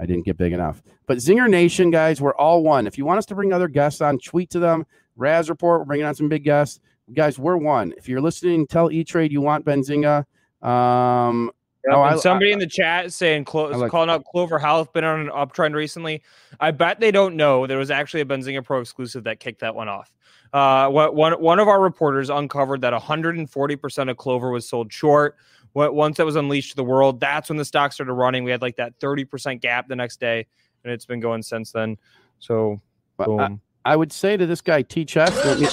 I 0.00 0.06
didn't 0.06 0.24
get 0.24 0.36
big 0.36 0.52
enough. 0.52 0.82
But 1.06 1.18
Zingernation, 1.18 1.92
guys, 1.92 2.20
we're 2.20 2.34
all 2.34 2.64
one. 2.64 2.88
If 2.88 2.98
you 2.98 3.04
want 3.04 3.18
us 3.18 3.26
to 3.26 3.36
bring 3.36 3.52
other 3.52 3.68
guests 3.68 4.00
on, 4.00 4.18
tweet 4.18 4.50
to 4.50 4.58
them. 4.58 4.86
Raz 5.16 5.48
Report, 5.50 5.80
we're 5.80 5.84
bringing 5.86 6.06
on 6.06 6.14
some 6.14 6.28
big 6.28 6.44
guests. 6.44 6.80
Guys, 7.12 7.38
we're 7.38 7.56
one. 7.56 7.92
If 7.96 8.08
you're 8.08 8.20
listening, 8.20 8.66
tell 8.66 8.90
E 8.90 9.04
Trade 9.04 9.32
you 9.32 9.40
want 9.40 9.64
Benzinga. 9.64 10.24
Um, 10.66 11.50
Yep, 11.84 11.94
Oh, 11.96 12.00
I- 12.02 12.14
somebody 12.16 12.50
I- 12.50 12.52
in 12.52 12.58
the 12.60 12.66
chat 12.68 13.12
saying 13.12 13.44
clo- 13.44 13.70
like- 13.70 13.90
calling 13.90 14.08
out 14.08 14.24
Clover 14.24 14.60
Health 14.60 14.92
been 14.92 15.02
on 15.02 15.18
an 15.18 15.26
uptrend 15.30 15.74
recently. 15.74 16.22
I 16.60 16.70
bet 16.70 17.00
they 17.00 17.10
don't 17.10 17.34
know 17.34 17.66
there 17.66 17.76
was 17.76 17.90
actually 17.90 18.20
a 18.20 18.24
Benzinga 18.24 18.64
Pro 18.64 18.78
exclusive 18.80 19.24
that 19.24 19.40
kicked 19.40 19.62
that 19.62 19.74
one 19.74 19.88
off. 19.88 20.12
Uh, 20.52 20.88
what 20.90 21.16
one 21.16 21.32
one 21.42 21.58
of 21.58 21.66
our 21.66 21.80
reporters 21.82 22.30
uncovered 22.30 22.82
that 22.82 22.92
140 22.92 23.74
percent 23.74 24.08
of 24.10 24.16
Clover 24.16 24.50
was 24.52 24.68
sold 24.68 24.92
short. 24.92 25.34
what 25.72 25.92
once 25.94 26.18
that 26.18 26.26
was 26.26 26.36
unleashed 26.36 26.70
to 26.70 26.76
the 26.76 26.84
world, 26.84 27.18
that's 27.18 27.48
when 27.48 27.56
the 27.56 27.64
stock 27.64 27.92
started 27.92 28.12
running. 28.12 28.44
We 28.44 28.52
had 28.52 28.62
like 28.62 28.76
that 28.76 28.96
30% 29.00 29.60
gap 29.60 29.88
the 29.88 29.96
next 29.96 30.20
day, 30.20 30.46
and 30.84 30.92
it's 30.92 31.06
been 31.06 31.18
going 31.18 31.42
since 31.42 31.72
then. 31.72 31.96
So 32.38 32.80
I, 33.18 33.24
boom. 33.24 33.60
I 33.84 33.96
would 33.96 34.12
say 34.12 34.36
to 34.36 34.46
this 34.46 34.60
guy, 34.60 34.82
T 34.82 35.04
Chess, 35.04 35.34
that, 35.42 35.58
me- 35.58 35.68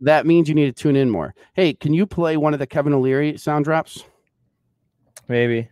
that 0.00 0.26
means 0.26 0.48
you 0.48 0.54
need 0.54 0.66
to 0.66 0.72
tune 0.82 0.96
in 0.96 1.10
more. 1.10 1.34
Hey, 1.54 1.74
can 1.74 1.92
you 1.92 2.06
play 2.06 2.36
one 2.36 2.52
of 2.54 2.58
the 2.60 2.66
Kevin 2.66 2.92
O'Leary 2.92 3.36
sound 3.36 3.64
drops? 3.64 4.04
maybe. 5.28 5.68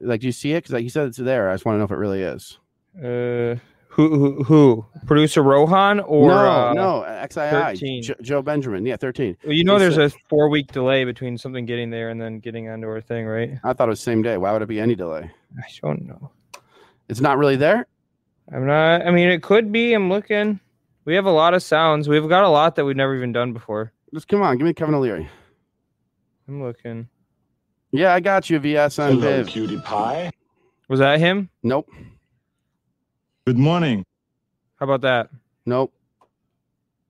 Like, 0.00 0.20
do 0.20 0.26
you 0.26 0.32
see 0.32 0.52
it? 0.52 0.56
Because 0.64 0.72
like 0.72 0.82
he 0.82 0.88
said 0.88 1.06
it's 1.08 1.16
there. 1.16 1.48
I 1.48 1.54
just 1.54 1.64
want 1.64 1.76
to 1.76 1.78
know 1.78 1.84
if 1.84 1.90
it 1.90 1.96
really 1.96 2.22
is. 2.22 2.58
Uh 2.98 3.56
who 3.88 4.10
who, 4.10 4.44
who? 4.44 4.86
producer 5.06 5.42
Rohan 5.42 6.00
or 6.00 6.28
no, 6.28 6.34
uh, 6.36 6.72
no, 6.74 7.26
XII, 7.30 7.50
13. 7.50 8.02
Jo- 8.02 8.14
Joe 8.20 8.42
Benjamin. 8.42 8.84
Yeah, 8.84 8.96
13. 8.96 9.38
Well, 9.42 9.54
you 9.54 9.64
know, 9.64 9.74
He 9.74 9.78
there's 9.78 9.96
a 9.96 10.10
four 10.28 10.50
week 10.50 10.70
delay 10.70 11.04
between 11.04 11.38
something 11.38 11.64
getting 11.64 11.88
there 11.88 12.10
and 12.10 12.20
then 12.20 12.38
getting 12.40 12.68
onto 12.68 12.86
our 12.88 13.00
thing, 13.00 13.24
right? 13.26 13.52
I 13.64 13.72
thought 13.72 13.88
it 13.88 13.90
was 13.90 14.00
same 14.00 14.20
day. 14.20 14.36
Why 14.36 14.52
would 14.52 14.60
it 14.60 14.68
be 14.68 14.80
any 14.80 14.96
delay? 14.96 15.30
I 15.58 15.62
don't 15.82 16.02
know. 16.06 16.30
It's 17.08 17.20
not 17.20 17.38
really 17.38 17.56
there. 17.56 17.86
I'm 18.52 18.66
not. 18.66 19.06
I 19.06 19.10
mean, 19.10 19.28
it 19.28 19.42
could 19.42 19.72
be. 19.72 19.92
I'm 19.92 20.08
looking. 20.08 20.60
We 21.04 21.14
have 21.14 21.26
a 21.26 21.30
lot 21.30 21.54
of 21.54 21.62
sounds. 21.62 22.08
We've 22.08 22.28
got 22.28 22.44
a 22.44 22.48
lot 22.48 22.76
that 22.76 22.84
we've 22.84 22.96
never 22.96 23.14
even 23.16 23.32
done 23.32 23.52
before. 23.52 23.92
Just 24.14 24.28
come 24.28 24.42
on, 24.42 24.56
give 24.56 24.66
me 24.66 24.72
Kevin 24.72 24.94
O'Leary. 24.94 25.28
I'm 26.48 26.62
looking. 26.62 27.08
Yeah, 27.92 28.14
I 28.14 28.20
got 28.20 28.48
you, 28.50 28.58
VS 28.58 28.98
on 28.98 29.12
Hello, 29.12 29.20
Viv. 29.20 29.46
cutie 29.48 29.78
pie. 29.80 30.30
Was 30.88 31.00
that 31.00 31.18
him? 31.18 31.48
Nope, 31.62 31.88
Good 33.46 33.58
morning. 33.58 34.04
How 34.78 34.84
about 34.84 35.00
that? 35.02 35.30
nope, 35.64 35.92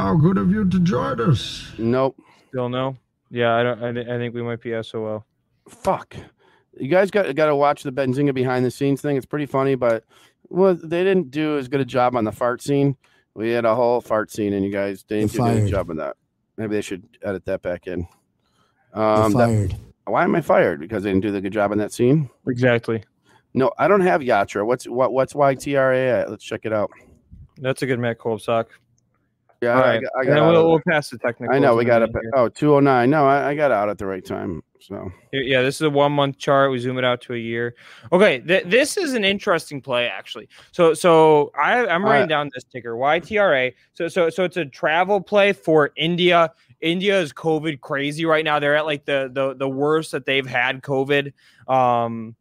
How 0.01 0.15
good 0.17 0.39
of 0.39 0.51
you 0.51 0.69
to 0.69 0.79
join 0.81 1.21
us. 1.21 1.73
nope. 1.79 2.17
Still 2.49 2.69
no. 2.71 2.97
Yeah, 3.31 3.55
I 3.55 3.63
don't. 3.63 3.83
I, 3.83 3.93
thi- 3.93 4.11
I 4.11 4.17
think 4.19 4.35
we 4.35 4.43
might 4.43 4.61
be 4.63 4.81
SOL. 4.83 5.25
Fuck. 5.69 6.17
You 6.79 6.89
guys 6.89 7.11
got 7.11 7.35
got 7.35 7.47
to 7.47 7.57
watch 7.57 7.83
the 7.83 7.91
Benzinga 7.93 8.33
behind 8.35 8.65
the 8.65 8.71
scenes 8.71 9.01
thing. 9.03 9.17
It's 9.17 9.27
pretty 9.27 9.47
funny, 9.47 9.75
but 9.75 10.05
well, 10.49 10.75
they 10.75 11.05
didn't 11.05 11.31
do 11.31 11.59
as 11.59 11.69
good 11.69 11.81
a 11.81 11.85
job 11.85 12.17
on 12.17 12.25
the 12.25 12.33
fart 12.33 12.63
scene. 12.63 12.97
We 13.35 13.51
had 13.51 13.65
a 13.65 13.75
whole 13.75 14.01
fart 14.01 14.31
scene, 14.31 14.53
and 14.55 14.65
you 14.65 14.71
guys 14.73 15.03
didn't 15.03 15.33
do 15.33 15.45
a 15.45 15.55
good 15.55 15.69
job 15.69 15.91
on 15.91 15.97
that. 15.97 16.17
Maybe 16.57 16.75
they 16.75 16.81
should 16.83 17.05
edit 17.23 17.45
that 17.45 17.63
back 17.63 17.87
in. 17.87 18.07
You're 18.95 19.05
Um, 19.05 19.33
that- 19.33 19.47
fired. 19.49 19.75
why 20.07 20.25
am 20.25 20.35
I 20.35 20.41
fired? 20.41 20.81
Because 20.81 21.03
they 21.03 21.11
didn't 21.11 21.23
do 21.23 21.33
the 21.33 21.41
good 21.41 21.53
job 21.53 21.71
on 21.73 21.79
that 21.79 21.93
scene. 21.93 22.31
Exactly. 22.49 23.05
No, 23.53 23.71
I 23.79 23.89
don't 23.89 24.01
have 24.01 24.21
Yatra. 24.23 24.65
What's 24.67 24.87
what? 24.89 25.13
What's 25.13 25.35
YTRA 25.35 26.21
at? 26.23 26.31
Let's 26.31 26.45
check 26.45 26.61
it 26.65 26.73
out. 26.73 26.91
That's 27.59 27.83
a 27.83 27.87
good 27.87 27.99
Matt 27.99 28.19
Kolbsock. 28.19 28.67
Yeah, 29.63 29.75
All 29.75 29.83
I, 29.83 29.87
right. 29.87 30.03
got- 30.03 30.13
I 30.17 30.21
and 30.27 30.35
got. 30.37 30.51
we'll, 30.53 30.69
we'll 30.71 30.81
pass 30.87 31.09
the 31.11 31.19
technical. 31.19 31.55
I 31.55 31.59
know 31.59 31.75
we 31.77 31.85
got 31.85 32.03
it. 32.03 32.11
Oh, 32.35 32.49
209. 32.49 33.09
No, 33.09 33.27
I, 33.27 33.49
I 33.51 33.55
got 33.55 33.71
out 33.73 33.89
at 33.89 33.99
the 33.99 34.07
right 34.07 34.25
time. 34.25 34.63
So 34.79 35.11
Yeah, 35.33 35.63
this 35.63 35.77
is 35.77 35.81
a 35.81 35.91
one 35.91 36.13
month 36.13 36.39
chart. 36.39 36.71
We 36.71 36.79
zoom 36.79 36.99
it 36.99 37.05
out 37.05 37.21
to 37.23 37.35
a 37.35 37.39
year. 37.39 37.75
Okay, 38.13 38.41
th- 38.41 38.65
this 38.67 38.97
is 38.97 39.15
an 39.15 39.25
interesting 39.25 39.81
play 39.81 40.07
actually. 40.07 40.49
So, 40.73 40.93
so 40.95 41.51
I, 41.59 41.87
I'm 41.87 42.05
writing 42.05 42.29
down 42.29 42.51
this 42.55 42.65
ticker 42.65 42.95
YTRA. 42.95 43.73
So, 43.95 44.09
so, 44.09 44.29
so 44.31 44.45
it's 44.45 44.59
a 44.59 44.67
travel 44.67 45.21
play 45.21 45.53
for 45.55 45.91
India. 45.97 46.53
India 46.83 47.19
is 47.19 47.33
COVID 47.33 47.81
crazy 47.81 48.27
right 48.27 48.45
now. 48.45 48.59
They're 48.59 48.77
at 48.77 48.85
like 48.85 49.07
the 49.07 49.31
the 49.33 49.55
the 49.55 49.69
worst 49.69 50.13
that 50.13 50.27
they've 50.27 50.47
had 50.47 50.83
COVID. 50.83 51.33
Um, 51.67 52.37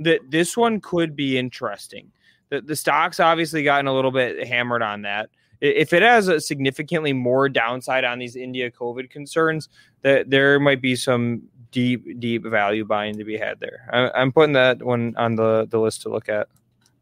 that 0.00 0.20
this 0.30 0.56
one 0.56 0.80
could 0.80 1.14
be 1.16 1.38
interesting. 1.38 2.10
The 2.50 2.60
the 2.60 2.74
stock's 2.76 3.20
obviously 3.20 3.62
gotten 3.62 3.86
a 3.86 3.94
little 3.94 4.10
bit 4.10 4.46
hammered 4.46 4.82
on 4.82 5.02
that. 5.02 5.30
If 5.60 5.92
it 5.92 6.02
has 6.02 6.28
a 6.28 6.40
significantly 6.40 7.12
more 7.12 7.48
downside 7.48 8.04
on 8.04 8.18
these 8.18 8.36
India 8.36 8.70
COVID 8.70 9.10
concerns, 9.10 9.68
that 10.02 10.30
there 10.30 10.60
might 10.60 10.80
be 10.80 10.94
some 10.94 11.42
deep, 11.70 12.20
deep 12.20 12.44
value 12.44 12.84
buying 12.84 13.16
to 13.18 13.24
be 13.24 13.36
had 13.36 13.60
there. 13.60 13.88
I, 13.92 14.20
I'm 14.20 14.32
putting 14.32 14.52
that 14.54 14.82
one 14.82 15.14
on 15.16 15.34
the 15.34 15.66
the 15.68 15.78
list 15.78 16.02
to 16.02 16.08
look 16.08 16.28
at. 16.28 16.48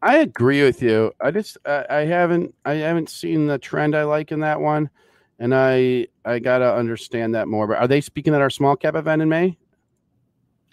I 0.01 0.17
agree 0.17 0.63
with 0.63 0.81
you. 0.81 1.11
I 1.21 1.31
just 1.31 1.57
I, 1.65 1.85
I 1.89 1.99
haven't 2.05 2.53
I 2.65 2.75
haven't 2.75 3.09
seen 3.09 3.47
the 3.47 3.57
trend 3.57 3.95
I 3.95 4.03
like 4.03 4.31
in 4.31 4.39
that 4.41 4.59
one, 4.59 4.89
and 5.39 5.53
I 5.55 6.07
I 6.25 6.39
gotta 6.39 6.73
understand 6.73 7.35
that 7.35 7.47
more. 7.47 7.67
But 7.67 7.77
are 7.77 7.87
they 7.87 8.01
speaking 8.01 8.33
at 8.33 8.41
our 8.41 8.49
small 8.49 8.75
cap 8.75 8.95
event 8.95 9.21
in 9.21 9.29
May? 9.29 9.57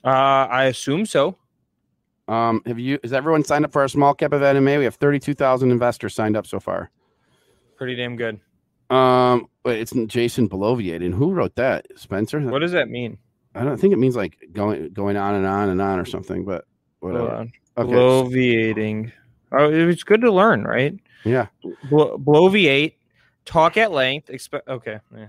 Uh, 0.04 0.46
I 0.50 0.64
assume 0.64 1.06
so. 1.06 1.36
Um, 2.28 2.62
have 2.66 2.78
you? 2.78 2.98
Is 3.02 3.12
everyone 3.12 3.44
signed 3.44 3.64
up 3.64 3.72
for 3.72 3.82
our 3.82 3.88
small 3.88 4.14
cap 4.14 4.32
event 4.32 4.58
in 4.58 4.64
May? 4.64 4.78
We 4.78 4.84
have 4.84 4.96
thirty 4.96 5.18
two 5.18 5.34
thousand 5.34 5.70
investors 5.70 6.14
signed 6.14 6.36
up 6.36 6.46
so 6.46 6.60
far. 6.60 6.90
Pretty 7.84 7.96
damn 7.96 8.16
good. 8.16 8.40
Um, 8.88 9.46
but 9.62 9.76
it's 9.76 9.92
Jason 10.06 10.46
Beloviated. 10.46 11.02
And 11.02 11.14
who 11.14 11.32
wrote 11.32 11.54
that? 11.56 11.86
Spencer. 11.96 12.40
What 12.40 12.60
does 12.60 12.72
that 12.72 12.88
mean? 12.88 13.18
I 13.54 13.62
don't 13.62 13.76
think 13.78 13.92
it 13.92 13.98
means 13.98 14.16
like 14.16 14.38
going 14.54 14.88
going 14.94 15.18
on 15.18 15.34
and 15.34 15.44
on 15.44 15.68
and 15.68 15.82
on 15.82 15.98
or 15.98 16.06
something. 16.06 16.46
But 16.46 16.64
whatever. 17.00 17.46
Okay. 17.76 17.92
Bloviating. 17.92 19.12
Oh, 19.52 19.70
it's 19.70 20.02
good 20.02 20.22
to 20.22 20.32
learn, 20.32 20.64
right? 20.64 20.98
Yeah. 21.24 21.48
Blo- 21.90 22.16
bloviate. 22.16 22.94
Talk 23.44 23.76
at 23.76 23.92
length. 23.92 24.28
Expe- 24.28 24.66
okay. 24.66 25.00
Yeah. 25.14 25.26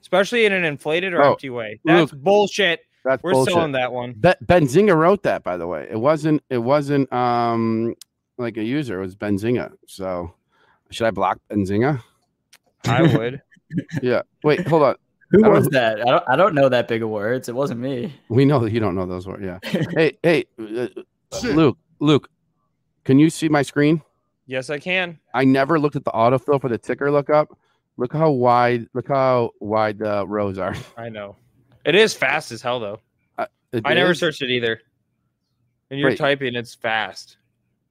Especially 0.00 0.44
in 0.44 0.52
an 0.52 0.62
inflated 0.64 1.14
or 1.14 1.22
Oh, 1.24 1.30
empty 1.32 1.50
way. 1.50 1.80
That's 1.84 2.12
bullshit. 2.12 2.82
That's 3.04 3.24
We're 3.24 3.32
bullshit. 3.32 3.54
selling 3.54 3.72
that 3.72 3.92
one. 3.92 4.12
Be- 4.12 4.34
Benzinga 4.44 4.96
wrote 4.96 5.24
that, 5.24 5.42
by 5.42 5.56
the 5.56 5.66
way. 5.66 5.88
It 5.90 5.98
wasn't. 5.98 6.44
It 6.48 6.58
wasn't 6.58 7.12
um 7.12 7.96
like 8.38 8.56
a 8.56 8.62
user. 8.62 8.98
It 9.00 9.04
was 9.04 9.16
Benzinga. 9.16 9.72
So 9.88 10.34
should 10.94 11.06
I 11.06 11.10
block 11.10 11.38
Benzinga? 11.50 12.02
I 12.86 13.02
would. 13.16 13.42
Yeah. 14.02 14.22
Wait. 14.44 14.66
Hold 14.68 14.82
on. 14.82 14.94
Who 15.30 15.40
I 15.40 15.48
don't 15.48 15.52
was 15.54 15.64
know- 15.70 15.78
that? 15.80 16.00
I 16.00 16.10
don't, 16.10 16.24
I 16.28 16.36
don't 16.36 16.54
know 16.54 16.68
that 16.68 16.88
big 16.88 17.02
of 17.02 17.08
words. 17.08 17.48
It 17.48 17.54
wasn't 17.54 17.80
me. 17.80 18.14
We 18.28 18.44
know 18.44 18.58
that 18.60 18.72
you 18.72 18.80
don't 18.80 18.94
know 18.94 19.06
those 19.06 19.26
words. 19.26 19.42
Yeah. 19.42 19.58
hey. 19.94 20.18
Hey. 20.22 20.44
uh, 20.58 20.88
Luke. 21.44 21.78
Luke. 22.00 22.28
Can 23.04 23.18
you 23.18 23.30
see 23.30 23.48
my 23.48 23.62
screen? 23.62 24.02
yes, 24.46 24.68
I 24.70 24.78
can. 24.78 25.18
I 25.32 25.44
never 25.44 25.78
looked 25.80 25.96
at 25.96 26.04
the 26.04 26.10
autofill 26.10 26.60
for 26.60 26.68
the 26.68 26.76
ticker 26.78 27.10
lookup. 27.10 27.48
Look 27.96 28.12
how 28.12 28.30
wide. 28.30 28.86
Look 28.92 29.08
how 29.08 29.50
wide 29.60 29.98
the 29.98 30.26
rows 30.26 30.58
are. 30.58 30.74
I 30.96 31.08
know. 31.08 31.36
It 31.84 31.94
is 31.94 32.12
fast 32.14 32.52
as 32.52 32.60
hell 32.62 32.78
though. 32.80 33.00
It 33.72 33.82
I 33.86 33.94
never 33.94 34.12
searched 34.14 34.42
it 34.42 34.50
either. 34.50 34.80
And 35.90 35.98
you're 35.98 36.10
Wait. 36.10 36.18
typing, 36.18 36.54
it's 36.54 36.74
fast. 36.74 37.38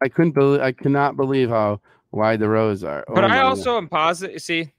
I 0.03 0.09
couldn't 0.09 0.33
believe. 0.33 0.61
I 0.61 0.71
cannot 0.71 1.17
believe 1.17 1.49
how 1.49 1.81
wide 2.11 2.39
the 2.39 2.49
rows 2.49 2.83
are. 2.83 3.03
But 3.07 3.23
Oh 3.23 3.27
I 3.27 3.41
also 3.41 3.77
am 3.77 3.87
positive. 3.87 4.41
See, 4.41 4.71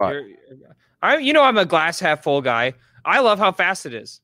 I 0.00 1.16
you 1.18 1.32
know 1.32 1.42
I'm 1.42 1.58
a 1.58 1.64
glass 1.64 2.00
half 2.00 2.22
full 2.22 2.42
guy. 2.42 2.74
I 3.04 3.20
love 3.20 3.38
how 3.38 3.52
fast 3.52 3.86
it 3.86 3.94
is. 3.94 4.20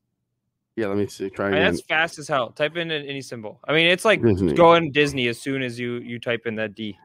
Yeah. 0.76 0.88
Let 0.88 0.98
me 0.98 1.06
see. 1.06 1.30
Try 1.30 1.50
that's 1.50 1.82
fast 1.82 2.18
as 2.18 2.26
hell. 2.26 2.50
Type 2.50 2.76
in 2.76 2.90
any 2.90 3.22
symbol. 3.22 3.60
I 3.66 3.72
mean, 3.72 3.86
it's 3.86 4.04
like 4.04 4.22
Disney. 4.22 4.54
going 4.54 4.90
Disney 4.90 5.28
as 5.28 5.40
soon 5.40 5.62
as 5.62 5.78
you 5.78 5.94
you 5.98 6.18
type 6.18 6.46
in 6.46 6.56
that 6.56 6.74
D. 6.74 6.98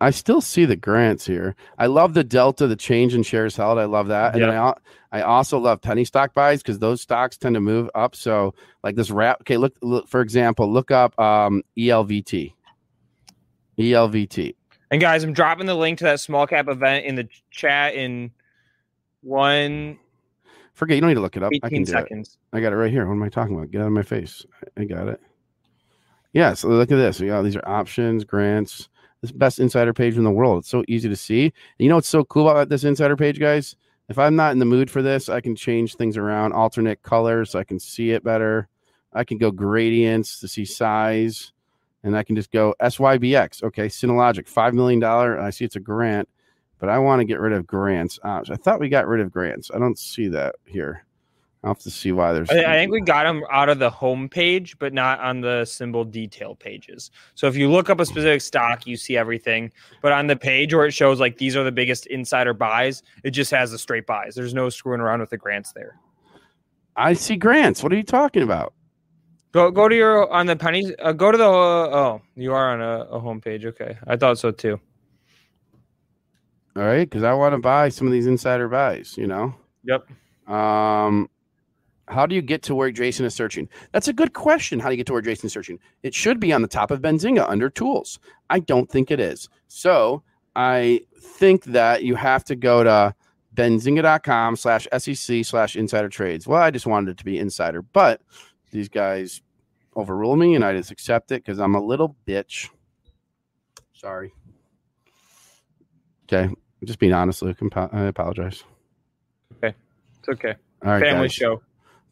I 0.00 0.10
still 0.10 0.40
see 0.40 0.64
the 0.64 0.76
grants 0.76 1.26
here. 1.26 1.56
I 1.76 1.86
love 1.86 2.14
the 2.14 2.22
delta, 2.22 2.68
the 2.68 2.76
change 2.76 3.14
in 3.14 3.24
shares 3.24 3.56
held. 3.56 3.78
I 3.78 3.84
love 3.84 4.06
that. 4.08 4.36
And 4.36 4.44
I, 4.44 4.74
I 5.10 5.22
also 5.22 5.58
love 5.58 5.80
penny 5.80 6.04
stock 6.04 6.34
buys 6.34 6.62
because 6.62 6.78
those 6.78 7.00
stocks 7.00 7.36
tend 7.36 7.54
to 7.54 7.60
move 7.60 7.90
up. 7.96 8.14
So 8.14 8.54
like 8.84 8.94
this 8.94 9.10
wrap. 9.10 9.40
Okay, 9.40 9.56
look, 9.56 9.74
look 9.82 10.06
for 10.06 10.20
example, 10.20 10.72
look 10.72 10.92
up 10.92 11.18
um, 11.18 11.64
ELVT. 11.76 12.52
ELVT. 13.78 14.54
And 14.90 15.00
guys, 15.00 15.22
I'm 15.24 15.32
dropping 15.32 15.66
the 15.66 15.74
link 15.74 15.98
to 15.98 16.04
that 16.04 16.20
small 16.20 16.46
cap 16.46 16.68
event 16.68 17.04
in 17.04 17.14
the 17.14 17.28
chat 17.50 17.94
in 17.94 18.30
one 19.22 19.98
Forget 20.78 20.94
you 20.94 21.00
don't 21.00 21.08
need 21.10 21.16
to 21.16 21.20
look 21.20 21.36
it 21.36 21.42
up. 21.42 21.50
I 21.64 21.68
can 21.68 21.82
do 21.82 21.90
it. 21.90 21.92
seconds. 21.92 22.38
I 22.52 22.60
got 22.60 22.72
it 22.72 22.76
right 22.76 22.90
here. 22.90 23.04
What 23.04 23.14
am 23.14 23.22
I 23.24 23.28
talking 23.28 23.56
about? 23.56 23.72
Get 23.72 23.80
out 23.80 23.88
of 23.88 23.92
my 23.92 24.04
face. 24.04 24.46
I 24.62 24.82
I 24.82 24.84
got 24.84 25.08
it. 25.08 25.20
Yeah, 26.32 26.54
so 26.54 26.68
look 26.68 26.92
at 26.92 26.96
this. 26.96 27.18
We 27.18 27.26
got 27.26 27.42
these 27.42 27.56
are 27.56 27.68
options, 27.68 28.22
grants. 28.22 28.88
This 29.20 29.32
best 29.32 29.58
insider 29.58 29.92
page 29.92 30.16
in 30.16 30.22
the 30.22 30.30
world. 30.30 30.60
It's 30.60 30.68
so 30.68 30.84
easy 30.86 31.08
to 31.08 31.16
see. 31.16 31.46
And 31.46 31.52
you 31.78 31.88
know 31.88 31.96
what's 31.96 32.08
so 32.08 32.22
cool 32.22 32.48
about 32.48 32.68
this 32.68 32.84
insider 32.84 33.16
page, 33.16 33.40
guys? 33.40 33.74
If 34.08 34.20
I'm 34.20 34.36
not 34.36 34.52
in 34.52 34.60
the 34.60 34.64
mood 34.64 34.88
for 34.88 35.02
this, 35.02 35.28
I 35.28 35.40
can 35.40 35.56
change 35.56 35.96
things 35.96 36.16
around, 36.16 36.52
alternate 36.52 37.02
colors 37.02 37.50
so 37.50 37.58
I 37.58 37.64
can 37.64 37.80
see 37.80 38.12
it 38.12 38.22
better. 38.22 38.68
I 39.12 39.24
can 39.24 39.36
go 39.36 39.50
gradients 39.50 40.38
to 40.38 40.46
see 40.46 40.64
size, 40.64 41.52
and 42.02 42.16
I 42.16 42.22
can 42.22 42.36
just 42.36 42.50
go 42.50 42.74
SYBX. 42.80 43.62
Okay, 43.64 43.86
Synlogic, 43.86 44.52
$5 44.52 44.72
million. 44.72 45.02
I 45.02 45.50
see 45.50 45.64
it's 45.64 45.76
a 45.76 45.80
grant, 45.80 46.28
but 46.78 46.88
I 46.88 46.98
want 46.98 47.20
to 47.20 47.24
get 47.24 47.40
rid 47.40 47.52
of 47.52 47.66
grants. 47.66 48.18
Uh, 48.22 48.42
I 48.48 48.56
thought 48.56 48.80
we 48.80 48.88
got 48.88 49.06
rid 49.06 49.20
of 49.20 49.32
grants. 49.32 49.70
I 49.74 49.78
don't 49.78 49.98
see 49.98 50.28
that 50.28 50.56
here. 50.64 51.04
I'll 51.64 51.70
have 51.70 51.80
to 51.80 51.90
see 51.90 52.12
why 52.12 52.32
there's. 52.32 52.48
I, 52.50 52.64
I 52.64 52.76
think 52.76 52.92
we 52.92 53.00
got 53.00 53.24
them 53.24 53.42
out 53.50 53.68
of 53.68 53.80
the 53.80 53.90
home 53.90 54.28
page, 54.28 54.78
but 54.78 54.92
not 54.92 55.18
on 55.18 55.40
the 55.40 55.64
symbol 55.64 56.04
detail 56.04 56.54
pages. 56.54 57.10
So 57.34 57.48
if 57.48 57.56
you 57.56 57.68
look 57.68 57.90
up 57.90 57.98
a 57.98 58.06
specific 58.06 58.42
stock, 58.42 58.86
you 58.86 58.96
see 58.96 59.16
everything. 59.16 59.72
But 60.00 60.12
on 60.12 60.28
the 60.28 60.36
page 60.36 60.72
where 60.72 60.86
it 60.86 60.92
shows 60.92 61.18
like 61.18 61.38
these 61.38 61.56
are 61.56 61.64
the 61.64 61.72
biggest 61.72 62.06
insider 62.06 62.54
buys, 62.54 63.02
it 63.24 63.32
just 63.32 63.50
has 63.50 63.72
the 63.72 63.78
straight 63.78 64.06
buys. 64.06 64.36
There's 64.36 64.54
no 64.54 64.68
screwing 64.68 65.00
around 65.00 65.18
with 65.18 65.30
the 65.30 65.36
grants 65.36 65.72
there. 65.72 65.98
I 66.94 67.14
see 67.14 67.34
grants. 67.34 67.82
What 67.82 67.92
are 67.92 67.96
you 67.96 68.04
talking 68.04 68.42
about? 68.42 68.72
Go 69.52 69.70
go 69.70 69.88
to 69.88 69.94
your 69.96 70.30
on 70.32 70.46
the 70.46 70.56
pennies. 70.56 70.92
Uh, 70.98 71.12
go 71.12 71.32
to 71.32 71.38
the 71.38 71.44
uh, 71.44 71.48
oh, 71.48 72.22
you 72.36 72.52
are 72.52 72.72
on 72.72 72.80
a, 72.80 73.04
a 73.10 73.18
home 73.18 73.40
page. 73.40 73.64
Okay, 73.64 73.96
I 74.06 74.16
thought 74.16 74.38
so 74.38 74.50
too. 74.50 74.80
All 76.76 76.82
right, 76.84 77.08
because 77.08 77.22
I 77.24 77.32
want 77.32 77.54
to 77.54 77.58
buy 77.58 77.88
some 77.88 78.06
of 78.06 78.12
these 78.12 78.26
insider 78.26 78.68
buys. 78.68 79.16
You 79.16 79.26
know. 79.26 79.54
Yep. 79.84 80.08
Um, 80.52 81.30
How 82.08 82.26
do 82.26 82.34
you 82.34 82.42
get 82.42 82.62
to 82.64 82.74
where 82.74 82.90
Jason 82.90 83.24
is 83.26 83.34
searching? 83.34 83.68
That's 83.92 84.08
a 84.08 84.12
good 84.12 84.32
question. 84.32 84.80
How 84.80 84.88
do 84.88 84.92
you 84.92 84.96
get 84.98 85.06
to 85.06 85.12
where 85.12 85.22
Jason 85.22 85.46
is 85.46 85.52
searching? 85.52 85.78
It 86.02 86.14
should 86.14 86.40
be 86.40 86.52
on 86.52 86.62
the 86.62 86.68
top 86.68 86.90
of 86.90 87.00
Benzinga 87.00 87.48
under 87.48 87.70
tools. 87.70 88.18
I 88.50 88.60
don't 88.60 88.90
think 88.90 89.10
it 89.10 89.20
is. 89.20 89.48
So 89.68 90.22
I 90.56 91.02
think 91.20 91.64
that 91.64 92.04
you 92.04 92.14
have 92.16 92.44
to 92.44 92.56
go 92.56 92.84
to 92.84 93.14
benzinga.com 93.54 94.56
slash 94.56 94.86
SEC 94.96 95.44
slash 95.44 95.74
insider 95.76 96.08
trades. 96.08 96.46
Well, 96.46 96.62
I 96.62 96.70
just 96.70 96.86
wanted 96.86 97.12
it 97.12 97.18
to 97.18 97.24
be 97.24 97.38
insider, 97.38 97.82
but 97.82 98.20
these 98.70 98.88
guys 98.88 99.42
overrule 99.96 100.36
me 100.36 100.54
and 100.54 100.64
I 100.64 100.74
just 100.74 100.90
accept 100.90 101.32
it 101.32 101.44
because 101.44 101.58
I'm 101.58 101.74
a 101.74 101.82
little 101.82 102.16
bitch. 102.26 102.68
Sorry. 103.92 104.32
Okay. 106.24 106.44
I'm 106.44 106.86
just 106.86 106.98
being 106.98 107.12
honest, 107.12 107.42
Luke. 107.42 107.58
I 107.74 108.02
apologize. 108.02 108.62
It's 110.28 110.28
okay. 110.28 110.54
All 110.84 110.92
right. 110.92 111.02
Family 111.02 111.28
guys. 111.28 111.34
show. 111.34 111.62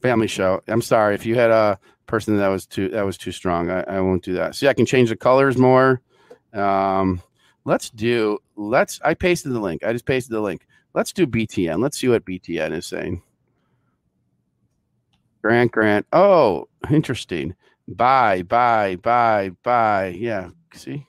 Family 0.02 0.26
show. 0.26 0.62
I'm 0.68 0.82
sorry 0.82 1.14
if 1.14 1.26
you 1.26 1.34
had 1.34 1.50
a 1.50 1.78
person 2.06 2.36
that 2.38 2.48
was 2.48 2.66
too 2.66 2.88
that 2.90 3.04
was 3.04 3.18
too 3.18 3.32
strong. 3.32 3.70
I, 3.70 3.82
I 3.82 4.00
won't 4.00 4.24
do 4.24 4.34
that. 4.34 4.54
See, 4.54 4.68
I 4.68 4.74
can 4.74 4.86
change 4.86 5.08
the 5.08 5.16
colors 5.16 5.56
more. 5.56 6.00
Um, 6.52 7.22
let's 7.64 7.90
do. 7.90 8.38
Let's. 8.56 9.00
I 9.04 9.14
pasted 9.14 9.52
the 9.52 9.60
link. 9.60 9.84
I 9.84 9.92
just 9.92 10.06
pasted 10.06 10.32
the 10.32 10.40
link. 10.40 10.66
Let's 10.94 11.12
do 11.12 11.26
BTN. 11.26 11.82
Let's 11.82 11.98
see 11.98 12.08
what 12.08 12.24
BTN 12.24 12.72
is 12.72 12.86
saying. 12.86 13.22
Grant, 15.46 15.70
Grant. 15.70 16.06
Oh, 16.12 16.66
interesting. 16.90 17.54
Buy, 17.86 18.42
buy, 18.42 18.96
buy, 18.96 19.50
buy. 19.62 20.08
Yeah. 20.08 20.48
See, 20.74 21.06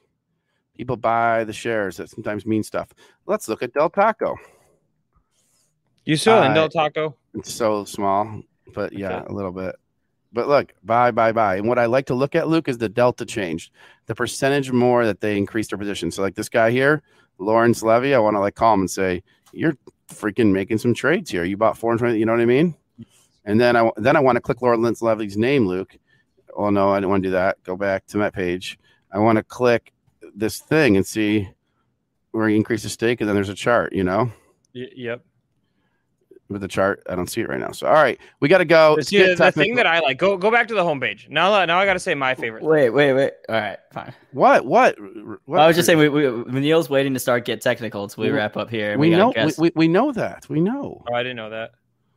people 0.77 0.95
buy 0.95 1.43
the 1.43 1.53
shares. 1.53 1.97
That 1.97 2.11
sometimes 2.11 2.45
means 2.45 2.67
stuff. 2.67 2.89
Let's 3.25 3.49
look 3.49 3.63
at 3.63 3.73
Del 3.73 3.89
Taco. 3.89 4.35
You 6.05 6.17
still 6.17 6.43
in 6.43 6.53
Del 6.53 6.69
Taco? 6.69 7.15
It's 7.33 7.51
so 7.51 7.83
small, 7.83 8.43
but 8.75 8.93
yeah, 8.93 9.17
Okay. 9.21 9.25
a 9.27 9.33
little 9.33 9.51
bit. 9.51 9.75
But 10.31 10.47
look, 10.47 10.71
buy, 10.83 11.09
buy, 11.09 11.31
buy. 11.31 11.55
And 11.55 11.67
what 11.67 11.79
I 11.79 11.87
like 11.87 12.05
to 12.05 12.13
look 12.13 12.35
at, 12.35 12.47
Luke, 12.47 12.67
is 12.67 12.77
the 12.77 12.89
delta 12.89 13.25
change, 13.25 13.71
the 14.05 14.13
percentage 14.13 14.71
more 14.71 15.03
that 15.05 15.19
they 15.19 15.35
increased 15.35 15.71
their 15.71 15.79
position. 15.79 16.11
So, 16.11 16.21
like 16.21 16.35
this 16.35 16.49
guy 16.49 16.69
here, 16.69 17.01
Lawrence 17.39 17.81
Levy, 17.81 18.13
I 18.13 18.19
want 18.19 18.35
to 18.35 18.39
like 18.39 18.53
call 18.53 18.75
him 18.75 18.81
and 18.81 18.91
say, 18.91 19.23
"You're 19.51 19.75
freaking 20.09 20.51
making 20.51 20.77
some 20.77 20.93
trades 20.93 21.31
here. 21.31 21.43
You 21.43 21.57
bought 21.57 21.75
420. 21.77 22.19
You 22.19 22.27
know 22.27 22.33
what 22.33 22.41
I 22.41 22.45
mean?" 22.45 22.75
And 23.47 23.59
then 23.59 23.75
I 23.75 23.89
then 23.95 24.15
I 24.15 24.19
want 24.19 24.35
to 24.35 24.41
click 24.41 24.61
Lawrence 24.61 25.01
Levy's 25.01 25.37
name, 25.37 25.65
Luke. 25.65 25.97
Oh 26.55 26.69
no, 26.69 26.89
I 26.89 26.99
don't 26.99 27.09
want 27.09 27.23
to 27.23 27.29
do 27.29 27.33
that. 27.33 27.63
Go 27.63 27.75
back 27.75 28.05
to 28.07 28.17
that 28.19 28.33
page. 28.33 28.77
I 29.11 29.19
want 29.19 29.37
to 29.37 29.43
click 29.43 29.93
this 30.35 30.59
thing 30.59 30.97
and 30.97 31.05
see 31.07 31.49
where 32.31 32.49
he 32.49 32.55
increases 32.57 32.91
stake, 32.91 33.21
and 33.21 33.27
then 33.27 33.35
there's 33.35 33.49
a 33.49 33.55
chart. 33.55 33.93
You 33.93 34.03
know. 34.03 34.31
Y- 34.75 34.89
yep. 34.95 35.23
with 36.49 36.61
the 36.61 36.67
chart. 36.67 37.01
I 37.09 37.15
don't 37.15 37.27
see 37.27 37.39
it 37.41 37.47
right 37.49 37.59
now. 37.59 37.71
So 37.71 37.87
all 37.87 37.93
right, 37.93 38.19
we 38.41 38.49
got 38.49 38.57
to 38.57 38.65
go. 38.65 38.91
The, 38.91 38.95
Let's 38.97 39.09
get 39.09 39.37
the 39.37 39.51
thing 39.53 39.75
that 39.75 39.87
I 39.87 40.01
like. 40.01 40.17
Go 40.17 40.35
go 40.35 40.51
back 40.51 40.67
to 40.67 40.73
the 40.75 40.83
homepage. 40.83 41.29
Now 41.29 41.63
now 41.65 41.79
I 41.79 41.85
got 41.85 41.93
to 41.93 41.99
say 41.99 42.15
my 42.15 42.35
favorite. 42.35 42.63
Wait, 42.63 42.89
wait, 42.89 43.13
wait. 43.13 43.31
All 43.47 43.55
right, 43.55 43.79
fine. 43.93 44.13
what 44.33 44.65
what 44.65 44.97
what 45.45 45.61
I 45.61 45.67
was 45.67 45.77
just 45.77 45.85
saying, 45.85 45.99
we, 45.99 46.09
we, 46.09 46.43
Neil's 46.59 46.89
waiting 46.89 47.13
to 47.13 47.19
start 47.19 47.45
get 47.45 47.61
technical 47.61 48.03
until 48.03 48.23
we 48.23 48.29
We- 48.29 48.37
wrap 48.37 48.57
up 48.57 48.69
here. 48.69 48.91
and 48.91 48.99
we 48.99 49.09
know 49.09 49.31
we, 49.37 49.53
we, 49.57 49.71
we 49.73 49.87
know 49.87 50.11
that 50.11 50.49
we 50.49 50.59
know 50.59 51.01
Oh, 51.09 51.15
I 51.15 51.23
didn't 51.23 51.37
know 51.37 51.49
that. 51.51 51.71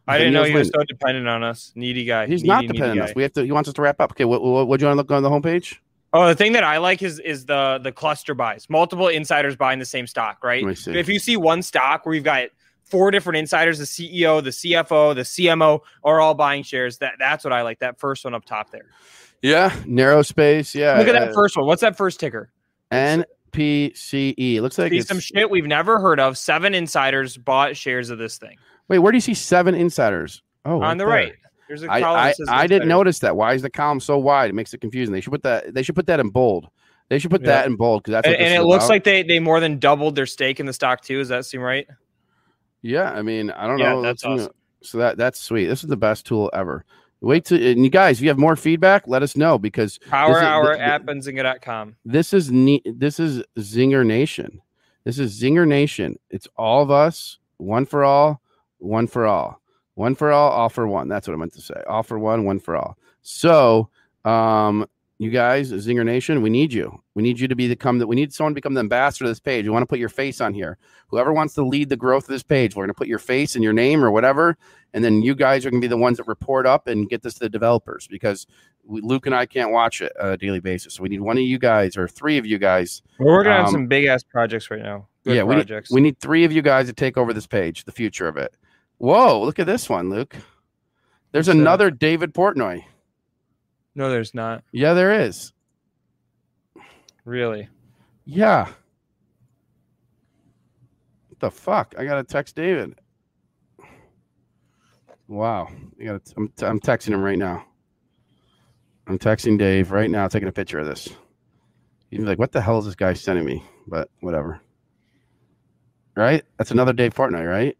I 0.06 0.18
didn't 0.18 0.32
know 0.32 0.44
he 0.44 0.54
was 0.54 0.70
so 0.74 0.82
dependent 0.84 1.28
on 1.28 1.42
us. 1.42 1.72
Needy 1.74 2.04
guy. 2.04 2.26
he's 2.26 2.42
Needy, 2.42 2.48
not 2.48 2.66
dependent 2.66 3.00
on 3.00 3.08
us. 3.08 3.14
We 3.14 3.22
have 3.22 3.32
to. 3.34 3.44
He 3.44 3.52
wants 3.52 3.68
us 3.68 3.74
to 3.74 3.82
wrap 3.82 4.00
up. 4.00 4.12
Okay, 4.12 4.24
what 4.24 4.42
what, 4.42 4.66
what 4.66 4.80
do 4.80 4.84
you 4.84 4.88
want 4.88 4.96
to 4.96 5.02
look 5.02 5.10
on 5.10 5.22
the 5.22 5.30
homepage? 5.30 5.76
Oh, 6.12 6.26
the 6.26 6.34
thing 6.34 6.52
that 6.52 6.64
I 6.64 6.78
like 6.78 7.02
is 7.02 7.20
is 7.20 7.46
the 7.46 7.78
the 7.82 7.92
cluster 7.92 8.34
buys. 8.34 8.68
Multiple 8.68 9.08
insiders 9.08 9.56
buying 9.56 9.78
the 9.78 9.84
same 9.84 10.06
stock, 10.06 10.42
right? 10.42 10.64
If 10.86 11.08
you 11.08 11.18
see 11.18 11.36
one 11.36 11.62
stock 11.62 12.04
where 12.04 12.14
you've 12.14 12.24
got 12.24 12.48
four 12.84 13.10
different 13.10 13.36
insiders, 13.38 13.78
the 13.78 13.84
CEO, 13.84 14.42
the 14.42 14.50
CFO, 14.50 15.14
the 15.14 15.22
CMO 15.22 15.80
are 16.02 16.20
all 16.20 16.34
buying 16.34 16.64
shares, 16.64 16.98
that 16.98 17.14
that's 17.18 17.44
what 17.44 17.52
I 17.52 17.62
like. 17.62 17.78
That 17.78 18.00
first 18.00 18.24
one 18.24 18.34
up 18.34 18.44
top 18.44 18.70
there. 18.70 18.86
Yeah, 19.42 19.74
narrow 19.86 20.22
space. 20.22 20.74
Yeah, 20.74 20.98
Look 20.98 21.08
at 21.08 21.12
that 21.12 21.30
uh, 21.30 21.32
first 21.32 21.56
one. 21.56 21.66
What's 21.66 21.80
that 21.80 21.96
first 21.96 22.20
ticker? 22.20 22.50
NPCE. 22.90 24.60
Looks 24.60 24.78
like 24.78 25.02
some 25.02 25.20
shit 25.20 25.48
we've 25.48 25.66
never 25.66 26.00
heard 26.00 26.18
of. 26.18 26.36
Seven 26.36 26.74
insiders 26.74 27.36
bought 27.36 27.76
shares 27.76 28.10
of 28.10 28.18
this 28.18 28.36
thing. 28.36 28.58
Wait. 28.90 28.98
Where 28.98 29.10
do 29.12 29.16
you 29.16 29.22
see 29.22 29.32
seven 29.34 29.74
insiders? 29.74 30.42
Oh, 30.66 30.82
On 30.82 30.98
the 30.98 31.04
there. 31.04 31.12
right. 31.14 31.32
There's 31.68 31.82
a 31.84 31.90
I 31.90 32.00
column 32.00 32.20
I, 32.20 32.26
that 32.28 32.36
says 32.36 32.48
I 32.50 32.66
didn't 32.66 32.88
notice 32.88 33.20
that. 33.20 33.36
Why 33.36 33.54
is 33.54 33.62
the 33.62 33.70
column 33.70 34.00
so 34.00 34.18
wide? 34.18 34.50
It 34.50 34.54
makes 34.54 34.74
it 34.74 34.80
confusing. 34.82 35.12
They 35.14 35.20
should 35.22 35.30
put 35.32 35.44
that. 35.44 35.72
They 35.72 35.82
should 35.82 35.94
put 35.94 36.06
that 36.06 36.20
in 36.20 36.28
bold. 36.30 36.68
They 37.08 37.18
should 37.18 37.30
put 37.30 37.40
Yeah. 37.42 37.46
that 37.48 37.66
in 37.66 37.76
bold 37.76 38.02
because 38.02 38.12
that's 38.12 38.26
what 38.26 38.34
And, 38.34 38.42
and 38.44 38.52
this 38.52 38.58
it 38.58 38.60
is 38.62 38.66
looks 38.66 38.84
about. 38.84 38.90
like 38.90 39.04
they 39.04 39.22
they 39.22 39.38
more 39.38 39.60
than 39.60 39.78
doubled 39.78 40.16
their 40.16 40.26
stake 40.26 40.58
in 40.60 40.66
the 40.66 40.72
stock 40.72 41.00
too. 41.00 41.18
Does 41.18 41.28
that 41.28 41.44
seem 41.46 41.60
right? 41.60 41.86
Yeah, 42.82 43.10
I 43.10 43.22
mean, 43.22 43.50
I 43.50 43.66
don't 43.66 43.78
Yeah, 43.78 43.90
know. 43.92 44.02
that's 44.02 44.24
Let's- 44.24 44.42
awesome. 44.42 44.54
So 44.82 44.98
that 44.98 45.16
that's 45.18 45.38
sweet. 45.40 45.66
This 45.66 45.82
is 45.84 45.88
the 45.90 45.96
best 45.96 46.26
tool 46.26 46.50
ever. 46.54 46.84
Wait 47.20 47.44
to 47.46 47.70
and 47.72 47.84
you 47.84 47.90
guys, 47.90 48.16
if 48.18 48.22
you 48.22 48.28
have 48.30 48.38
more 48.38 48.56
feedback, 48.56 49.06
let 49.06 49.22
us 49.22 49.36
know 49.36 49.58
because 49.58 49.98
Power 50.08 50.28
This 50.34 50.38
is- 50.38 50.42
Hour 50.44 50.74
th- 50.74 50.80
at 50.80 51.04
benzinga.com. 51.04 51.96
this 52.04 52.32
is 52.32 52.50
neat. 52.50 52.82
This 52.98 53.20
is 53.20 53.42
Zingernation. 53.58 54.58
This 55.04 55.18
is 55.18 55.38
Zingernation. 55.40 56.14
It's 56.30 56.48
all 56.56 56.82
of 56.82 56.90
us, 56.90 57.38
one 57.58 57.84
for 57.84 58.04
all, 58.04 58.39
one 58.80 59.06
for 59.06 59.26
all, 59.26 59.60
one 59.94 60.14
for 60.14 60.32
all, 60.32 60.50
all 60.50 60.68
for 60.68 60.86
one. 60.86 61.08
That's 61.08 61.28
what 61.28 61.34
I 61.34 61.36
meant 61.36 61.52
to 61.54 61.60
say. 61.60 61.80
All 61.88 62.02
for 62.02 62.18
one, 62.18 62.44
one 62.44 62.58
for 62.58 62.76
all. 62.76 62.98
So, 63.22 63.90
um, 64.24 64.86
you 65.18 65.28
guys, 65.28 65.70
Zingernation, 65.70 66.40
we 66.40 66.48
need 66.48 66.72
you. 66.72 66.98
We 67.14 67.22
need 67.22 67.38
you 67.38 67.46
to 67.48 67.54
be 67.54 67.66
the 67.66 67.76
come 67.76 67.98
that 67.98 68.06
we 68.06 68.16
need 68.16 68.32
someone 68.32 68.52
to 68.52 68.54
become 68.54 68.72
the 68.72 68.80
ambassador 68.80 69.26
of 69.26 69.30
this 69.30 69.38
page. 69.38 69.66
We 69.66 69.70
want 69.70 69.82
to 69.82 69.86
put 69.86 69.98
your 69.98 70.08
face 70.08 70.40
on 70.40 70.54
here. 70.54 70.78
Whoever 71.08 71.30
wants 71.30 71.52
to 71.54 71.62
lead 71.62 71.90
the 71.90 71.96
growth 71.96 72.24
of 72.24 72.30
this 72.30 72.42
page, 72.42 72.74
we're 72.74 72.84
going 72.84 72.88
to 72.88 72.94
put 72.94 73.06
your 73.06 73.18
face 73.18 73.54
and 73.54 73.62
your 73.62 73.74
name 73.74 74.02
or 74.02 74.10
whatever, 74.10 74.56
and 74.94 75.04
then 75.04 75.20
you 75.20 75.34
guys 75.34 75.66
are 75.66 75.70
going 75.70 75.82
to 75.82 75.84
be 75.84 75.90
the 75.90 75.98
ones 75.98 76.16
that 76.16 76.26
report 76.26 76.64
up 76.66 76.86
and 76.86 77.10
get 77.10 77.20
this 77.20 77.34
to 77.34 77.40
the 77.40 77.50
developers 77.50 78.08
because 78.08 78.46
we, 78.82 79.02
Luke 79.02 79.26
and 79.26 79.34
I 79.34 79.44
can't 79.44 79.72
watch 79.72 80.00
it 80.00 80.12
on 80.18 80.30
a 80.30 80.36
daily 80.38 80.60
basis. 80.60 80.94
So 80.94 81.02
we 81.02 81.10
need 81.10 81.20
one 81.20 81.36
of 81.36 81.42
you 81.44 81.58
guys 81.58 81.98
or 81.98 82.08
three 82.08 82.38
of 82.38 82.46
you 82.46 82.56
guys. 82.56 83.02
We're 83.18 83.26
working 83.26 83.52
on 83.52 83.66
Um, 83.66 83.72
some 83.72 83.86
big 83.88 84.06
ass 84.06 84.22
projects 84.22 84.70
right 84.70 84.80
now. 84.80 85.08
Good 85.24 85.36
yeah, 85.36 85.42
we 85.42 85.56
need, 85.56 85.70
we 85.90 86.00
need 86.00 86.18
three 86.18 86.44
of 86.44 86.52
you 86.52 86.62
guys 86.62 86.86
to 86.86 86.94
take 86.94 87.18
over 87.18 87.34
this 87.34 87.46
page, 87.46 87.84
the 87.84 87.92
future 87.92 88.26
of 88.26 88.38
it. 88.38 88.56
Whoa, 89.00 89.40
look 89.42 89.58
at 89.58 89.66
this 89.66 89.88
one, 89.88 90.10
Luke. 90.10 90.36
There's 91.32 91.48
another 91.48 91.90
David 91.90 92.34
Portnoy. 92.34 92.84
no, 93.94 94.10
there's 94.10 94.34
not 94.34 94.62
Yeah, 94.72 94.92
there 94.92 95.22
is. 95.22 95.52
really. 97.24 97.68
Yeah. 98.26 98.66
What 101.28 101.40
the 101.40 101.50
fuck? 101.50 101.94
I 101.96 102.04
gotta 102.04 102.24
text 102.24 102.56
David. 102.56 102.98
Wow. 105.28 105.68
I 105.98 106.04
gotta. 106.04 106.20
I'm, 106.36 106.52
I'm 106.60 106.80
texting 106.80 107.14
him 107.14 107.22
right 107.22 107.38
now. 107.38 107.64
I'm 109.06 109.18
texting 109.18 109.58
Dave 109.58 109.92
right 109.92 110.10
now, 110.10 110.28
taking 110.28 110.48
a 110.48 110.52
picture 110.52 110.78
of 110.78 110.86
this. 110.86 111.08
He'd 112.10 112.18
be 112.18 112.24
like, 112.24 112.38
"What 112.38 112.52
the 112.52 112.60
hell 112.60 112.78
is 112.78 112.84
this 112.84 112.94
guy 112.96 113.14
sending 113.14 113.44
me?" 113.46 113.62
But 113.86 114.10
whatever. 114.20 114.60
Right? 116.16 116.44
That's 116.58 116.70
another 116.72 116.92
Dave 116.92 117.14
Portnoy, 117.14 117.48
right? 117.48 117.76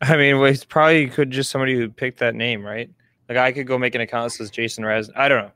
I 0.00 0.16
mean, 0.16 0.38
well, 0.38 0.50
it's 0.50 0.64
probably 0.64 1.08
could 1.08 1.30
just 1.30 1.50
somebody 1.50 1.74
who 1.74 1.88
picked 1.88 2.18
that 2.20 2.34
name, 2.34 2.64
right? 2.64 2.90
Like 3.28 3.38
I 3.38 3.52
could 3.52 3.66
go 3.66 3.78
make 3.78 3.94
an 3.94 4.00
account 4.00 4.30
that 4.30 4.36
says 4.36 4.50
Jason 4.50 4.84
Raz. 4.84 5.10
I 5.16 5.28
don't 5.28 5.44
know. 5.44 5.52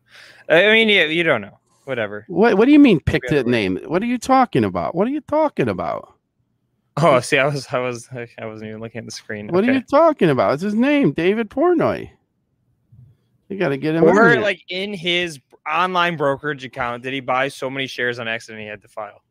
I 0.48 0.72
mean, 0.72 0.88
yeah, 0.88 1.04
you 1.04 1.22
don't 1.22 1.40
know. 1.40 1.58
Whatever. 1.84 2.24
What 2.28 2.56
What 2.58 2.66
do 2.66 2.72
you 2.72 2.78
mean 2.78 3.00
picked 3.00 3.30
that 3.30 3.46
name? 3.46 3.78
What 3.86 4.02
are 4.02 4.06
you 4.06 4.18
talking 4.18 4.64
about? 4.64 4.94
What 4.94 5.06
are 5.06 5.10
you 5.10 5.20
talking 5.22 5.68
about? 5.68 6.14
Oh, 6.98 7.20
see, 7.20 7.38
I 7.38 7.46
was, 7.46 7.66
I 7.72 7.78
was, 7.78 8.08
I 8.12 8.44
wasn't 8.44 8.68
even 8.68 8.80
looking 8.80 8.98
at 8.98 9.06
the 9.06 9.12
screen. 9.12 9.48
What 9.48 9.66
are 9.66 9.72
you 9.72 9.80
talking 9.80 10.28
about? 10.28 10.54
It's 10.54 10.62
his 10.62 10.74
name, 10.74 11.12
David 11.12 11.48
Portnoy. 11.48 12.10
You 13.48 13.58
got 13.58 13.70
to 13.70 13.78
get 13.78 13.94
him. 13.94 14.04
Or 14.04 14.40
like 14.40 14.62
in 14.68 14.92
his 14.92 15.40
online 15.70 16.16
brokerage 16.16 16.64
account, 16.64 17.02
did 17.02 17.14
he 17.14 17.20
buy 17.20 17.48
so 17.48 17.70
many 17.70 17.86
shares 17.86 18.18
on 18.18 18.28
accident 18.28 18.60
he 18.60 18.68
had 18.68 18.82
to 18.82 18.88
file? 18.88 19.22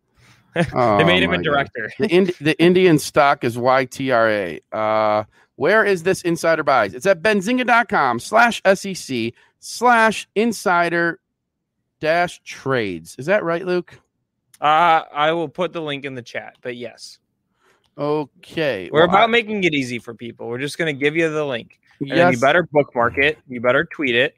They 0.56 0.66
Oh, 0.74 1.04
made 1.06 1.24
him 1.24 1.34
a 1.34 1.42
director. 1.42 1.92
the 2.00 2.08
Ind- 2.08 2.34
the 2.42 2.60
Indian 2.62 3.00
stock 3.00 3.44
is 3.44 3.58
YTRA. 3.58 4.60
Uh, 4.72 5.24
where 5.56 5.86
is 5.86 6.04
this 6.04 6.22
insider 6.24 6.64
buys? 6.64 6.94
It's 6.94 7.06
at 7.06 7.22
benzinga.com 7.22 8.20
slash 8.20 8.62
SEC 8.74 9.34
slash 9.60 10.28
insider 10.36 11.20
dash 12.00 12.42
trades. 12.44 13.16
Is 13.20 13.28
that 13.28 13.44
right, 13.44 13.66
Luke? 13.66 14.00
Uh, 14.60 15.04
I 15.14 15.32
will 15.32 15.50
put 15.50 15.74
the 15.74 15.82
link 15.82 16.06
in 16.06 16.16
the 16.16 16.22
chat, 16.22 16.56
but 16.62 16.76
yes, 16.76 17.20
Okay. 17.98 18.90
we're 18.92 19.02
well, 19.02 19.10
about 19.10 19.24
I- 19.24 19.32
making 19.32 19.64
it 19.64 19.74
easy 19.74 20.00
for 20.00 20.14
people. 20.14 20.48
We're 20.48 20.58
just 20.60 20.78
going 20.78 20.94
to 20.94 21.00
give 21.00 21.16
you 21.16 21.30
the 21.30 21.46
link. 21.46 21.80
Yes. 22.00 22.34
you 22.34 22.40
better 22.42 22.68
bookmark 22.72 23.18
it. 23.20 23.38
You 23.48 23.62
better 23.62 23.86
tweet 23.86 24.16
it. 24.16 24.36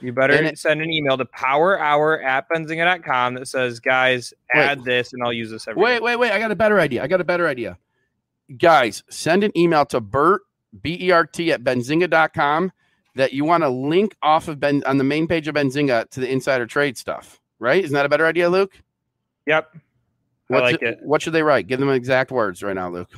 You 0.00 0.12
better 0.12 0.34
it- 0.34 0.58
send 0.58 0.82
an 0.82 0.90
email 0.90 1.16
to 1.16 1.24
power 1.26 1.78
hour 1.78 2.20
at 2.20 2.48
benzinga.com 2.48 3.34
that 3.34 3.48
says, 3.48 3.80
guys, 3.80 4.34
Wait. 4.54 4.60
add 4.62 4.84
this 4.84 5.12
and 5.12 5.22
I'll 5.24 5.32
use 5.32 5.50
this 5.50 5.66
every 5.68 5.82
Wait, 5.82 5.98
day." 5.98 6.04
wait, 6.04 6.16
wait. 6.16 6.32
I 6.32 6.38
got 6.38 6.50
a 6.50 6.56
better 6.56 6.80
idea. 6.80 7.02
I 7.02 7.06
got 7.06 7.20
a 7.20 7.24
better 7.24 7.46
idea. 7.46 7.78
Guys, 8.58 9.02
send 9.08 9.44
an 9.44 9.56
email 9.56 9.86
to 9.86 10.00
Bert, 10.00 10.42
B 10.82 10.98
E 11.00 11.10
R 11.10 11.24
T, 11.26 11.52
at 11.52 11.64
benzinga.com 11.64 12.72
that 13.14 13.32
you 13.32 13.44
want 13.44 13.62
to 13.62 13.68
link 13.68 14.14
off 14.22 14.48
of 14.48 14.60
Ben 14.60 14.82
on 14.86 14.98
the 14.98 15.04
main 15.04 15.26
page 15.26 15.48
of 15.48 15.54
Benzinga 15.54 16.10
to 16.10 16.20
the 16.20 16.30
insider 16.30 16.66
trade 16.66 16.98
stuff. 16.98 17.40
Right? 17.58 17.82
Isn't 17.82 17.94
that 17.94 18.04
a 18.04 18.08
better 18.08 18.26
idea, 18.26 18.50
Luke? 18.50 18.72
Yep. 19.46 19.70
I 19.74 19.78
What's 20.48 20.62
like 20.72 20.82
it. 20.82 20.98
What 21.02 21.22
should 21.22 21.32
they 21.32 21.42
write? 21.42 21.66
Give 21.68 21.80
them 21.80 21.88
exact 21.88 22.30
words 22.30 22.62
right 22.62 22.74
now, 22.74 22.90
Luke. 22.90 23.10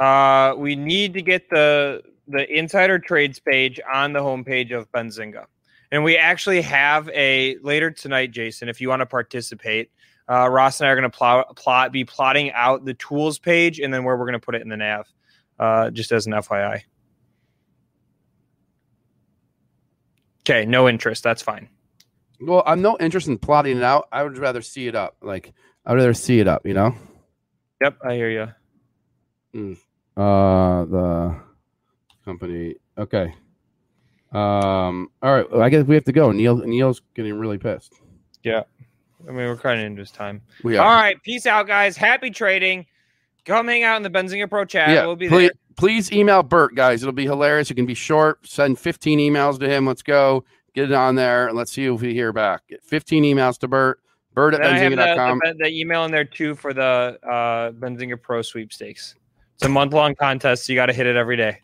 Uh, 0.00 0.54
we 0.56 0.76
need 0.76 1.12
to 1.14 1.22
get 1.22 1.50
the 1.50 2.02
the 2.28 2.50
insider 2.56 2.98
trades 2.98 3.38
page 3.38 3.78
on 3.92 4.12
the 4.12 4.20
homepage 4.20 4.72
of 4.76 4.90
Benzinga. 4.92 5.46
And 5.92 6.02
we 6.04 6.16
actually 6.16 6.62
have 6.62 7.08
a 7.10 7.56
later 7.62 7.90
tonight, 7.90 8.32
Jason, 8.32 8.68
if 8.68 8.80
you 8.80 8.88
want 8.88 9.00
to 9.00 9.06
participate. 9.06 9.90
Uh, 10.28 10.48
Ross 10.48 10.80
and 10.80 10.88
I 10.88 10.90
are 10.90 10.96
going 10.96 11.10
to 11.10 11.16
plot, 11.16 11.54
plot, 11.56 11.92
be 11.92 12.04
plotting 12.04 12.50
out 12.52 12.84
the 12.84 12.94
tools 12.94 13.38
page 13.38 13.78
and 13.78 13.94
then 13.94 14.02
where 14.02 14.16
we're 14.16 14.24
going 14.24 14.32
to 14.32 14.44
put 14.44 14.56
it 14.56 14.62
in 14.62 14.68
the 14.68 14.76
nav, 14.76 15.06
uh, 15.58 15.90
just 15.90 16.10
as 16.10 16.26
an 16.26 16.32
FYI. 16.32 16.82
Okay, 20.42 20.64
no 20.64 20.88
interest. 20.88 21.22
That's 21.22 21.42
fine. 21.42 21.68
Well, 22.40 22.62
I'm 22.66 22.82
no 22.82 22.96
interest 22.98 23.28
in 23.28 23.38
plotting 23.38 23.78
it 23.78 23.82
out. 23.82 24.08
I 24.12 24.22
would 24.22 24.38
rather 24.38 24.62
see 24.62 24.86
it 24.86 24.94
up. 24.94 25.16
Like 25.22 25.52
I'd 25.84 25.94
rather 25.94 26.14
see 26.14 26.38
it 26.38 26.46
up. 26.46 26.66
You 26.66 26.74
know. 26.74 26.94
Yep, 27.80 27.98
I 28.04 28.14
hear 28.14 28.30
you. 28.30 28.48
Mm. 29.54 29.76
Uh, 30.16 30.84
the 30.84 31.36
company. 32.24 32.76
Okay. 32.96 33.34
Um. 34.36 35.08
All 35.22 35.34
right. 35.34 35.50
Well, 35.50 35.62
I 35.62 35.68
guess 35.68 35.86
we 35.86 35.94
have 35.94 36.04
to 36.04 36.12
go. 36.12 36.30
Neil. 36.32 36.56
Neil's 36.58 37.00
getting 37.14 37.34
really 37.38 37.58
pissed. 37.58 37.94
Yeah. 38.42 38.64
I 39.26 39.32
mean, 39.32 39.46
we're 39.46 39.56
kind 39.56 39.80
of 39.80 39.86
into 39.86 40.00
his 40.00 40.10
time. 40.10 40.42
We 40.62 40.76
are. 40.76 40.84
right. 40.86 41.20
Peace 41.22 41.46
out, 41.46 41.66
guys. 41.66 41.96
Happy 41.96 42.30
trading. 42.30 42.86
Come 43.44 43.68
hang 43.68 43.84
out 43.84 43.96
in 43.96 44.02
the 44.02 44.10
Benzinga 44.10 44.48
Pro 44.48 44.64
chat. 44.64 44.90
yeah. 44.90 45.06
we'll 45.06 45.16
be 45.16 45.28
please, 45.28 45.48
there. 45.48 45.58
please 45.76 46.12
email 46.12 46.42
Bert, 46.42 46.74
guys. 46.74 47.02
It'll 47.02 47.12
be 47.12 47.24
hilarious. 47.24 47.70
It 47.70 47.74
can 47.74 47.86
be 47.86 47.94
short. 47.94 48.46
Send 48.46 48.78
15 48.78 49.18
emails 49.18 49.58
to 49.60 49.68
him. 49.68 49.86
Let's 49.86 50.02
go. 50.02 50.44
Get 50.74 50.90
it 50.90 50.94
on 50.94 51.14
there 51.14 51.48
and 51.48 51.56
let's 51.56 51.72
see 51.72 51.86
if 51.86 52.02
we 52.02 52.12
hear 52.12 52.32
back. 52.32 52.62
Get 52.68 52.84
15 52.84 53.24
emails 53.24 53.58
to 53.60 53.68
Bert. 53.68 54.00
Bert 54.34 54.52
at 54.52 54.60
have 54.60 54.90
the, 54.90 54.96
the, 54.96 55.54
the 55.60 55.68
email 55.70 56.04
in 56.04 56.10
there 56.10 56.24
too 56.24 56.54
for 56.54 56.74
the 56.74 57.18
uh, 57.22 57.70
Benzinga 57.72 58.20
Pro 58.20 58.42
sweepstakes. 58.42 59.14
It's 59.54 59.64
a 59.64 59.68
month 59.68 59.94
long 59.94 60.14
contest. 60.14 60.66
So 60.66 60.72
you 60.74 60.78
got 60.78 60.86
to 60.86 60.92
hit 60.92 61.06
it 61.06 61.16
every 61.16 61.38
day 61.38 61.60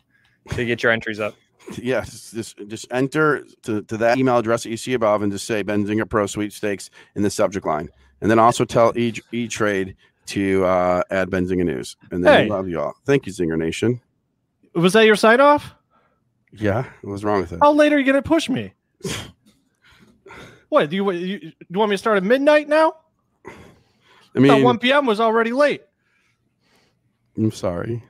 to 0.49 0.65
get 0.65 0.81
your 0.81 0.91
entries 0.91 1.19
up. 1.19 1.35
Yes, 1.71 2.31
just 2.31 2.57
just 2.67 2.87
enter 2.91 3.43
to, 3.63 3.81
to 3.83 3.97
that 3.97 4.17
email 4.17 4.37
address 4.37 4.63
that 4.63 4.69
you 4.69 4.77
see 4.77 4.93
above 4.93 5.21
and 5.21 5.31
just 5.31 5.45
say 5.45 5.63
Benzinga 5.63 6.09
Pro 6.09 6.25
Sweepstakes 6.25 6.89
in 7.15 7.23
the 7.23 7.29
subject 7.29 7.65
line, 7.65 7.89
and 8.21 8.29
then 8.29 8.37
also 8.39 8.65
tell 8.65 8.97
E 8.97 9.13
E 9.31 9.47
Trade 9.47 9.95
to 10.27 10.65
uh, 10.65 11.03
add 11.09 11.29
Benzinga 11.29 11.65
News, 11.65 11.97
and 12.11 12.23
then 12.23 12.43
Hey. 12.43 12.49
love 12.49 12.67
you 12.67 12.79
all. 12.79 12.93
Thank 13.05 13.25
you, 13.25 13.31
Zingernation. 13.31 13.99
Was 14.75 14.93
that 14.93 15.05
your 15.05 15.15
sign 15.15 15.39
off? 15.39 15.73
Yeah, 16.51 16.85
what's 17.01 17.23
wrong 17.23 17.41
with 17.41 17.51
it? 17.53 17.59
How 17.61 17.71
late 17.71 17.91
are 17.93 17.97
you 17.99 18.05
going 18.05 18.21
to 18.21 18.27
push 18.27 18.49
me? 18.49 18.73
what 20.69 20.89
do 20.89 20.95
you, 20.95 21.11
you 21.11 21.39
you 21.69 21.79
want 21.79 21.89
me 21.89 21.95
to 21.95 21.97
start 21.97 22.17
at 22.17 22.23
midnight 22.23 22.67
now? 22.67 22.93
I 23.45 23.51
I 24.35 24.39
mean, 24.39 24.63
1 24.63 24.79
p.m. 24.79 25.05
was 25.05 25.19
already 25.19 25.51
late. 25.51 25.81
I'm 27.37 27.51
sorry. 27.51 28.03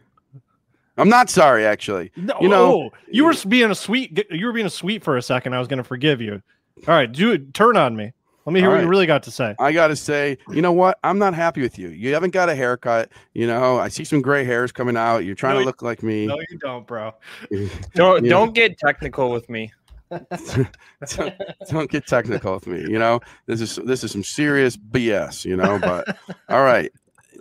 I'm 0.98 1.10
not 1.10 1.30
sorry, 1.30 1.66
actually. 1.66 2.12
No, 2.16 2.38
You 2.42 2.50
know- 2.50 2.84
oh, 2.84 2.90
you 3.10 3.26
were 3.26 3.34
being 3.48 3.72
a 3.72 3.76
sweet. 3.76 4.26
You 4.30 4.46
were 4.46 4.54
being 4.54 4.68
a 4.68 4.70
sweet 4.72 5.04
for 5.04 5.18
a 5.18 5.22
second. 5.22 5.54
I 5.56 5.60
was 5.60 5.68
going 5.68 5.78
to 5.78 5.84
forgive 5.84 6.22
you. 6.22 6.42
All 6.88 6.94
right, 6.94 7.12
do. 7.12 7.38
Turn 7.38 7.78
on 7.78 7.96
me. 7.96 8.12
Let 8.46 8.52
me 8.54 8.60
hear 8.60 8.70
All 8.70 8.76
what 8.76 8.84
you 8.84 8.90
really 8.90 9.06
got 9.06 9.24
to 9.24 9.32
say. 9.32 9.56
I 9.58 9.72
got 9.72 9.88
to 9.88 9.96
say, 9.96 10.38
you 10.50 10.62
know 10.62 10.74
what? 10.74 11.00
I'm 11.04 11.18
not 11.18 11.34
happy 11.34 11.62
with 11.62 11.80
you. 11.80 11.88
You 11.90 12.14
haven't 12.14 12.32
got 12.32 12.50
a 12.50 12.56
haircut. 12.56 13.10
You 13.34 13.48
know, 13.48 13.80
I 13.80 13.88
see 13.88 14.04
some 14.04 14.22
gray 14.22 14.44
hairs 14.44 14.72
coming 14.74 14.98
out. 14.98 15.20
You're 15.20 15.34
trying 15.34 15.54
No, 15.54 15.60
to 15.62 15.66
look 15.66 15.82
like 15.82 16.04
me. 16.04 16.26
No, 16.28 16.38
you 16.50 16.58
don't, 16.58 16.86
bro. 16.86 17.14
Don't 17.96 18.26
Yeah. 18.26 18.30
don't 18.32 18.54
get 18.54 18.78
technical 18.78 19.32
with 19.32 19.50
me. 19.50 19.72
don't, 20.12 21.34
don't 21.70 21.90
get 21.90 22.06
technical 22.06 22.56
with 22.56 22.68
me. 22.68 22.82
You 22.82 23.00
know, 23.00 23.22
this 23.46 23.62
is 23.62 23.78
this 23.86 24.04
is 24.04 24.12
some 24.12 24.24
serious 24.24 24.76
BS. 24.76 25.46
You 25.46 25.56
know, 25.56 25.80
but 25.80 26.18
all 26.50 26.64
right, 26.64 26.92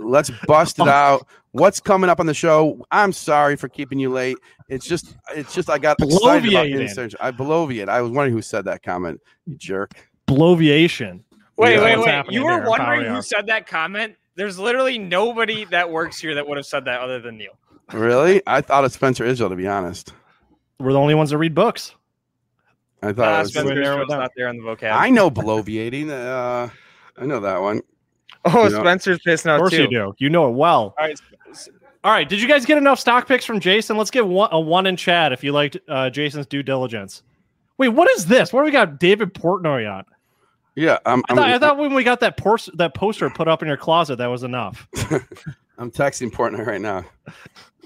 let's 0.03 0.31
bust 0.47 0.79
it 0.79 0.89
out. 0.89 1.27
What's 1.53 1.81
coming 1.81 2.09
up 2.09 2.19
on 2.21 2.27
the 2.27 2.35
show? 2.35 2.85
I'm 2.91 3.13
sorry 3.13 3.57
for 3.57 3.69
keeping 3.69 3.99
you 3.99 4.11
late. 4.11 4.39
It's 4.69 4.87
just, 4.87 5.17
it's 5.35 5.55
just 5.55 5.69
I 5.69 5.79
got 5.79 6.01
excited 6.01 6.49
about 6.51 6.67
Bloviating. 6.67 7.15
I 7.21 7.31
bloviate. 7.31 7.89
I 7.89 8.01
was 8.01 8.11
wondering 8.11 8.33
who 8.35 8.41
said 8.43 8.65
that 8.65 8.83
comment. 8.83 9.21
You 9.47 9.57
jerk. 9.57 9.93
Bloviation. 10.27 11.21
Wait, 11.57 11.75
Yeah. 11.75 11.83
wait, 11.85 11.99
What's 11.99 12.07
wait. 12.07 12.25
You 12.31 12.45
were 12.45 12.53
here, 12.53 12.69
wondering 12.69 13.05
Power 13.05 13.15
who 13.17 13.23
said 13.23 13.47
that 13.49 13.67
comment? 13.67 14.17
There's 14.35 14.59
literally 14.59 14.99
nobody 14.99 15.67
that 15.67 15.91
works 15.91 16.19
here 16.19 16.35
that 16.35 16.49
would 16.49 16.57
have 16.57 16.65
said 16.65 16.87
that 16.87 17.01
other 17.01 17.21
than 17.21 17.37
Neil. 17.37 17.53
Really? 17.93 18.41
I 18.47 18.63
thought 18.63 18.85
it's 18.87 18.95
Spencer 18.95 19.25
Israel. 19.25 19.51
To 19.51 19.57
be 19.57 19.69
honest, 19.69 20.15
We're 20.79 20.93
the 20.95 20.99
only 21.01 21.15
ones 21.15 21.31
that 21.31 21.39
read 21.39 21.55
books. 21.55 21.95
I 23.03 23.13
thought 23.13 23.29
Uh, 23.29 23.37
it 23.37 23.39
was. 23.41 23.51
Spencer 23.51 23.81
Israel's 23.83 24.09
not 24.09 24.31
there 24.37 24.49
on 24.49 24.57
the 24.57 24.63
vocab. 24.63 24.93
I 24.93 25.11
know 25.11 25.31
bloviating. 25.31 26.09
Uh, 26.11 26.71
I 27.19 27.27
know 27.27 27.41
that 27.41 27.61
one. 27.61 27.83
Oh, 28.45 28.65
you 28.65 28.71
know- 28.71 28.81
Spencer's 28.81 29.19
pissing 29.27 29.55
Of 29.55 29.59
course 29.61 29.73
too. 29.73 29.83
you 29.83 29.89
do. 29.91 30.15
You 30.19 30.31
know 30.31 30.49
it 30.49 30.53
well. 30.53 30.95
All 30.99 31.07
right. 31.07 31.21
All 32.05 32.11
right. 32.13 32.29
Did 32.29 32.41
you 32.43 32.49
guys 32.49 32.65
get 32.67 32.79
enough 32.79 32.99
stock 32.99 33.29
picks 33.29 33.45
from 33.45 33.61
Jason? 33.61 33.97
Let's 33.97 34.11
give 34.11 34.27
one, 34.27 34.49
a 34.53 34.59
one 34.61 34.87
in 34.87 34.97
chat 34.97 35.33
if 35.33 35.45
you 35.45 35.53
liked 35.53 35.77
uh, 35.89 36.11
Jason's 36.11 36.47
due 36.47 36.63
diligence. 36.63 37.23
Wait, 37.79 37.89
what 37.89 38.11
is 38.11 38.27
this? 38.27 38.53
What 38.53 38.61
do 38.63 38.65
we 38.65 38.71
got? 38.73 38.99
David 38.99 39.35
Portnoy 39.35 39.91
on. 39.93 40.05
Yeah, 40.75 40.99
I'm. 41.07 41.21
I 41.21 41.23
I'm, 41.31 41.37
thought, 41.37 41.49
I 41.51 41.59
thought 41.59 41.79
when 41.79 41.95
we 41.95 42.03
got 42.03 42.21
that 42.21 42.37
pors- 42.37 42.71
that 42.75 42.95
poster 42.95 43.29
put 43.31 43.47
up 43.47 43.63
in 43.63 43.69
your 43.69 43.77
closet, 43.77 44.17
that 44.17 44.27
was 44.27 44.43
enough. 44.43 44.89
I'm 45.79 45.91
texting 45.91 46.31
Portnoy 46.31 46.67
right 46.67 46.81
now. 46.81 47.05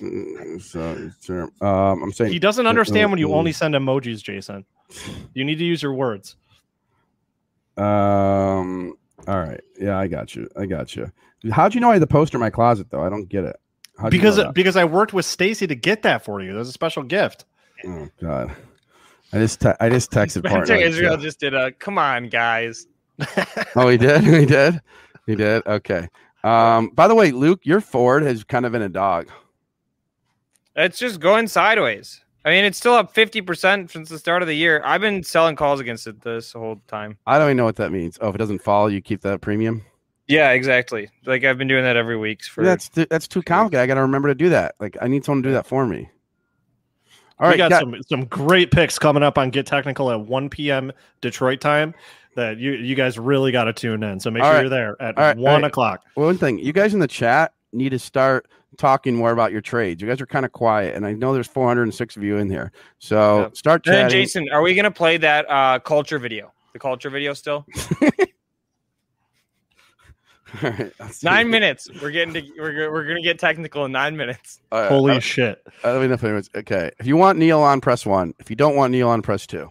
Mm, 0.01 0.61
So, 0.63 1.11
sure. 1.23 1.45
Um, 1.61 2.03
I'm 2.03 2.13
saying 2.13 2.33
He 2.33 2.39
doesn't 2.39 2.67
understand 2.67 3.11
when 3.11 3.19
you 3.19 3.33
only 3.35 3.53
send 3.53 3.75
emojis, 3.75 4.23
Jason. 4.23 4.65
You 5.35 5.45
need 5.45 5.57
to 5.59 5.65
use 5.65 5.83
your 5.83 5.95
words. 5.95 6.37
Um. 7.77 8.95
All 9.27 9.39
right. 9.39 9.61
Yeah, 9.79 9.99
I 9.99 10.07
got 10.07 10.35
you. 10.35 10.49
I 10.57 10.67
got 10.67 10.95
you. 10.97 11.11
How'd 11.53 11.75
you 11.75 11.81
know 11.81 11.91
I 11.91 11.95
had 11.95 12.03
the 12.03 12.07
poster 12.07 12.37
in 12.37 12.41
my 12.41 12.51
closet 12.51 12.89
though? 12.91 13.03
I 13.03 13.09
don't 13.09 13.29
get 13.29 13.45
it. 13.45 13.57
How'd 13.99 14.13
you 14.13 14.19
Because 14.19 14.39
know 14.39 14.53
because 14.53 14.77
I 14.77 14.85
worked 14.85 15.13
with 15.13 15.25
Stacy 15.25 15.67
to 15.67 15.75
get 15.75 16.03
that 16.03 16.25
for 16.25 16.41
you. 16.43 16.53
There's 16.55 16.69
a 16.69 16.73
special 16.73 17.03
gift. 17.03 17.45
oh 17.87 18.09
god, 18.21 18.55
I 19.33 19.39
just 19.39 19.61
te- 19.61 19.73
I 19.81 19.89
just 19.89 20.11
texted 20.11 20.39
Spencer 20.47 20.75
Portnoy. 20.75 20.83
Israel 20.83 21.17
too. 21.17 21.23
just 21.23 21.41
did 21.41 21.55
a 21.55 21.73
come 21.73 21.99
on, 21.99 22.29
guys. 22.29 22.87
Oh, 23.77 23.89
he 23.89 23.97
did. 23.97 24.23
He 24.25 24.47
did. 24.47 24.81
He 25.27 25.35
did. 25.35 25.67
Okay. 25.67 26.09
Um. 26.45 26.91
By 26.91 27.09
the 27.09 27.15
way, 27.15 27.33
Luke, 27.33 27.61
your 27.65 27.81
Ford 27.81 28.23
has 28.23 28.45
kind 28.45 28.65
of 28.67 28.73
been 28.73 28.83
a 28.83 28.89
dog. 28.89 29.29
It's 30.75 30.99
just 30.99 31.21
going 31.21 31.49
sideways. 31.49 32.21
I 32.47 32.51
mean, 32.51 32.65
it's 32.65 32.79
still 32.79 32.95
up 32.95 33.13
50% 33.13 33.91
since 33.91 34.09
the 34.09 34.19
start 34.21 34.41
of 34.41 34.47
the 34.47 34.55
year. 34.55 34.81
I've 34.85 35.01
been 35.01 35.25
selling 35.25 35.57
calls 35.57 35.81
against 35.81 36.07
it 36.07 36.21
this 36.23 36.53
whole 36.53 36.81
time. 36.87 37.19
I 37.27 37.39
don't 37.39 37.49
even 37.49 37.57
know 37.57 37.65
what 37.65 37.75
that 37.77 37.91
means. 37.91 38.19
Oh, 38.21 38.29
if 38.29 38.37
it 38.37 38.39
doesn't 38.39 38.61
fall, 38.63 38.89
you 38.89 39.03
keep 39.03 39.23
that 39.23 39.41
premium. 39.41 39.83
Yeah, 40.29 40.53
exactly. 40.53 41.11
Like 41.25 41.43
I've 41.45 41.59
been 41.59 41.67
doing 41.67 41.83
that 41.83 41.97
every 41.97 42.17
week 42.17 42.45
for 42.45 42.65
That's 42.65 42.89
th- 42.89 43.09
that's 43.09 43.27
too 43.27 43.43
complicated. 43.43 43.83
I 43.83 43.87
got 43.87 43.95
to 43.95 44.03
remember 44.03 44.29
to 44.29 44.35
do 44.35 44.49
that. 44.51 44.77
Like 44.79 44.97
I 45.03 45.09
need 45.09 45.25
someone 45.25 45.43
to 45.43 45.49
do 45.49 45.53
that 45.55 45.67
for 45.67 45.87
me. 45.87 46.09
All 47.39 47.49
we 47.49 47.51
right, 47.51 47.57
got 47.59 47.71
got- 47.71 47.81
some 47.81 47.97
some 48.09 48.25
great 48.27 48.71
picks 48.71 48.99
coming 48.99 49.23
up 49.25 49.39
on 49.39 49.51
Get 49.51 49.67
Technical 49.67 50.11
at 50.13 50.21
1 50.21 50.49
p.m. 50.49 50.93
Detroit 51.21 51.61
time. 51.61 51.95
That 52.37 52.59
you 52.59 52.73
you 52.73 52.95
guys 52.95 53.19
really 53.19 53.51
got 53.51 53.65
to 53.65 53.73
tune 53.73 54.03
in. 54.03 54.21
So 54.21 54.31
make 54.31 54.43
All 54.43 54.49
sure 54.51 54.55
right. 54.55 54.61
you're 54.63 54.71
there 54.71 54.97
at 55.01 55.17
All 55.19 55.25
right, 55.25 55.37
one 55.37 55.55
all 55.55 55.61
right. 55.63 55.67
o'clock. 55.69 56.03
One 56.15 56.39
thing, 56.39 56.59
you 56.59 56.73
guys 56.73 56.93
in 56.95 57.01
the 57.01 57.09
chat 57.09 57.55
need 57.73 57.91
to 57.91 57.99
start 57.99 58.47
talking 58.77 59.15
more 59.15 59.33
about 59.33 59.53
your 59.53 59.61
trades. 59.61 60.01
You 60.03 60.09
guys 60.09 60.21
are 60.21 60.27
kind 60.27 60.45
of 60.45 60.53
quiet, 60.53 60.95
and 60.95 61.07
I 61.07 61.13
know 61.13 61.33
there's 61.35 61.47
406 61.49 62.17
of 62.17 62.23
you 62.23 62.37
in 62.39 62.51
here. 62.51 62.73
So 62.99 63.41
Yep. 63.41 63.57
start 63.57 63.87
And. 63.89 64.11
Jason, 64.11 64.49
are 64.53 64.63
we 64.63 64.75
gonna 64.75 64.91
play 64.91 65.17
that 65.19 65.47
uh 65.51 65.79
culture 65.81 66.19
video? 66.19 66.53
The 66.73 66.79
culture 66.79 67.11
video 67.11 67.33
still? 67.35 67.67
All 70.63 70.71
right. 70.71 70.93
Nine 71.23 71.51
minutes. 71.51 71.89
We're 72.01 72.11
getting 72.13 72.33
to 72.35 72.43
we're, 72.59 72.91
we're 72.93 73.05
gonna 73.07 73.21
get 73.23 73.39
technical 73.39 73.85
in 73.85 73.93
nine 73.93 74.17
minutes. 74.17 74.61
All 74.71 74.81
right, 74.81 74.89
Holy 74.89 75.15
I- 75.15 75.19
shit! 75.19 75.61
Uh, 75.85 75.89
I 75.91 75.93
don't 75.95 76.09
know 76.09 76.15
if 76.15 76.25
anyone's 76.25 76.51
okay. 76.55 76.91
If 76.99 77.07
you 77.07 77.17
want 77.17 77.39
Neil 77.39 77.61
on, 77.61 77.81
press 77.81 78.07
one. 78.07 78.33
If 78.39 78.49
you 78.49 78.57
don't 78.57 78.77
want 78.77 78.93
Neil 78.93 79.09
on, 79.09 79.23
press 79.23 79.47
two. 79.47 79.69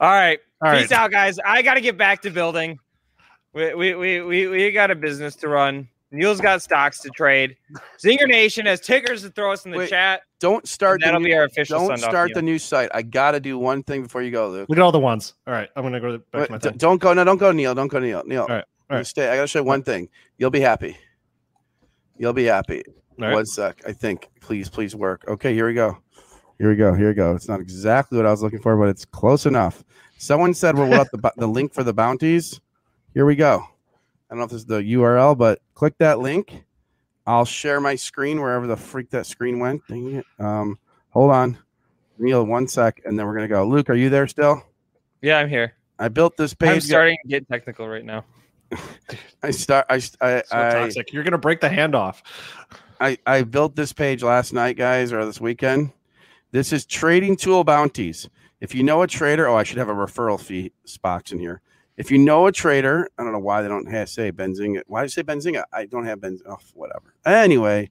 All 0.00 0.10
right. 0.12 0.38
All 0.62 0.72
Peace 0.72 0.90
right. 0.90 1.00
out, 1.00 1.10
guys. 1.10 1.38
I 1.44 1.62
gotta 1.62 1.80
get 1.80 1.96
back 1.96 2.22
to 2.22 2.30
building. 2.30 2.78
We 3.54 3.74
we, 3.74 3.94
we 3.94 4.20
we 4.20 4.46
we 4.48 4.70
got 4.72 4.90
a 4.90 4.94
business 4.94 5.34
to 5.36 5.48
run. 5.48 5.88
Neil's 6.10 6.40
got 6.40 6.62
stocks 6.62 7.00
to 7.00 7.10
trade. 7.10 7.56
Zingernation 8.02 8.64
has 8.66 8.80
tickers 8.80 9.22
to 9.22 9.30
throw 9.30 9.52
us 9.52 9.66
in 9.66 9.72
the 9.72 9.78
Wait, 9.78 9.90
chat. 9.90 10.22
Don't 10.40 10.66
start. 10.66 11.00
That'll 11.02 11.20
the 11.20 11.24
be 11.24 11.30
new, 11.32 11.36
our 11.36 11.44
official 11.44 11.86
Don't 11.86 11.98
start 11.98 12.32
the 12.32 12.40
new 12.40 12.58
site. 12.58 12.90
I 12.94 13.02
gotta 13.02 13.40
do 13.40 13.58
one 13.58 13.82
thing 13.82 14.04
before 14.04 14.22
you 14.22 14.30
go, 14.30 14.48
Luke. 14.48 14.68
Look 14.68 14.78
at 14.78 14.82
all 14.82 14.92
the 14.92 14.98
ones. 14.98 15.34
All 15.46 15.52
right, 15.52 15.68
I'm 15.76 15.82
gonna 15.82 16.00
go 16.00 16.16
back 16.18 16.24
Wait, 16.32 16.46
to 16.46 16.52
my 16.52 16.58
d- 16.58 16.78
don't 16.78 16.98
go. 16.98 17.12
No, 17.12 17.24
don't 17.24 17.36
go, 17.36 17.52
Neil. 17.52 17.74
Don't 17.74 17.88
go, 17.88 17.98
Neil. 17.98 18.22
Neil. 18.24 18.42
All 18.42 18.48
right, 18.48 18.64
all 18.90 18.94
You 18.94 18.96
right. 18.96 19.06
Stay. 19.06 19.28
I 19.28 19.36
gotta 19.36 19.48
show 19.48 19.58
you 19.58 19.64
one 19.64 19.82
thing. 19.82 20.08
You'll 20.38 20.50
be 20.50 20.60
happy. 20.60 20.96
You'll 22.16 22.32
be 22.32 22.44
happy. 22.44 22.82
All 22.86 23.26
right. 23.26 23.34
One 23.34 23.46
sec. 23.46 23.82
I 23.86 23.92
think. 23.92 24.28
Please, 24.40 24.68
please 24.68 24.94
work. 24.94 25.24
Okay, 25.28 25.52
here 25.52 25.66
we 25.66 25.74
go. 25.74 25.98
Here 26.58 26.70
we 26.70 26.76
go. 26.76 26.94
Here 26.94 27.08
we 27.08 27.14
go. 27.14 27.34
It's 27.34 27.48
not 27.48 27.60
exactly 27.60 28.16
what 28.16 28.26
I 28.26 28.30
was 28.30 28.42
looking 28.42 28.60
for, 28.60 28.76
but 28.76 28.88
it's 28.88 29.04
close 29.04 29.46
enough. 29.46 29.84
Someone 30.16 30.54
said 30.54 30.76
we're 30.76 30.88
without 30.88 31.10
the, 31.12 31.32
the 31.36 31.46
link 31.46 31.72
for 31.74 31.84
the 31.84 31.92
bounties. 31.92 32.60
Here 33.14 33.26
we 33.26 33.36
go. 33.36 33.64
I 34.28 34.34
don't 34.34 34.38
know 34.38 34.44
if 34.44 34.50
this 34.50 34.60
is 34.60 34.66
the 34.66 34.82
URL, 34.82 35.36
but 35.36 35.60
click 35.74 35.94
that 35.98 36.18
link. 36.18 36.64
I'll 37.26 37.44
share 37.44 37.80
my 37.80 37.94
screen 37.94 38.40
wherever 38.40 38.66
the 38.66 38.76
freak 38.76 39.10
that 39.10 39.26
screen 39.26 39.58
went. 39.58 39.82
Dang 39.88 40.16
it. 40.16 40.26
Um, 40.38 40.78
hold 41.10 41.30
on. 41.30 41.58
Neil, 42.18 42.44
one 42.44 42.66
sec, 42.66 43.00
and 43.04 43.18
then 43.18 43.26
we're 43.26 43.34
gonna 43.34 43.48
go. 43.48 43.66
Luke, 43.66 43.90
are 43.90 43.94
you 43.94 44.10
there 44.10 44.26
still? 44.26 44.62
Yeah, 45.22 45.38
I'm 45.38 45.48
here. 45.48 45.74
I 45.98 46.08
built 46.08 46.36
this 46.36 46.54
page. 46.54 46.70
I'm 46.70 46.80
starting 46.80 47.16
to 47.22 47.28
get 47.28 47.48
technical 47.48 47.88
right 47.88 48.04
now. 48.04 48.24
I 49.42 49.50
start. 49.50 49.86
I 49.88 49.94
I, 49.94 49.98
So 49.98 50.12
I, 50.20 50.70
toxic. 50.72 51.12
You're 51.12 51.24
gonna 51.24 51.38
break 51.38 51.60
the 51.60 51.68
hand 51.68 51.94
off. 51.94 52.22
I 53.00 53.18
I 53.26 53.42
built 53.42 53.76
this 53.76 53.92
page 53.92 54.22
last 54.22 54.52
night, 54.52 54.76
guys, 54.76 55.12
or 55.12 55.24
this 55.24 55.40
weekend, 55.40 55.92
This 56.50 56.72
is 56.72 56.84
trading 56.84 57.36
tool 57.36 57.64
bounties. 57.64 58.28
If 58.60 58.74
you 58.74 58.82
know 58.82 59.02
a 59.02 59.06
trader, 59.06 59.46
oh, 59.46 59.56
I 59.56 59.62
should 59.62 59.78
have 59.78 59.88
a 59.88 59.94
referral 59.94 60.40
fee 60.40 60.72
box 61.02 61.30
in 61.30 61.38
here. 61.38 61.62
If 61.98 62.12
you 62.12 62.18
know 62.18 62.46
a 62.46 62.52
trader, 62.52 63.10
I 63.18 63.24
don't 63.24 63.32
know 63.32 63.40
why 63.40 63.60
they 63.60 63.66
don't 63.66 63.90
have, 63.90 64.08
say 64.08 64.30
Benzinga. 64.30 64.82
Why 64.86 65.00
do 65.00 65.06
you 65.06 65.08
say 65.08 65.24
Benzinga? 65.24 65.64
I 65.72 65.84
don't 65.84 66.04
have 66.04 66.20
Benzinga. 66.20 66.42
Oh, 66.48 66.58
whatever. 66.74 67.12
Anyway, 67.26 67.90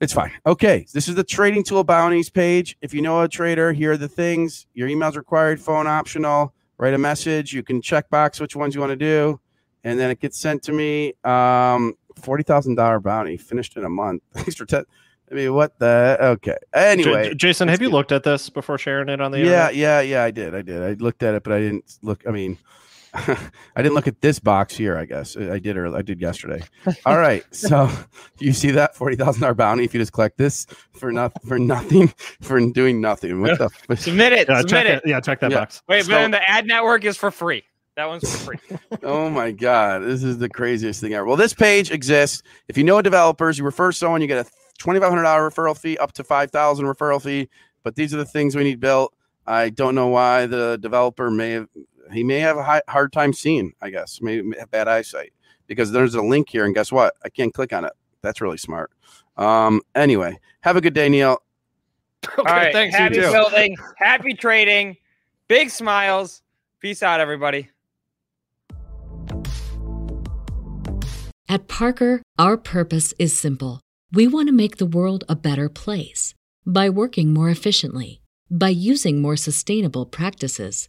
it's 0.00 0.14
fine. 0.14 0.32
Okay, 0.46 0.86
this 0.94 1.08
is 1.08 1.14
the 1.14 1.22
trading 1.22 1.62
tool 1.62 1.84
bounties 1.84 2.30
page. 2.30 2.78
If 2.80 2.94
you 2.94 3.02
know 3.02 3.20
a 3.20 3.28
trader, 3.28 3.74
here 3.74 3.92
are 3.92 3.96
the 3.98 4.08
things. 4.08 4.66
Your 4.72 4.88
email's 4.88 5.18
required, 5.18 5.60
phone 5.60 5.86
optional. 5.86 6.54
Write 6.78 6.94
a 6.94 6.98
message. 6.98 7.52
You 7.52 7.62
can 7.62 7.82
check 7.82 8.08
box 8.08 8.40
which 8.40 8.56
ones 8.56 8.74
you 8.74 8.80
want 8.80 8.92
to 8.92 8.96
do, 8.96 9.38
and 9.84 10.00
then 10.00 10.10
it 10.10 10.18
gets 10.18 10.38
sent 10.38 10.62
to 10.62 10.72
me. 10.72 11.12
Um, 11.22 11.94
forty 12.16 12.42
thousand 12.42 12.76
dollar 12.76 12.98
bounty 12.98 13.36
finished 13.36 13.76
in 13.76 13.84
a 13.84 13.90
month. 13.90 14.22
Thanks 14.32 14.54
for 14.54 14.64
ten. 14.64 14.86
I 15.30 15.34
mean, 15.34 15.52
what 15.52 15.78
the? 15.78 16.16
Okay. 16.18 16.56
Anyway, 16.72 17.28
J- 17.28 17.34
Jason, 17.34 17.68
have 17.68 17.82
you 17.82 17.90
looked 17.90 18.10
at 18.10 18.22
this 18.22 18.48
before 18.48 18.78
sharing 18.78 19.10
it 19.10 19.20
on 19.20 19.32
the 19.32 19.38
yeah, 19.38 19.68
internet? 19.68 19.76
yeah, 19.76 20.00
yeah. 20.00 20.24
I 20.24 20.30
did. 20.30 20.54
I 20.54 20.62
did. 20.62 20.82
I 20.82 20.92
looked 20.94 21.22
at 21.22 21.34
it, 21.34 21.42
but 21.42 21.52
I 21.52 21.60
didn't 21.60 21.98
look. 22.02 22.22
I 22.26 22.30
mean, 22.30 22.56
I 23.14 23.36
didn't 23.76 23.94
look 23.94 24.06
at 24.08 24.20
this 24.22 24.38
box 24.38 24.74
here. 24.74 24.96
I 24.96 25.04
guess 25.04 25.36
I 25.36 25.58
did. 25.58 25.76
Or 25.76 25.94
I 25.94 26.02
did 26.02 26.20
yesterday. 26.20 26.62
All 27.06 27.18
right. 27.18 27.44
So 27.54 27.90
you 28.38 28.52
see 28.52 28.70
that 28.70 28.94
forty 28.96 29.16
thousand 29.16 29.42
dollar 29.42 29.54
bounty 29.54 29.84
if 29.84 29.92
you 29.92 30.00
just 30.00 30.12
collect 30.12 30.38
this 30.38 30.66
for 30.92 31.12
not 31.12 31.32
for 31.46 31.58
nothing 31.58 32.08
for 32.40 32.58
doing 32.70 33.00
nothing. 33.00 33.40
What 33.42 33.58
the? 33.58 33.68
f- 33.90 33.98
Submit 33.98 34.32
it. 34.32 34.48
Yeah, 34.48 34.60
submit 34.60 34.70
check 34.70 34.86
it. 34.86 35.02
it. 35.04 35.08
Yeah, 35.08 35.20
check 35.20 35.40
that 35.40 35.50
Yeah. 35.50 35.58
box. 35.60 35.82
Wait, 35.88 36.04
So- 36.04 36.10
but 36.12 36.18
then 36.20 36.30
the 36.30 36.50
ad 36.50 36.66
network 36.66 37.04
is 37.04 37.16
for 37.16 37.30
free. 37.30 37.64
That 37.96 38.06
one's 38.06 38.22
for 38.30 38.56
free. 38.56 38.78
Oh 39.02 39.28
my 39.28 39.50
god, 39.50 40.02
this 40.04 40.22
is 40.24 40.38
the 40.38 40.48
craziest 40.48 41.02
thing 41.02 41.12
ever. 41.12 41.26
Well, 41.26 41.36
this 41.36 41.52
page 41.52 41.90
exists. 41.90 42.42
If 42.68 42.78
you 42.78 42.84
know 42.84 43.02
developers, 43.02 43.58
you 43.58 43.64
refer 43.66 43.92
someone, 43.92 44.22
you 44.22 44.26
get 44.26 44.46
a 44.46 44.50
twenty 44.78 44.98
five 45.00 45.10
hundred 45.10 45.24
dollar 45.24 45.50
referral 45.50 45.76
fee, 45.78 45.98
up 45.98 46.12
to 46.12 46.24
five 46.24 46.50
thousand 46.50 46.86
referral 46.86 47.20
fee. 47.22 47.50
But 47.82 47.94
these 47.96 48.14
are 48.14 48.16
the 48.16 48.24
things 48.24 48.56
we 48.56 48.64
need 48.64 48.80
built. 48.80 49.12
I 49.46 49.68
don't 49.70 49.94
know 49.94 50.06
why 50.06 50.46
the 50.46 50.78
developer 50.80 51.30
may 51.30 51.50
have 51.50 51.68
he 52.12 52.22
may 52.24 52.40
have 52.40 52.56
a 52.56 52.62
high, 52.62 52.82
hard 52.88 53.12
time 53.12 53.32
seeing. 53.32 53.72
I 53.80 53.90
guess 53.90 54.20
maybe 54.20 54.56
have 54.58 54.70
bad 54.70 54.88
eyesight 54.88 55.32
because 55.66 55.92
there's 55.92 56.14
a 56.14 56.22
link 56.22 56.50
here, 56.50 56.64
and 56.64 56.74
guess 56.74 56.90
what? 56.92 57.14
I 57.24 57.28
can't 57.28 57.52
click 57.52 57.72
on 57.72 57.84
it. 57.84 57.92
That's 58.22 58.40
really 58.40 58.58
smart. 58.58 58.90
Um. 59.36 59.80
Anyway, 59.94 60.38
have 60.60 60.76
a 60.76 60.80
good 60.80 60.94
day, 60.94 61.08
Neil. 61.08 61.38
Okay, 62.38 62.48
All 62.48 62.56
right. 62.56 62.72
thanks. 62.72 62.94
You 62.94 63.00
happy 63.02 63.14
too. 63.16 63.32
building. 63.32 63.76
Happy 63.96 64.34
trading. 64.34 64.96
Big 65.48 65.70
smiles. 65.70 66.40
Peace 66.78 67.02
out, 67.02 67.18
everybody. 67.18 67.68
At 71.48 71.68
Parker, 71.68 72.22
our 72.38 72.56
purpose 72.56 73.12
is 73.18 73.36
simple. 73.36 73.80
We 74.12 74.26
want 74.26 74.48
to 74.48 74.52
make 74.54 74.76
the 74.76 74.86
world 74.86 75.24
a 75.28 75.36
better 75.36 75.68
place 75.68 76.32
by 76.64 76.88
working 76.88 77.32
more 77.34 77.50
efficiently, 77.50 78.20
by 78.50 78.68
using 78.68 79.20
more 79.20 79.36
sustainable 79.36 80.06
practices, 80.06 80.88